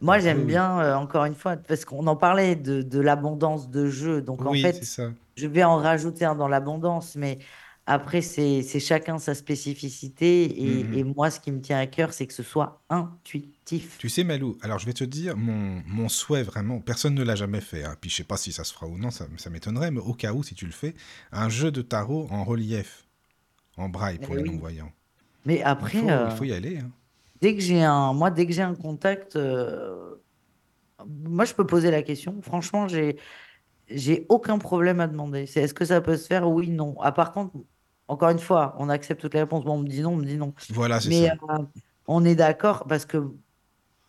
[0.00, 0.46] moi, j'aime oui.
[0.46, 4.20] bien, euh, encore une fois, parce qu'on en parlait de, de l'abondance de jeux.
[4.22, 5.12] Donc, en Oui, c'est fait, ça.
[5.36, 7.16] je vais en rajouter un dans l'abondance.
[7.16, 7.38] Mais
[7.86, 10.44] après, c'est chacun sa spécificité.
[10.44, 10.98] Et, Mhm.
[10.98, 13.98] et moi, ce qui me tient à cœur, c'est que ce soit intuitif.
[13.98, 17.34] Tu sais, Malou, alors je vais te dire, mon, mon souhait vraiment, personne ne l'a
[17.34, 19.48] jamais fait, hein, puis je sais pas si ça se fera ou non, ça, ça
[19.48, 20.94] m'étonnerait, mais au cas où, si tu le fais,
[21.32, 23.06] un jeu de tarot en relief,
[23.78, 24.44] en braille pour les oui.
[24.44, 24.92] non-voyants.
[25.46, 26.78] Mais Il après, faut, euh, il faut y aller.
[26.80, 26.92] hein.
[27.40, 30.16] dès que j'ai un, moi, dès que j'ai un contact, euh,
[31.06, 32.40] moi, je peux poser la question.
[32.42, 33.18] Franchement, j'ai
[33.88, 35.46] J'ai aucun problème à demander.
[35.46, 36.48] C'est est-ce que ça peut se faire?
[36.50, 36.96] Oui, non.
[37.02, 37.54] Ah, par contre,
[38.08, 39.64] encore une fois, on accepte toutes les réponses.
[39.64, 40.54] Bon, on me dit non, on me dit non.
[40.70, 41.34] Voilà, c'est Mais ça.
[41.50, 41.58] euh,
[42.08, 43.18] on est d'accord parce que,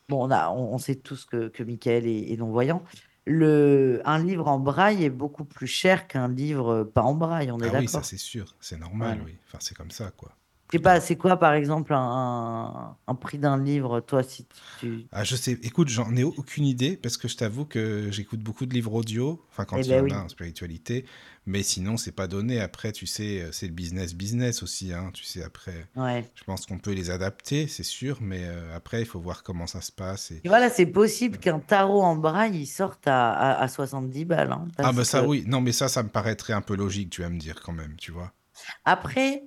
[0.10, 2.84] bon, on a, on, on sait tous que, que Michael est, est non-voyant.
[3.26, 7.52] Le, un livre en braille est beaucoup plus cher qu'un livre pas en braille.
[7.52, 9.38] On est Ah oui, ça c'est sûr, c'est normal, oui.
[9.48, 10.36] Enfin, c'est comme ça, quoi.
[10.72, 14.48] Je sais pas, c'est quoi, par exemple, un, un prix d'un livre, toi, si
[14.80, 15.08] tu...
[15.14, 18.66] Ah, je sais, écoute, j'en ai aucune idée parce que je t'avoue que j'écoute beaucoup
[18.66, 20.12] de livres audio, enfin quand Eh il y ben en oui.
[20.12, 21.06] a en spiritualité,
[21.46, 22.60] mais sinon c'est pas donné.
[22.60, 25.12] Après, tu sais, c'est le business business aussi, hein.
[25.14, 26.30] Tu sais, après, Ouais.
[26.36, 29.68] je pense qu'on peut les adapter, c'est sûr, mais euh, après il faut voir comment
[29.68, 30.32] ça se passe.
[30.32, 30.42] Et...
[30.44, 34.52] Et voilà, c'est possible qu'un tarot en braille, il sorte à, à, à 70 balles.
[34.52, 37.22] hein, Ah bah ça oui, non mais ça, ça me paraîtrait un peu logique, tu
[37.22, 38.34] vas me dire quand même, tu vois.
[38.86, 39.44] Après,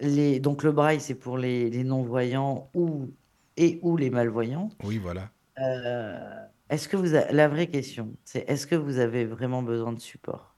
[0.00, 0.40] les...
[0.40, 3.14] donc le braille, c'est pour les, les non-voyants ou...
[3.56, 4.70] et ou les malvoyants.
[4.82, 5.30] Oui, voilà.
[5.60, 9.92] Euh, Est-ce que vous a- La vraie question, c'est est-ce que vous avez vraiment besoin
[9.92, 10.56] de support?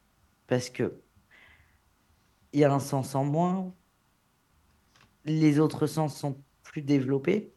[0.49, 1.03] Parce que
[2.53, 3.75] il y a un sens en moins,
[5.25, 7.53] les autres sens sont plus développés.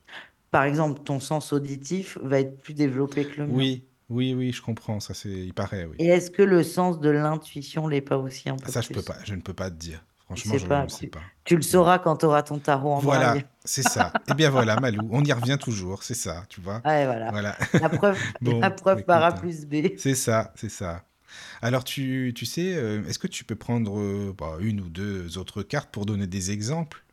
[0.52, 3.56] Par exemple, ton sens auditif va être plus développé que le mien.
[3.58, 5.98] Oui, oui, oui, je comprends, ça c'est, il paraît, oui.
[6.00, 9.04] Et est-ce que le sens de l'intuition l'est pas aussi un peu ça je peux
[9.04, 9.04] plus?
[9.04, 10.04] pas, je ne peux pas te dire.
[10.36, 11.22] Franchement, je ne sais tu- pas.
[11.44, 13.36] Tu le sauras quand tu auras ton tarot en Voilà,
[13.66, 14.14] c'est ça.
[14.30, 16.82] Eh bien voilà, Malou, on y revient toujours, c'est ça, tu vois.
[16.86, 17.30] Ouais, voilà.
[17.32, 17.58] Voilà.
[17.80, 19.98] La preuve, Bon, la preuve par A plus B.
[19.98, 21.04] C'est ça, c'est ça.
[21.62, 25.38] Alors, tu, tu sais, euh, est-ce que tu peux prendre euh, bah, une ou deux
[25.38, 27.04] autres cartes pour donner des exemples?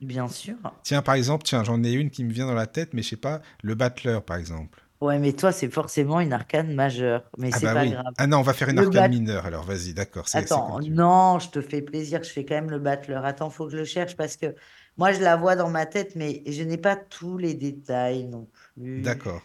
[0.00, 0.56] Bien sûr.
[0.82, 3.08] Tiens, par exemple, tiens, j'en ai une qui me vient dans la tête, mais je
[3.10, 4.82] sais pas, le battleur, par exemple.
[5.06, 7.88] Ouais, mais toi, c'est forcément une arcane majeure, mais Ah c'est bah pas oui.
[7.88, 8.14] grave.
[8.16, 9.08] Ah non, on va faire une Le arcane bat...
[9.08, 12.78] mineure alors, vas-y, d'accord, Attends, non, je te fais plaisir, je fais quand même le
[12.78, 13.24] battleur.
[13.24, 14.54] Attends, faut que je le cherche parce que
[14.98, 18.46] moi, je la vois dans ma tête, mais je n'ai pas tous les détails non
[18.74, 19.06] plus.
[19.06, 19.42] D'accord.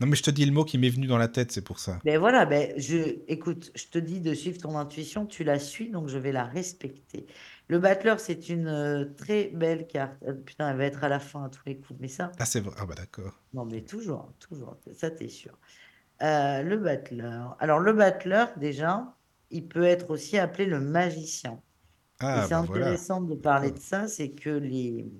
[0.00, 1.78] Non, mais je te dis le mot qui m'est venu dans la tête, c'est pour
[1.78, 2.02] ça.
[2.04, 5.88] Ben voilà, ben je, écoute, je te dis de suivre ton intuition, tu la suis,
[5.88, 7.26] donc je vais la respecter.
[7.72, 10.22] Le battleur, c'est une euh, très belle carte.
[10.22, 12.44] Euh, putain, elle va être à la fin à tous les coups, mais ça, Ah,
[12.44, 12.74] c'est vrai.
[12.78, 13.40] Ah bah d'accord.
[13.52, 15.58] non, mais toujours, toujours, ça t'es sûr.
[16.22, 17.56] Euh, le battleur.
[17.60, 19.16] Alors, le battleur, déjà,
[19.50, 21.62] il peut être aussi appelé le magicien.
[22.20, 22.86] Ah c'est bah voilà.
[22.86, 25.12] intéressant de parler de ça, c'est que les,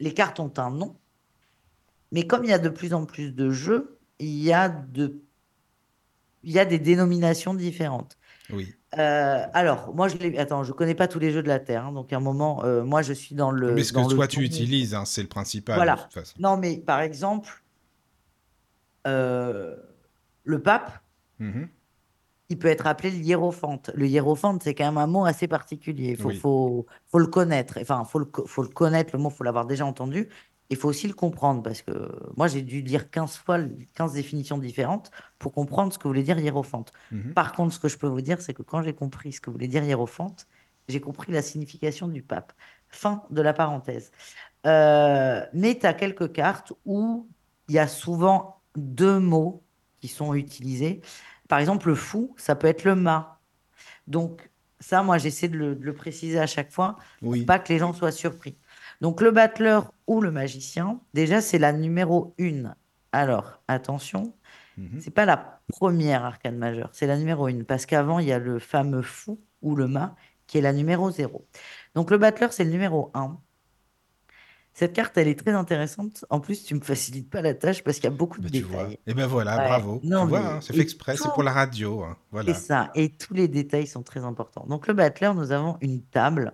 [0.00, 1.00] les cartes ont un nom,
[2.12, 5.22] mais comme il y a de plus en plus de jeux, il y a de,
[6.42, 8.16] il y a des dénominations différentes.
[8.50, 8.74] Oui.
[8.98, 10.38] Euh, alors, moi, je l'ai.
[10.38, 12.64] Attends, je connais pas tous les jeux de la Terre, hein, donc à un moment,
[12.64, 15.22] euh, moi, je suis dans Mais le ce dans que toi tu utilises, hein, c'est
[15.22, 15.96] le principal de Voilà.
[15.96, 16.34] toute façon.
[16.38, 17.62] Non, mais par exemple,
[19.06, 19.76] euh,
[20.44, 21.02] le pape,
[21.38, 21.68] Mhm.
[22.48, 23.90] il peut être appelé le hiérophante.
[23.94, 26.10] Le hiérophante, c'est quand même un mot assez particulier.
[26.12, 26.36] Il faut, Oui.
[26.36, 27.78] faut, faut le connaître.
[27.80, 30.28] Enfin, faut le, faut le connaître, le mot, faut l'avoir déjà entendu.
[30.70, 31.92] Il faut aussi le comprendre parce que
[32.36, 33.58] moi, j'ai dû lire 15 fois
[33.94, 36.92] 15 définitions différentes pour comprendre ce que voulait dire hiérophante.
[37.12, 37.34] Mhm.
[37.34, 39.50] Par contre, ce que je peux vous dire, c'est que quand j'ai compris ce que
[39.50, 40.46] voulait dire hiérophante,
[40.88, 42.52] j'ai compris la signification du pape.
[42.88, 44.10] Fin de la parenthèse.
[44.66, 47.28] Euh, mais tu as quelques cartes où
[47.68, 49.62] il y a souvent deux mots
[50.00, 51.00] qui sont utilisés.
[51.48, 53.40] Par exemple, le fou, ça peut être le mât.
[54.06, 57.72] Donc, ça, moi, j'essaie de le, de le préciser à chaque fois pour pas que
[57.72, 58.56] les gens soient surpris.
[59.00, 62.74] Donc, le battleur ou le magicien, déjà, c'est la numéro une.
[63.12, 64.34] Alors, attention,
[64.76, 65.00] Mhm.
[65.00, 67.64] c'est pas la première arcane majeure, c'est la numéro une.
[67.64, 70.14] Parce qu'avant, il y a le fameux fou ou le mât
[70.46, 71.46] qui est la numéro zéro.
[71.94, 73.38] Donc, le battleur, c'est le numéro un.
[74.74, 76.26] Cette carte, elle est très intéressante.
[76.28, 78.50] En plus, tu me facilites pas la tâche parce qu'il y a beaucoup de Bah,
[78.52, 78.82] tu vois.
[78.84, 78.98] détails.
[79.06, 79.64] Et ben voilà, Ouais.
[79.68, 80.00] bravo.
[80.04, 82.02] Non, tu vois, mais- hein, c'est fait exprès, c'est pour la radio.
[82.02, 82.54] hein, C'est Voilà.
[82.54, 82.90] ça.
[82.94, 84.66] Et tous les détails sont très importants.
[84.68, 86.52] Donc, le battleur, nous avons une table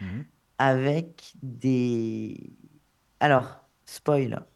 [0.00, 0.24] Mhm.
[0.60, 2.52] Avec des.
[3.18, 4.46] Alors, spoil,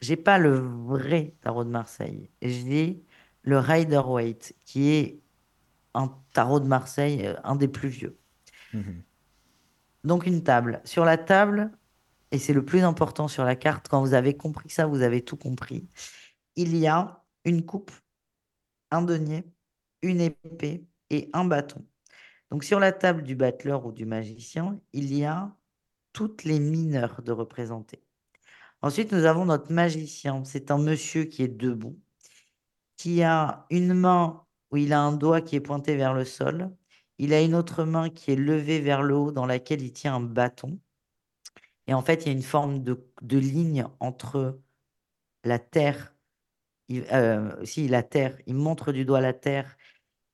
[0.00, 2.30] j'ai pas le vrai tarot de Marseille.
[2.40, 3.02] J'ai
[3.42, 5.20] le Rider Waite, qui est
[5.94, 8.16] un tarot de Marseille, euh, un des plus vieux.
[8.72, 9.02] Mhm.
[10.04, 10.80] Donc, une table.
[10.84, 11.72] Sur la table,
[12.30, 15.24] et c'est le plus important sur la carte, quand vous avez compris ça, vous avez
[15.24, 15.88] tout compris.
[16.54, 17.90] Il y a une coupe,
[18.92, 19.44] un denier,
[20.02, 21.84] une épée et un bâton.
[22.50, 25.54] Donc, sur la table du battleur ou du magicien, il y a
[26.12, 28.02] toutes les mineurs de représenter.
[28.82, 30.44] Ensuite, nous avons notre magicien.
[30.44, 31.98] C'est un monsieur qui est debout,
[32.96, 36.74] qui a une main où il a un doigt qui est pointé vers le sol.
[37.18, 40.14] Il a une autre main qui est levée vers le haut dans laquelle il tient
[40.14, 40.80] un bâton.
[41.86, 44.60] Et en fait, il y a une forme de, ligne entre
[45.44, 46.14] la terre,
[46.88, 49.76] il- euh, si la terre, il montre du doigt la terre,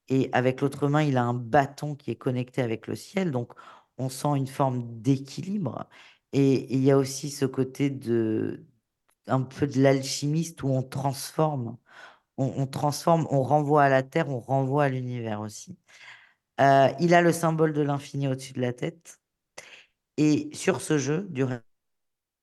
[0.08, 3.30] et avec l'autre main, il a un bâton qui est connecté avec le ciel.
[3.30, 3.52] Donc,
[3.98, 5.88] on sent une forme d'équilibre.
[6.32, 8.64] Et, il y a aussi ce côté de
[9.28, 11.78] un peu de l'alchimiste où on transforme,
[12.38, 15.78] on, transforme, on renvoie à la terre, on renvoie à l'univers aussi.
[16.60, 19.20] Euh, il a le symbole de l'infini au-dessus de la tête.
[20.16, 21.44] Et sur ce jeu du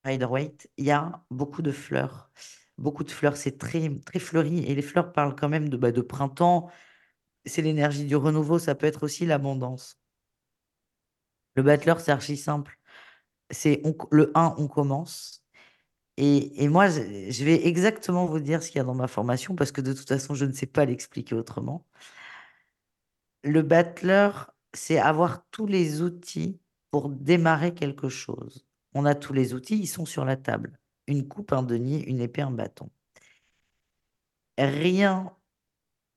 [0.06, 2.32] Rider Waite, il y a beaucoup de fleurs.
[2.78, 4.60] Beaucoup de fleurs, c'est très, très fleuri.
[4.66, 6.70] Et les fleurs parlent quand même de, bah, de printemps.
[7.46, 9.98] C'est l'énergie du renouveau, ça peut être aussi l'abondance.
[11.56, 12.80] Le battleur, c'est archi simple.
[13.50, 15.44] C'est le 1, on commence.
[16.18, 19.08] Et, et moi, je, je vais exactement vous dire ce qu'il y a dans ma
[19.08, 21.86] formation parce que de toute façon, je ne sais pas l'expliquer autrement.
[23.44, 26.60] Le battleur, c'est avoir tous les outils
[26.92, 28.66] pour démarrer quelque chose.
[28.94, 30.80] On a tous les outils, ils sont sur la table.
[31.08, 32.90] Une coupe, un denier, une épée, un bâton.
[34.58, 35.36] Rien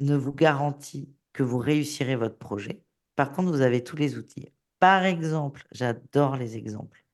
[0.00, 2.82] ne vous garantit que vous réussirez votre projet.
[3.14, 4.48] Par contre, vous avez tous les outils.
[4.78, 7.04] Par exemple, j'adore les exemples.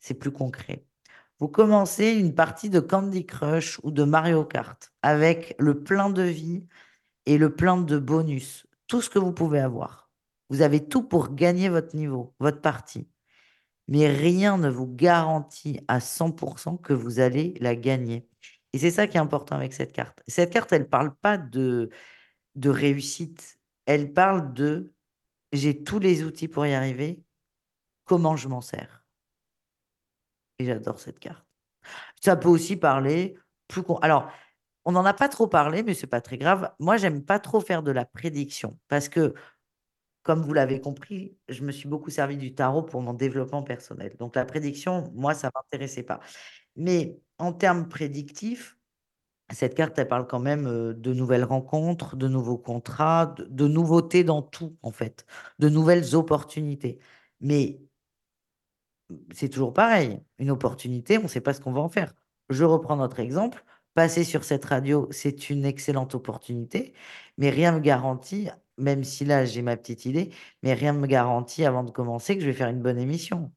[0.00, 0.86] C'est plus concret.
[1.38, 6.22] Vous commencez une partie de Candy Crush ou de Mario Kart avec le plein de
[6.22, 6.66] vie
[7.26, 10.10] et le plein de bonus, tout ce que vous pouvez avoir.
[10.48, 13.06] Vous avez tout pour gagner votre niveau, votre partie.
[13.88, 18.26] Mais rien ne vous garantit à 100% que vous allez la gagner.
[18.72, 20.22] Et c'est ça qui est important avec cette carte.
[20.26, 21.90] Cette carte, elle ne parle pas de,
[22.54, 23.55] de réussite.
[23.86, 24.92] Elle parle de
[25.52, 27.22] j'ai tous les outils pour y arriver.
[28.04, 29.04] Comment je m'en sers
[30.58, 31.44] Et j'adore cette carte.
[32.22, 33.36] Ça peut aussi parler
[33.68, 33.82] plus.
[34.02, 34.30] Alors,
[34.84, 36.72] on n'en a pas trop parlé, mais c'est pas très grave.
[36.78, 39.34] Moi, j'aime pas trop faire de la prédiction parce que,
[40.22, 44.16] comme vous l'avez compris, je me suis beaucoup servi du tarot pour mon développement personnel.
[44.18, 46.20] Donc, la prédiction, moi, ça m'intéressait pas.
[46.76, 48.75] Mais en termes prédictifs,
[49.52, 53.68] cette carte, elle parle quand même euh, de nouvelles rencontres, de nouveaux contrats, de, de
[53.68, 55.26] nouveautés dans tout, en fait,
[55.58, 56.98] de nouvelles opportunités.
[57.40, 57.80] Mais
[59.34, 60.20] c'est toujours pareil.
[60.38, 62.14] Une opportunité, on ne sait pas ce qu'on va en faire.
[62.50, 63.64] Je reprends notre exemple.
[63.94, 66.92] Passer sur cette radio, c'est une excellente opportunité,
[67.38, 70.30] mais rien ne me garantit, même si là j'ai ma petite idée,
[70.62, 73.52] mais rien ne me garantit avant de commencer que je vais faire une bonne émission.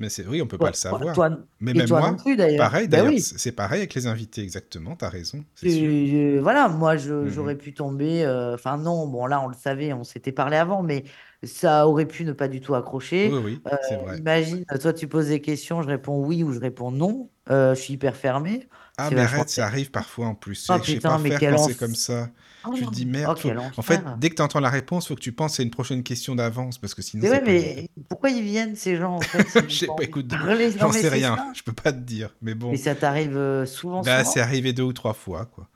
[0.00, 1.12] Mais c'est oui, on peut pas le savoir.
[1.12, 2.70] toi- Mais même toi non moi, plus d'ailleurs.
[2.70, 3.20] pareil Ben d'ailleurs, oui.
[3.20, 5.92] c'est pareil avec les invités, exactement, tu as raison, sûr.
[5.92, 7.28] Euh, voilà, moi Mhm.
[7.28, 10.82] j'aurais pu tomber, euh, enfin non, bon là on le savait, on s'était parlé avant,
[10.82, 11.04] mais
[11.42, 13.32] ça aurait pu ne pas du tout accrocher.
[13.32, 14.22] Oui, oui, Euh, c'est vrai.
[14.22, 17.80] imagine, toi tu poses des questions, je réponds oui ou je réponds non, euh, je
[17.80, 20.70] suis hyper fermé, Ah, mais arrête, ça arrive parfois en plus.
[20.70, 22.30] Oh Je sais putain, pas mais faire quand c'est comme ça.
[22.66, 23.38] Oh, Tu te dis oh, merde.
[23.38, 25.62] faut- quel En fait, dès que tu entends la réponse, faut que tu penses à
[25.62, 29.20] une prochaine question d'avance parce que sinon Mais ouais, pourquoi ils viennent ces gens en
[29.20, 30.30] fait Je sais pas, écoute,
[30.78, 31.52] j'en sais rien, ça.
[31.54, 32.70] je peux pas te dire, mais bon.
[32.72, 34.30] Mais ça t'arrive euh, souvent, Bah, souvent?
[34.32, 35.68] c'est arrivé deux ou trois fois, quoi.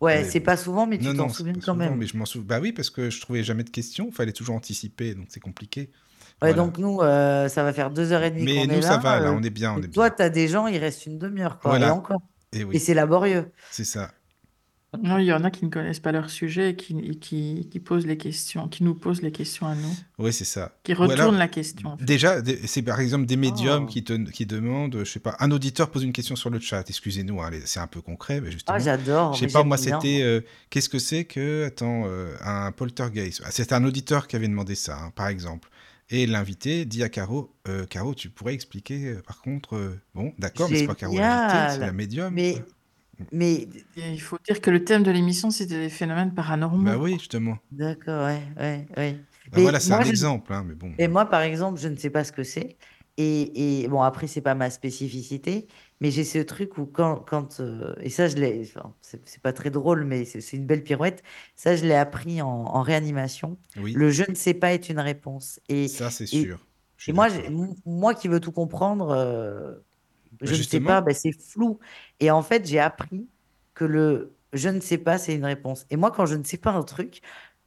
[0.00, 0.46] Ouais, c'est bon.
[0.46, 1.96] pas souvent, mais tu t'en souviens quand souvent, même.
[1.96, 2.46] mais je m'en souviens.
[2.46, 5.40] Bah oui, parce que je trouvais jamais de questions, il fallait toujours anticiper, donc c'est
[5.40, 5.90] compliqué.
[6.40, 6.54] Ouais, Voilà.
[6.54, 8.98] donc nous, euh, ça va faire deux heures et demie Mais nous, est ça là.
[8.98, 10.14] va, là, euh, on est bien, on et est toi, bien.
[10.16, 12.20] t'as des gens, il reste une demi-heure, quoi, et encore.
[12.52, 13.52] et Et c'est laborieux.
[13.70, 14.12] c'est ça.
[15.02, 17.68] Non, il y en a qui ne connaissent pas leur sujet et qui, et qui,
[17.70, 20.72] qui posent les questions, qui nous posent les questions à nous, Oui, c'est ça.
[20.82, 21.90] qui alors, retournent la question.
[21.90, 22.04] en fait.
[22.06, 23.86] Déjà, c'est par exemple des médiums Oh.
[23.86, 26.88] qui, te, qui demandent, je sais pas, un auditeur pose une question sur le chat.
[26.88, 28.78] Excusez-nous, hein, c'est un peu concret, mais Ah, justement.
[28.78, 30.22] j'adore, Je sais pas, moi, c'était.
[30.22, 30.40] euh,
[30.70, 31.64] Qu'est-ce que c'est que.
[31.66, 33.42] Attends, euh, un poltergeist?
[33.44, 35.68] Ah, C'était un auditeur qui avait demandé ça, hein, par exemple.
[36.08, 39.76] Et l'invité dit à Caro euh, Caro, tu pourrais expliquer, par contre.
[39.76, 42.32] euh, Bon, d'accord, mais c'est pas Caro l'invité, c'est la médium.
[42.32, 42.62] Mais, quoi.
[43.32, 46.94] Mais, Et il faut dire que le thème de l'émission, c'était les phénomènes paranormaux.
[46.94, 47.58] Bah oui, justement.
[47.70, 49.26] d'accord, ouais, ouais, ouais.
[49.46, 50.94] Bah voilà, c'est un je- exemple, hein, mais bon.
[50.98, 52.78] Et moi, par exemple, je ne sais pas ce que c'est.
[53.18, 55.68] Et, et bon, après, c'est pas ma spécificité,
[56.00, 59.52] mais j'ai ce truc où quand, quand euh, et ça, je l'ai, enfin, c'est pas
[59.52, 61.22] très drôle, mais c'est une belle pirouette.
[61.56, 63.58] Ça, je l'ai appris en, en réanimation.
[63.76, 65.60] Oui, Le je ne sais pas est une réponse.
[65.68, 66.64] Et, ça, c'est sûr.
[67.06, 67.28] Et moi,
[67.86, 69.74] moi qui veux tout comprendre, euh,
[70.40, 71.78] Bah, je ne sais pas, ben, c'est flou.
[72.20, 73.28] Et en fait, j'ai appris
[73.74, 75.86] que le je ne sais pas, c'est une réponse.
[75.90, 77.20] Et moi, quand je ne sais pas un truc,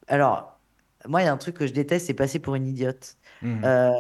[0.08, 0.60] alors,
[1.08, 3.18] moi, il y a un truc que je déteste, c'est passer pour une idiote.
[3.42, 3.62] mhm.
[3.66, 3.92] Euh,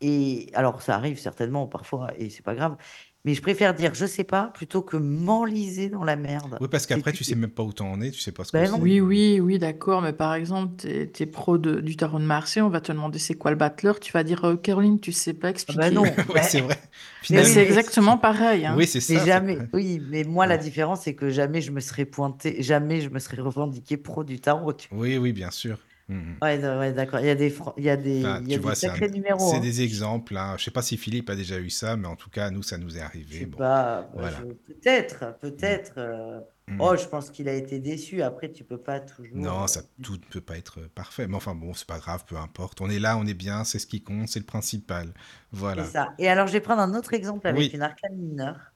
[0.00, 2.76] et alors, ça arrive certainement parfois, et c'est pas grave.
[3.24, 6.58] Mais je préfère dire je sais pas plutôt que m'enliser dans la merde.
[6.60, 8.58] Oui, parce qu'après, tu sais même pas où t'en es, tu sais pas ce que
[8.58, 8.70] Ben c'est.
[8.72, 8.80] non.
[8.80, 10.02] Oui, oui, oui, d'accord.
[10.02, 13.18] Mais par exemple, t'es, t'es pro de- du tarot de Marseille, on va te demander
[13.18, 13.98] c'est quoi le battleur.
[13.98, 15.80] Tu vas dire, euh, Caroline, tu sais pas Ah expliquer.
[15.80, 16.02] ben non.
[16.28, 16.78] Ouais, Ben, c'est vrai.
[17.22, 18.76] Finalement, c'est exactement pareil, hein.
[18.76, 19.24] oui, c'est ça.
[19.24, 19.58] jamais.
[19.72, 23.18] Oui, mais moi, la différence, c'est que jamais je me serais pointé, jamais je me
[23.18, 24.74] serais revendiqué pro du tarot.
[24.74, 25.78] tu- Oui, oui, bien sûr.
[26.08, 26.36] Mhm.
[26.42, 27.20] Ouais, ouais, d'accord.
[27.20, 28.90] Il y a des, il y a des, il y a vois, des c'est un-
[28.90, 29.38] sacrés numéros.
[29.50, 29.60] c'est hein.
[29.60, 30.36] des exemples.
[30.36, 30.54] Hein.
[30.58, 32.76] Je sais pas si Philippe a déjà eu ça, mais en tout cas, nous, ça
[32.76, 33.38] nous est arrivé.
[33.40, 34.02] sais Bon, pas.
[34.02, 34.38] bah, voilà.
[34.66, 35.94] Peut-être, peut-être.
[35.98, 36.80] euh, Mhm.
[36.80, 38.22] Oh, je pense qu'il a été déçu.
[38.22, 39.36] Après, tu peux pas toujours.
[39.36, 41.26] Non, euh, ça, tout ne peut pas être parfait.
[41.26, 42.80] Mais enfin, bon, c'est pas grave, peu importe.
[42.80, 45.12] On est là, on est bien, c'est ce qui compte, c'est le principal.
[45.52, 45.84] Voilà.
[45.84, 46.14] ça.
[46.18, 47.70] Et alors, je vais prendre un autre exemple avec Oui.
[47.74, 48.72] une arcane mineure,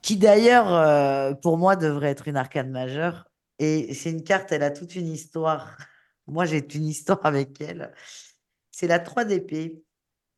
[0.00, 3.26] qui d'ailleurs, euh, pour moi, devrait être une arcane majeure.
[3.58, 5.76] Et c'est une carte, elle a toute une histoire.
[6.26, 7.92] Moi, j'ai une histoire avec elle.
[8.70, 9.82] C'est la 3 d'épée.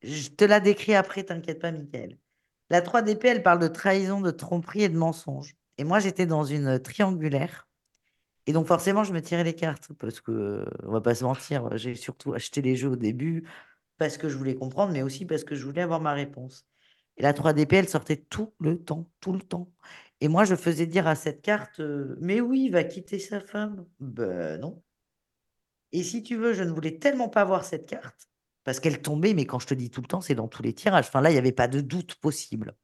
[0.03, 2.19] Je te la décris après, t'inquiète pas, Michael.
[2.71, 5.55] La 3 d'épée, elle parle de trahison, de tromperie et de mensonge.
[5.79, 7.69] Et moi, j'étais dans une triangulaire.
[8.47, 11.77] Et donc, forcément, je me tirais les cartes parce que, on va pas se mentir,
[11.77, 13.49] j'ai surtout acheté les jeux au début
[13.99, 16.67] parce que je voulais comprendre, mais aussi parce que je voulais avoir ma réponse.
[17.17, 19.71] Et la 3DP, elle sortait tout le temps, tout le temps.
[20.21, 23.41] Et moi, je faisais dire à cette carte, euh, mais oui, il va quitter sa
[23.41, 23.87] femme.
[24.01, 24.83] Ben non.
[25.95, 28.29] Et si tu veux, je ne voulais tellement pas voir cette carte,
[28.65, 30.75] parce qu'elle tombait, mais quand je te dis tout le temps, c'est dans tous les
[30.75, 31.07] tirages.
[31.07, 32.77] Enfin, là, il n'y avait pas de doute possible.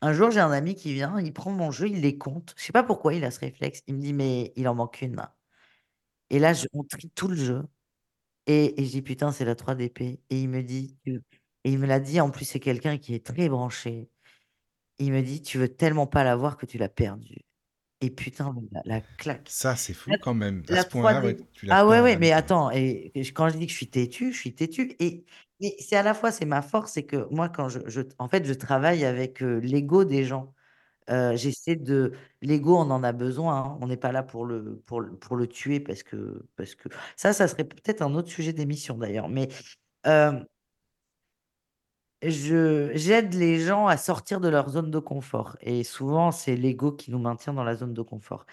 [0.00, 2.54] Un jour, j'ai un ami qui vient, il prend mon jeu, il les compte.
[2.58, 3.82] Je sais pas pourquoi il a ce réflexe.
[3.86, 5.16] Il me dit, mais il en manque une.
[6.30, 7.62] Et là, je, on trie tout le jeu.
[8.48, 10.20] Et, je dis, putain, c'est la 3 d'épée.
[10.30, 11.20] Et il me dit, et
[11.64, 14.10] il me l'a dit, en plus, c'est quelqu'un qui est très branché.
[14.98, 17.44] Il me dit, tu veux tellement pas la voir que tu l'as perdue.
[18.02, 19.48] Et putain, la, la claque.
[19.48, 20.62] Ça, c'est fou La, quand même.
[20.70, 21.26] À ce point-là, 3D.
[21.26, 23.88] ouais, tu la Ah ouais, ouais, mais attends, et, quand je dis que je suis
[23.88, 24.94] têtu, je suis têtu.
[24.98, 25.24] Et,
[25.78, 28.44] c'est à la fois, c'est ma force, c'est que moi, quand je, je- en fait,
[28.44, 30.52] je travaille avec euh, l'ego des gens.
[31.10, 32.12] Euh, j'essaie de.
[32.42, 33.56] L'ego, on en a besoin.
[33.58, 33.78] hein.
[33.80, 36.88] On n'est pas là pour le, pour, le- pour le tuer parce que, parce que.
[37.16, 39.28] Ça, ça serait peut-être un autre sujet d'émission d'ailleurs.
[39.28, 39.48] Mais
[40.06, 40.32] euh,
[42.22, 45.56] je, j'aide les gens à sortir de leur zone de confort.
[45.60, 48.46] Et souvent, c'est l'ego qui nous maintient dans la zone de confort.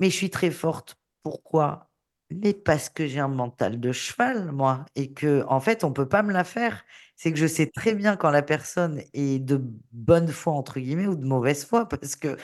[0.00, 0.96] Mais je suis très forte.
[1.22, 1.90] Pourquoi?
[2.30, 6.08] Mais parce que j'ai un mental de cheval, moi, et que, en fait, on peut
[6.08, 6.84] pas me la faire.
[7.16, 9.60] C'est que je sais très bien quand la personne est de
[9.92, 12.36] bonne foi, entre guillemets, ou de mauvaise foi, parce que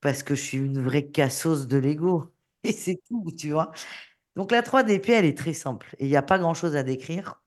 [0.00, 2.32] parce que je suis une vraie cassos de l'ego.
[2.64, 3.72] Et c'est tout, tu vois.
[4.36, 5.94] Donc la 3 d'épée, elle est très simple.
[5.98, 7.41] Et il n'y a pas grand-chose à décrire.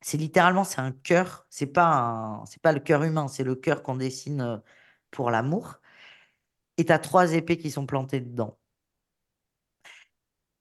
[0.00, 1.46] C'est littéralement, c'est un cœur.
[1.50, 4.58] C'est pas c'est pas le cœur humain, c'est le cœur qu'on dessine euh,
[5.10, 5.80] pour l'amour.
[6.78, 8.58] Et tu as trois épées qui sont plantées dedans.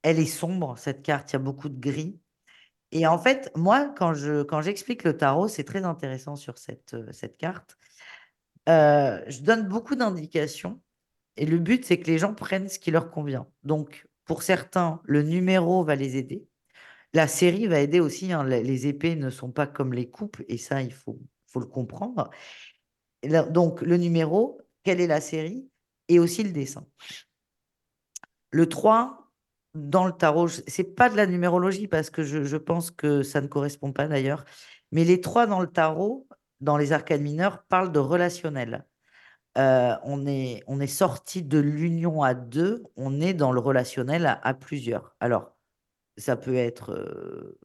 [0.02, 2.20] Elle est sombre, cette carte, il y a beaucoup de gris.
[2.92, 6.94] Et en fait, moi, quand je quand j'explique le tarot, c'est très intéressant sur cette,
[6.94, 7.78] euh, carte.
[8.70, 10.82] Euh, je donne beaucoup d'indications
[11.38, 13.48] et le but, c'est que les gens prennent ce qui leur convient.
[13.64, 16.48] Donc, pour certains, le numéro va les aider.
[17.18, 18.32] La série va aider aussi.
[18.32, 18.44] Hein.
[18.44, 21.20] Les épées ne sont pas comme les coupes et ça, il faut,
[21.56, 22.30] le comprendre.
[23.50, 25.68] Donc, le numéro, quelle est la série?
[26.10, 26.86] Et aussi le dessin.
[28.52, 29.32] Le 3,
[29.74, 33.48] dans le tarot, c'est pas de la numérologie parce que je, pense que ça ne
[33.48, 34.46] correspond pas d'ailleurs,
[34.92, 36.28] mais les 3 dans le tarot,
[36.62, 38.86] dans les arcades mineurs, parlent de relationnel.
[39.58, 44.40] Euh, on est, on est sorti de l'union à deux, on est dans le relationnel
[44.44, 45.16] à, plusieurs.
[45.20, 45.57] Alors,
[46.18, 47.60] ça peut être, euh,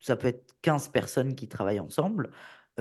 [0.00, 2.30] ça peut être 15 personnes qui travaillent ensemble,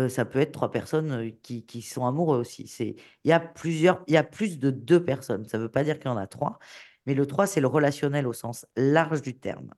[0.09, 2.67] ça peut être trois personnes qui, qui sont amoureux aussi.
[2.67, 5.47] C'est, il y a plusieurs, il y a plus de deux personnes.
[5.47, 6.59] Ça ne veut pas dire qu'il y en a trois,
[7.05, 9.73] mais le trois, c'est le relationnel au sens large du terme.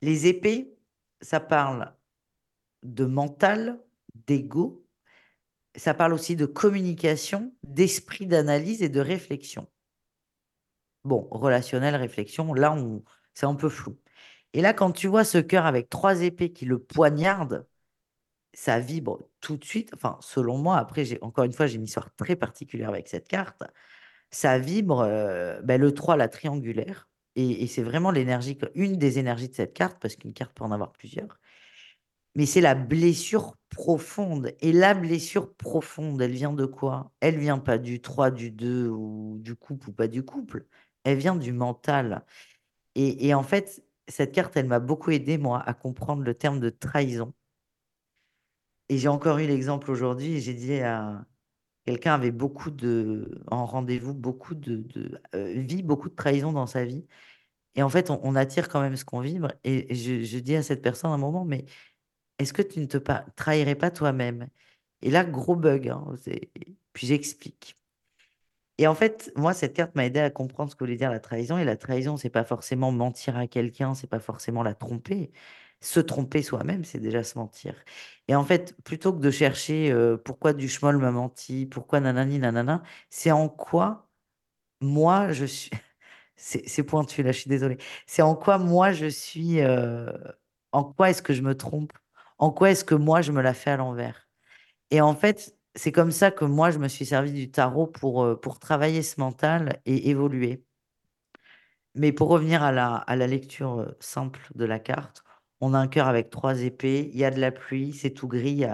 [0.00, 0.74] Les épées,
[1.20, 1.94] ça parle
[2.82, 3.80] de mental,
[4.14, 4.86] d'ego.
[5.76, 9.68] Ça parle aussi de communication, d'esprit d'analyse et de réflexion.
[11.04, 13.02] Bon, relationnel, réflexion, là, on,
[13.34, 13.98] c'est un peu flou.
[14.54, 17.66] Et là, quand tu vois ce cœur avec trois épées qui le poignardent,
[18.54, 19.90] ça vibre tout de suite.
[19.94, 23.28] Enfin, selon moi, après, j'ai encore une fois, j'ai une histoire très particulière avec cette
[23.28, 23.64] carte.
[24.30, 27.08] Ça vibre euh, ben, le 3, la triangulaire.
[27.36, 30.72] Et, c'est vraiment l'énergie, une des énergies de cette carte, parce qu'une carte peut en
[30.72, 31.40] avoir plusieurs.
[32.36, 34.54] Mais c'est la blessure profonde.
[34.60, 37.12] Et la blessure profonde, elle vient de quoi?
[37.20, 40.66] Elle vient pas du 3, du 2 ou du couple ou pas du couple.
[41.04, 42.24] Elle vient du mental.
[42.96, 46.70] Et, en fait, cette carte, elle m'a beaucoup aidé, moi, à comprendre le terme de
[46.70, 47.34] trahison.
[48.88, 51.26] Et j'ai encore eu l'exemple aujourd'hui, j'ai dit à
[51.86, 56.66] quelqu'un avait beaucoup de, en rendez-vous, beaucoup de, de euh, vie, beaucoup de trahison dans
[56.66, 57.06] sa vie.
[57.76, 59.52] Et en fait, on, attire quand même ce qu'on vibre.
[59.64, 61.64] Et, je, dis à cette personne à un moment, mais
[62.38, 62.98] est-ce que tu ne te
[63.36, 64.48] trahirais pas toi-même?
[65.02, 65.88] Et là, gros bug.
[65.88, 66.14] Hein,
[66.92, 67.76] puis j'explique.
[68.78, 71.20] Et en fait, moi, cette carte m'a aidé à comprendre ce que voulait dire la
[71.20, 71.58] trahison.
[71.58, 75.30] Et la trahison, c'est pas forcément mentir à quelqu'un, c'est pas forcément la tromper
[75.80, 77.74] se tromper soi-même, c'est déjà se mentir.
[78.28, 79.94] Et en fait, plutôt que de chercher
[80.24, 84.08] pourquoi Duchemol m'a menti, pourquoi nanani nanana, c'est en quoi
[84.80, 85.70] moi je suis.
[86.36, 87.78] c'est pointu là, je suis désolée.
[88.06, 89.60] C'est en quoi moi je suis.
[90.72, 91.92] En quoi est-ce que je me trompe?
[92.38, 94.28] En quoi est-ce que moi je me la fais à l'envers?
[94.90, 98.24] Et en fait, c'est comme ça que moi je me suis servi du tarot pour,
[98.24, 100.64] euh, pour travailler ce mental et évoluer.
[101.94, 105.24] Mais pour revenir à la, à la lecture simple de la carte,
[105.60, 108.28] on a un cœur avec trois épées, il y a de la pluie, c'est tout
[108.28, 108.64] gris.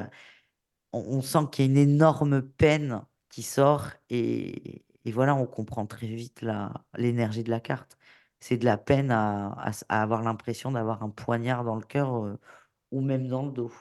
[0.93, 6.07] on, sent qu'il y a une énorme peine qui sort et, voilà, on comprend très
[6.09, 6.45] vite
[6.97, 7.99] l'énergie de la carte.
[8.41, 12.39] C'est de la peine à, avoir l'impression d'avoir un poignard dans le cœur euh,
[12.91, 13.73] ou même dans le dos.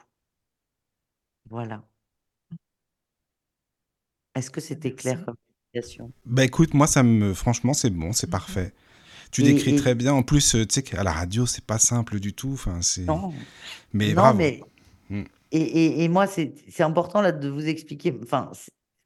[1.50, 1.89] Voilà.
[4.34, 5.36] Est-ce que c'était clair comme
[5.74, 6.12] explication?
[6.24, 8.72] Bah écoute, moi ça me franchement c'est bon, c'est mmh parfait.
[9.30, 10.12] Tu décris très bien.
[10.12, 12.50] En plus, euh, tu sais qu'à la radio, c'est pas simple du tout.
[12.52, 13.02] Enfin, c'est.
[13.02, 13.32] Non.
[13.92, 14.60] Mais non, mais.
[15.08, 15.22] Mm.
[15.52, 18.16] Et, et, moi, c'est important là de vous expliquer.
[18.22, 18.50] Enfin,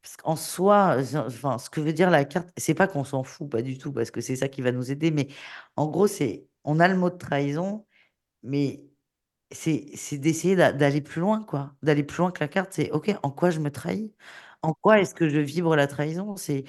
[0.03, 3.49] parce qu'en soi, enfin, ce que veut dire la carte, c'est pas qu'on s'en fout,
[3.49, 5.11] pas du tout, parce que c'est ça qui va nous aider.
[5.11, 5.29] Mais
[5.77, 7.87] en gros, c'est on a le mot de trahison,
[8.43, 8.85] mais
[9.51, 11.75] c'est d'essayer d'aller plus loin, quoi.
[11.83, 12.73] D'aller plus loin que la carte.
[12.75, 14.13] C'est OK, en quoi je me trahis?
[14.65, 16.37] En quoi est-ce que je vibre la trahison?
[16.37, 16.65] C'est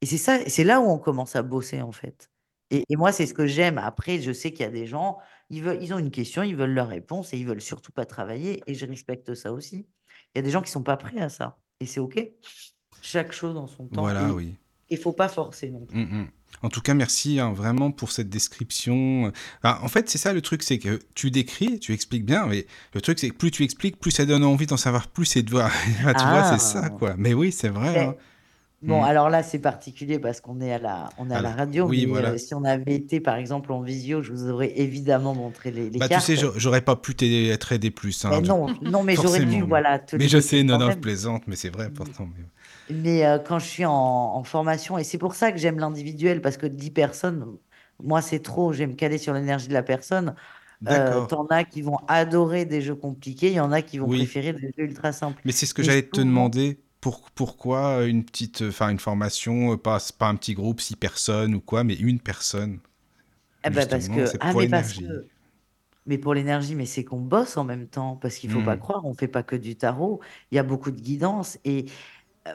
[0.00, 2.30] et c'est ça, c'est là où on commence à bosser en fait.
[2.70, 3.78] Et, moi, c'est ce que j'aime.
[3.78, 5.18] Après, je sais qu'il y a des gens,
[5.48, 8.04] ils veulent, ils ont une question, ils veulent leur réponse et ils veulent surtout pas
[8.04, 8.62] travailler.
[8.66, 9.86] Et je respecte ça aussi.
[10.34, 11.58] Il y a des gens qui sont pas prêts à ça.
[11.80, 12.22] Et c'est OK.
[13.00, 14.02] Chaque chose en son temps.
[14.02, 14.54] Voilà, oui.
[14.90, 15.98] Il faut pas forcer non plus.
[15.98, 16.30] Mmh, mmh.
[16.62, 19.32] En tout cas, merci hein, vraiment pour cette description.
[19.62, 23.00] en fait, c'est ça le truc, c'est que tu décris, tu expliques bien, mais le
[23.00, 25.50] truc, c'est que plus tu expliques, plus ça donne envie d'en savoir plus et de
[25.50, 25.70] voir.
[25.98, 26.90] tu vois, c'est ça, ah.
[26.90, 27.14] quoi.
[27.16, 27.98] Mais oui, c'est vrai.
[27.98, 28.14] Hein.
[28.80, 29.04] Bon, mm.
[29.04, 31.88] alors là, c'est particulier parce qu'on est à la, on est à la radio.
[31.88, 32.30] Oui, mais voilà.
[32.30, 35.90] Euh, si on avait été, par exemple, en visio, je vous aurais évidemment montré les,
[35.90, 36.24] les bah, cartes.
[36.24, 38.24] Tu sais, j'aurais pas pu t'aider plus.
[38.24, 39.98] Hein, mais non, non, mais j'aurais dû, voilà.
[39.98, 41.90] Te mais je sais, non, non, je plaisante, mais c'est vrai.
[41.90, 42.04] Mais,
[42.90, 46.40] mais euh, quand je suis en, en formation, et c'est pour ça que j'aime l'individuel,
[46.42, 47.58] parce que 10 personnes,
[48.02, 48.72] moi, c'est trop.
[48.72, 50.34] J'aime caler sur l'énergie de la personne.
[50.88, 54.08] Euh, T'en as qui vont adorer des jeux compliqués, il y en a qui vont
[54.10, 55.42] préférer des jeux ultra simples.
[55.44, 59.76] Mais c'est ce que j'allais te demander pour, pourquoi une petite, enfin une formation, euh,
[59.76, 62.80] pas, pas un petit groupe, six personnes ou quoi, mais une personne?
[63.64, 65.28] Eh ben parce que ah pour mais parce que
[66.06, 68.78] mais pour l'énergie, mais c'est qu'on bosse en même temps parce qu'il faut pas Hmm,
[68.78, 70.20] croire, on fait pas que du tarot.
[70.50, 71.92] Il y a beaucoup de guidance et euh,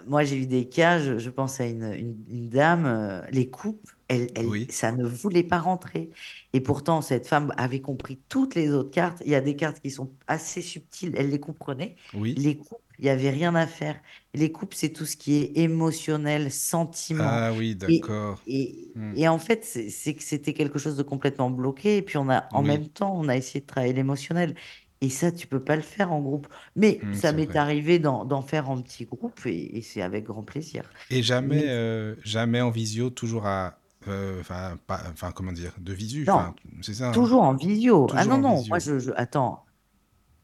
[0.07, 0.99] moi j'ai eu des cas.
[0.99, 4.91] Je, je pense à une, une- une dame, euh, les coupes, elle, elle, Oui, ça
[4.91, 6.09] ne voulait pas rentrer.
[6.53, 9.21] Et pourtant cette femme avait compris toutes les autres cartes.
[9.25, 11.95] Il y a des cartes qui sont assez subtiles, elle les comprenait.
[12.13, 12.35] oui.
[12.35, 13.99] Les coupes, il y avait rien à faire.
[14.33, 17.43] Les coupes, c'est tout ce qui est émotionnel, sentiment.
[17.43, 18.43] Ah oui, d'accord.
[18.45, 21.97] et, Hmm, et en fait, c'est c'est que c'était quelque chose de complètement bloqué.
[21.97, 24.55] Et puis, on a, en Oui, même temps, on a essayé de travailler l'émotionnel.
[25.03, 26.47] Et ça, tu peux pas le faire en groupe.
[26.75, 30.43] Mais hmm, ça m'est arrivé d'en faire en petit groupe et, et c'est avec grand
[30.43, 30.89] plaisir.
[31.09, 36.27] Et jamais, Mais euh, jamais en visio, toujours à, euh, enfin, comment dire, de visu,
[36.27, 38.11] non, c'est ça, hein toujours en visio.
[38.15, 39.65] Ah non, non, moi, je, je- attends,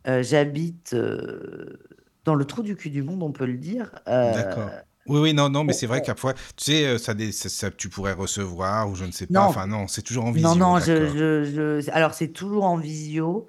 [0.07, 0.95] euh, j'habite
[2.25, 3.91] dans le trou du cul du monde, on peut le dire.
[4.23, 4.75] D'accord.
[5.07, 7.71] Oui, oui, non, non, mais c'est vrai qu'à fois, tu sais, ça, dé- ça, ça-
[7.71, 9.43] tu pourrais recevoir ou je ne sais pas.
[9.43, 11.07] non, Enfin, non, c'est toujours en non, visio, non, je, d'accord.
[11.07, 13.47] je, je- alors c'est toujours en visio.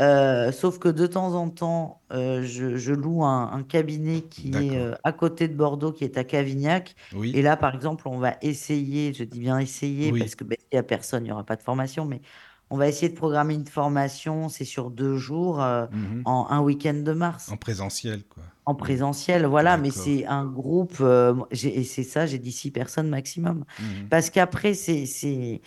[0.00, 4.50] Euh, sauf que de temps en temps, euh, je, je loue un, un cabinet qui
[4.50, 6.94] est euh, à côté de Bordeaux, qui est à Cavignac.
[7.22, 10.78] Et là, par exemple, on va essayer, je dis bien essayer, parce que ben, n'y
[10.78, 12.22] a personne, il n'y aura pas de formation, mais
[12.70, 16.94] on va essayer de programmer une formation, c'est sur deux jours, mhm, en un week-end
[16.94, 18.44] de En mars, présentiel, quoi.
[18.64, 21.02] en présentiel, voilà, mais c'est un groupe,
[21.50, 23.64] et c'est ça, j'ai dit six personnes maximum.
[23.78, 24.08] Mhm.
[24.08, 25.60] Parce qu'après, c'est,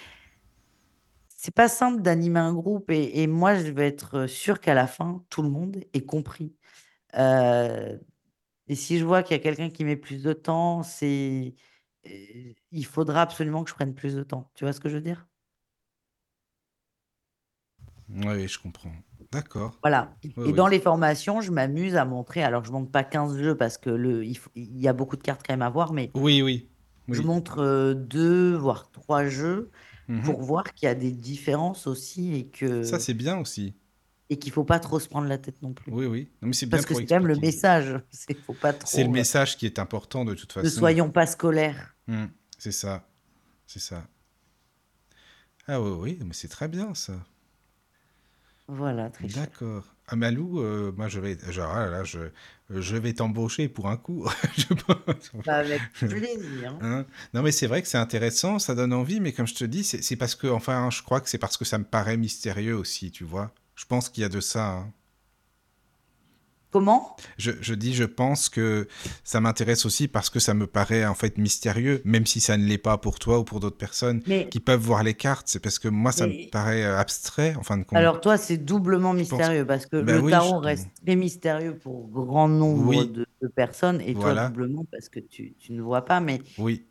[1.44, 4.88] c'est, pas simple d'animer un groupe et, et moi, je vais être sûre qu'à la
[4.88, 6.56] fin, tout le monde est compris.
[7.16, 7.98] Euh,
[8.68, 11.56] et si je vois qu'il y a quelqu'un qui met plus de temps, c'est,
[12.08, 14.52] euh, il faudra absolument que je prenne plus de temps.
[14.56, 15.28] Tu vois ce que je veux dire?
[18.10, 18.94] Oui, je comprends.
[19.32, 19.80] D'accord.
[19.82, 20.16] Voilà.
[20.24, 20.72] Oui, Et dans oui.
[20.72, 22.44] les formations, je m'amuse à montrer.
[22.44, 25.18] Alors, je montre pas 15 jeux parce que le, il faut- il y a beaucoup
[25.18, 26.70] de cartes quand même à voir, mais Oui, oui,
[27.12, 29.72] je montre euh, deux, voire trois jeux
[30.08, 30.22] Mhm.
[30.24, 32.52] pour voir qu'il y a des différences aussi et
[32.84, 33.74] Ça, que c'est bien aussi.
[34.30, 35.92] et qu'il faut pas trop se prendre la tête non plus.
[35.92, 36.30] Oui, oui.
[36.42, 38.00] Non, mais c'est bien Parce que c'est quand même le message.
[38.12, 39.12] C'est faut pas C'est le trop.
[39.12, 40.80] euh, message qui est important de toute ne façon.
[40.80, 41.96] soyons pas scolaires.
[42.08, 42.26] Mm,
[42.58, 43.08] C'est ça.
[43.68, 44.08] C'est ça.
[45.68, 47.14] Ah oui, oui, mais c'est très bien ça.
[48.68, 49.28] Voilà, très.
[49.28, 49.93] D'accord.
[50.08, 52.20] Ah, Malou, euh, moi je vais, genre, ah là, je,
[52.70, 54.28] je vais t'embaucher pour un coup.
[54.58, 55.32] Je pense.
[55.46, 56.78] Bah, avec plaisir.
[56.82, 57.06] Hein?
[57.34, 59.84] Non, mais c'est vrai que c'est intéressant, ça donne envie, mais comme je te dis,
[59.84, 62.76] c'est c'est parce que, enfin, je crois que c'est parce que ça me paraît mystérieux
[62.76, 63.52] aussi, tu vois.
[63.76, 64.66] Je pense qu'il y a de ça.
[64.72, 64.92] hein.
[66.74, 67.16] Comment?
[67.38, 68.88] Je, je dis, je pense que
[69.24, 72.66] ça m'intéresse aussi parce que ça me paraît en fait mystérieux, même si ça ne
[72.66, 75.48] l'est pas pour toi ou pour d'autres personnes Mais, qui peuvent voir les cartes.
[75.48, 78.10] C'est parce que moi, ça me paraît euh, abstrait, en fin de compte.
[78.10, 81.78] alors toi, c'est doublement mystérieux parce que Ben le oui, tarot je- reste très mystérieux
[81.78, 85.74] pour grand nombre oui, de, de personnes et toi voilà, doublement parce que tu, tu
[85.74, 86.20] ne vois pas.
[86.20, 86.88] Mais oui.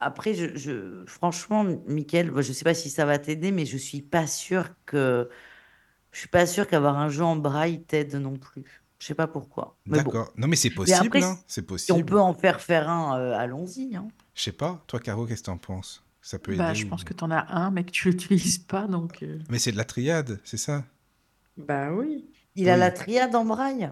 [0.00, 3.76] après, je, je- franchement, Mickaël, je ne sais pas si ça va t'aider, mais je
[3.76, 5.28] suis pas sûre que
[6.12, 8.79] je suis pas sûre qu'avoir un jeu en braille t'aide non plus.
[9.00, 9.76] Je sais pas pourquoi.
[9.86, 9.96] Bon.
[9.96, 10.32] D'accord.
[10.36, 11.38] Non, mais c'est possible, hein.
[11.48, 12.04] C'est si on possible.
[12.04, 14.08] peut en faire faire un, euh, allons-y, hein.
[14.34, 14.84] Je sais pas.
[14.86, 16.04] Toi, Caro, qu'est-ce que t'en penses?
[16.22, 16.88] Ça peut Bah, aider je ou...
[16.90, 19.22] pense que tu en as un, mais que tu l'utilises pas, donc...
[19.22, 20.84] euh, Mais c'est de la triade, c'est ça?
[21.56, 23.90] Bah oui, Il a la triade en braille?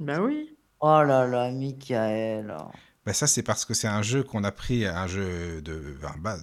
[0.00, 0.56] bah oui.
[0.80, 2.54] Oh là là, Michael.
[3.06, 5.96] Bah ça, c'est parce que c'est un jeu qu'on a pris, un jeu de,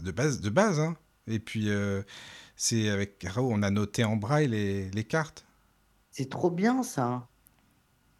[0.04, 0.96] de base, de base, hein.
[1.28, 2.02] Et puis, euh,
[2.56, 5.46] c'est avec Caro, on a noté en braille les, les cartes,
[6.12, 7.28] C'est trop bien ça.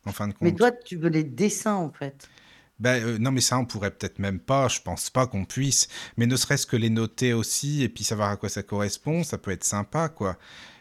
[0.06, 2.30] En fin de Mais toi, tu veux les dessins en fait.
[2.82, 5.88] Ben, euh, non, mais ça, on pourrait peut-être même pas, je pense pas qu'on puisse,
[6.18, 9.38] mais ne serait-ce que les noter aussi, et puis savoir à quoi ça correspond, ça
[9.38, 10.36] peut être sympa, quoi.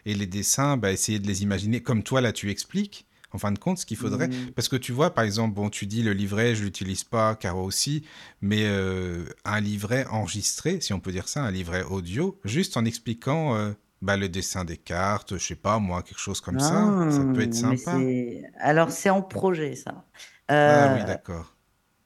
[0.06, 3.52] Et les dessins, bah, essayer de les imaginer, comme toi, là, tu expliques, en fin
[3.52, 4.28] de compte, ce qu'il faudrait.
[4.28, 4.52] Mm.
[4.56, 7.62] Parce que tu vois, par exemple, bon, tu dis le livret, je l'utilise pas, Caro
[7.62, 8.02] aussi,
[8.40, 12.86] mais euh, un livret enregistré, si on peut dire ça, un livret audio, juste en
[12.86, 16.96] expliquant euh, bah, le dessin des cartes, je sais pas, moi, quelque chose comme ça,
[17.08, 17.76] ça peut être Ah, mais sympa.
[17.76, 18.42] c'est.
[18.58, 20.04] Alors, c'est en projet ça.
[20.64, 21.54] Ah oui, Euh, d'accord.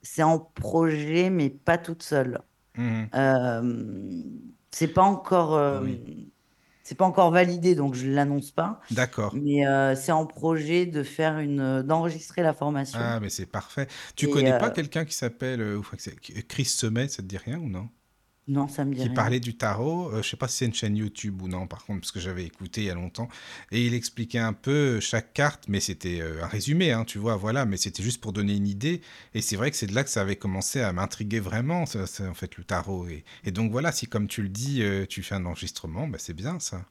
[0.03, 2.43] c'est en projet, mais pas toute seule.
[2.77, 3.11] Mhm.
[3.15, 4.23] Euh,
[4.71, 6.01] c'est pas encore, euh, Oui,
[6.85, 8.81] c'est pas encore validé, donc je l'annonce pas.
[8.91, 9.35] d'accord.
[9.35, 13.13] Mais euh, c'est en projet de faire une, d'enregistrer la formation.
[13.13, 13.89] Ah, mais c'est parfait.
[14.17, 15.83] Tu Et connais pas euh, quelqu'un qui s'appelle euh, ou-
[16.49, 17.91] Chris Semet, ça te dit rien ou non?
[18.47, 19.11] Non, ça me dit Qui rien.
[19.11, 21.85] parlait du tarot, euh, je sais pas si c'est une chaîne YouTube ou non, par
[21.85, 23.29] contre, parce que j'avais écouté il y a longtemps,
[23.73, 27.35] et il expliquait un peu chaque carte, mais c'était euh, un résumé, hein, tu vois,
[27.37, 29.01] voilà, mais c'était juste pour donner une idée,
[29.35, 32.07] et c'est vrai que c'est de là que ça avait commencé à m'intriguer vraiment, ça,
[32.07, 35.07] ça, en fait, le tarot, et, et donc voilà, si comme tu le dis, euh,
[35.07, 36.85] tu fais un enregistrement, bah, c'est bien ça.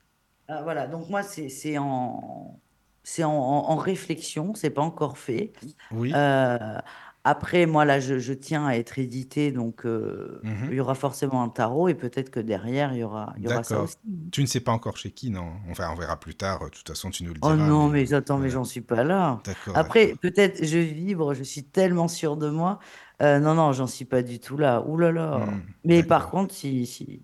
[0.48, 2.59] Ah, voilà, donc moi, c'est c'est en,
[3.03, 5.53] c'est en, en- en réflexion, c'est pas encore fait.
[5.91, 6.77] Oui, Euh,
[7.24, 10.69] Après, moi, là, je, je tiens à être édité, donc euh, Mhm.
[10.69, 13.48] il y aura forcément un tarot et peut-être que derrière, il y aura, il y
[13.48, 13.98] aura ça aussi.
[14.32, 15.53] Tu ne sais pas encore chez qui, non?
[15.69, 16.66] Enfin, on verra plus tard.
[16.66, 18.80] De toute façon, tu nous le Oh diras, non, mais mais attends, mais j'en suis
[18.82, 19.43] pas là.
[19.45, 22.80] D'accord, Après, peut-être je vibre, je suis tellement sûre de moi.
[23.22, 24.82] Euh, non, non, j'en suis pas du tout là.
[24.88, 25.45] Ouh là là.
[25.45, 27.22] Hmm, Mais par contre, si, si,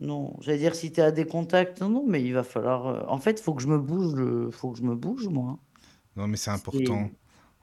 [0.00, 2.86] non, j'allais dire si tu as des contacts, non, non, mais il va falloir.
[2.88, 5.58] euh, En fait, il faut que je me bouge, faut que je me bouge, moi.
[6.16, 7.10] Non, mais c'est important.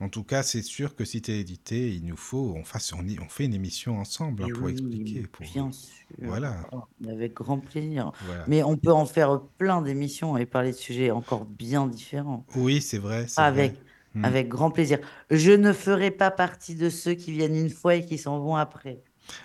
[0.01, 2.93] En tout cas, c'est sûr que si tu es édité, il nous faut, on, fasse,
[2.93, 5.27] on, fait une émission ensemble hein, pour oui, expliquer.
[5.27, 5.93] Pour, bien sûr.
[6.21, 8.13] voilà, Oh, avec grand plaisir.
[8.21, 8.45] voilà.
[8.47, 12.45] Mais on peut en faire plein d'émissions et parler de sujets encore bien différents.
[12.55, 13.73] Oui, c'est vrai, c'est vrai.
[13.73, 13.83] Avec,
[14.15, 14.25] Hmm.
[14.25, 14.99] avec grand plaisir.
[15.29, 18.55] Je ne ferai pas partie de ceux qui viennent une fois et qui s'en vont
[18.55, 19.03] après.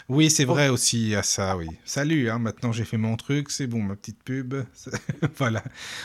[0.08, 1.66] Oui, c'est Oh, vrai aussi à ça, oui.
[1.84, 4.54] Salut, hein, maintenant j'ai fait mon truc, c'est bon, ma petite pub.
[5.38, 5.62] voilà.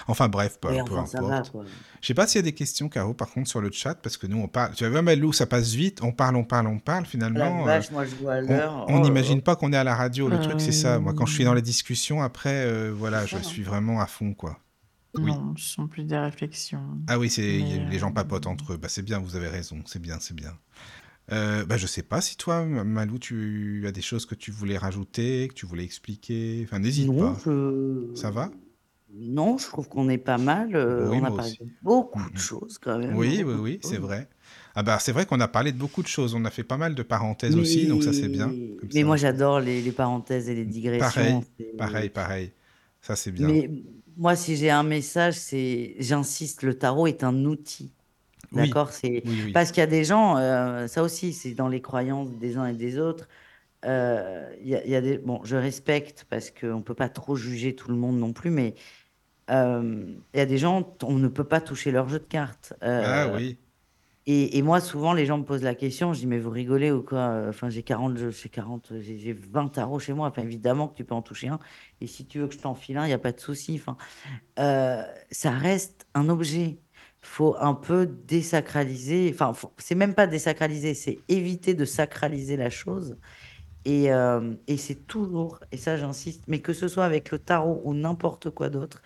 [0.07, 1.53] Enfin bref, peu, peu enfin, importe.
[2.01, 4.17] Je sais pas s'il y a des questions, Caro, par contre, sur le chat, parce
[4.17, 4.73] que nous, on parle.
[4.73, 7.61] Tu as vu, Malou, ça passe vite, on parle, on parle, on parle, La finalement.
[7.63, 8.85] euh, vache, moi, je vois on l'heure.
[8.87, 10.29] on Oh n'imagine pas qu'on est à la radio.
[10.29, 10.99] Le truc, c'est ça.
[10.99, 14.07] Moi, quand je suis dans Euh, les discussions, après, euh, voilà, je suis vraiment à
[14.07, 14.59] fond, quoi.
[15.15, 15.31] Oui.
[15.31, 16.83] non, ce sont plus des réflexions.
[17.07, 18.77] Ah oui, c'est Mais les gens euh, papotent entre eux.
[18.77, 19.81] Bah, c'est bien, vous avez raison.
[19.85, 20.53] C'est bien, c'est bien.
[21.31, 24.77] Euh, bah, je sais pas si toi, Malou, tu as des choses que tu voulais
[24.77, 26.61] rajouter, que tu voulais expliquer.
[26.65, 27.37] Enfin, n'hésite pas.
[27.45, 28.11] je...
[28.15, 28.51] Ça va?
[29.13, 30.75] Non, je trouve qu'on est pas mal.
[30.75, 31.59] euh, Oui, on a parlé aussi.
[31.63, 32.37] de beaucoup de mm.
[32.37, 33.15] choses quand même.
[33.15, 34.29] Oui, oui, Beaucoup de oui, c'est vrai.
[34.75, 36.35] Ah bah, c'est vrai qu'on a parlé de beaucoup de choses.
[36.35, 38.47] On a fait pas mal de parenthèses aussi, donc ça, c'est bien.
[38.47, 41.41] Mais, Comme mais moi, j'adore les, les parenthèses et les digressions.
[41.41, 42.51] Pareil, pareil, pareil.
[43.01, 43.47] Ça, c'est bien.
[43.47, 43.69] Mais
[44.17, 47.91] moi, si j'ai un message, c'est, j'insiste, le tarot est un outil.
[48.51, 48.91] Oui, D'accord?
[48.91, 49.53] C'est oui, oui.
[49.53, 52.67] parce qu'il y a des gens, euh, ça aussi, c'est dans les croyances des uns
[52.67, 53.27] et des autres.
[53.85, 56.95] Euh, Il y a, il y a des, bon, je respecte parce qu'on ne peut
[56.95, 58.75] pas trop juger tout le monde non plus, mais
[59.51, 62.73] euh, il y a des gens, on ne peut pas toucher leur jeu de cartes.
[62.97, 63.59] Ah oui,
[64.25, 66.91] et, et moi, souvent, les gens me posent la question, je dis, mais vous rigolez
[66.91, 67.45] ou quoi?
[67.49, 70.27] Enfin, j'ai 40, jeux- j'ai 40, j'ai j'ai 20 tarots chez moi.
[70.27, 71.59] Enfin, évidemment que tu peux en toucher un.
[71.99, 73.75] Et si tu veux que je t'en file un, il n'y a pas de souci.
[73.81, 73.97] Enfin,
[75.31, 76.79] ça reste un objet.
[77.21, 79.31] Faut un peu désacraliser.
[79.33, 83.17] Enfin, c'est même pas désacraliser, c'est éviter de sacraliser la chose.
[83.85, 87.81] Et, euh, et c'est toujours, et ça j'insiste, mais que ce soit avec le tarot
[87.85, 89.01] ou n'importe quoi d'autre,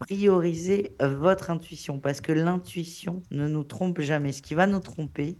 [0.00, 4.32] priorisez votre intuition parce que l'intuition ne nous trompe jamais.
[4.32, 5.38] Ce qui va nous tromper,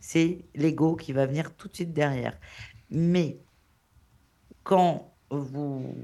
[0.00, 2.38] c'est l'ego qui va venir tout de suite derrière.
[2.90, 3.40] Mais
[4.64, 5.94] quand vous...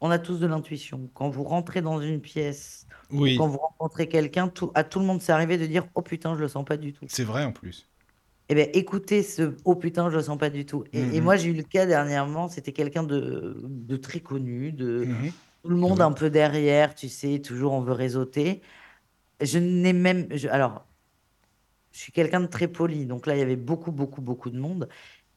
[0.00, 1.08] On a tous de l'intuition.
[1.14, 2.86] Quand vous rentrez dans une pièce
[3.24, 6.02] ou quand vous rencontrez quelqu'un, tout, à tout le monde, c'est arrivé de dire Oh
[6.02, 7.08] putain, je le sens pas du tout.
[7.08, 7.90] c'est vrai en plus.
[8.48, 10.84] Eh bien, écoutez ce Oh putain, je le sens pas du tout.
[10.92, 14.72] Et, et Mhm, moi, j'ai eu le cas dernièrement, c'était quelqu'un de, de très connu,
[14.72, 15.40] de mhm.
[15.62, 18.62] tout le monde un peu derrière, tu sais, toujours on veut réseauter.
[19.42, 20.28] Je n'ai même.
[20.36, 20.86] je- alors,
[21.92, 24.58] je suis quelqu'un de très poli, donc là, il y avait beaucoup, beaucoup, beaucoup de
[24.58, 24.88] monde.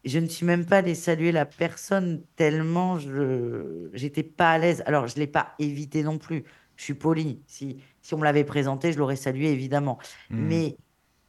[0.05, 4.83] Je ne suis même pas allée saluer la personne tellement je j'étais pas à l'aise.
[4.85, 6.43] Alors, je ne l'ai pas évité non plus.
[6.75, 7.41] Je suis poli.
[7.47, 9.99] Si, si on me l'avait présenté, je l'aurais salué, évidemment.
[10.29, 10.47] mhm.
[10.47, 10.77] Mais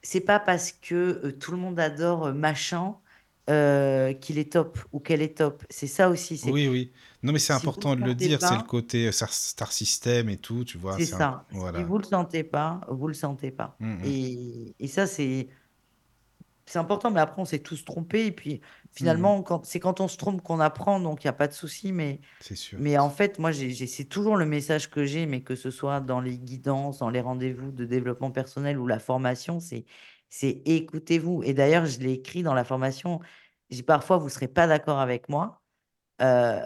[0.03, 0.95] c'est pas parce que
[1.25, 2.97] euh, tout le monde adore euh, machin
[3.51, 5.65] euh, qu'il est top ou qu'elle est top.
[5.71, 6.41] C'est ça aussi.
[6.43, 6.93] Oui, oui.
[7.23, 10.37] Non, mais c'est si important de le dire, c'est le côté euh, Star, System et
[10.39, 10.99] tout, tu vois.
[10.99, 11.19] c'est un...
[11.19, 11.47] ça.
[11.51, 11.83] Si Voilà.
[11.83, 13.77] vous le sentez pas, vous le sentez pas.
[13.81, 14.01] Mhm.
[14.05, 15.49] Et, et ça, c'est
[16.67, 17.11] c'est important.
[17.11, 18.27] Mais après, on s'est tous trompés.
[18.27, 18.61] Et puis,
[19.01, 19.35] Mhm.
[19.39, 21.01] finalement, c'est quand on se trompe qu'on apprend.
[21.01, 21.93] Donc, il n'y a pas de souci.
[21.93, 22.79] Mais, C'est sûr.
[22.79, 26.21] mais en fait, moi, c'est toujours le message que j'ai, mais que ce soit dans
[26.21, 29.85] les guidances, dans les rendez-vous de développement personnel ou la formation, c'est,
[30.31, 31.43] c'est écoutez-vous.
[31.45, 33.21] Et d'ailleurs, je l'ai écrit dans la formation.
[33.71, 35.63] J'ai parfois, vous ne serez pas d'accord avec moi.
[36.23, 36.61] euh,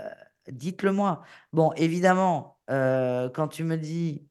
[0.49, 1.23] dites-le moi.
[1.53, 4.28] Bon, évidemment, euh, quand tu me dis,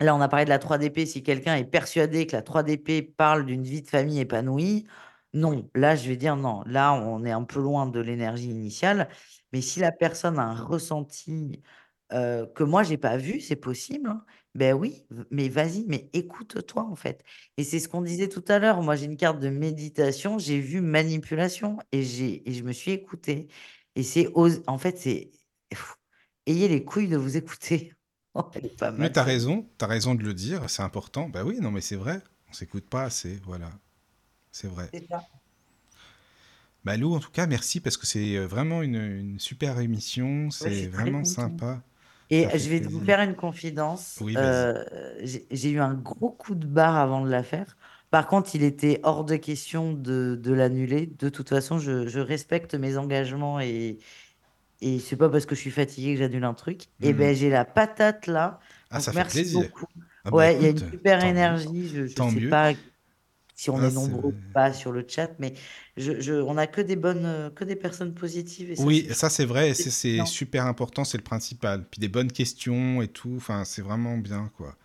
[0.00, 3.46] là, on a parlé de la 3DP, si quelqu'un est persuadé que la 3DP parle
[3.46, 4.86] d'une vie de famille épanouie,
[5.32, 6.62] non, là, je vais dire non.
[6.66, 9.08] Là, on est un peu loin de l'énergie initiale.
[9.52, 11.60] Mais si la personne a un ressenti
[12.12, 14.08] euh, que moi, j'ai pas vu, c'est possible.
[14.10, 14.24] hein.
[14.54, 17.24] Ben oui, mais vas-y, mais écoute-toi en fait.
[17.56, 18.82] Et c'est ce qu'on disait tout à l'heure.
[18.82, 22.92] Moi, j'ai une carte de méditation, j'ai vu manipulation et j'ai et je me suis
[22.92, 23.48] écoutée.
[23.96, 24.28] Et c'est
[24.68, 25.30] en fait, c'est
[26.46, 27.92] ayez les couilles de vous écouter.
[28.36, 29.22] Oh, elle est pas Mais mal t'as celle-là.
[29.22, 31.28] raison, t'as raison de le dire, c'est important.
[31.28, 33.70] Bah oui, non, mais c'est vrai, on s'écoute pas assez, voilà,
[34.52, 34.92] c'est vrai.
[34.92, 35.28] C'est ça.
[36.84, 40.50] Bah Lou, en tout cas, merci parce que c'est euh, vraiment une, une super émission,
[40.50, 41.82] c'est vraiment sympa,
[42.30, 43.00] Et je vais vous plaisir.
[43.00, 44.20] faire une confidence.
[44.20, 44.84] Oui, euh,
[45.22, 47.76] j'ai j'ai eu un gros coup de barre avant de la faire.
[48.10, 51.06] Par contre, il était hors de question de, de l'annuler.
[51.06, 53.98] De toute façon, je, je respecte mes engagements et,
[54.96, 56.86] et c'est pas parce que je suis fatiguée que j'annule un truc.
[57.02, 57.14] Et Mhm.
[57.14, 58.60] ben j'ai la patate là.
[58.90, 59.70] Ah, Donc ça fait merci plaisir.
[59.70, 59.86] beaucoup.
[60.24, 61.88] Ah bah Ouais, il y a une super tant mieux, énergie.
[61.88, 62.50] Je, tant sais mieux.
[62.50, 62.72] pas.
[63.54, 65.54] si on Ah, est nombreux ou pas sur le chat, mais
[65.96, 69.30] je, je- on a que des bonnes, que des personnes positives et ça, Oui, ça
[69.30, 71.86] c'est vrai, et c'est super important, c'est le principal.
[71.88, 74.76] Puis des bonnes questions et tout, enfin c'est vraiment bien quoi.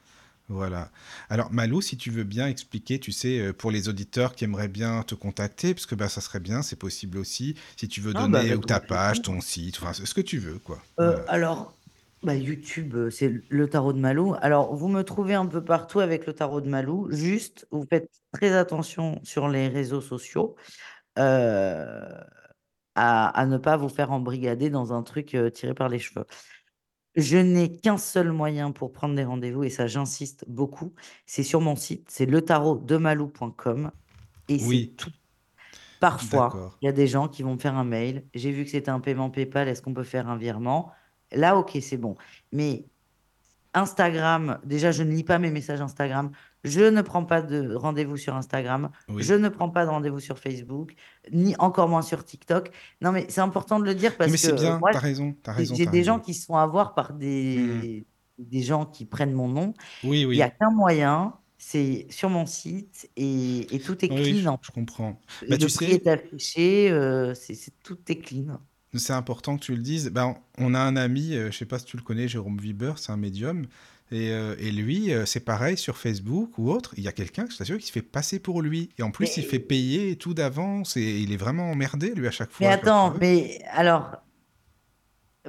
[0.49, 0.91] Voilà.
[1.29, 4.67] Alors Malou, si tu veux bien expliquer, tu sais, euh, pour les auditeurs qui aimeraient
[4.67, 8.13] bien te contacter, parce que bah, ça serait bien, c'est possible aussi, si tu veux
[8.13, 10.87] Non, bah, donner ou ta page, ton site, enfin ce que tu veux quoi.
[10.99, 11.25] Euh, Voilà.
[11.27, 11.77] alors,
[12.23, 14.35] bah, YouTube, euh, c'est le tarot de Malou.
[14.41, 17.09] Alors, vous me trouvez un peu partout avec le tarot de Malou.
[17.11, 20.55] Juste, vous faites très attention sur les réseaux sociaux
[21.19, 22.05] euh,
[22.95, 26.25] à, à ne pas vous faire embrigader dans un truc euh, tiré par les cheveux.
[27.19, 30.93] Je n'ai qu'un seul moyen pour prendre des rendez-vous, et ça, j'insiste beaucoup.
[31.25, 33.91] C'est sur mon site, c'est letarotdemalou.com,
[34.47, 35.11] et c'est Oui, tout.
[35.99, 38.25] Parfois, il y a des gens qui vont me faire un mail.
[38.33, 39.67] J'ai vu que c'était un paiement PayPal.
[39.67, 40.93] Est-ce qu'on peut faire un virement?
[41.33, 42.15] Là, ok, c'est bon.
[42.53, 42.85] Mais
[43.73, 46.31] Instagram, déjà, je ne lis pas mes messages Instagram.
[46.63, 48.89] Je ne prends pas de rendez-vous sur Instagram.
[49.17, 50.93] Je ne prends pas de rendez-vous sur Facebook,
[51.31, 52.71] ni encore moins sur TikTok.
[53.01, 55.35] Non, mais c'est important de le dire parce mais que c'est bien, moi, t'as raison,
[55.45, 58.05] j'ai raison, j'ai t'as des gens qui se font avoir par des,
[58.37, 59.73] des gens qui prennent mon nom.
[60.03, 64.35] Oui, Il n'y a qu'un moyen, c'est sur mon site et, et tout est Oui,
[64.35, 64.59] je, clean.
[64.61, 65.21] je comprends.
[65.47, 68.59] Bah, Le tu prix sais, est affiché, euh, c'est- tout est clean.
[68.93, 70.09] C'est important que tu le dises.
[70.09, 72.93] Bah, on a un ami, euh, je sais pas si tu le connais, Jérôme Viber,
[72.97, 73.65] c'est un médium.
[74.11, 76.93] Et, euh, et lui, euh, c'est pareil sur Facebook ou autre.
[76.97, 78.89] Il y a quelqu'un, je t'assure, qui se fait passer pour lui.
[78.97, 80.97] Et en plus, il fait Mais, payer tout d'avance.
[80.97, 82.77] Et il est vraiment emmerdé, lui, à chaque mais fois.
[82.77, 84.17] tu attends, mais alors,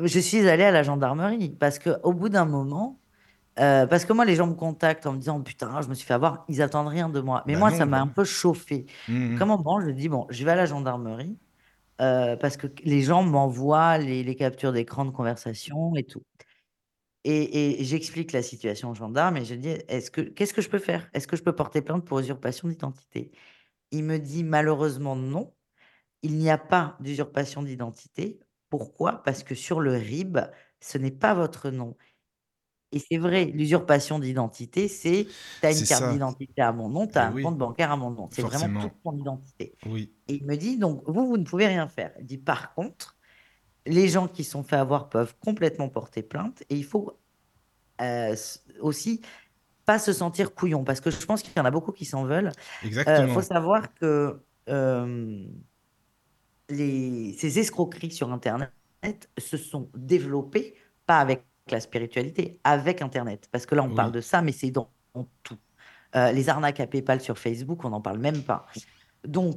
[0.02, 3.01] je suis allée à la gendarmerie parce qu'au bout d'un moment,
[3.60, 6.07] euh, parce que moi, les gens me contactent en me disant, putain, je me suis
[6.07, 7.44] fait avoir, ils attendent rien de moi.
[7.47, 8.86] Mais Bah moi, ça non, m'a un peu chauffé.
[9.31, 11.39] Donc, à un moment, je dis, bon, je vais à la gendarmerie
[12.01, 16.23] euh, parce que les gens m'envoient les, captures d'écran de conversation et tout.
[17.25, 20.79] Et, j'explique la situation au gendarme et je dis, est-ce que, qu'est-ce que je peux
[20.79, 21.11] faire?
[21.12, 23.33] Est-ce que je peux porter plainte pour usurpation d'identité?
[23.91, 25.53] Il me dit, malheureusement, non.
[26.23, 28.41] Il n'y a pas d'usurpation d'identité.
[28.70, 29.23] Pourquoi?
[29.25, 30.39] Parce que sur le RIB,
[30.81, 31.97] ce n'est pas votre nom.
[32.93, 35.27] Et c'est vrai, l'usurpation d'identité, c'est
[35.60, 37.97] tu as une carte d'identité à mon nom, tu as un oui, compte bancaire à
[37.97, 38.28] mon nom.
[38.33, 39.77] C'est vraiment toute ton identité.
[39.86, 40.12] Oui.
[40.27, 42.12] Et il me dit, donc, vous, vous ne pouvez rien faire.
[42.19, 43.17] Il dit, par contre,
[43.86, 47.19] les gens qui sont fait avoir peuvent complètement porter plainte et il faut
[48.01, 48.36] euh,
[48.81, 49.20] aussi
[49.85, 52.25] pas se sentir couillon parce que je pense qu'il y en a beaucoup qui s'en
[52.25, 52.52] veulent.
[52.83, 53.43] Il faut Exactement.
[53.43, 55.47] savoir que euh,
[56.69, 58.73] les, ces escroqueries sur Internet
[59.39, 60.75] se sont développées,
[61.07, 63.49] pas avec la spiritualité, avec Internet.
[63.53, 65.57] Parce que là, on parle de ça, mais c'est dans, dans tout.
[66.17, 68.67] Euh, les arnaques à PayPal sur Facebook, on n'en parle même pas.
[69.27, 69.57] Donc,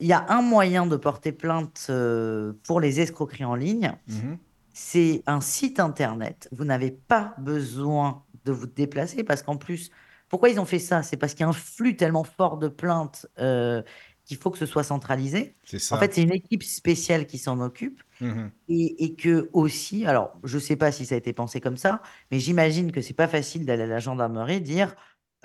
[0.00, 4.38] il y a un moyen de porter plainte euh, pour les escroqueries en ligne, Mhm.
[4.72, 6.48] c'est un site Internet.
[6.52, 9.90] Vous n'avez pas besoin de vous déplacer parce qu'en plus,
[10.28, 11.02] pourquoi ils ont fait ça?
[11.02, 13.82] C'est parce qu'il y a un flux tellement fort de plaintes euh,
[14.28, 15.56] qu'il faut que ce soit centralisé.
[15.90, 18.52] En fait, c'est une équipe spéciale qui s'en occupe Mhm.
[18.68, 21.76] et, et que aussi, alors je ne sais pas si ça a été pensé comme
[21.76, 24.94] ça, mais j'imagine que c'est pas facile d'aller à la gendarmerie et dire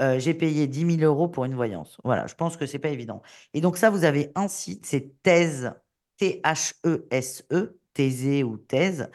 [0.01, 1.97] euh, j'ai payé 10 000 euros pour une voyance.
[2.03, 3.21] Voilà, je pense que c'est pas évident.
[3.53, 5.73] Et donc ça, vous avez un site, c'est Thèse,
[6.17, 9.09] T-H-E-S-E, Thèse ou Thèse,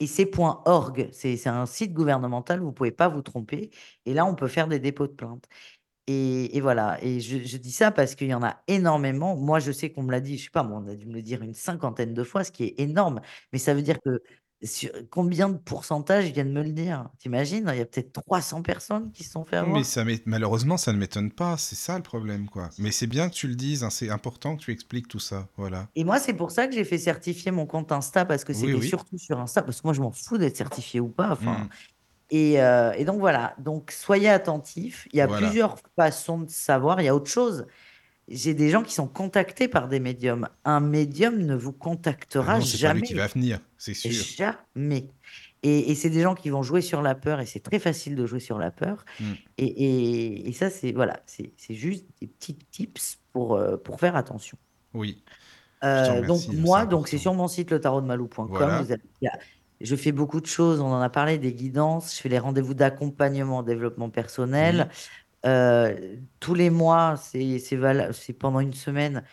[0.00, 1.08] et c'est .org.
[1.12, 3.70] C'est c'est un site gouvernemental, vous pouvez pas vous tromper.
[4.06, 5.46] Et là, on peut faire des dépôts de plainte.
[6.08, 9.36] Et, et voilà, et je, je dis ça parce qu'il y en a énormément.
[9.36, 11.14] Moi, je sais qu'on me l'a dit, je sais pas, moi, on a dû me
[11.14, 13.20] le dire une cinquantaine de fois, ce qui est énorme.
[13.52, 14.20] Mais ça veut dire que
[14.64, 17.08] sur, combien de pourcentage viennent me le dire?
[17.18, 17.68] T'imagines?
[17.72, 19.84] Il y a peut-être 300 personnes qui se sont fait Non, mais avoir.
[19.84, 21.56] ça malheureusement, ça ne m'étonne pas.
[21.56, 22.68] C'est ça le problème, quoi.
[22.76, 23.82] Mais c'est bien que tu le dises.
[23.82, 25.48] hein, C'est important que tu expliques tout ça.
[25.56, 25.88] Voilà.
[25.94, 28.78] Et moi, c'est pour ça que j'ai fait certifier mon compte Insta, parce que c'était
[28.78, 28.88] oui.
[28.88, 31.30] surtout sur Insta, parce que moi, je m'en fous d'être certifié ou pas.
[31.32, 31.68] Enfin, Mhm.
[32.30, 35.06] Et, euh, et donc voilà, donc soyez attentifs.
[35.12, 35.46] Il y a Voilà.
[35.46, 37.00] plusieurs façons de savoir.
[37.00, 37.66] Il y a autre chose.
[38.28, 40.48] J'ai des gens qui sont contactés par des médiums.
[40.64, 43.20] Un médium ne vous Ah contactera non, c'est pas lui qui jamais.
[43.20, 44.10] va venir, c'est sûr.
[44.12, 45.08] Jamais.
[45.64, 48.16] Et, et c'est des gens qui vont jouer sur la peur, et c'est très facile
[48.16, 49.04] de jouer sur la peur.
[49.20, 49.32] Mm.
[49.58, 54.56] Et, ça, c'est voilà, c'est c'est juste des petits tips pour, euh, pour faire attention.
[54.94, 55.22] Oui.
[55.84, 58.46] Euh, donc c'est moi, donc c'est sur mon site letarotdemalou.com.
[58.50, 58.82] Voilà.
[58.88, 59.26] Il y
[59.84, 60.80] je fais beaucoup de choses.
[60.80, 62.14] On en a parlé des guidances.
[62.16, 64.88] Je fais les rendez-vous d'accompagnement en développement personnel.
[65.44, 69.24] Euh, tous les mois, c'est pendant une semaine.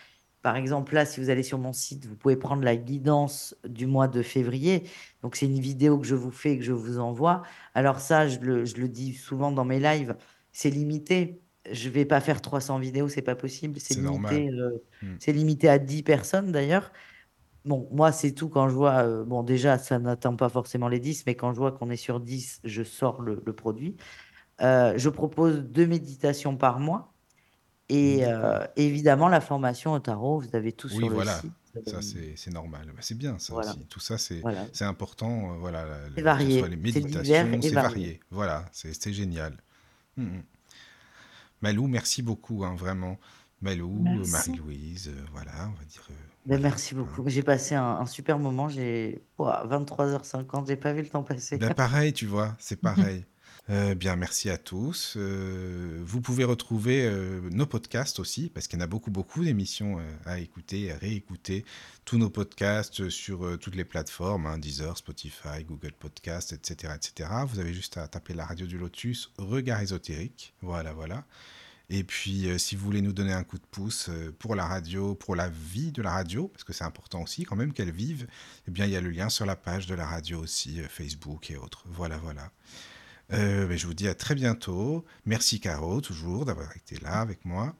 [0.42, 3.86] Par exemple, là, si vous allez sur mon site, vous pouvez prendre la guidance du
[3.88, 4.84] mois de février.
[5.22, 7.44] Donc, c'est une vidéo que je vous fais et que je vous envoie.
[7.74, 10.16] Alors ça, je le, je le dis souvent dans mes lives,
[10.54, 11.42] c'est limité.
[11.70, 13.80] Je vais pas faire 300 vidéos, c'est pas possible.
[13.80, 13.96] C'est
[14.30, 14.70] limité, euh,
[15.02, 15.16] Mm.
[15.20, 16.92] c'est limité à 10 personnes d'ailleurs.
[17.66, 19.04] Bon, moi, c'est tout quand je vois.
[19.06, 21.98] euh, bon, déjà, ça n'atteint pas forcément les 10, mais quand je vois qu'on est
[21.98, 23.98] sur 10, je sors le, le produit.
[24.62, 27.14] Euh, je propose deux méditations par mois.
[27.90, 31.42] Et euh, évidemment, la formation au tarot, vous avez tout Oui, sur le voilà.
[31.42, 31.54] site.
[31.86, 32.88] Ça, euh, c'est c'est normal.
[32.94, 33.86] Bah, c'est bien, ça voilà, aussi.
[33.88, 34.70] Tout ça, c'est voilà.
[34.72, 35.54] c'est important.
[35.54, 37.78] euh, voilà, la- C'est la- que ce soit varié, les c'est divers méditations, et c'est
[37.78, 38.16] varié.
[38.18, 38.20] varié.
[38.32, 39.58] Voilà, c'est c'est génial.
[40.18, 40.44] Mm, mm.
[41.62, 43.18] Malou, merci beaucoup, hein, vraiment.
[43.62, 44.28] Malou, euh, Merci.
[44.28, 46.08] Marie-Louise, euh, voilà, on va dire.
[46.12, 47.24] euh, Ben, merci beaucoup.
[47.28, 48.70] J'ai passé un, un super moment.
[48.70, 51.58] J'ai ouah, 23h50, j'ai pas vu le temps passer.
[51.58, 53.26] Ben, pareil, tu vois, c'est pareil.
[53.70, 55.14] Euh, bien, merci à tous.
[55.16, 59.44] Euh, vous pouvez retrouver euh, nos podcasts aussi, parce qu'il y en a beaucoup, beaucoup
[59.44, 61.66] d'émissions à écouter, à réécouter.
[62.04, 67.30] Tous nos podcasts sur toutes les plateformes, hein, Deezer, Spotify, Google Podcast, etc., etc.
[67.48, 70.56] Vous avez juste à taper la radio du Lotus, Regard ésotérique.
[70.62, 71.26] Voilà, voilà.
[71.92, 74.66] Et puis, euh, si vous voulez nous donner un coup de pouce euh, pour la
[74.66, 77.92] radio, pour la vie de la radio, parce que c'est important aussi quand même qu'elle
[77.92, 78.28] vive,
[78.68, 80.88] eh bien, il y a le lien sur la page de la radio aussi, euh,
[80.88, 81.84] Facebook et autres.
[81.88, 82.52] Voilà, voilà.
[83.34, 85.06] Euh, ben, je vous dis à très bientôt.
[85.26, 87.76] Merci Caro, toujours, d'avoir été là avec moi.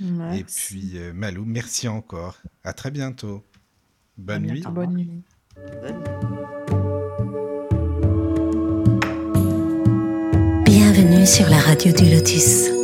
[0.00, 0.44] Et Merci.
[0.66, 2.38] puis euh, Malou, merci encore.
[2.64, 3.44] À très bientôt.
[4.18, 4.52] À Bonne nuit.
[4.60, 4.70] bientôt.
[4.70, 5.22] Bonne nuit.
[5.82, 6.02] Bonne
[10.64, 12.83] Bienvenue sur la radio du Lotus.